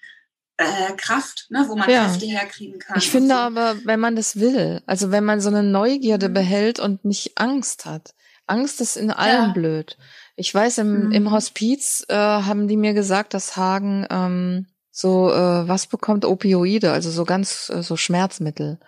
äh, 0.56 0.92
Kraft, 0.96 1.46
ne, 1.50 1.64
wo 1.68 1.76
man 1.76 1.88
ja. 1.88 2.06
Kräfte 2.06 2.26
herkriegen 2.26 2.78
kann. 2.78 2.98
Ich 2.98 3.10
finde 3.10 3.34
so. 3.34 3.34
aber, 3.34 3.76
wenn 3.84 4.00
man 4.00 4.16
das 4.16 4.38
will, 4.38 4.82
also 4.86 5.10
wenn 5.10 5.24
man 5.24 5.40
so 5.40 5.48
eine 5.48 5.62
Neugierde 5.62 6.28
mhm. 6.28 6.34
behält 6.34 6.80
und 6.80 7.04
nicht 7.04 7.38
Angst 7.38 7.86
hat. 7.86 8.14
Angst 8.50 8.80
ist 8.80 8.96
in 8.96 9.10
allem 9.10 9.48
ja. 9.48 9.52
blöd. 9.52 9.96
Ich 10.36 10.54
weiß, 10.54 10.78
im, 10.78 11.06
mhm. 11.06 11.12
im 11.12 11.30
Hospiz 11.30 12.04
äh, 12.08 12.14
haben 12.14 12.68
die 12.68 12.76
mir 12.76 12.94
gesagt, 12.94 13.34
dass 13.34 13.56
Hagen 13.56 14.06
ähm, 14.10 14.66
so 14.90 15.32
äh, 15.32 15.68
was 15.68 15.86
bekommt 15.86 16.24
Opioide, 16.24 16.92
also 16.92 17.10
so 17.10 17.24
ganz 17.24 17.70
äh, 17.74 17.82
so 17.82 17.96
Schmerzmittel. 17.96 18.78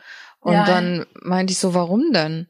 Und 0.40 0.54
ja. 0.54 0.64
dann 0.64 1.06
meinte 1.20 1.52
ich 1.52 1.58
so, 1.58 1.74
warum 1.74 2.12
denn? 2.12 2.48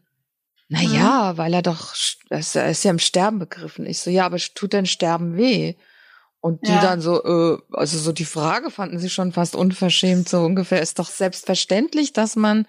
Na 0.69 0.81
ja, 0.81 1.33
mhm. 1.33 1.39
weil 1.39 1.55
er 1.55 1.63
doch, 1.63 1.95
er 2.31 2.39
ist, 2.39 2.57
er 2.57 2.71
ist 2.71 2.83
ja 2.85 2.91
im 2.91 2.99
Sterben 2.99 3.39
begriffen. 3.39 3.85
Ich 3.85 3.99
so, 3.99 4.11
ja, 4.11 4.25
aber 4.25 4.39
tut 4.39 4.73
denn 4.73 4.87
Sterben 4.87 5.37
weh? 5.37 5.75
Und 6.41 6.67
die 6.67 6.73
ja. 6.73 6.81
dann 6.81 7.01
so, 7.01 7.23
äh, 7.23 7.59
also 7.73 7.99
so 7.99 8.11
die 8.11 8.25
Frage 8.25 8.71
fanden 8.71 8.99
sie 8.99 9.11
schon 9.11 9.33
fast 9.33 9.55
unverschämt, 9.55 10.29
so 10.29 10.41
ungefähr. 10.41 10.81
Ist 10.81 10.99
doch 10.99 11.09
selbstverständlich, 11.09 12.13
dass 12.15 12.35
man, 12.35 12.67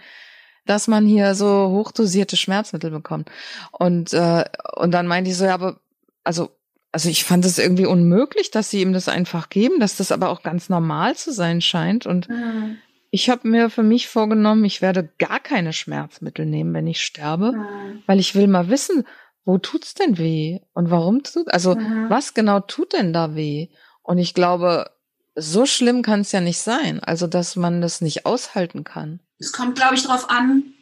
dass 0.66 0.88
man 0.88 1.06
hier 1.06 1.36
so 1.36 1.70
hochdosierte 1.70 2.38
Schmerzmittel 2.38 2.92
bekommt. 2.92 3.30
Und, 3.72 4.14
äh, 4.14 4.46
und 4.76 4.92
dann 4.92 5.08
meinte 5.08 5.30
ich 5.30 5.38
so, 5.38 5.46
ja, 5.46 5.54
aber, 5.54 5.80
also, 6.24 6.52
also 6.92 7.10
ich 7.10 7.24
fand 7.24 7.46
es 7.46 7.58
irgendwie 7.58 7.86
unmöglich, 7.86 8.52
dass 8.52 8.70
sie 8.70 8.82
ihm 8.82 8.94
das 8.94 9.10
einfach 9.10 9.50
geben, 9.50 9.80
dass 9.80 9.98
das 9.98 10.12
aber 10.12 10.30
auch 10.30 10.44
ganz 10.44 10.70
normal 10.70 11.16
zu 11.16 11.34
sein 11.34 11.60
scheint. 11.60 12.06
Und 12.06 12.30
mhm. 12.30 12.78
ich 13.10 13.30
habe 13.30 13.48
mir 13.48 13.70
für 13.70 13.84
mich 13.84 14.08
vorgenommen, 14.08 14.64
ich 14.64 14.82
werde 14.82 15.10
gar 15.18 15.40
keine 15.40 15.74
Schmerzmittel 15.74 16.46
nehmen, 16.46 16.74
wenn 16.74 16.88
ich 16.88 17.02
sterbe, 17.02 17.54
mhm. 17.54 18.04
weil 18.06 18.20
ich 18.20 18.36
will 18.36 18.48
mal 18.48 18.70
wissen, 18.70 19.06
wo 19.46 19.58
tut's 19.58 19.94
denn 19.94 20.18
weh 20.18 20.60
und 20.74 20.90
warum 20.90 21.24
tut, 21.24 21.52
also 21.54 21.76
mhm. 21.76 22.10
was 22.10 22.34
genau 22.34 22.62
tut 22.62 22.94
denn 22.94 23.12
da 23.12 23.36
weh? 23.36 23.68
Und 24.02 24.18
ich 24.18 24.34
glaube, 24.34 24.90
so 25.36 25.66
schlimm 25.66 26.02
kann 26.02 26.22
es 26.22 26.32
ja 26.32 26.42
nicht 26.42 26.60
sein, 26.60 27.00
also 27.02 27.28
dass 27.28 27.56
man 27.56 27.82
das 27.82 28.02
nicht 28.02 28.26
aushalten 28.26 28.84
kann. 28.84 29.20
Es 29.44 29.52
kommt, 29.52 29.76
glaube 29.76 29.96
ich, 29.96 30.04
darauf 30.04 30.30
an, 30.30 30.74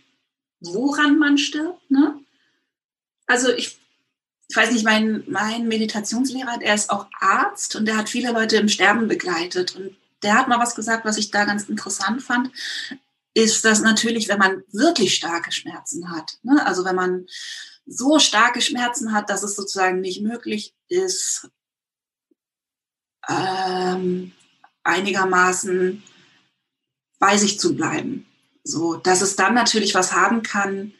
woran 0.59 1.17
man 1.17 1.37
stirbt. 1.37 1.89
Ne? 1.89 2.19
Also 3.25 3.51
ich, 3.51 3.79
ich 4.47 4.55
weiß 4.55 4.71
nicht, 4.71 4.85
mein, 4.85 5.23
mein 5.27 5.67
Meditationslehrer, 5.67 6.59
der 6.59 6.75
ist 6.75 6.89
auch 6.91 7.07
Arzt 7.19 7.75
und 7.75 7.85
der 7.85 7.97
hat 7.97 8.09
viele 8.09 8.31
Leute 8.31 8.57
im 8.57 8.69
Sterben 8.69 9.07
begleitet. 9.07 9.75
Und 9.75 9.97
der 10.21 10.37
hat 10.37 10.47
mal 10.47 10.59
was 10.59 10.75
gesagt, 10.75 11.05
was 11.05 11.17
ich 11.17 11.31
da 11.31 11.45
ganz 11.45 11.63
interessant 11.67 12.21
fand, 12.21 12.51
ist, 13.33 13.65
dass 13.65 13.81
natürlich, 13.81 14.27
wenn 14.27 14.39
man 14.39 14.63
wirklich 14.71 15.15
starke 15.15 15.51
Schmerzen 15.51 16.11
hat, 16.11 16.37
ne? 16.43 16.65
also 16.65 16.85
wenn 16.85 16.95
man 16.95 17.25
so 17.85 18.19
starke 18.19 18.61
Schmerzen 18.61 19.13
hat, 19.13 19.29
dass 19.29 19.41
es 19.41 19.55
sozusagen 19.55 20.01
nicht 20.01 20.21
möglich 20.21 20.75
ist, 20.87 21.49
ähm, 23.27 24.33
einigermaßen 24.83 26.03
bei 27.19 27.37
sich 27.37 27.59
zu 27.59 27.75
bleiben. 27.75 28.27
So, 28.63 28.95
dass 28.95 29.21
es 29.21 29.35
dann 29.35 29.53
natürlich 29.53 29.95
was 29.95 30.13
haben 30.13 30.43
kann, 30.43 30.93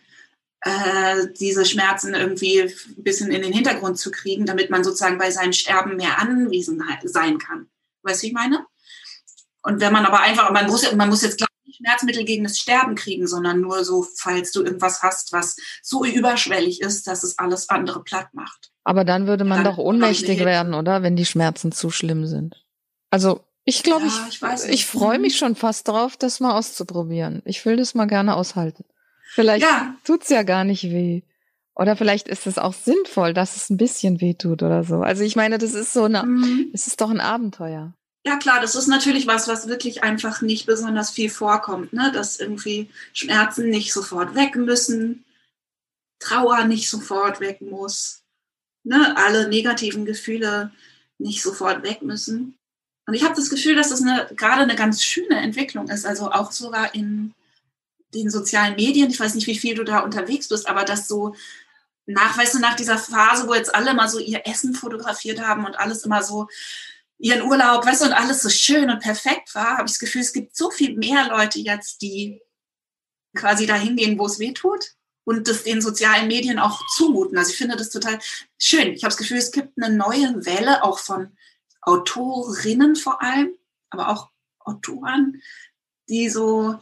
äh, 0.62 1.28
diese 1.40 1.66
Schmerzen 1.66 2.14
irgendwie 2.14 2.62
ein 2.62 3.04
bisschen 3.04 3.32
in 3.32 3.42
den 3.42 3.54
Hintergrund 3.54 3.98
zu 3.98 4.12
kriegen, 4.12 4.46
damit 4.46 4.70
man 4.70 4.84
sozusagen 4.84 5.18
bei 5.18 5.32
seinem 5.32 5.54
Sterben 5.54 5.96
mehr 5.96 6.20
anwesend 6.20 6.84
sein 7.04 7.38
kann. 7.38 7.68
Weißt 8.04 8.24
du, 8.24 8.28
ich 8.28 8.34
meine? 8.34 8.66
Und 9.64 9.80
wenn 9.80 9.94
man 9.94 10.06
aber 10.06 10.22
einfach, 10.22 10.52
man 10.52 10.68
muss, 10.68 10.92
man 10.94 11.10
muss 11.10 11.22
jetzt 11.22 11.38
glaube 11.38 11.52
Schmerzmittel 11.82 12.26
gegen 12.26 12.44
das 12.44 12.58
Sterben 12.58 12.96
kriegen, 12.96 13.28
sondern 13.28 13.62
nur 13.62 13.84
so, 13.84 14.06
falls 14.16 14.52
du 14.52 14.64
irgendwas 14.64 15.02
hast, 15.02 15.34
was 15.34 15.56
so 15.82 16.06
überschwellig 16.06 16.82
ist, 16.82 17.08
dass 17.08 17.24
es 17.24 17.38
alles 17.40 17.70
andere 17.70 18.04
platt 18.04 18.28
macht. 18.34 18.72
Aber 18.84 19.04
dann 19.04 19.28
würde 19.28 19.44
man 19.44 19.64
dann 19.64 19.74
doch 19.74 19.78
ohnmächtig 19.78 20.40
werden, 20.40 20.74
oder? 20.74 21.04
Wenn 21.04 21.16
die 21.16 21.26
Schmerzen 21.26 21.72
zu 21.72 21.90
schlimm 21.90 22.26
sind. 22.26 22.64
Also, 23.10 23.44
ich 23.76 23.84
glaube, 23.84 24.06
ja, 24.06 24.28
ich, 24.30 24.42
ich, 24.42 24.70
ich 24.70 24.86
freue 24.86 25.18
mich 25.18 25.38
schon 25.38 25.56
fast 25.56 25.88
drauf, 25.88 26.18
das 26.18 26.40
mal 26.40 26.58
auszuprobieren. 26.58 27.42
Ich 27.46 27.66
will 27.66 27.78
das 27.78 27.96
mal 27.96 28.06
gerne 28.06 28.36
aushalten. 28.36 28.84
Vielleicht 29.34 29.64
ja. 29.64 29.96
tut's 30.04 30.30
ja 30.30 30.44
gar 30.44 30.66
nicht 30.66 30.84
weh. 30.84 31.22
Oder 31.74 31.96
vielleicht 31.96 32.28
ist 32.28 32.48
es 32.48 32.58
auch 32.58 32.74
sinnvoll, 32.74 33.34
dass 33.34 33.56
es 33.56 33.70
ein 33.70 33.78
bisschen 33.78 34.20
weh 34.20 34.34
tut 34.34 34.62
oder 34.62 34.84
so. 34.84 34.98
Also 34.98 35.24
ich 35.24 35.38
meine, 35.38 35.58
das 35.58 35.74
ist 35.74 35.94
so 35.94 36.04
eine, 36.04 36.24
mhm. 36.24 36.70
es 36.74 36.88
ist 36.88 37.00
doch 37.00 37.10
ein 37.10 37.22
Abenteuer. 37.22 37.94
Ja 38.26 38.38
klar, 38.38 38.60
das 38.60 38.76
ist 38.76 38.88
natürlich 38.88 39.26
was, 39.26 39.48
was 39.48 39.68
wirklich 39.68 40.04
einfach 40.04 40.42
nicht 40.42 40.66
besonders 40.66 41.10
viel 41.10 41.30
vorkommt, 41.30 41.94
ne? 41.94 42.12
dass 42.12 42.40
irgendwie 42.40 42.90
Schmerzen 43.14 43.70
nicht 43.70 43.94
sofort 43.94 44.36
weg 44.36 44.56
müssen, 44.56 45.24
Trauer 46.20 46.66
nicht 46.66 46.90
sofort 46.90 47.40
weg 47.40 47.62
muss, 47.62 48.22
ne? 48.84 49.16
alle 49.18 49.48
negativen 49.48 50.06
Gefühle 50.06 50.72
nicht 51.18 51.42
sofort 51.42 51.84
weg 51.84 52.02
müssen. 52.02 52.60
Und 53.12 53.18
ich 53.18 53.26
habe 53.26 53.36
das 53.36 53.50
Gefühl, 53.50 53.76
dass 53.76 53.90
das 53.90 54.02
eine, 54.02 54.26
gerade 54.38 54.62
eine 54.62 54.78
ganz 54.78 55.04
schöne 55.04 55.36
Entwicklung 55.36 55.90
ist, 55.90 56.06
also 56.06 56.32
auch 56.32 56.54
sogar 56.54 56.96
in 56.96 57.34
den 58.14 58.30
sozialen 58.30 58.78
Medien. 58.78 59.10
Ich 59.10 59.20
weiß 59.20 59.36
nicht, 59.36 59.48
wie 59.48 59.60
viel 59.60 59.76
du 59.76 59.84
da 59.84 60.00
unterwegs 60.00 60.48
bist, 60.48 60.66
aber 60.70 60.86
das 60.86 61.10
so 61.10 61.36
nach, 62.06 62.38
weißt 62.38 62.54
du, 62.54 62.60
nach 62.60 62.78
dieser 62.78 62.98
Phase, 62.98 63.50
wo 63.50 63.54
jetzt 63.54 63.76
alle 63.76 63.94
mal 63.94 64.08
so 64.08 64.18
ihr 64.18 64.48
Essen 64.48 64.76
fotografiert 64.76 65.42
haben 65.42 65.66
und 65.66 65.78
alles 65.78 66.06
immer 66.06 66.24
so 66.24 66.48
ihren 67.18 67.42
Urlaub, 67.42 67.86
weißt 67.86 68.04
du, 68.04 68.06
und 68.06 68.14
alles 68.14 68.44
so 68.44 68.48
schön 68.50 68.90
und 68.90 69.02
perfekt 69.02 69.54
war, 69.56 69.80
habe 69.80 69.88
ich 69.88 69.92
das 69.92 70.00
Gefühl, 70.00 70.22
es 70.22 70.32
gibt 70.32 70.56
so 70.56 70.72
viel 70.72 70.96
mehr 70.96 71.28
Leute 71.28 71.60
jetzt, 71.60 72.02
die 72.02 72.42
quasi 73.36 73.66
dahin 73.66 73.98
gehen, 73.98 74.18
wo 74.18 74.26
es 74.26 74.40
weh 74.40 74.54
tut 74.54 74.94
und 75.26 75.50
das 75.50 75.64
den 75.64 75.82
sozialen 75.82 76.30
Medien 76.30 76.60
auch 76.60 76.80
zumuten. 76.96 77.38
Also 77.38 77.52
ich 77.52 77.58
finde 77.58 77.76
das 77.76 77.90
total 77.90 78.20
schön. 78.58 78.94
Ich 78.94 79.04
habe 79.04 79.12
das 79.12 79.18
Gefühl, 79.18 79.40
es 79.40 79.52
gibt 79.52 79.74
eine 79.76 79.94
neue 79.94 80.46
Welle 80.46 80.86
auch 80.86 81.00
von 81.00 81.36
Autorinnen 81.82 82.96
vor 82.96 83.22
allem, 83.22 83.52
aber 83.90 84.10
auch 84.10 84.30
Autoren, 84.60 85.42
die 86.10 86.30
so, 86.30 86.80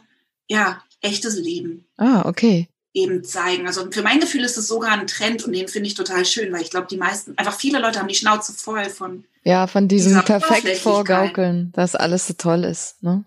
ja, 0.48 0.82
echtes 1.00 1.36
Leben. 1.38 1.86
Ah, 1.96 2.28
okay 2.28 2.68
eben 2.92 3.22
zeigen. 3.24 3.66
Also 3.66 3.90
für 3.90 4.02
mein 4.02 4.20
Gefühl 4.20 4.44
ist 4.44 4.56
es 4.56 4.66
sogar 4.66 4.92
ein 4.92 5.06
Trend 5.06 5.44
und 5.44 5.52
den 5.52 5.68
finde 5.68 5.88
ich 5.88 5.94
total 5.94 6.24
schön, 6.24 6.52
weil 6.52 6.62
ich 6.62 6.70
glaube, 6.70 6.88
die 6.88 6.96
meisten, 6.96 7.36
einfach 7.38 7.54
viele 7.54 7.78
Leute 7.78 7.98
haben 7.98 8.08
die 8.08 8.14
Schnauze 8.14 8.52
voll 8.52 8.86
von. 8.86 9.24
Ja, 9.44 9.66
von 9.66 9.88
diesem 9.88 10.22
perfekt 10.24 10.78
vorgaukeln, 10.78 11.72
dass 11.72 11.94
alles 11.94 12.26
so 12.26 12.34
toll 12.34 12.64
ist, 12.64 13.02
ne? 13.02 13.24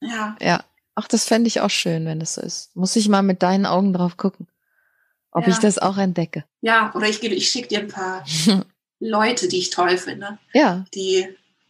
Ja. 0.00 0.36
Ja. 0.40 0.64
Ach, 0.94 1.08
das 1.08 1.24
fände 1.24 1.48
ich 1.48 1.60
auch 1.60 1.70
schön, 1.70 2.04
wenn 2.04 2.20
es 2.20 2.34
so 2.34 2.42
ist. 2.42 2.74
Muss 2.76 2.96
ich 2.96 3.08
mal 3.08 3.22
mit 3.22 3.42
deinen 3.42 3.64
Augen 3.64 3.92
drauf 3.92 4.16
gucken, 4.16 4.48
ob 5.30 5.46
ja. 5.46 5.52
ich 5.52 5.58
das 5.58 5.78
auch 5.78 5.96
entdecke. 5.96 6.44
Ja, 6.60 6.92
oder 6.94 7.08
ich 7.08 7.22
ich 7.22 7.48
schicke 7.48 7.68
dir 7.68 7.78
ein 7.80 7.88
paar 7.88 8.24
Leute, 9.00 9.48
die 9.48 9.58
ich 9.58 9.70
toll 9.70 9.98
finde. 9.98 10.38
Ja. 10.52 10.84
Die 10.94 11.26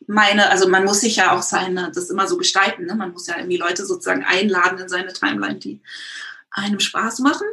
meine, 0.06 0.50
also 0.50 0.68
man 0.68 0.84
muss 0.84 1.00
sich 1.00 1.16
ja 1.16 1.36
auch 1.36 1.42
seine, 1.42 1.92
das 1.94 2.10
immer 2.10 2.26
so 2.26 2.36
gestalten, 2.36 2.86
ne? 2.86 2.94
Man 2.94 3.12
muss 3.12 3.28
ja 3.28 3.36
irgendwie 3.36 3.56
Leute 3.56 3.86
sozusagen 3.86 4.24
einladen 4.24 4.78
in 4.78 4.88
seine 4.88 5.12
Timeline, 5.12 5.58
die 5.58 5.80
einem 6.50 6.80
Spaß 6.80 7.20
machen. 7.20 7.46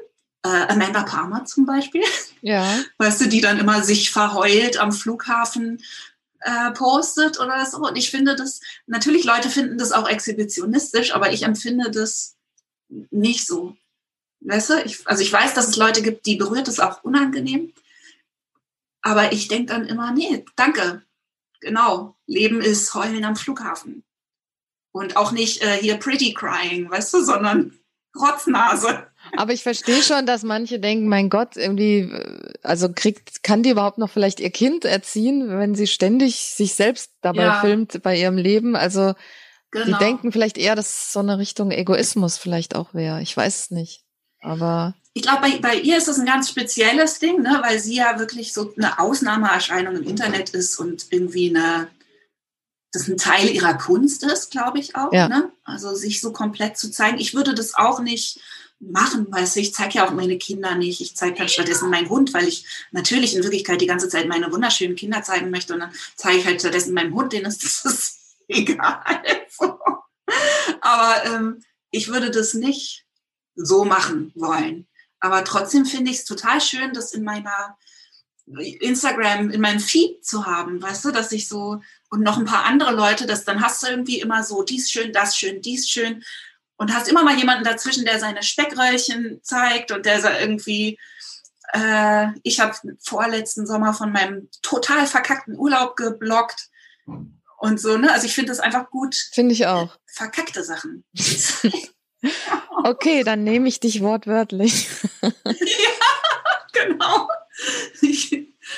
Äh, 0.44 0.68
Amanda 0.68 1.04
Palmer 1.04 1.46
zum 1.46 1.66
Beispiel. 1.66 2.04
Ja. 2.42 2.80
Weißt 2.98 3.22
du, 3.22 3.28
die 3.28 3.42
dann 3.42 3.60
immer 3.60 3.84
sich 3.84 4.12
verheult 4.12 4.78
am 4.78 4.92
Flughafen 4.92 5.82
äh, 6.42 6.72
postet 6.72 7.40
oder 7.40 7.66
so. 7.66 7.78
Und 7.80 7.96
ich 7.96 8.10
finde 8.10 8.36
das, 8.36 8.62
natürlich 8.86 9.24
Leute 9.24 9.50
finden 9.50 9.78
das 9.78 9.92
auch 9.92 10.08
exhibitionistisch, 10.08 11.14
aber 11.14 11.32
ich 11.32 11.44
empfinde 11.44 11.92
das 11.92 12.36
nicht 12.90 13.46
so. 13.46 13.76
Weißt 14.42 14.70
du, 14.70 14.84
ich, 14.86 15.06
also 15.08 15.22
ich 15.22 15.34
weiß, 15.34 15.54
dass 15.54 15.68
es 15.68 15.76
Leute 15.76 16.02
gibt, 16.02 16.26
die 16.26 16.36
berührt 16.36 16.68
es 16.68 16.80
auch 16.80 17.04
unangenehm. 17.04 17.74
Aber 19.02 19.32
ich 19.32 19.48
denke 19.48 19.74
dann 19.74 19.88
immer, 19.88 20.12
nee, 20.12 20.46
danke. 20.56 21.04
Genau. 21.62 22.18
Leben 22.26 22.62
ist 22.62 22.94
Heulen 22.94 23.24
am 23.24 23.36
Flughafen. 23.36 24.04
Und 24.92 25.16
auch 25.16 25.32
nicht 25.32 25.62
äh, 25.62 25.78
hier 25.78 25.98
pretty 25.98 26.34
crying, 26.34 26.90
weißt 26.90 27.14
du, 27.14 27.24
sondern 27.24 27.78
Rotznase. 28.18 29.08
Aber 29.36 29.54
ich 29.54 29.64
verstehe 29.64 30.02
schon, 30.02 30.26
dass 30.26 30.44
manche 30.44 30.80
denken, 30.80 31.08
mein 31.08 31.30
Gott, 31.30 31.58
irgendwie, 31.58 32.12
also 32.64 32.92
kriegt, 32.94 33.44
kann 33.44 33.64
die 33.64 33.72
überhaupt 33.72 33.98
noch 33.98 34.10
vielleicht 34.10 34.40
ihr 34.40 34.50
Kind 34.50 34.86
erziehen, 34.86 35.50
wenn 35.50 35.76
sie 35.76 35.88
ständig 35.88 36.38
sich 36.38 36.74
selbst 36.74 37.12
dabei 37.22 37.44
ja. 37.44 37.62
filmt 37.62 38.02
bei 38.04 38.18
ihrem 38.18 38.38
Leben? 38.38 38.76
Also 38.76 39.14
genau. 39.72 39.86
die 39.86 39.94
denken 40.04 40.32
vielleicht 40.32 40.58
eher, 40.58 40.76
dass 40.76 41.12
so 41.12 41.20
eine 41.20 41.38
Richtung 41.38 41.72
Egoismus 41.72 42.38
vielleicht 42.38 42.76
auch 42.76 42.94
wäre. 42.94 43.22
Ich 43.22 43.36
weiß 43.36 43.62
es 43.62 43.72
nicht. 43.72 44.07
Aber 44.48 44.94
ich 45.14 45.24
glaube, 45.24 45.42
bei, 45.42 45.58
bei 45.60 45.76
ihr 45.76 45.98
ist 45.98 46.08
das 46.08 46.20
ein 46.20 46.26
ganz 46.26 46.50
spezielles 46.50 47.20
Ding, 47.20 47.42
ne, 47.42 47.60
weil 47.64 47.80
sie 47.80 47.96
ja 47.96 48.20
wirklich 48.20 48.54
so 48.54 48.74
eine 48.78 49.00
Ausnahmeerscheinung 49.00 49.96
im 49.96 50.04
Internet 50.04 50.52
ist 50.52 50.80
und 50.80 51.08
irgendwie 51.10 51.50
eine 51.50 51.88
das 52.92 53.08
ein 53.08 53.18
Teil 53.18 53.50
ihrer 53.50 53.74
Kunst 53.74 54.24
ist, 54.24 54.52
glaube 54.52 54.80
ich 54.80 54.96
auch. 54.96 55.12
Ja. 55.12 55.28
Ne? 55.28 55.52
Also 55.64 55.94
sich 55.96 56.22
so 56.22 56.32
komplett 56.32 56.78
zu 56.78 56.90
zeigen. 56.92 57.20
Ich 57.20 57.34
würde 57.34 57.54
das 57.54 57.76
auch 57.76 58.00
nicht 58.00 58.40
machen, 58.80 59.28
weißt 59.30 59.56
du, 59.56 59.60
ich 59.60 59.74
zeige 59.74 59.96
ja 59.96 60.08
auch 60.08 60.12
meine 60.12 60.38
Kinder 60.38 60.76
nicht. 60.76 61.02
Ich 61.02 61.16
zeige 61.16 61.40
halt 61.40 61.52
stattdessen 61.52 61.90
meinen 61.90 62.10
Hund, 62.10 62.34
weil 62.34 62.48
ich 62.48 62.66
natürlich 62.92 63.36
in 63.36 63.44
Wirklichkeit 63.44 63.82
die 63.82 63.88
ganze 63.88 64.08
Zeit 64.08 64.28
meine 64.28 64.52
wunderschönen 64.52 64.96
Kinder 64.96 65.24
zeigen 65.24 65.50
möchte 65.50 65.74
und 65.74 65.80
dann 65.80 65.94
zeige 66.16 66.38
ich 66.40 66.46
halt 66.46 66.60
stattdessen 66.60 66.94
meinen 66.94 67.14
Hund, 67.14 67.34
denen 67.34 67.48
ist 67.48 67.64
das 67.86 68.20
egal. 68.48 69.04
Aber 70.82 71.26
ähm, 71.26 71.64
ich 71.92 72.08
würde 72.10 72.30
das 72.30 72.54
nicht 72.54 73.07
so 73.58 73.84
machen 73.84 74.32
wollen. 74.36 74.88
Aber 75.20 75.44
trotzdem 75.44 75.86
finde 75.86 76.12
ich 76.12 76.18
es 76.18 76.26
total 76.26 76.62
schön, 76.62 76.94
dass 76.94 77.14
in 77.14 77.24
meiner 77.24 77.78
Instagram 78.56 79.50
in 79.50 79.60
meinem 79.60 79.82
Feed 79.82 80.24
zu 80.26 80.46
haben, 80.46 80.82
weißt 80.82 81.04
du, 81.04 81.12
dass 81.12 81.34
ich 81.34 81.50
so 81.50 81.82
und 82.10 82.22
noch 82.22 82.38
ein 82.38 82.46
paar 82.46 82.64
andere 82.64 82.94
Leute, 82.94 83.26
dass 83.26 83.44
dann 83.44 83.62
hast 83.62 83.84
du 83.84 83.88
irgendwie 83.88 84.22
immer 84.22 84.42
so 84.44 84.64
dies 84.64 84.90
schön, 84.90 85.12
das 85.12 85.36
schön, 85.36 85.62
dies 85.62 85.90
schön 85.90 86.24
und 86.78 86.94
hast 86.94 87.10
immer 87.10 87.24
mal 87.24 87.38
jemanden 87.38 87.66
dazwischen, 87.66 88.06
der 88.06 88.20
seine 88.20 88.44
Speckröllchen 88.44 89.42
zeigt 89.44 89.92
und 89.92 90.06
der 90.06 90.40
irgendwie 90.40 90.98
äh, 91.74 92.28
ich 92.44 92.62
habe 92.62 92.78
vorletzten 93.00 93.68
Sommer 93.68 93.94
von 93.94 94.14
meinem 94.14 94.50
total 94.62 95.06
verkackten 95.08 95.58
Urlaub 95.58 95.98
geblockt 95.98 96.70
und 97.58 97.80
so, 97.80 97.98
ne? 97.98 98.12
Also 98.12 98.28
ich 98.28 98.36
finde 98.36 98.52
das 98.52 98.60
einfach 98.60 98.90
gut. 98.90 99.16
Finde 99.34 99.54
ich 99.54 99.68
auch. 99.68 99.98
Verkackte 100.06 100.64
Sachen. 100.64 101.04
okay, 102.84 103.24
dann 103.24 103.44
nehme 103.44 103.68
ich 103.68 103.80
dich 103.80 104.02
wortwörtlich. 104.02 104.88
ja, 105.22 105.32
genau. 106.74 107.28
Ich, 108.02 108.32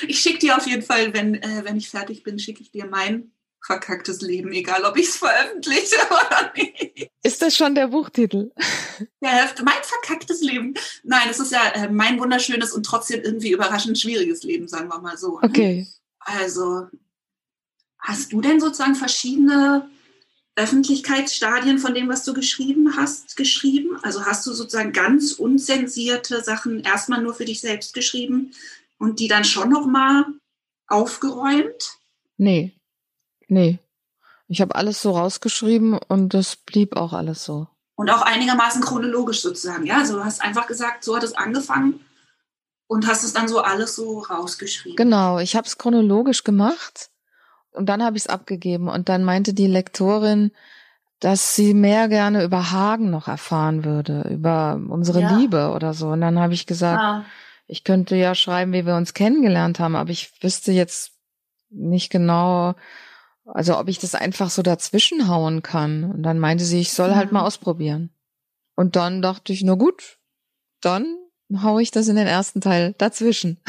ich 0.07 0.19
schicke 0.19 0.39
dir 0.39 0.57
auf 0.57 0.67
jeden 0.67 0.83
Fall, 0.83 1.13
wenn, 1.13 1.35
äh, 1.35 1.63
wenn 1.63 1.77
ich 1.77 1.89
fertig 1.89 2.23
bin, 2.23 2.39
schicke 2.39 2.61
ich 2.61 2.71
dir 2.71 2.85
mein 2.85 3.31
verkacktes 3.65 4.21
Leben, 4.21 4.51
egal 4.51 4.83
ob 4.85 4.97
ich 4.97 5.09
es 5.09 5.17
veröffentliche 5.17 5.97
oder 6.09 6.51
nicht. 6.55 7.11
Ist 7.23 7.41
das 7.41 7.55
schon 7.55 7.75
der 7.75 7.87
Buchtitel? 7.87 8.51
Ja, 9.21 9.49
mein 9.63 9.83
verkacktes 9.83 10.41
Leben. 10.41 10.73
Nein, 11.03 11.27
es 11.29 11.39
ist 11.39 11.51
ja 11.51 11.69
äh, 11.73 11.89
mein 11.89 12.19
wunderschönes 12.19 12.73
und 12.73 12.83
trotzdem 12.85 13.21
irgendwie 13.21 13.51
überraschend 13.51 13.99
schwieriges 13.99 14.43
Leben, 14.43 14.67
sagen 14.67 14.89
wir 14.89 14.99
mal 14.99 15.17
so. 15.17 15.39
Okay. 15.41 15.87
Also, 16.19 16.87
hast 17.99 18.31
du 18.31 18.41
denn 18.41 18.59
sozusagen 18.59 18.95
verschiedene 18.95 19.89
Öffentlichkeitsstadien 20.59 21.79
von 21.79 21.93
dem, 21.93 22.09
was 22.09 22.23
du 22.23 22.33
geschrieben 22.33 22.95
hast, 22.97 23.37
geschrieben? 23.37 23.97
Also 24.03 24.25
hast 24.25 24.45
du 24.45 24.53
sozusagen 24.53 24.91
ganz 24.91 25.33
unzensierte 25.33 26.43
Sachen 26.43 26.81
erstmal 26.81 27.21
nur 27.21 27.33
für 27.33 27.45
dich 27.45 27.61
selbst 27.61 27.93
geschrieben 27.93 28.51
und 28.97 29.19
die 29.19 29.27
dann 29.27 29.45
schon 29.45 29.69
nochmal 29.69 30.25
aufgeräumt? 30.87 31.97
Nee. 32.37 32.73
Nee. 33.47 33.79
Ich 34.47 34.61
habe 34.61 34.75
alles 34.75 35.01
so 35.01 35.11
rausgeschrieben 35.11 35.97
und 36.07 36.33
das 36.33 36.55
blieb 36.55 36.95
auch 36.95 37.13
alles 37.13 37.45
so. 37.45 37.67
Und 37.95 38.09
auch 38.09 38.21
einigermaßen 38.21 38.81
chronologisch 38.81 39.41
sozusagen, 39.41 39.85
ja? 39.85 39.99
Also 39.99 40.17
du 40.17 40.25
hast 40.25 40.41
einfach 40.41 40.67
gesagt, 40.67 41.03
so 41.03 41.15
hat 41.15 41.23
es 41.23 41.33
angefangen 41.33 41.99
und 42.87 43.07
hast 43.07 43.23
es 43.23 43.33
dann 43.33 43.47
so 43.47 43.59
alles 43.59 43.95
so 43.95 44.19
rausgeschrieben. 44.19 44.95
Genau, 44.95 45.39
ich 45.39 45.55
habe 45.55 45.67
es 45.67 45.77
chronologisch 45.77 46.43
gemacht 46.43 47.09
und 47.79 47.85
dann 47.85 48.03
habe 48.03 48.17
ich 48.17 48.23
es 48.23 48.27
abgegeben 48.27 48.89
und 48.89 49.07
dann 49.07 49.23
meinte 49.23 49.53
die 49.53 49.65
Lektorin, 49.65 50.51
dass 51.21 51.55
sie 51.55 51.73
mehr 51.73 52.09
gerne 52.09 52.43
über 52.43 52.71
Hagen 52.71 53.09
noch 53.09 53.29
erfahren 53.29 53.85
würde, 53.85 54.27
über 54.29 54.77
unsere 54.89 55.21
ja. 55.21 55.37
Liebe 55.37 55.69
oder 55.69 55.93
so. 55.93 56.09
Und 56.09 56.19
dann 56.19 56.39
habe 56.39 56.53
ich 56.53 56.65
gesagt, 56.65 56.99
ah. 57.01 57.25
ich 57.67 57.85
könnte 57.85 58.17
ja 58.17 58.35
schreiben, 58.35 58.73
wie 58.73 58.85
wir 58.85 58.97
uns 58.97 59.13
kennengelernt 59.13 59.79
haben, 59.79 59.95
aber 59.95 60.09
ich 60.09 60.29
wüsste 60.43 60.73
jetzt 60.73 61.13
nicht 61.69 62.09
genau, 62.09 62.75
also 63.45 63.79
ob 63.79 63.87
ich 63.87 63.97
das 63.99 64.13
einfach 64.13 64.49
so 64.49 64.61
dazwischen 64.61 65.29
hauen 65.29 65.61
kann. 65.63 66.03
Und 66.03 66.23
dann 66.23 66.37
meinte 66.37 66.65
sie, 66.65 66.81
ich 66.81 66.91
soll 66.91 67.15
halt 67.15 67.31
mal 67.31 67.45
ausprobieren. 67.45 68.09
Und 68.75 68.97
dann 68.97 69.21
dachte 69.21 69.53
ich, 69.53 69.63
nur 69.63 69.77
gut, 69.77 70.17
dann 70.81 71.15
hau 71.63 71.79
ich 71.79 71.91
das 71.91 72.07
in 72.07 72.15
den 72.15 72.27
ersten 72.27 72.61
Teil 72.61 72.93
dazwischen. 72.97 73.59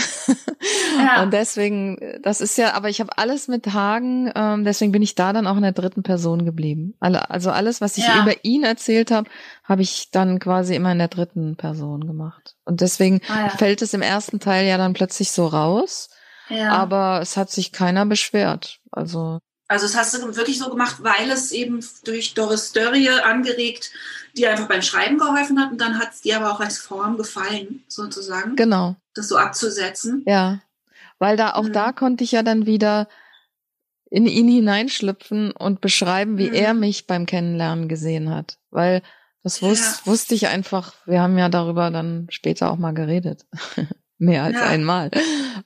Ja. 0.99 1.23
Und 1.23 1.33
deswegen, 1.33 1.99
das 2.23 2.41
ist 2.41 2.59
ja, 2.59 2.75
aber 2.75 2.89
ich 2.89 3.01
habe 3.01 3.17
alles 3.17 3.49
mit 3.49 3.73
Hagen, 3.73 4.31
ähm, 4.35 4.65
deswegen 4.65 4.93
bin 4.93 5.03
ich 5.03 5.15
da 5.15 5.33
dann 5.33 5.47
auch 5.47 5.57
in 5.57 5.63
der 5.63 5.73
dritten 5.73 6.03
Person 6.03 6.45
geblieben. 6.45 6.95
Also 7.01 7.51
alles, 7.51 7.81
was 7.81 7.97
ich 7.97 8.07
ja. 8.07 8.23
über 8.23 8.45
ihn 8.45 8.65
erzählt 8.65 9.11
habe, 9.11 9.31
habe 9.65 9.83
ich 9.83 10.11
dann 10.11 10.39
quasi 10.39 10.75
immer 10.75 10.93
in 10.93 10.99
der 10.99 11.09
dritten 11.09 11.57
Person 11.57 12.07
gemacht. 12.07 12.57
Und 12.65 12.83
deswegen 12.83 13.21
ah, 13.29 13.47
ja. 13.47 13.49
fällt 13.49 13.83
es 13.83 13.95
im 13.95 14.03
ersten 14.03 14.41
Teil 14.41 14.67
ja 14.67 14.77
dann 14.77 14.93
plötzlich 14.93 15.31
so 15.31 15.47
raus. 15.47 16.11
Ja. 16.51 16.73
Aber 16.73 17.21
es 17.23 17.37
hat 17.37 17.51
sich 17.51 17.73
keiner 17.73 18.05
beschwert. 18.05 18.81
Also 18.91 19.41
also 19.71 19.87
das 19.87 19.97
hast 19.97 20.15
du 20.15 20.37
wirklich 20.37 20.59
so 20.59 20.69
gemacht, 20.69 20.97
weil 21.03 21.31
es 21.31 21.53
eben 21.53 21.79
durch 22.05 22.35
Doris 22.35 22.73
Dörrie 22.73 23.09
angeregt, 23.09 23.93
die 24.37 24.49
einfach 24.49 24.67
beim 24.67 24.83
Schreiben 24.83 25.17
geholfen 25.17 25.61
hat 25.61 25.71
und 25.71 25.81
dann 25.81 25.97
hat 25.97 26.11
es 26.13 26.23
dir 26.23 26.39
aber 26.39 26.53
auch 26.53 26.59
als 26.59 26.79
Form 26.79 27.17
gefallen, 27.17 27.85
sozusagen. 27.87 28.57
Genau. 28.57 28.97
Das 29.15 29.29
so 29.29 29.37
abzusetzen. 29.37 30.25
Ja. 30.27 30.61
Weil 31.21 31.37
da 31.37 31.53
auch 31.55 31.69
mhm. 31.69 31.73
da 31.73 31.93
konnte 31.93 32.25
ich 32.25 32.33
ja 32.33 32.43
dann 32.43 32.67
wieder 32.67 33.07
in 34.11 34.27
ihn 34.27 34.49
hineinschlüpfen 34.49 35.53
und 35.53 35.81
beschreiben, 35.81 36.37
wie 36.37 36.49
mhm. 36.49 36.55
er 36.55 36.75
mich 36.75 37.07
beim 37.07 37.27
Kennenlernen 37.27 37.87
gesehen 37.87 38.29
hat. 38.29 38.59
Weil 38.71 39.03
das 39.45 39.63
wus 39.63 39.79
ja. 39.79 40.07
wusste 40.11 40.35
ich 40.35 40.49
einfach, 40.49 40.95
wir 41.07 41.21
haben 41.21 41.39
ja 41.39 41.49
darüber 41.49 41.93
dann 41.93 42.27
später 42.31 42.73
auch 42.73 42.77
mal 42.77 42.93
geredet. 42.93 43.47
Mehr 44.19 44.43
als 44.43 44.57
ja. 44.57 44.67
einmal. 44.67 45.13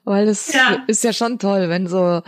Weil 0.05 0.29
es 0.29 0.53
ja. 0.53 0.85
ist 0.89 1.05
ja 1.05 1.15
schon 1.15 1.39
toll, 1.39 1.71
wenn 1.71 1.87
so 1.87 2.21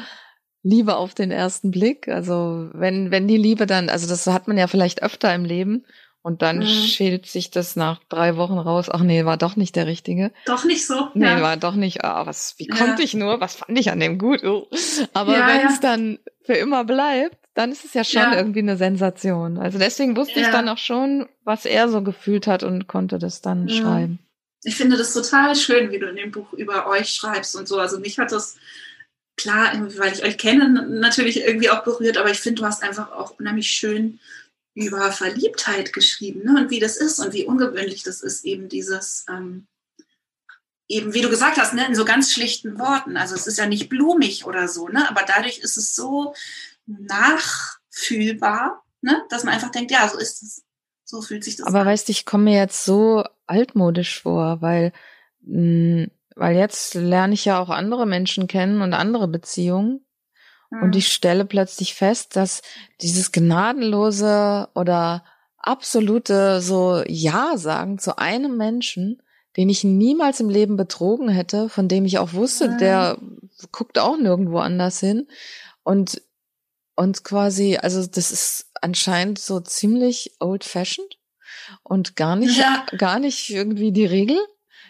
Liebe 0.66 0.96
auf 0.96 1.14
den 1.14 1.30
ersten 1.30 1.70
Blick. 1.70 2.08
Also 2.08 2.68
wenn, 2.72 3.12
wenn 3.12 3.28
die 3.28 3.36
Liebe 3.36 3.66
dann, 3.66 3.88
also 3.88 4.08
das 4.08 4.26
hat 4.26 4.48
man 4.48 4.58
ja 4.58 4.66
vielleicht 4.66 5.00
öfter 5.00 5.32
im 5.32 5.44
Leben 5.44 5.84
und 6.22 6.42
dann 6.42 6.58
mhm. 6.58 6.66
schält 6.66 7.26
sich 7.26 7.52
das 7.52 7.76
nach 7.76 8.00
drei 8.08 8.36
Wochen 8.36 8.58
raus. 8.58 8.88
Ach 8.90 9.00
nee, 9.00 9.24
war 9.24 9.36
doch 9.36 9.54
nicht 9.54 9.76
der 9.76 9.86
Richtige. 9.86 10.32
Doch 10.44 10.64
nicht 10.64 10.84
so. 10.84 11.08
Nee, 11.14 11.26
ja. 11.26 11.40
war 11.40 11.56
doch 11.56 11.76
nicht. 11.76 12.02
Ah, 12.04 12.26
was, 12.26 12.56
wie 12.58 12.66
ja. 12.66 12.74
konnte 12.74 13.04
ich 13.04 13.14
nur? 13.14 13.40
Was 13.40 13.54
fand 13.54 13.78
ich 13.78 13.92
an 13.92 14.00
dem 14.00 14.18
gut? 14.18 14.42
Oh. 14.42 14.66
Aber 15.12 15.38
ja, 15.38 15.46
wenn 15.46 15.68
es 15.68 15.78
dann 15.78 16.18
für 16.42 16.54
immer 16.54 16.82
bleibt, 16.82 17.38
dann 17.54 17.70
ist 17.70 17.84
es 17.84 17.94
ja 17.94 18.02
schon 18.02 18.32
irgendwie 18.32 18.58
eine 18.58 18.76
Sensation. 18.76 19.58
Also 19.58 19.78
deswegen 19.78 20.16
wusste 20.16 20.40
ich 20.40 20.48
dann 20.48 20.68
auch 20.68 20.78
schon, 20.78 21.28
was 21.44 21.64
er 21.64 21.88
so 21.88 22.02
gefühlt 22.02 22.48
hat 22.48 22.64
und 22.64 22.88
konnte 22.88 23.20
das 23.20 23.40
dann 23.40 23.68
schreiben. 23.68 24.18
Ich 24.64 24.74
finde 24.74 24.96
das 24.96 25.14
total 25.14 25.54
schön, 25.54 25.92
wie 25.92 26.00
du 26.00 26.08
in 26.08 26.16
dem 26.16 26.32
Buch 26.32 26.52
über 26.54 26.88
euch 26.88 27.10
schreibst 27.10 27.54
und 27.54 27.68
so. 27.68 27.78
Also 27.78 28.00
mich 28.00 28.18
hat 28.18 28.32
das 28.32 28.56
klar, 29.36 29.72
weil 29.98 30.12
ich 30.12 30.24
euch 30.24 30.38
kenne, 30.38 30.68
natürlich 30.88 31.40
irgendwie 31.40 31.70
auch 31.70 31.84
berührt, 31.84 32.16
aber 32.16 32.30
ich 32.30 32.40
finde, 32.40 32.62
du 32.62 32.66
hast 32.66 32.82
einfach 32.82 33.12
auch 33.12 33.38
unheimlich 33.38 33.70
schön 33.70 34.18
über 34.74 35.10
Verliebtheit 35.12 35.92
geschrieben 35.92 36.44
ne? 36.44 36.60
und 36.60 36.70
wie 36.70 36.80
das 36.80 36.96
ist 36.96 37.18
und 37.18 37.32
wie 37.32 37.46
ungewöhnlich 37.46 38.02
das 38.02 38.20
ist, 38.20 38.44
eben 38.44 38.68
dieses, 38.68 39.24
ähm, 39.28 39.66
eben 40.88 41.14
wie 41.14 41.22
du 41.22 41.30
gesagt 41.30 41.56
hast, 41.56 41.74
ne? 41.74 41.86
in 41.86 41.94
so 41.94 42.04
ganz 42.04 42.32
schlichten 42.32 42.78
Worten. 42.78 43.16
Also 43.16 43.34
es 43.34 43.46
ist 43.46 43.58
ja 43.58 43.66
nicht 43.66 43.88
blumig 43.88 44.44
oder 44.44 44.68
so, 44.68 44.88
ne? 44.88 45.08
aber 45.08 45.22
dadurch 45.26 45.58
ist 45.58 45.76
es 45.76 45.94
so 45.94 46.34
nachfühlbar, 46.86 48.84
ne? 49.00 49.22
dass 49.30 49.44
man 49.44 49.54
einfach 49.54 49.70
denkt, 49.70 49.90
ja, 49.90 50.08
so 50.08 50.18
ist 50.18 50.42
es. 50.42 50.62
So 51.08 51.22
fühlt 51.22 51.44
sich 51.44 51.54
das 51.54 51.66
aber 51.66 51.76
an. 51.76 51.80
Aber 51.82 51.90
weißt 51.92 52.08
du, 52.08 52.12
ich 52.12 52.26
komme 52.26 52.44
mir 52.44 52.56
jetzt 52.56 52.84
so 52.84 53.22
altmodisch 53.46 54.20
vor, 54.20 54.60
weil 54.60 54.92
mh, 55.42 56.02
hm, 56.02 56.10
weil 56.36 56.56
jetzt 56.56 56.94
lerne 56.94 57.34
ich 57.34 57.44
ja 57.44 57.60
auch 57.60 57.70
andere 57.70 58.06
Menschen 58.06 58.46
kennen 58.46 58.82
und 58.82 58.94
andere 58.94 59.26
Beziehungen. 59.26 60.06
Mhm. 60.70 60.82
Und 60.82 60.96
ich 60.96 61.12
stelle 61.12 61.44
plötzlich 61.44 61.94
fest, 61.94 62.36
dass 62.36 62.62
dieses 63.00 63.32
gnadenlose 63.32 64.68
oder 64.74 65.24
absolute 65.58 66.60
so 66.60 67.02
Ja 67.08 67.56
sagen 67.56 67.98
zu 67.98 68.18
einem 68.18 68.56
Menschen, 68.56 69.22
den 69.56 69.70
ich 69.70 69.82
niemals 69.82 70.38
im 70.40 70.50
Leben 70.50 70.76
betrogen 70.76 71.28
hätte, 71.28 71.68
von 71.68 71.88
dem 71.88 72.04
ich 72.04 72.18
auch 72.18 72.34
wusste, 72.34 72.68
mhm. 72.68 72.78
der 72.78 73.18
guckt 73.72 73.98
auch 73.98 74.18
nirgendwo 74.18 74.58
anders 74.58 75.00
hin. 75.00 75.28
Und, 75.82 76.20
und 76.94 77.24
quasi, 77.24 77.78
also 77.78 78.06
das 78.06 78.30
ist 78.30 78.70
anscheinend 78.82 79.38
so 79.38 79.60
ziemlich 79.60 80.36
old 80.40 80.64
fashioned 80.64 81.18
und 81.82 82.16
gar 82.16 82.36
nicht, 82.36 82.58
ja. 82.58 82.84
gar 82.98 83.18
nicht 83.18 83.48
irgendwie 83.48 83.92
die 83.92 84.04
Regel. 84.04 84.38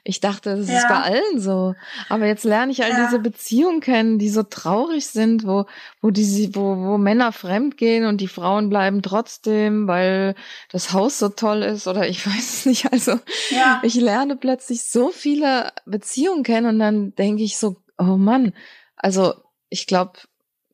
Ich 0.08 0.20
dachte, 0.20 0.56
das 0.56 0.68
ja. 0.68 0.78
ist 0.78 0.88
bei 0.88 1.00
allen 1.00 1.40
so. 1.40 1.74
Aber 2.08 2.26
jetzt 2.26 2.44
lerne 2.44 2.70
ich 2.70 2.84
all 2.84 2.90
ja. 2.90 3.04
diese 3.04 3.18
Beziehungen 3.18 3.80
kennen, 3.80 4.20
die 4.20 4.28
so 4.28 4.44
traurig 4.44 5.08
sind, 5.08 5.44
wo, 5.44 5.66
wo 6.00 6.10
die, 6.10 6.54
wo, 6.54 6.76
wo 6.76 6.96
Männer 6.96 7.32
fremd 7.32 7.76
gehen 7.76 8.06
und 8.06 8.20
die 8.20 8.28
Frauen 8.28 8.68
bleiben 8.68 9.02
trotzdem, 9.02 9.88
weil 9.88 10.36
das 10.70 10.92
Haus 10.92 11.18
so 11.18 11.28
toll 11.28 11.62
ist 11.62 11.88
oder 11.88 12.06
ich 12.08 12.24
weiß 12.26 12.38
es 12.38 12.66
nicht. 12.66 12.92
Also 12.92 13.18
ja. 13.50 13.80
ich 13.82 13.96
lerne 13.96 14.36
plötzlich 14.36 14.84
so 14.84 15.10
viele 15.10 15.72
Beziehungen 15.86 16.44
kennen 16.44 16.68
und 16.68 16.78
dann 16.78 17.14
denke 17.16 17.42
ich 17.42 17.58
so, 17.58 17.76
oh 17.98 18.16
Mann, 18.16 18.52
also 18.94 19.34
ich 19.70 19.88
glaube, 19.88 20.20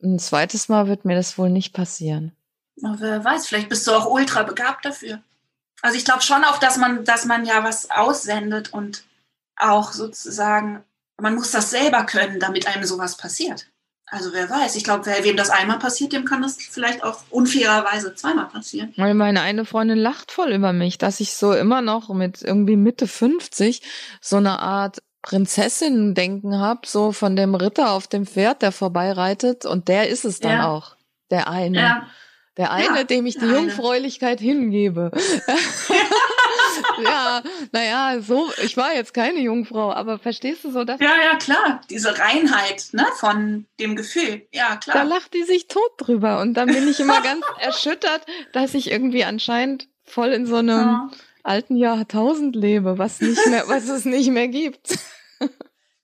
ein 0.02 0.18
zweites 0.18 0.68
Mal 0.68 0.88
wird 0.88 1.06
mir 1.06 1.14
das 1.14 1.38
wohl 1.38 1.48
nicht 1.48 1.72
passieren. 1.72 2.32
Na, 2.76 2.96
wer 2.98 3.24
weiß, 3.24 3.46
vielleicht 3.46 3.70
bist 3.70 3.86
du 3.86 3.92
auch 3.92 4.10
ultra 4.10 4.42
begabt 4.42 4.84
dafür. 4.84 5.22
Also 5.80 5.96
ich 5.96 6.04
glaube 6.04 6.20
schon 6.20 6.44
auch, 6.44 6.58
dass 6.58 6.76
man, 6.76 7.06
dass 7.06 7.24
man 7.24 7.46
ja 7.46 7.64
was 7.64 7.90
aussendet 7.90 8.74
und 8.74 9.04
auch 9.56 9.92
sozusagen, 9.92 10.82
man 11.20 11.34
muss 11.34 11.50
das 11.50 11.70
selber 11.70 12.04
können, 12.04 12.40
damit 12.40 12.66
einem 12.66 12.84
sowas 12.84 13.16
passiert. 13.16 13.66
Also 14.12 14.34
wer 14.34 14.50
weiß, 14.50 14.76
ich 14.76 14.84
glaube, 14.84 15.06
wem 15.06 15.38
das 15.38 15.48
einmal 15.48 15.78
passiert, 15.78 16.12
dem 16.12 16.26
kann 16.26 16.42
das 16.42 16.56
vielleicht 16.56 17.02
auch 17.02 17.20
unfairerweise 17.30 18.14
zweimal 18.14 18.46
passieren. 18.46 18.92
Weil 18.98 19.14
meine 19.14 19.40
eine 19.40 19.64
Freundin 19.64 19.96
lacht 19.96 20.32
voll 20.32 20.52
über 20.52 20.74
mich, 20.74 20.98
dass 20.98 21.20
ich 21.20 21.32
so 21.32 21.54
immer 21.54 21.80
noch 21.80 22.10
mit 22.10 22.42
irgendwie 22.42 22.76
Mitte 22.76 23.06
50 23.06 23.80
so 24.20 24.36
eine 24.36 24.58
Art 24.58 24.98
Prinzessin-Denken 25.22 26.58
habe, 26.58 26.80
so 26.84 27.12
von 27.12 27.36
dem 27.36 27.54
Ritter 27.54 27.92
auf 27.92 28.06
dem 28.06 28.26
Pferd, 28.26 28.60
der 28.60 28.72
vorbeireitet 28.72 29.64
und 29.64 29.88
der 29.88 30.10
ist 30.10 30.26
es 30.26 30.40
dann 30.40 30.58
ja. 30.58 30.68
auch, 30.68 30.96
der 31.30 31.48
eine. 31.48 31.78
Ja. 31.78 32.06
Der 32.58 32.70
eine, 32.70 32.98
ja, 32.98 33.04
dem 33.04 33.24
ich 33.24 33.38
die 33.38 33.46
Jungfräulichkeit 33.46 34.40
hingebe. 34.40 35.10
ja, 37.02 37.42
naja, 37.72 38.20
so, 38.20 38.50
ich 38.62 38.76
war 38.76 38.94
jetzt 38.94 39.14
keine 39.14 39.40
Jungfrau, 39.40 39.92
aber 39.92 40.18
verstehst 40.18 40.64
du 40.64 40.70
so 40.70 40.84
das? 40.84 41.00
Ja, 41.00 41.14
ja, 41.22 41.36
klar. 41.36 41.80
Diese 41.90 42.18
Reinheit, 42.18 42.88
ne, 42.92 43.06
von 43.16 43.66
dem 43.80 43.96
Gefühl. 43.96 44.46
Ja, 44.52 44.76
klar. 44.76 44.96
Da 44.96 45.02
lacht 45.02 45.34
die 45.34 45.44
sich 45.44 45.68
tot 45.68 45.92
drüber 45.98 46.40
und 46.40 46.54
dann 46.54 46.68
bin 46.68 46.88
ich 46.88 47.00
immer 47.00 47.20
ganz 47.22 47.44
erschüttert, 47.58 48.26
dass 48.52 48.74
ich 48.74 48.90
irgendwie 48.90 49.24
anscheinend 49.24 49.88
voll 50.04 50.28
in 50.28 50.46
so 50.46 50.56
einem 50.56 50.80
ja. 50.80 51.10
alten 51.42 51.76
Jahrtausend 51.76 52.56
lebe, 52.56 52.98
was 52.98 53.20
nicht 53.20 53.46
mehr, 53.46 53.64
was 53.68 53.88
es 53.88 54.04
nicht 54.04 54.30
mehr 54.30 54.48
gibt. 54.48 54.98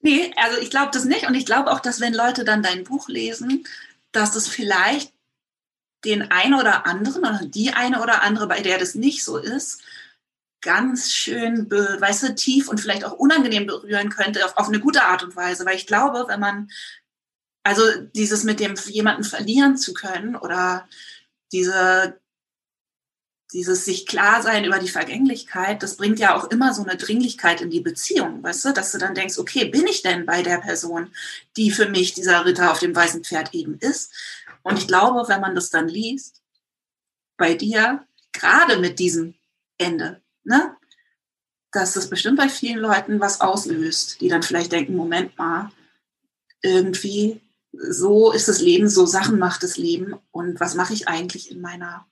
Nee, 0.01 0.33
also 0.37 0.61
ich 0.61 0.71
glaube 0.71 0.91
das 0.93 1.05
nicht. 1.05 1.27
Und 1.27 1.35
ich 1.35 1.45
glaube 1.45 1.71
auch, 1.71 1.81
dass 1.81 2.01
wenn 2.01 2.15
Leute 2.15 2.45
dann 2.45 2.63
dein 2.63 2.85
Buch 2.85 3.09
lesen, 3.09 3.67
dass 4.13 4.37
es 4.37 4.49
vielleicht 4.49 5.13
den 6.05 6.31
einen 6.31 6.55
oder 6.55 6.87
anderen 6.87 7.21
oder 7.23 7.41
die 7.45 7.73
eine 7.73 8.01
oder 8.03 8.23
andere, 8.23 8.47
bei 8.47 8.61
der 8.61 8.79
das 8.79 8.95
nicht 8.95 9.25
so 9.25 9.37
ist, 9.37 9.81
ganz 10.61 11.13
schön, 11.13 11.71
weißt 11.71 12.23
du, 12.25 12.35
tief 12.35 12.69
und 12.69 12.81
vielleicht 12.81 13.05
auch 13.05 13.13
unangenehm 13.13 13.67
berühren 13.67 14.11
könnte, 14.11 14.45
auf, 14.45 14.57
auf 14.57 14.69
eine 14.69 14.81
gute 14.81 15.05
Art 15.05 15.23
und 15.23 15.37
Weise. 15.37 15.65
Weil 15.65 15.77
ich 15.77 15.87
glaube, 15.87 16.25
wenn 16.29 16.41
man, 16.41 16.71
also 17.63 17.83
dieses 18.15 18.45
mit 18.45 18.61
dem 18.61 18.75
jemanden 18.87 19.25
verlieren 19.25 19.77
zu 19.77 19.95
können 19.95 20.37
oder 20.37 20.89
diese 21.53 22.19
dieses 23.53 23.85
sich 23.85 24.07
klar 24.07 24.43
sein 24.43 24.65
über 24.65 24.79
die 24.79 24.89
Vergänglichkeit, 24.89 25.83
das 25.83 25.97
bringt 25.97 26.19
ja 26.19 26.37
auch 26.37 26.51
immer 26.51 26.75
so 26.75 26.83
eine 26.83 26.97
Dringlichkeit 26.97 27.61
in 27.61 27.71
die 27.71 27.81
Beziehung, 27.81 28.43
weißt 28.43 28.67
du, 28.67 28.73
dass 28.73 28.93
du 28.93 28.99
dann 28.99 29.15
denkst, 29.15 29.39
okay, 29.39 29.65
bin 29.65 29.87
ich 29.87 30.03
denn 30.03 30.27
bei 30.27 30.43
der 30.43 30.59
Person, 30.59 31.15
die 31.57 31.71
für 31.71 31.89
mich 31.89 32.13
dieser 32.13 32.45
Ritter 32.45 32.71
auf 32.71 32.79
dem 32.79 32.95
weißen 32.95 33.25
Pferd 33.25 33.55
eben 33.55 33.79
ist? 33.79 34.13
Und 34.63 34.79
ich 34.79 34.87
glaube, 34.87 35.29
wenn 35.29 35.41
man 35.41 35.55
das 35.55 35.71
dann 35.71 35.89
liest, 35.89 36.43
bei 37.39 37.55
dir, 37.55 38.07
gerade 38.33 38.79
mit 38.79 38.99
diesem 38.99 39.35
Ende, 39.79 40.21
ne, 40.49 40.77
dass 41.73 41.93
das 41.93 42.11
bestimmt 42.11 42.39
bei 42.39 42.49
vielen 42.49 42.79
Leuten 42.79 43.21
was 43.21 43.41
auslöst, 43.41 44.21
die 44.21 44.29
dann 44.29 44.43
vielleicht 44.43 44.73
denken, 44.73 44.97
Moment 44.97 45.37
mal, 45.39 45.71
irgendwie 46.63 47.41
so 47.73 48.33
ist 48.33 48.49
das 48.49 48.61
Leben, 48.61 48.89
so 48.89 49.07
Sachen 49.07 49.39
macht 49.39 49.63
das 49.63 49.77
Leben 49.77 50.15
und 50.33 50.59
was 50.59 50.75
mache 50.75 50.95
ich 50.95 51.07
eigentlich 51.07 51.51
in 51.51 51.61
meiner 51.61 52.07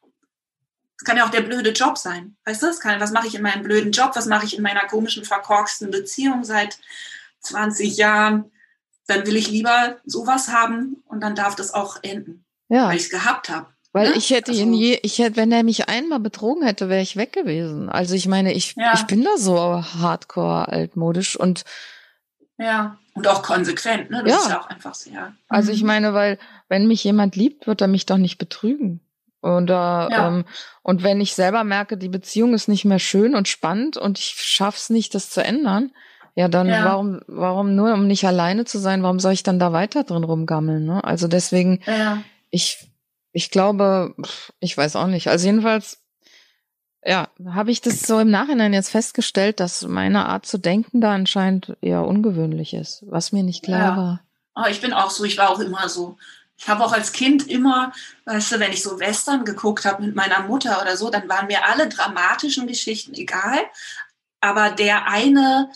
es 0.99 1.05
kann 1.05 1.19
ja 1.19 1.27
auch 1.27 1.31
der 1.31 1.43
blöde 1.43 1.73
Job 1.73 1.99
sein. 1.99 2.37
Weißt 2.47 2.63
du, 2.63 2.69
es 2.69 2.81
kann, 2.81 3.01
was 3.01 3.13
mache 3.13 3.27
ich 3.27 3.35
in 3.35 3.43
meinem 3.43 3.63
blöden 3.63 3.93
Job? 3.93 4.13
Was 4.15 4.25
mache 4.25 4.47
ich 4.47 4.57
in 4.57 4.63
meiner 4.63 4.87
komischen, 4.87 5.27
verkorksten 5.27 5.91
Beziehung 5.91 6.43
seit 6.43 6.79
20 7.41 7.99
Jahren? 7.99 8.51
Dann 9.07 9.27
will 9.27 9.37
ich 9.37 9.51
lieber 9.51 9.99
sowas 10.07 10.49
haben 10.49 11.03
und 11.05 11.21
dann 11.21 11.35
darf 11.35 11.55
das 11.55 11.75
auch 11.75 11.99
enden. 12.03 12.47
Ja. 12.69 12.89
Weil 12.89 12.97
ich 12.97 13.05
es 13.05 13.11
gehabt 13.11 13.51
habe. 13.51 13.76
Weil 13.97 14.11
ne? 14.11 14.17
ich 14.19 14.29
hätte 14.29 14.51
also, 14.51 14.63
ihn 14.63 14.75
je, 14.75 14.99
ich 15.05 15.21
hätte, 15.21 15.37
wenn 15.37 15.51
er 15.51 15.63
mich 15.63 15.89
einmal 15.89 16.21
betrogen 16.21 16.63
hätte, 16.63 16.91
wäre 16.91 17.01
ich 17.01 17.17
weg 17.17 17.33
gewesen. 17.33 17.89
Also 17.89 18.15
ich 18.15 18.29
meine, 18.29 18.53
ich, 18.53 18.75
ja. 18.77 18.93
ich 18.93 19.05
bin 19.05 19.25
da 19.25 19.39
so 19.39 19.59
hardcore 19.59 20.69
altmodisch 20.69 21.35
und 21.35 21.65
ja, 22.59 22.99
und 23.15 23.27
auch 23.27 23.43
konsequent, 23.43 24.11
ne? 24.11 24.23
Das 24.23 24.31
ja. 24.31 24.37
ist 24.37 24.49
ja 24.51 24.61
auch 24.61 24.69
einfach 24.69 24.95
sehr. 24.95 25.33
Also 25.49 25.73
ich 25.73 25.81
mhm. 25.81 25.87
meine, 25.87 26.13
weil 26.13 26.39
wenn 26.69 26.87
mich 26.87 27.05
jemand 27.05 27.37
liebt, 27.37 27.67
wird 27.67 27.81
er 27.81 27.89
mich 27.89 28.05
doch 28.05 28.19
nicht 28.19 28.37
betrügen. 28.37 29.01
Und, 29.41 29.71
äh, 29.71 29.73
ja. 29.73 30.29
ähm, 30.29 30.45
und 30.83 31.03
wenn 31.03 31.23
ich 31.23 31.35
selber 31.35 31.65
merke, 31.65 31.97
die 31.97 32.11
Beziehung 32.11 32.53
ist 32.53 32.69
nicht 32.69 32.85
mehr 32.85 32.99
schön 32.99 33.35
und 33.35 33.49
spannend 33.49 33.97
und 33.97 34.19
ich 34.19 34.35
schaff's 34.37 34.91
nicht, 34.91 35.15
das 35.15 35.31
zu 35.31 35.43
ändern, 35.43 35.91
ja, 36.35 36.49
dann 36.49 36.69
ja. 36.69 36.85
warum, 36.85 37.21
warum 37.29 37.75
nur, 37.75 37.95
um 37.95 38.07
nicht 38.07 38.27
alleine 38.27 38.67
zu 38.67 38.79
sein, 38.79 39.03
warum 39.03 39.21
soll 39.21 39.33
ich 39.33 39.43
dann 39.43 39.59
da 39.59 39.73
weiter 39.73 40.05
drin 40.05 40.25
rumgammeln? 40.25 40.85
Ne? 40.85 41.03
Also 41.03 41.29
deswegen, 41.29 41.81
ja. 41.87 42.23
ich, 42.51 42.91
ich 43.37 43.51
glaube, 43.51 44.15
ich 44.61 44.75
weiß 44.79 44.97
auch 44.97 45.09
nicht. 45.09 45.29
Also 45.29 45.47
jedenfalls, 45.47 46.01
ja, 47.05 47.29
habe 47.45 47.71
ich 47.71 47.83
das 47.83 48.01
so 48.01 48.19
im 48.19 48.31
Nachhinein 48.31 48.73
jetzt 48.73 48.89
festgestellt, 48.89 49.61
dass 49.61 49.83
meine 49.83 50.25
Art 50.25 50.47
zu 50.47 50.57
denken 50.57 51.03
da 51.03 51.13
anscheinend 51.13 51.77
eher 51.83 52.07
ungewöhnlich 52.07 52.73
ist, 52.73 53.05
was 53.07 53.33
mir 53.33 53.43
nicht 53.43 53.63
klar 53.63 53.79
ja. 53.79 53.97
war. 53.97 54.21
Oh, 54.55 54.67
ich 54.71 54.81
bin 54.81 54.95
auch 54.95 55.11
so, 55.11 55.25
ich 55.25 55.37
war 55.37 55.51
auch 55.51 55.61
immer 55.61 55.91
so. 55.91 56.17
Ich 56.57 56.67
habe 56.67 56.83
auch 56.83 56.95
als 56.95 57.13
Kind 57.13 57.47
immer, 57.47 57.93
weißt 58.25 58.53
du, 58.53 58.59
wenn 58.59 58.73
ich 58.73 58.83
so 58.83 58.99
Western 58.99 59.45
geguckt 59.45 59.85
habe 59.85 60.03
mit 60.03 60.17
meiner 60.17 60.41
Mutter 60.41 60.81
oder 60.81 60.97
so, 60.97 61.11
dann 61.11 61.29
waren 61.29 61.49
mir 61.49 61.67
alle 61.67 61.91
dramatischen 61.91 62.67
Geschichten 62.67 63.13
egal. 63.13 63.59
Aber 64.41 64.71
der 64.71 65.09
eine 65.09 65.71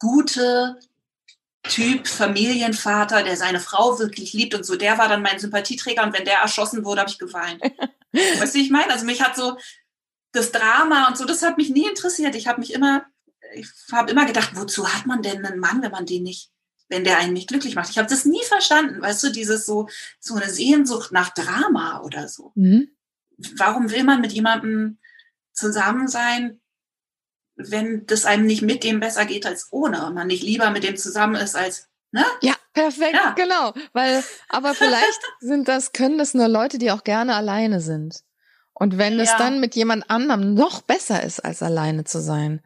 gute 0.00 0.80
Typ, 1.68 2.06
Familienvater, 2.06 3.22
der 3.22 3.36
seine 3.36 3.60
Frau 3.60 3.98
wirklich 3.98 4.32
liebt 4.32 4.54
und 4.54 4.64
so, 4.64 4.76
der 4.76 4.98
war 4.98 5.08
dann 5.08 5.22
mein 5.22 5.38
Sympathieträger 5.38 6.02
und 6.04 6.12
wenn 6.12 6.24
der 6.24 6.38
erschossen 6.38 6.84
wurde, 6.84 7.00
habe 7.00 7.10
ich 7.10 7.18
geweint. 7.18 7.62
weißt 8.12 8.54
du, 8.54 8.58
ich 8.58 8.70
meine? 8.70 8.92
Also 8.92 9.06
mich 9.06 9.22
hat 9.22 9.34
so 9.34 9.56
das 10.32 10.52
Drama 10.52 11.08
und 11.08 11.16
so, 11.16 11.24
das 11.24 11.42
hat 11.42 11.56
mich 11.56 11.70
nie 11.70 11.88
interessiert. 11.88 12.34
Ich 12.34 12.46
habe 12.48 12.60
mich 12.60 12.72
immer, 12.72 13.04
ich 13.54 13.68
habe 13.92 14.10
immer 14.10 14.26
gedacht, 14.26 14.50
wozu 14.54 14.92
hat 14.92 15.06
man 15.06 15.22
denn 15.22 15.44
einen 15.44 15.58
Mann, 15.58 15.82
wenn 15.82 15.92
man 15.92 16.06
den 16.06 16.22
nicht 16.22 16.50
wenn 16.88 17.04
der 17.04 17.18
einen 17.18 17.32
nicht 17.32 17.48
glücklich 17.48 17.74
macht. 17.74 17.90
Ich 17.90 17.98
habe 17.98 18.08
das 18.08 18.24
nie 18.24 18.42
verstanden, 18.44 19.00
weißt 19.00 19.24
du, 19.24 19.30
dieses 19.30 19.66
so, 19.66 19.88
so 20.20 20.34
eine 20.34 20.50
Sehnsucht 20.50 21.12
nach 21.12 21.30
Drama 21.32 22.02
oder 22.02 22.28
so. 22.28 22.52
Mhm. 22.54 22.90
Warum 23.56 23.90
will 23.90 24.04
man 24.04 24.20
mit 24.20 24.32
jemandem 24.32 24.98
zusammen 25.52 26.08
sein, 26.08 26.60
wenn 27.56 28.06
das 28.06 28.24
einem 28.24 28.46
nicht 28.46 28.62
mit 28.62 28.84
dem 28.84 29.00
besser 29.00 29.24
geht 29.24 29.46
als 29.46 29.68
ohne 29.70 30.06
und 30.06 30.14
man 30.14 30.26
nicht 30.26 30.42
lieber 30.42 30.70
mit 30.70 30.84
dem 30.84 30.96
zusammen 30.96 31.36
ist 31.36 31.56
als 31.56 31.88
Ne? 32.14 32.24
Ja, 32.42 32.54
perfekt, 32.72 33.14
ja. 33.14 33.32
genau. 33.32 33.74
Weil, 33.92 34.22
aber 34.48 34.74
vielleicht 34.74 35.20
sind 35.40 35.66
das, 35.66 35.92
können 35.92 36.16
das 36.16 36.32
nur 36.32 36.46
Leute, 36.46 36.78
die 36.78 36.92
auch 36.92 37.02
gerne 37.02 37.34
alleine 37.34 37.80
sind. 37.80 38.20
Und 38.72 38.98
wenn 38.98 39.18
es 39.18 39.36
dann 39.36 39.58
mit 39.58 39.74
jemand 39.74 40.08
anderem 40.10 40.54
noch 40.54 40.80
besser 40.80 41.24
ist, 41.24 41.44
als 41.44 41.60
alleine 41.60 42.04
zu 42.04 42.20
sein, 42.20 42.60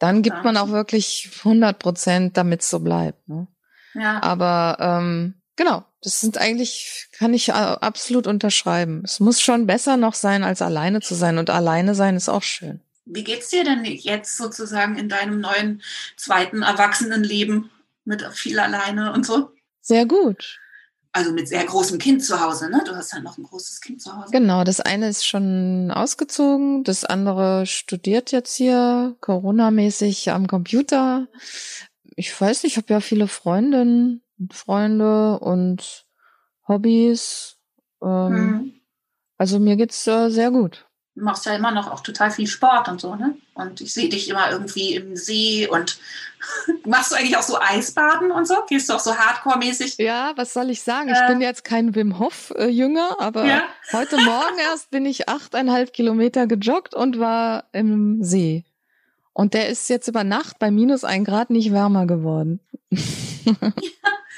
dann 0.00 0.22
gibt 0.22 0.38
ja. 0.38 0.42
man 0.42 0.56
auch 0.56 0.70
wirklich 0.70 1.30
100 1.38 1.78
Prozent, 1.78 2.36
damit 2.36 2.62
es 2.62 2.70
so 2.70 2.80
bleibt. 2.80 3.28
Ne? 3.28 3.46
Ja. 3.94 4.20
Aber 4.20 4.78
ähm, 4.80 5.34
genau, 5.54 5.84
das 6.02 6.20
sind 6.20 6.36
eigentlich, 6.36 7.08
kann 7.12 7.34
ich 7.34 7.52
absolut 7.54 8.26
unterschreiben. 8.26 9.02
Es 9.04 9.20
muss 9.20 9.40
schon 9.40 9.68
besser 9.68 9.96
noch 9.96 10.14
sein, 10.14 10.42
als 10.42 10.60
alleine 10.60 11.00
zu 11.00 11.14
sein. 11.14 11.38
Und 11.38 11.50
alleine 11.50 11.94
sein 11.94 12.16
ist 12.16 12.28
auch 12.28 12.42
schön. 12.42 12.80
Wie 13.08 13.24
geht's 13.24 13.48
dir 13.48 13.64
denn 13.64 13.84
jetzt 13.84 14.36
sozusagen 14.36 14.96
in 14.96 15.08
deinem 15.08 15.40
neuen 15.40 15.82
zweiten 16.16 16.62
Erwachsenenleben 16.62 17.70
mit 18.04 18.22
viel 18.32 18.58
alleine 18.58 19.12
und 19.12 19.26
so? 19.26 19.50
Sehr 19.80 20.06
gut. 20.06 20.60
Also 21.12 21.32
mit 21.32 21.48
sehr 21.48 21.64
großem 21.64 21.98
Kind 21.98 22.22
zu 22.22 22.40
Hause, 22.40 22.70
ne? 22.70 22.82
Du 22.86 22.94
hast 22.94 23.12
ja 23.12 23.20
noch 23.20 23.38
ein 23.38 23.42
großes 23.42 23.80
Kind 23.80 24.00
zu 24.02 24.14
Hause. 24.14 24.30
Genau, 24.30 24.62
das 24.62 24.80
eine 24.80 25.08
ist 25.08 25.26
schon 25.26 25.90
ausgezogen, 25.90 26.84
das 26.84 27.04
andere 27.04 27.66
studiert 27.66 28.30
jetzt 28.30 28.54
hier 28.54 29.16
Corona-mäßig 29.20 30.30
am 30.30 30.46
Computer 30.46 31.26
ich 32.18 32.38
weiß 32.38 32.64
nicht, 32.64 32.72
ich 32.72 32.76
habe 32.78 32.92
ja 32.92 32.98
viele 32.98 33.28
Freundinnen 33.28 34.22
und 34.40 34.52
Freunde 34.52 35.38
und 35.38 36.04
Hobbys. 36.66 37.58
Ähm, 38.02 38.34
hm. 38.34 38.72
Also 39.36 39.60
mir 39.60 39.76
geht's 39.76 40.04
äh, 40.08 40.28
sehr 40.28 40.50
gut. 40.50 40.87
Du 41.18 41.24
machst 41.24 41.44
ja 41.46 41.56
immer 41.56 41.72
noch 41.72 41.90
auch 41.90 42.00
total 42.00 42.30
viel 42.30 42.46
Sport 42.46 42.88
und 42.88 43.00
so, 43.00 43.16
ne? 43.16 43.36
Und 43.54 43.80
ich 43.80 43.92
sehe 43.92 44.08
dich 44.08 44.28
immer 44.28 44.52
irgendwie 44.52 44.94
im 44.94 45.16
See 45.16 45.66
und 45.66 45.98
machst 46.86 47.10
du 47.10 47.16
eigentlich 47.16 47.36
auch 47.36 47.42
so 47.42 47.58
Eisbaden 47.60 48.30
und 48.30 48.46
so? 48.46 48.54
Gehst 48.68 48.88
du 48.88 48.94
auch 48.94 49.00
so 49.00 49.16
Hardcore-mäßig? 49.16 49.96
Ja, 49.98 50.32
was 50.36 50.52
soll 50.52 50.70
ich 50.70 50.82
sagen? 50.82 51.08
Äh, 51.08 51.20
ich 51.20 51.26
bin 51.26 51.40
jetzt 51.40 51.64
kein 51.64 51.96
Wim 51.96 52.20
Hof-Jünger, 52.20 53.16
äh, 53.18 53.22
aber 53.22 53.46
ja? 53.46 53.64
heute 53.92 54.16
Morgen 54.16 54.58
erst 54.70 54.90
bin 54.90 55.06
ich 55.06 55.28
achteinhalb 55.28 55.92
Kilometer 55.92 56.46
gejoggt 56.46 56.94
und 56.94 57.18
war 57.18 57.64
im 57.72 58.22
See. 58.22 58.64
Und 59.32 59.54
der 59.54 59.68
ist 59.68 59.88
jetzt 59.88 60.08
über 60.08 60.22
Nacht 60.22 60.58
bei 60.60 60.70
minus 60.70 61.02
ein 61.02 61.24
Grad 61.24 61.50
nicht 61.50 61.72
wärmer 61.72 62.06
geworden. 62.06 62.60
ja, 62.90 63.72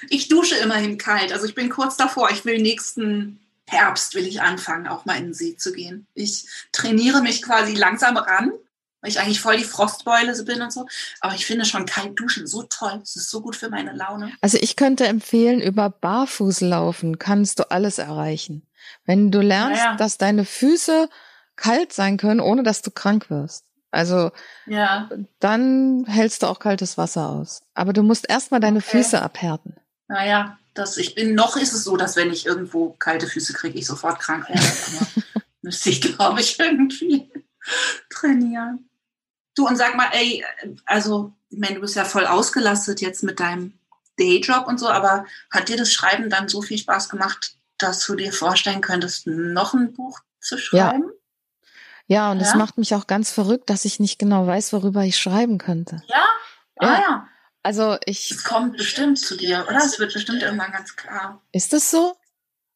ich 0.08 0.28
dusche 0.28 0.56
immerhin 0.56 0.96
kalt. 0.96 1.32
Also 1.32 1.46
ich 1.46 1.54
bin 1.54 1.68
kurz 1.68 1.96
davor. 1.96 2.30
Ich 2.30 2.44
will 2.44 2.60
nächsten 2.60 3.40
Herbst 3.70 4.14
will 4.14 4.26
ich 4.26 4.42
anfangen, 4.42 4.88
auch 4.88 5.04
mal 5.04 5.16
in 5.16 5.26
den 5.26 5.34
See 5.34 5.56
zu 5.56 5.72
gehen. 5.72 6.06
Ich 6.14 6.46
trainiere 6.72 7.22
mich 7.22 7.40
quasi 7.42 7.74
langsam 7.74 8.16
ran, 8.16 8.52
weil 9.00 9.10
ich 9.10 9.20
eigentlich 9.20 9.40
voll 9.40 9.56
die 9.56 9.64
Frostbeule 9.64 10.42
bin 10.42 10.60
und 10.60 10.72
so. 10.72 10.86
Aber 11.20 11.34
ich 11.34 11.46
finde 11.46 11.64
schon 11.64 11.86
kalt 11.86 12.18
duschen 12.18 12.46
so 12.46 12.64
toll. 12.64 13.00
Es 13.02 13.14
ist 13.14 13.30
so 13.30 13.40
gut 13.40 13.54
für 13.54 13.70
meine 13.70 13.92
Laune. 13.92 14.32
Also 14.40 14.58
ich 14.60 14.74
könnte 14.74 15.06
empfehlen, 15.06 15.60
über 15.60 15.88
Barfußlaufen 15.88 17.18
kannst 17.18 17.60
du 17.60 17.70
alles 17.70 17.98
erreichen. 17.98 18.66
Wenn 19.04 19.30
du 19.30 19.40
lernst, 19.40 19.78
ja, 19.78 19.92
ja. 19.92 19.96
dass 19.96 20.18
deine 20.18 20.44
Füße 20.44 21.08
kalt 21.54 21.92
sein 21.92 22.16
können, 22.16 22.40
ohne 22.40 22.62
dass 22.62 22.82
du 22.82 22.90
krank 22.90 23.30
wirst. 23.30 23.66
Also 23.92 24.30
ja. 24.66 25.08
dann 25.38 26.04
hältst 26.06 26.42
du 26.42 26.46
auch 26.48 26.58
kaltes 26.58 26.98
Wasser 26.98 27.28
aus. 27.28 27.62
Aber 27.74 27.92
du 27.92 28.02
musst 28.02 28.28
erstmal 28.28 28.60
deine 28.60 28.78
okay. 28.78 28.98
Füße 28.98 29.20
abhärten. 29.20 29.76
Naja, 30.08 30.58
das, 30.74 30.96
ich 30.96 31.14
bin, 31.14 31.34
noch 31.34 31.56
ist 31.56 31.72
es 31.72 31.84
so, 31.84 31.96
dass 31.96 32.16
wenn 32.16 32.30
ich 32.30 32.46
irgendwo 32.46 32.90
kalte 32.90 33.26
Füße 33.26 33.52
kriege, 33.52 33.78
ich 33.78 33.86
sofort 33.86 34.20
krank 34.20 34.48
werde. 34.48 34.62
Aber 34.62 35.42
müsste 35.62 35.90
ich, 35.90 36.00
glaube 36.00 36.40
ich, 36.40 36.58
irgendwie 36.58 37.30
trainieren. 38.08 38.88
Du, 39.54 39.66
und 39.66 39.76
sag 39.76 39.96
mal, 39.96 40.08
ey, 40.12 40.44
also, 40.86 41.32
ich 41.48 41.58
meine, 41.58 41.76
du 41.76 41.80
bist 41.80 41.96
ja 41.96 42.04
voll 42.04 42.26
ausgelastet 42.26 43.00
jetzt 43.00 43.22
mit 43.22 43.40
deinem 43.40 43.78
Dayjob 44.18 44.66
und 44.66 44.78
so, 44.78 44.88
aber 44.88 45.26
hat 45.50 45.68
dir 45.68 45.76
das 45.76 45.92
Schreiben 45.92 46.30
dann 46.30 46.48
so 46.48 46.62
viel 46.62 46.78
Spaß 46.78 47.08
gemacht, 47.08 47.56
dass 47.78 48.04
du 48.06 48.14
dir 48.14 48.32
vorstellen 48.32 48.80
könntest, 48.80 49.26
noch 49.26 49.74
ein 49.74 49.92
Buch 49.92 50.20
zu 50.40 50.58
schreiben? 50.58 51.04
Ja. 51.04 51.14
Ja, 52.06 52.32
und 52.32 52.40
es 52.40 52.56
macht 52.56 52.76
mich 52.76 52.96
auch 52.96 53.06
ganz 53.06 53.30
verrückt, 53.30 53.70
dass 53.70 53.84
ich 53.84 54.00
nicht 54.00 54.18
genau 54.18 54.44
weiß, 54.44 54.72
worüber 54.72 55.04
ich 55.04 55.16
schreiben 55.16 55.58
könnte. 55.58 56.02
Ja? 56.08 56.24
Ah 56.74 56.86
ja. 56.86 57.00
ja. 57.00 57.28
Also 57.62 57.96
ich. 58.06 58.30
Es 58.30 58.44
kommt 58.44 58.76
bestimmt 58.76 59.18
zu 59.18 59.36
dir, 59.36 59.66
oder? 59.68 59.78
Es 59.78 59.98
wird 59.98 60.12
bestimmt 60.12 60.42
irgendwann 60.42 60.72
ganz 60.72 60.96
klar. 60.96 61.40
Ist 61.52 61.72
das 61.72 61.90
so? 61.90 62.16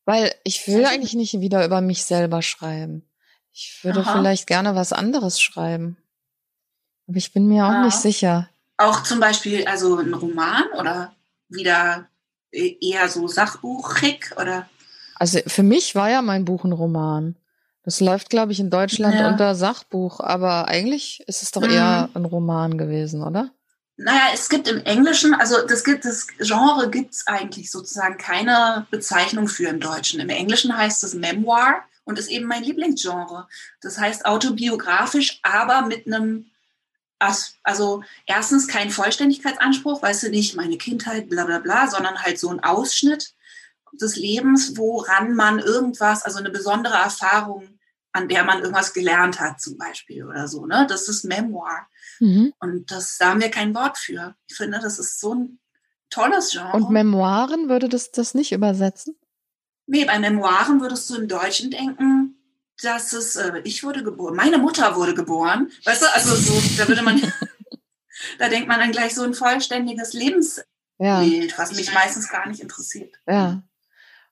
Weil 0.05 0.35
ich 0.45 0.69
will 0.69 0.85
eigentlich 0.85 1.15
nicht 1.15 1.41
wieder 1.41 1.65
über 1.65 1.81
mich 1.81 2.05
selber 2.05 2.43
schreiben. 2.43 3.09
Ich 3.53 3.81
würde 3.83 4.01
Aha. 4.01 4.13
vielleicht 4.13 4.47
gerne 4.47 4.75
was 4.75 4.93
anderes 4.93 5.41
schreiben. 5.41 5.97
Aber 7.07 7.17
ich 7.17 7.33
bin 7.33 7.47
mir 7.47 7.65
auch 7.65 7.73
ja. 7.73 7.85
nicht 7.85 7.97
sicher. 7.97 8.51
Auch 8.77 9.03
zum 9.03 9.21
Beispiel, 9.21 9.67
also 9.67 9.97
ein 9.99 10.13
Roman 10.13 10.65
oder 10.79 11.15
wieder 11.49 12.09
eher 12.51 13.09
so 13.09 13.27
Sachbuchig 13.29 14.33
oder? 14.41 14.69
Also 15.17 15.39
für 15.47 15.63
mich 15.63 15.95
war 15.95 16.11
ja 16.11 16.23
mein 16.23 16.45
Buch 16.45 16.65
ein 16.65 16.73
Roman. 16.73 17.37
Das 17.85 18.01
läuft, 18.01 18.31
glaube 18.31 18.53
ich, 18.53 18.61
in 18.61 18.71
Deutschland 18.71 19.15
ja. 19.15 19.29
unter 19.29 19.55
Sachbuch, 19.55 20.21
aber 20.21 20.69
eigentlich 20.69 21.23
ist 21.27 21.43
es 21.43 21.51
doch 21.51 21.63
mhm. 21.63 21.71
eher 21.71 22.09
ein 22.15 22.25
Roman 22.25 22.79
gewesen, 22.79 23.23
oder? 23.23 23.51
Naja, 23.97 24.31
es 24.33 24.49
gibt 24.49 24.67
im 24.67 24.83
Englischen, 24.85 25.35
also 25.35 25.65
das 25.67 25.85
gibt 25.85 26.05
das 26.05 26.27
Genre 26.39 26.91
gibt 26.91 27.15
es 27.15 27.27
eigentlich 27.27 27.71
sozusagen 27.71 28.19
keine 28.19 28.87
Bezeichnung 28.91 29.47
für 29.47 29.69
im 29.69 29.79
Deutschen. 29.79 30.21
Im 30.21 30.31
Englischen 30.31 30.77
heißt 30.77 31.05
es 31.05 31.15
Memoir 31.15 31.85
und 32.05 32.19
ist 32.19 32.29
eben 32.29 32.47
mein 32.47 32.65
Lieblingsgenre. 32.65 33.47
Das 33.81 33.99
heißt 33.99 34.27
autobiografisch, 34.27 35.39
aber 35.43 35.83
mit 35.83 36.07
einem 36.07 36.51
also 37.63 38.03
erstens 38.27 38.69
kein 38.69 38.91
Vollständigkeitsanspruch, 38.91 40.03
weißt 40.03 40.25
du 40.25 40.31
nicht, 40.31 40.57
meine 40.57 40.77
Kindheit, 40.77 41.31
bla 41.31 41.45
bla 41.45 41.59
bla, 41.59 41.89
sondern 41.89 42.19
halt 42.19 42.39
so 42.39 42.51
ein 42.51 42.63
Ausschnitt 42.63 43.35
des 43.93 44.17
Lebens, 44.17 44.77
woran 44.77 45.35
man 45.35 45.59
irgendwas, 45.59 46.25
also 46.25 46.39
eine 46.39 46.51
besondere 46.51 46.95
Erfahrung, 46.95 47.79
an 48.13 48.29
der 48.29 48.45
man 48.45 48.61
irgendwas 48.61 48.93
gelernt 48.93 49.41
hat, 49.41 49.61
zum 49.61 49.79
Beispiel 49.79 50.25
oder 50.25 50.49
so. 50.49 50.67
Ne? 50.67 50.87
Das 50.89 51.09
ist 51.09 51.25
Memoir. 51.25 51.87
Mhm. 52.21 52.53
Und 52.61 52.91
das, 52.91 53.19
da 53.19 53.31
haben 53.31 53.41
wir 53.41 53.51
kein 53.51 53.75
Wort 53.75 53.99
für. 53.99 54.35
Ich 54.47 54.57
finde, 54.57 54.79
das 54.81 54.99
ist 54.99 55.21
so 55.21 55.35
ein 55.35 55.59
tolles 56.11 56.53
Genre. 56.53 56.73
Und 56.73 56.91
Memoiren 56.91 57.69
würde 57.69 57.89
das 57.89 58.11
das 58.11 58.35
nicht 58.35 58.53
übersetzen? 58.53 59.17
Nee, 59.87 60.05
bei 60.05 60.19
Memoiren 60.19 60.81
würdest 60.81 61.11
du 61.11 61.17
im 61.17 61.29
Deutschen 61.29 61.71
denken, 61.71 62.37
dass 62.83 63.13
es, 63.13 63.37
äh, 63.37 63.61
ich 63.65 63.85
wurde 63.85 64.03
geboren, 64.03 64.35
meine 64.35 64.59
Mutter 64.59 64.97
wurde 64.97 65.15
geboren. 65.15 65.71
Weißt 65.85 66.03
du, 66.03 66.13
also 66.13 66.35
so, 66.35 66.61
da 66.79 66.89
würde 66.89 67.03
man, 67.03 67.21
da 68.39 68.49
denkt 68.49 68.69
man 68.69 68.81
dann 68.81 68.93
gleich 68.93 69.15
so 69.15 69.23
ein 69.23 69.35
vollständiges 69.35 70.13
Lebensbild, 70.13 70.67
ja. 70.99 71.23
was 71.57 71.77
mich 71.77 71.93
meistens 71.93 72.29
gar 72.29 72.49
nicht 72.49 72.61
interessiert. 72.61 73.15
Ja. 73.27 73.63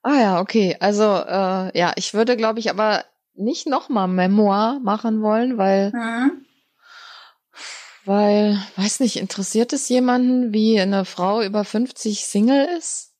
Ah 0.02 0.14
ja, 0.14 0.40
okay. 0.40 0.76
Also 0.80 1.04
äh, 1.04 1.78
ja, 1.78 1.92
ich 1.96 2.14
würde, 2.14 2.36
glaube 2.36 2.58
ich, 2.58 2.70
aber 2.70 3.04
nicht 3.34 3.66
nochmal 3.66 4.08
Memoir 4.08 4.80
machen 4.82 5.22
wollen, 5.22 5.58
weil, 5.58 5.92
mhm. 5.92 6.44
Weil, 8.04 8.60
weiß 8.76 9.00
nicht, 9.00 9.16
interessiert 9.16 9.72
es 9.72 9.88
jemanden, 9.88 10.52
wie 10.52 10.80
eine 10.80 11.04
Frau 11.04 11.42
über 11.42 11.64
50 11.64 12.26
Single 12.26 12.66
ist? 12.76 13.12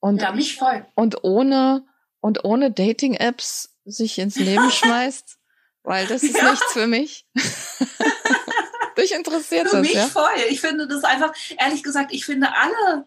Und, 0.00 0.22
ja, 0.22 0.32
mich 0.32 0.56
voll. 0.56 0.86
Und 0.94 1.22
ohne, 1.24 1.84
und 2.20 2.44
ohne 2.44 2.70
Dating-Apps 2.70 3.70
sich 3.84 4.18
ins 4.18 4.36
Leben 4.36 4.70
schmeißt? 4.70 5.38
Weil 5.84 6.06
das 6.06 6.22
ist 6.22 6.36
ja. 6.36 6.50
nichts 6.50 6.72
für 6.72 6.86
mich. 6.86 7.26
Dich 8.98 9.12
interessiert 9.12 9.68
für 9.68 9.76
das, 9.76 9.86
mich 9.86 9.94
ja? 9.94 10.06
voll. 10.06 10.30
Ich 10.48 10.60
finde 10.60 10.86
das 10.86 11.02
einfach, 11.02 11.32
ehrlich 11.58 11.82
gesagt, 11.82 12.12
ich 12.12 12.24
finde 12.24 12.48
alle 12.54 13.06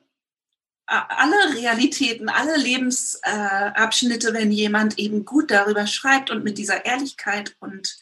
alle 0.88 1.56
Realitäten, 1.56 2.30
alle 2.30 2.58
Lebensabschnitte, 2.58 4.34
wenn 4.34 4.52
jemand 4.52 5.00
eben 5.00 5.26
gut 5.26 5.50
darüber 5.50 5.88
schreibt 5.88 6.30
und 6.30 6.44
mit 6.44 6.58
dieser 6.58 6.86
Ehrlichkeit 6.86 7.56
und 7.60 7.98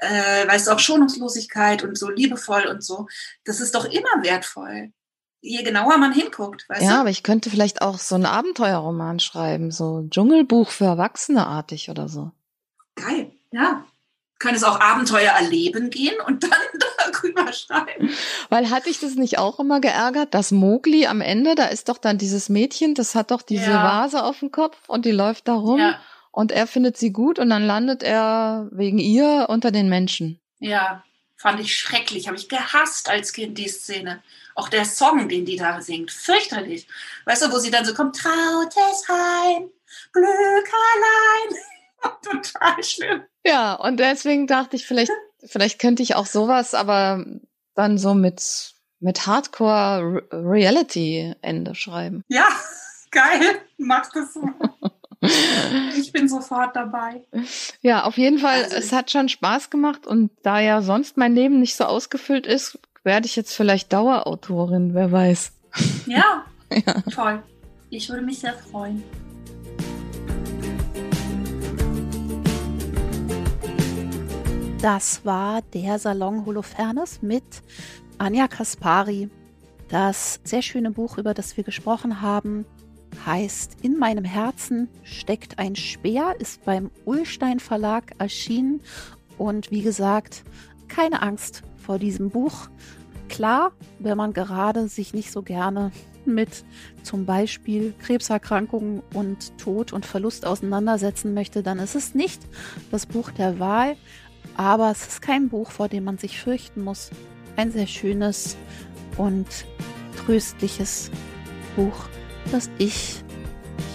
äh, 0.00 0.48
weißt 0.48 0.66
du, 0.66 0.72
auch 0.72 0.78
Schonungslosigkeit 0.78 1.82
und 1.82 1.96
so 1.96 2.10
liebevoll 2.10 2.66
und 2.66 2.82
so, 2.82 3.06
das 3.44 3.60
ist 3.60 3.74
doch 3.74 3.84
immer 3.84 4.22
wertvoll. 4.22 4.92
Je 5.42 5.62
genauer 5.62 5.96
man 5.96 6.12
hinguckt, 6.12 6.68
weißt 6.68 6.82
ja, 6.82 6.88
du? 6.88 6.94
Ja, 6.94 7.00
aber 7.00 7.10
ich 7.10 7.22
könnte 7.22 7.48
vielleicht 7.48 7.80
auch 7.80 7.98
so 7.98 8.14
einen 8.14 8.26
Abenteuerroman 8.26 9.20
schreiben, 9.20 9.70
so 9.70 10.06
Dschungelbuch 10.10 10.70
für 10.70 10.84
Erwachsene 10.84 11.46
artig 11.46 11.88
oder 11.88 12.08
so. 12.08 12.32
Geil, 12.96 13.32
ja 13.50 13.84
kann 14.40 14.54
es 14.54 14.64
auch 14.64 14.80
Abenteuer 14.80 15.30
erleben 15.30 15.90
gehen 15.90 16.16
und 16.26 16.42
dann 16.42 16.50
darüber 17.12 17.52
schreiben. 17.52 18.10
Weil 18.48 18.70
hatte 18.70 18.88
ich 18.88 18.98
das 18.98 19.14
nicht 19.14 19.38
auch 19.38 19.60
immer 19.60 19.80
geärgert, 19.80 20.34
dass 20.34 20.50
Mowgli 20.50 21.06
am 21.06 21.20
Ende, 21.20 21.54
da 21.54 21.66
ist 21.66 21.88
doch 21.88 21.98
dann 21.98 22.18
dieses 22.18 22.48
Mädchen, 22.48 22.94
das 22.94 23.14
hat 23.14 23.30
doch 23.30 23.42
diese 23.42 23.70
ja. 23.70 23.84
Vase 23.84 24.24
auf 24.24 24.40
dem 24.40 24.50
Kopf 24.50 24.76
und 24.88 25.04
die 25.04 25.12
läuft 25.12 25.46
da 25.46 25.54
rum 25.54 25.78
ja. 25.78 26.00
Und 26.32 26.52
er 26.52 26.66
findet 26.66 26.96
sie 26.96 27.12
gut 27.12 27.38
und 27.38 27.50
dann 27.50 27.64
landet 27.64 28.02
er 28.02 28.68
wegen 28.70 28.98
ihr 28.98 29.46
unter 29.48 29.70
den 29.70 29.88
Menschen. 29.88 30.40
Ja, 30.58 31.02
fand 31.36 31.60
ich 31.60 31.74
schrecklich, 31.74 32.26
habe 32.26 32.36
ich 32.36 32.48
gehasst 32.48 33.08
als 33.08 33.32
Kind 33.32 33.56
die 33.58 33.68
Szene. 33.68 34.22
Auch 34.54 34.68
der 34.68 34.84
Song, 34.84 35.28
den 35.28 35.44
die 35.44 35.56
da 35.56 35.80
singt, 35.80 36.10
fürchterlich. 36.10 36.86
Weißt 37.24 37.42
du, 37.42 37.52
wo 37.52 37.58
sie 37.58 37.70
dann 37.70 37.84
so 37.84 37.94
kommt, 37.94 38.16
trautes 38.16 39.08
Heim, 39.08 39.70
Glück 40.12 40.68
allein. 40.84 41.62
Total 42.22 42.82
schlimm. 42.82 43.22
Ja, 43.44 43.74
und 43.74 43.98
deswegen 43.98 44.46
dachte 44.46 44.76
ich, 44.76 44.86
vielleicht, 44.86 45.12
vielleicht 45.44 45.78
könnte 45.78 46.02
ich 46.02 46.14
auch 46.14 46.26
sowas, 46.26 46.74
aber 46.74 47.24
dann 47.74 47.98
so 47.98 48.14
mit, 48.14 48.74
mit 49.00 49.26
Hardcore 49.26 50.22
Reality 50.30 51.34
Ende 51.40 51.74
schreiben. 51.74 52.22
Ja, 52.28 52.48
geil. 53.10 53.62
Mach 53.78 54.10
das 54.12 54.34
so. 54.34 54.42
Ich 55.20 56.12
bin 56.12 56.28
sofort 56.28 56.74
dabei. 56.74 57.24
Ja, 57.82 58.04
auf 58.04 58.16
jeden 58.16 58.38
Fall, 58.38 58.64
also 58.64 58.76
es 58.76 58.92
hat 58.92 59.10
schon 59.10 59.28
Spaß 59.28 59.70
gemacht 59.70 60.06
und 60.06 60.30
da 60.42 60.60
ja 60.60 60.82
sonst 60.82 61.16
mein 61.16 61.34
Leben 61.34 61.60
nicht 61.60 61.76
so 61.76 61.84
ausgefüllt 61.84 62.46
ist, 62.46 62.78
werde 63.04 63.26
ich 63.26 63.36
jetzt 63.36 63.54
vielleicht 63.54 63.92
Dauerautorin, 63.92 64.94
wer 64.94 65.12
weiß. 65.12 65.52
Ja, 66.06 66.44
ja. 66.72 67.00
toll. 67.10 67.42
Ich 67.90 68.08
würde 68.08 68.24
mich 68.24 68.38
sehr 68.38 68.54
freuen. 68.54 69.02
Das 74.80 75.24
war 75.26 75.60
der 75.74 75.98
Salon 75.98 76.46
Holofernes 76.46 77.20
mit 77.20 77.44
Anja 78.16 78.48
Kaspari. 78.48 79.28
Das 79.88 80.40
sehr 80.44 80.62
schöne 80.62 80.90
Buch, 80.90 81.18
über 81.18 81.34
das 81.34 81.56
wir 81.56 81.64
gesprochen 81.64 82.22
haben, 82.22 82.64
heißt 83.24 83.76
In 83.82 83.98
meinem 83.98 84.24
Herzen 84.24 84.88
steckt 85.02 85.58
ein 85.58 85.76
Speer, 85.76 86.34
ist 86.38 86.64
beim 86.64 86.90
Ullstein 87.04 87.60
Verlag 87.60 88.12
erschienen 88.18 88.80
und 89.38 89.70
wie 89.70 89.82
gesagt, 89.82 90.44
keine 90.88 91.22
Angst 91.22 91.62
vor 91.76 91.98
diesem 91.98 92.30
Buch. 92.30 92.68
Klar, 93.28 93.72
wenn 93.98 94.16
man 94.16 94.32
gerade 94.32 94.88
sich 94.88 95.14
nicht 95.14 95.30
so 95.30 95.42
gerne 95.42 95.92
mit 96.26 96.64
zum 97.02 97.26
Beispiel 97.26 97.94
Krebserkrankungen 97.98 99.02
und 99.14 99.56
Tod 99.58 99.92
und 99.92 100.04
Verlust 100.04 100.46
auseinandersetzen 100.46 101.32
möchte, 101.34 101.62
dann 101.62 101.78
ist 101.78 101.94
es 101.94 102.14
nicht 102.14 102.42
das 102.90 103.06
Buch 103.06 103.30
der 103.30 103.58
Wahl. 103.58 103.96
Aber 104.56 104.90
es 104.90 105.06
ist 105.06 105.22
kein 105.22 105.48
Buch, 105.48 105.70
vor 105.70 105.88
dem 105.88 106.04
man 106.04 106.18
sich 106.18 106.40
fürchten 106.40 106.82
muss. 106.82 107.10
Ein 107.56 107.72
sehr 107.72 107.86
schönes 107.86 108.56
und 109.16 109.46
tröstliches 110.16 111.10
Buch, 111.76 112.08
das 112.50 112.70
ich 112.78 113.22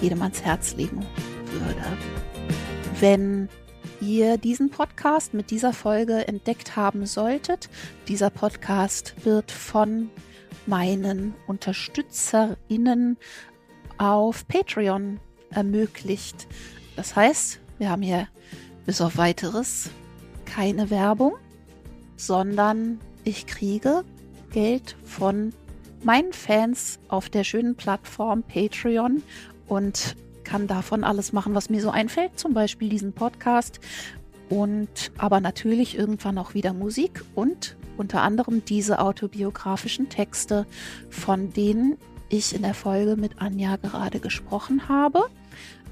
jedem 0.01 0.21
ans 0.21 0.41
Herz 0.41 0.75
legen 0.75 1.05
würde. 1.51 1.97
Wenn 2.99 3.49
ihr 4.01 4.37
diesen 4.37 4.69
Podcast 4.69 5.33
mit 5.33 5.51
dieser 5.51 5.73
Folge 5.73 6.27
entdeckt 6.27 6.75
haben 6.75 7.05
solltet, 7.05 7.69
dieser 8.07 8.29
Podcast 8.29 9.15
wird 9.23 9.51
von 9.51 10.09
meinen 10.65 11.33
UnterstützerInnen 11.47 13.17
auf 13.97 14.47
Patreon 14.47 15.19
ermöglicht. 15.49 16.47
Das 16.95 17.15
heißt, 17.15 17.59
wir 17.77 17.89
haben 17.89 18.01
hier 18.01 18.27
bis 18.85 19.01
auf 19.01 19.17
weiteres 19.17 19.89
keine 20.45 20.89
Werbung, 20.89 21.33
sondern 22.17 22.99
ich 23.23 23.47
kriege 23.47 24.03
Geld 24.51 24.95
von 25.03 25.53
meinen 26.05 26.33
Fans 26.33 26.99
auf 27.09 27.29
der 27.29 27.43
schönen 27.43 27.75
Plattform 27.75 28.43
Patreon 28.43 29.23
und 29.67 30.15
kann 30.43 30.67
davon 30.67 31.03
alles 31.03 31.33
machen, 31.33 31.55
was 31.55 31.69
mir 31.69 31.81
so 31.81 31.89
einfällt, 31.89 32.39
zum 32.39 32.53
Beispiel 32.53 32.89
diesen 32.89 33.13
Podcast 33.13 33.79
und 34.49 35.11
aber 35.17 35.39
natürlich 35.41 35.97
irgendwann 35.97 36.37
auch 36.37 36.53
wieder 36.53 36.73
Musik 36.73 37.25
und 37.33 37.75
unter 37.97 38.21
anderem 38.21 38.63
diese 38.63 38.99
autobiografischen 38.99 40.07
Texte, 40.07 40.67
von 41.09 41.51
denen 41.53 41.97
ich 42.29 42.53
in 42.53 42.61
der 42.61 42.75
Folge 42.75 43.15
mit 43.15 43.41
Anja 43.41 43.77
gerade 43.77 44.19
gesprochen 44.19 44.87
habe. 44.87 45.25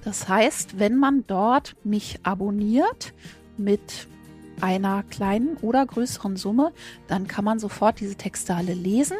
Das 0.03 0.27
heißt, 0.27 0.77
wenn 0.77 0.97
man 0.97 1.23
dort 1.25 1.75
mich 1.83 2.19
abonniert 2.23 3.13
mit 3.57 4.07
einer 4.61 5.03
kleinen 5.03 5.57
oder 5.57 5.85
größeren 5.85 6.37
Summe, 6.37 6.71
dann 7.07 7.27
kann 7.27 7.45
man 7.45 7.59
sofort 7.59 7.99
diese 7.99 8.15
Texte 8.15 8.55
alle 8.55 8.73
lesen 8.73 9.17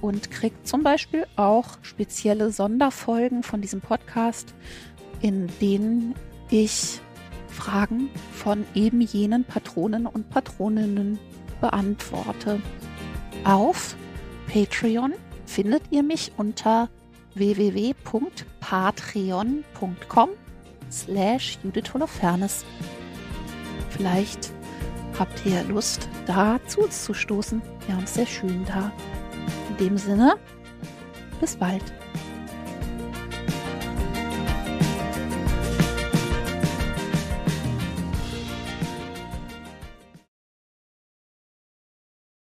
und 0.00 0.30
kriegt 0.30 0.68
zum 0.68 0.82
Beispiel 0.82 1.26
auch 1.36 1.78
spezielle 1.82 2.50
Sonderfolgen 2.50 3.42
von 3.42 3.60
diesem 3.60 3.80
Podcast, 3.80 4.54
in 5.20 5.48
denen 5.60 6.14
ich 6.50 7.00
Fragen 7.48 8.10
von 8.32 8.64
eben 8.74 9.00
jenen 9.00 9.44
Patronen 9.44 10.06
und 10.06 10.30
Patroninnen 10.30 11.18
beantworte. 11.60 12.60
Auf 13.44 13.96
Patreon 14.52 15.14
findet 15.46 15.84
ihr 15.90 16.02
mich 16.02 16.32
unter 16.36 16.90
www.patreon.com 17.34 20.30
slash 20.90 21.58
Judith 21.62 21.94
Holofernes. 21.94 22.64
Vielleicht 23.90 24.55
habt 25.18 25.44
ihr 25.46 25.62
Lust, 25.64 26.08
da 26.26 26.58
zu 26.66 26.82
uns 26.82 27.04
zu 27.04 27.14
stoßen. 27.14 27.62
Wir 27.86 27.96
haben 27.96 28.04
es 28.04 28.14
sehr 28.14 28.26
schön 28.26 28.64
da. 28.66 28.92
In 29.70 29.76
dem 29.86 29.98
Sinne, 29.98 30.36
bis 31.40 31.56
bald. 31.56 31.82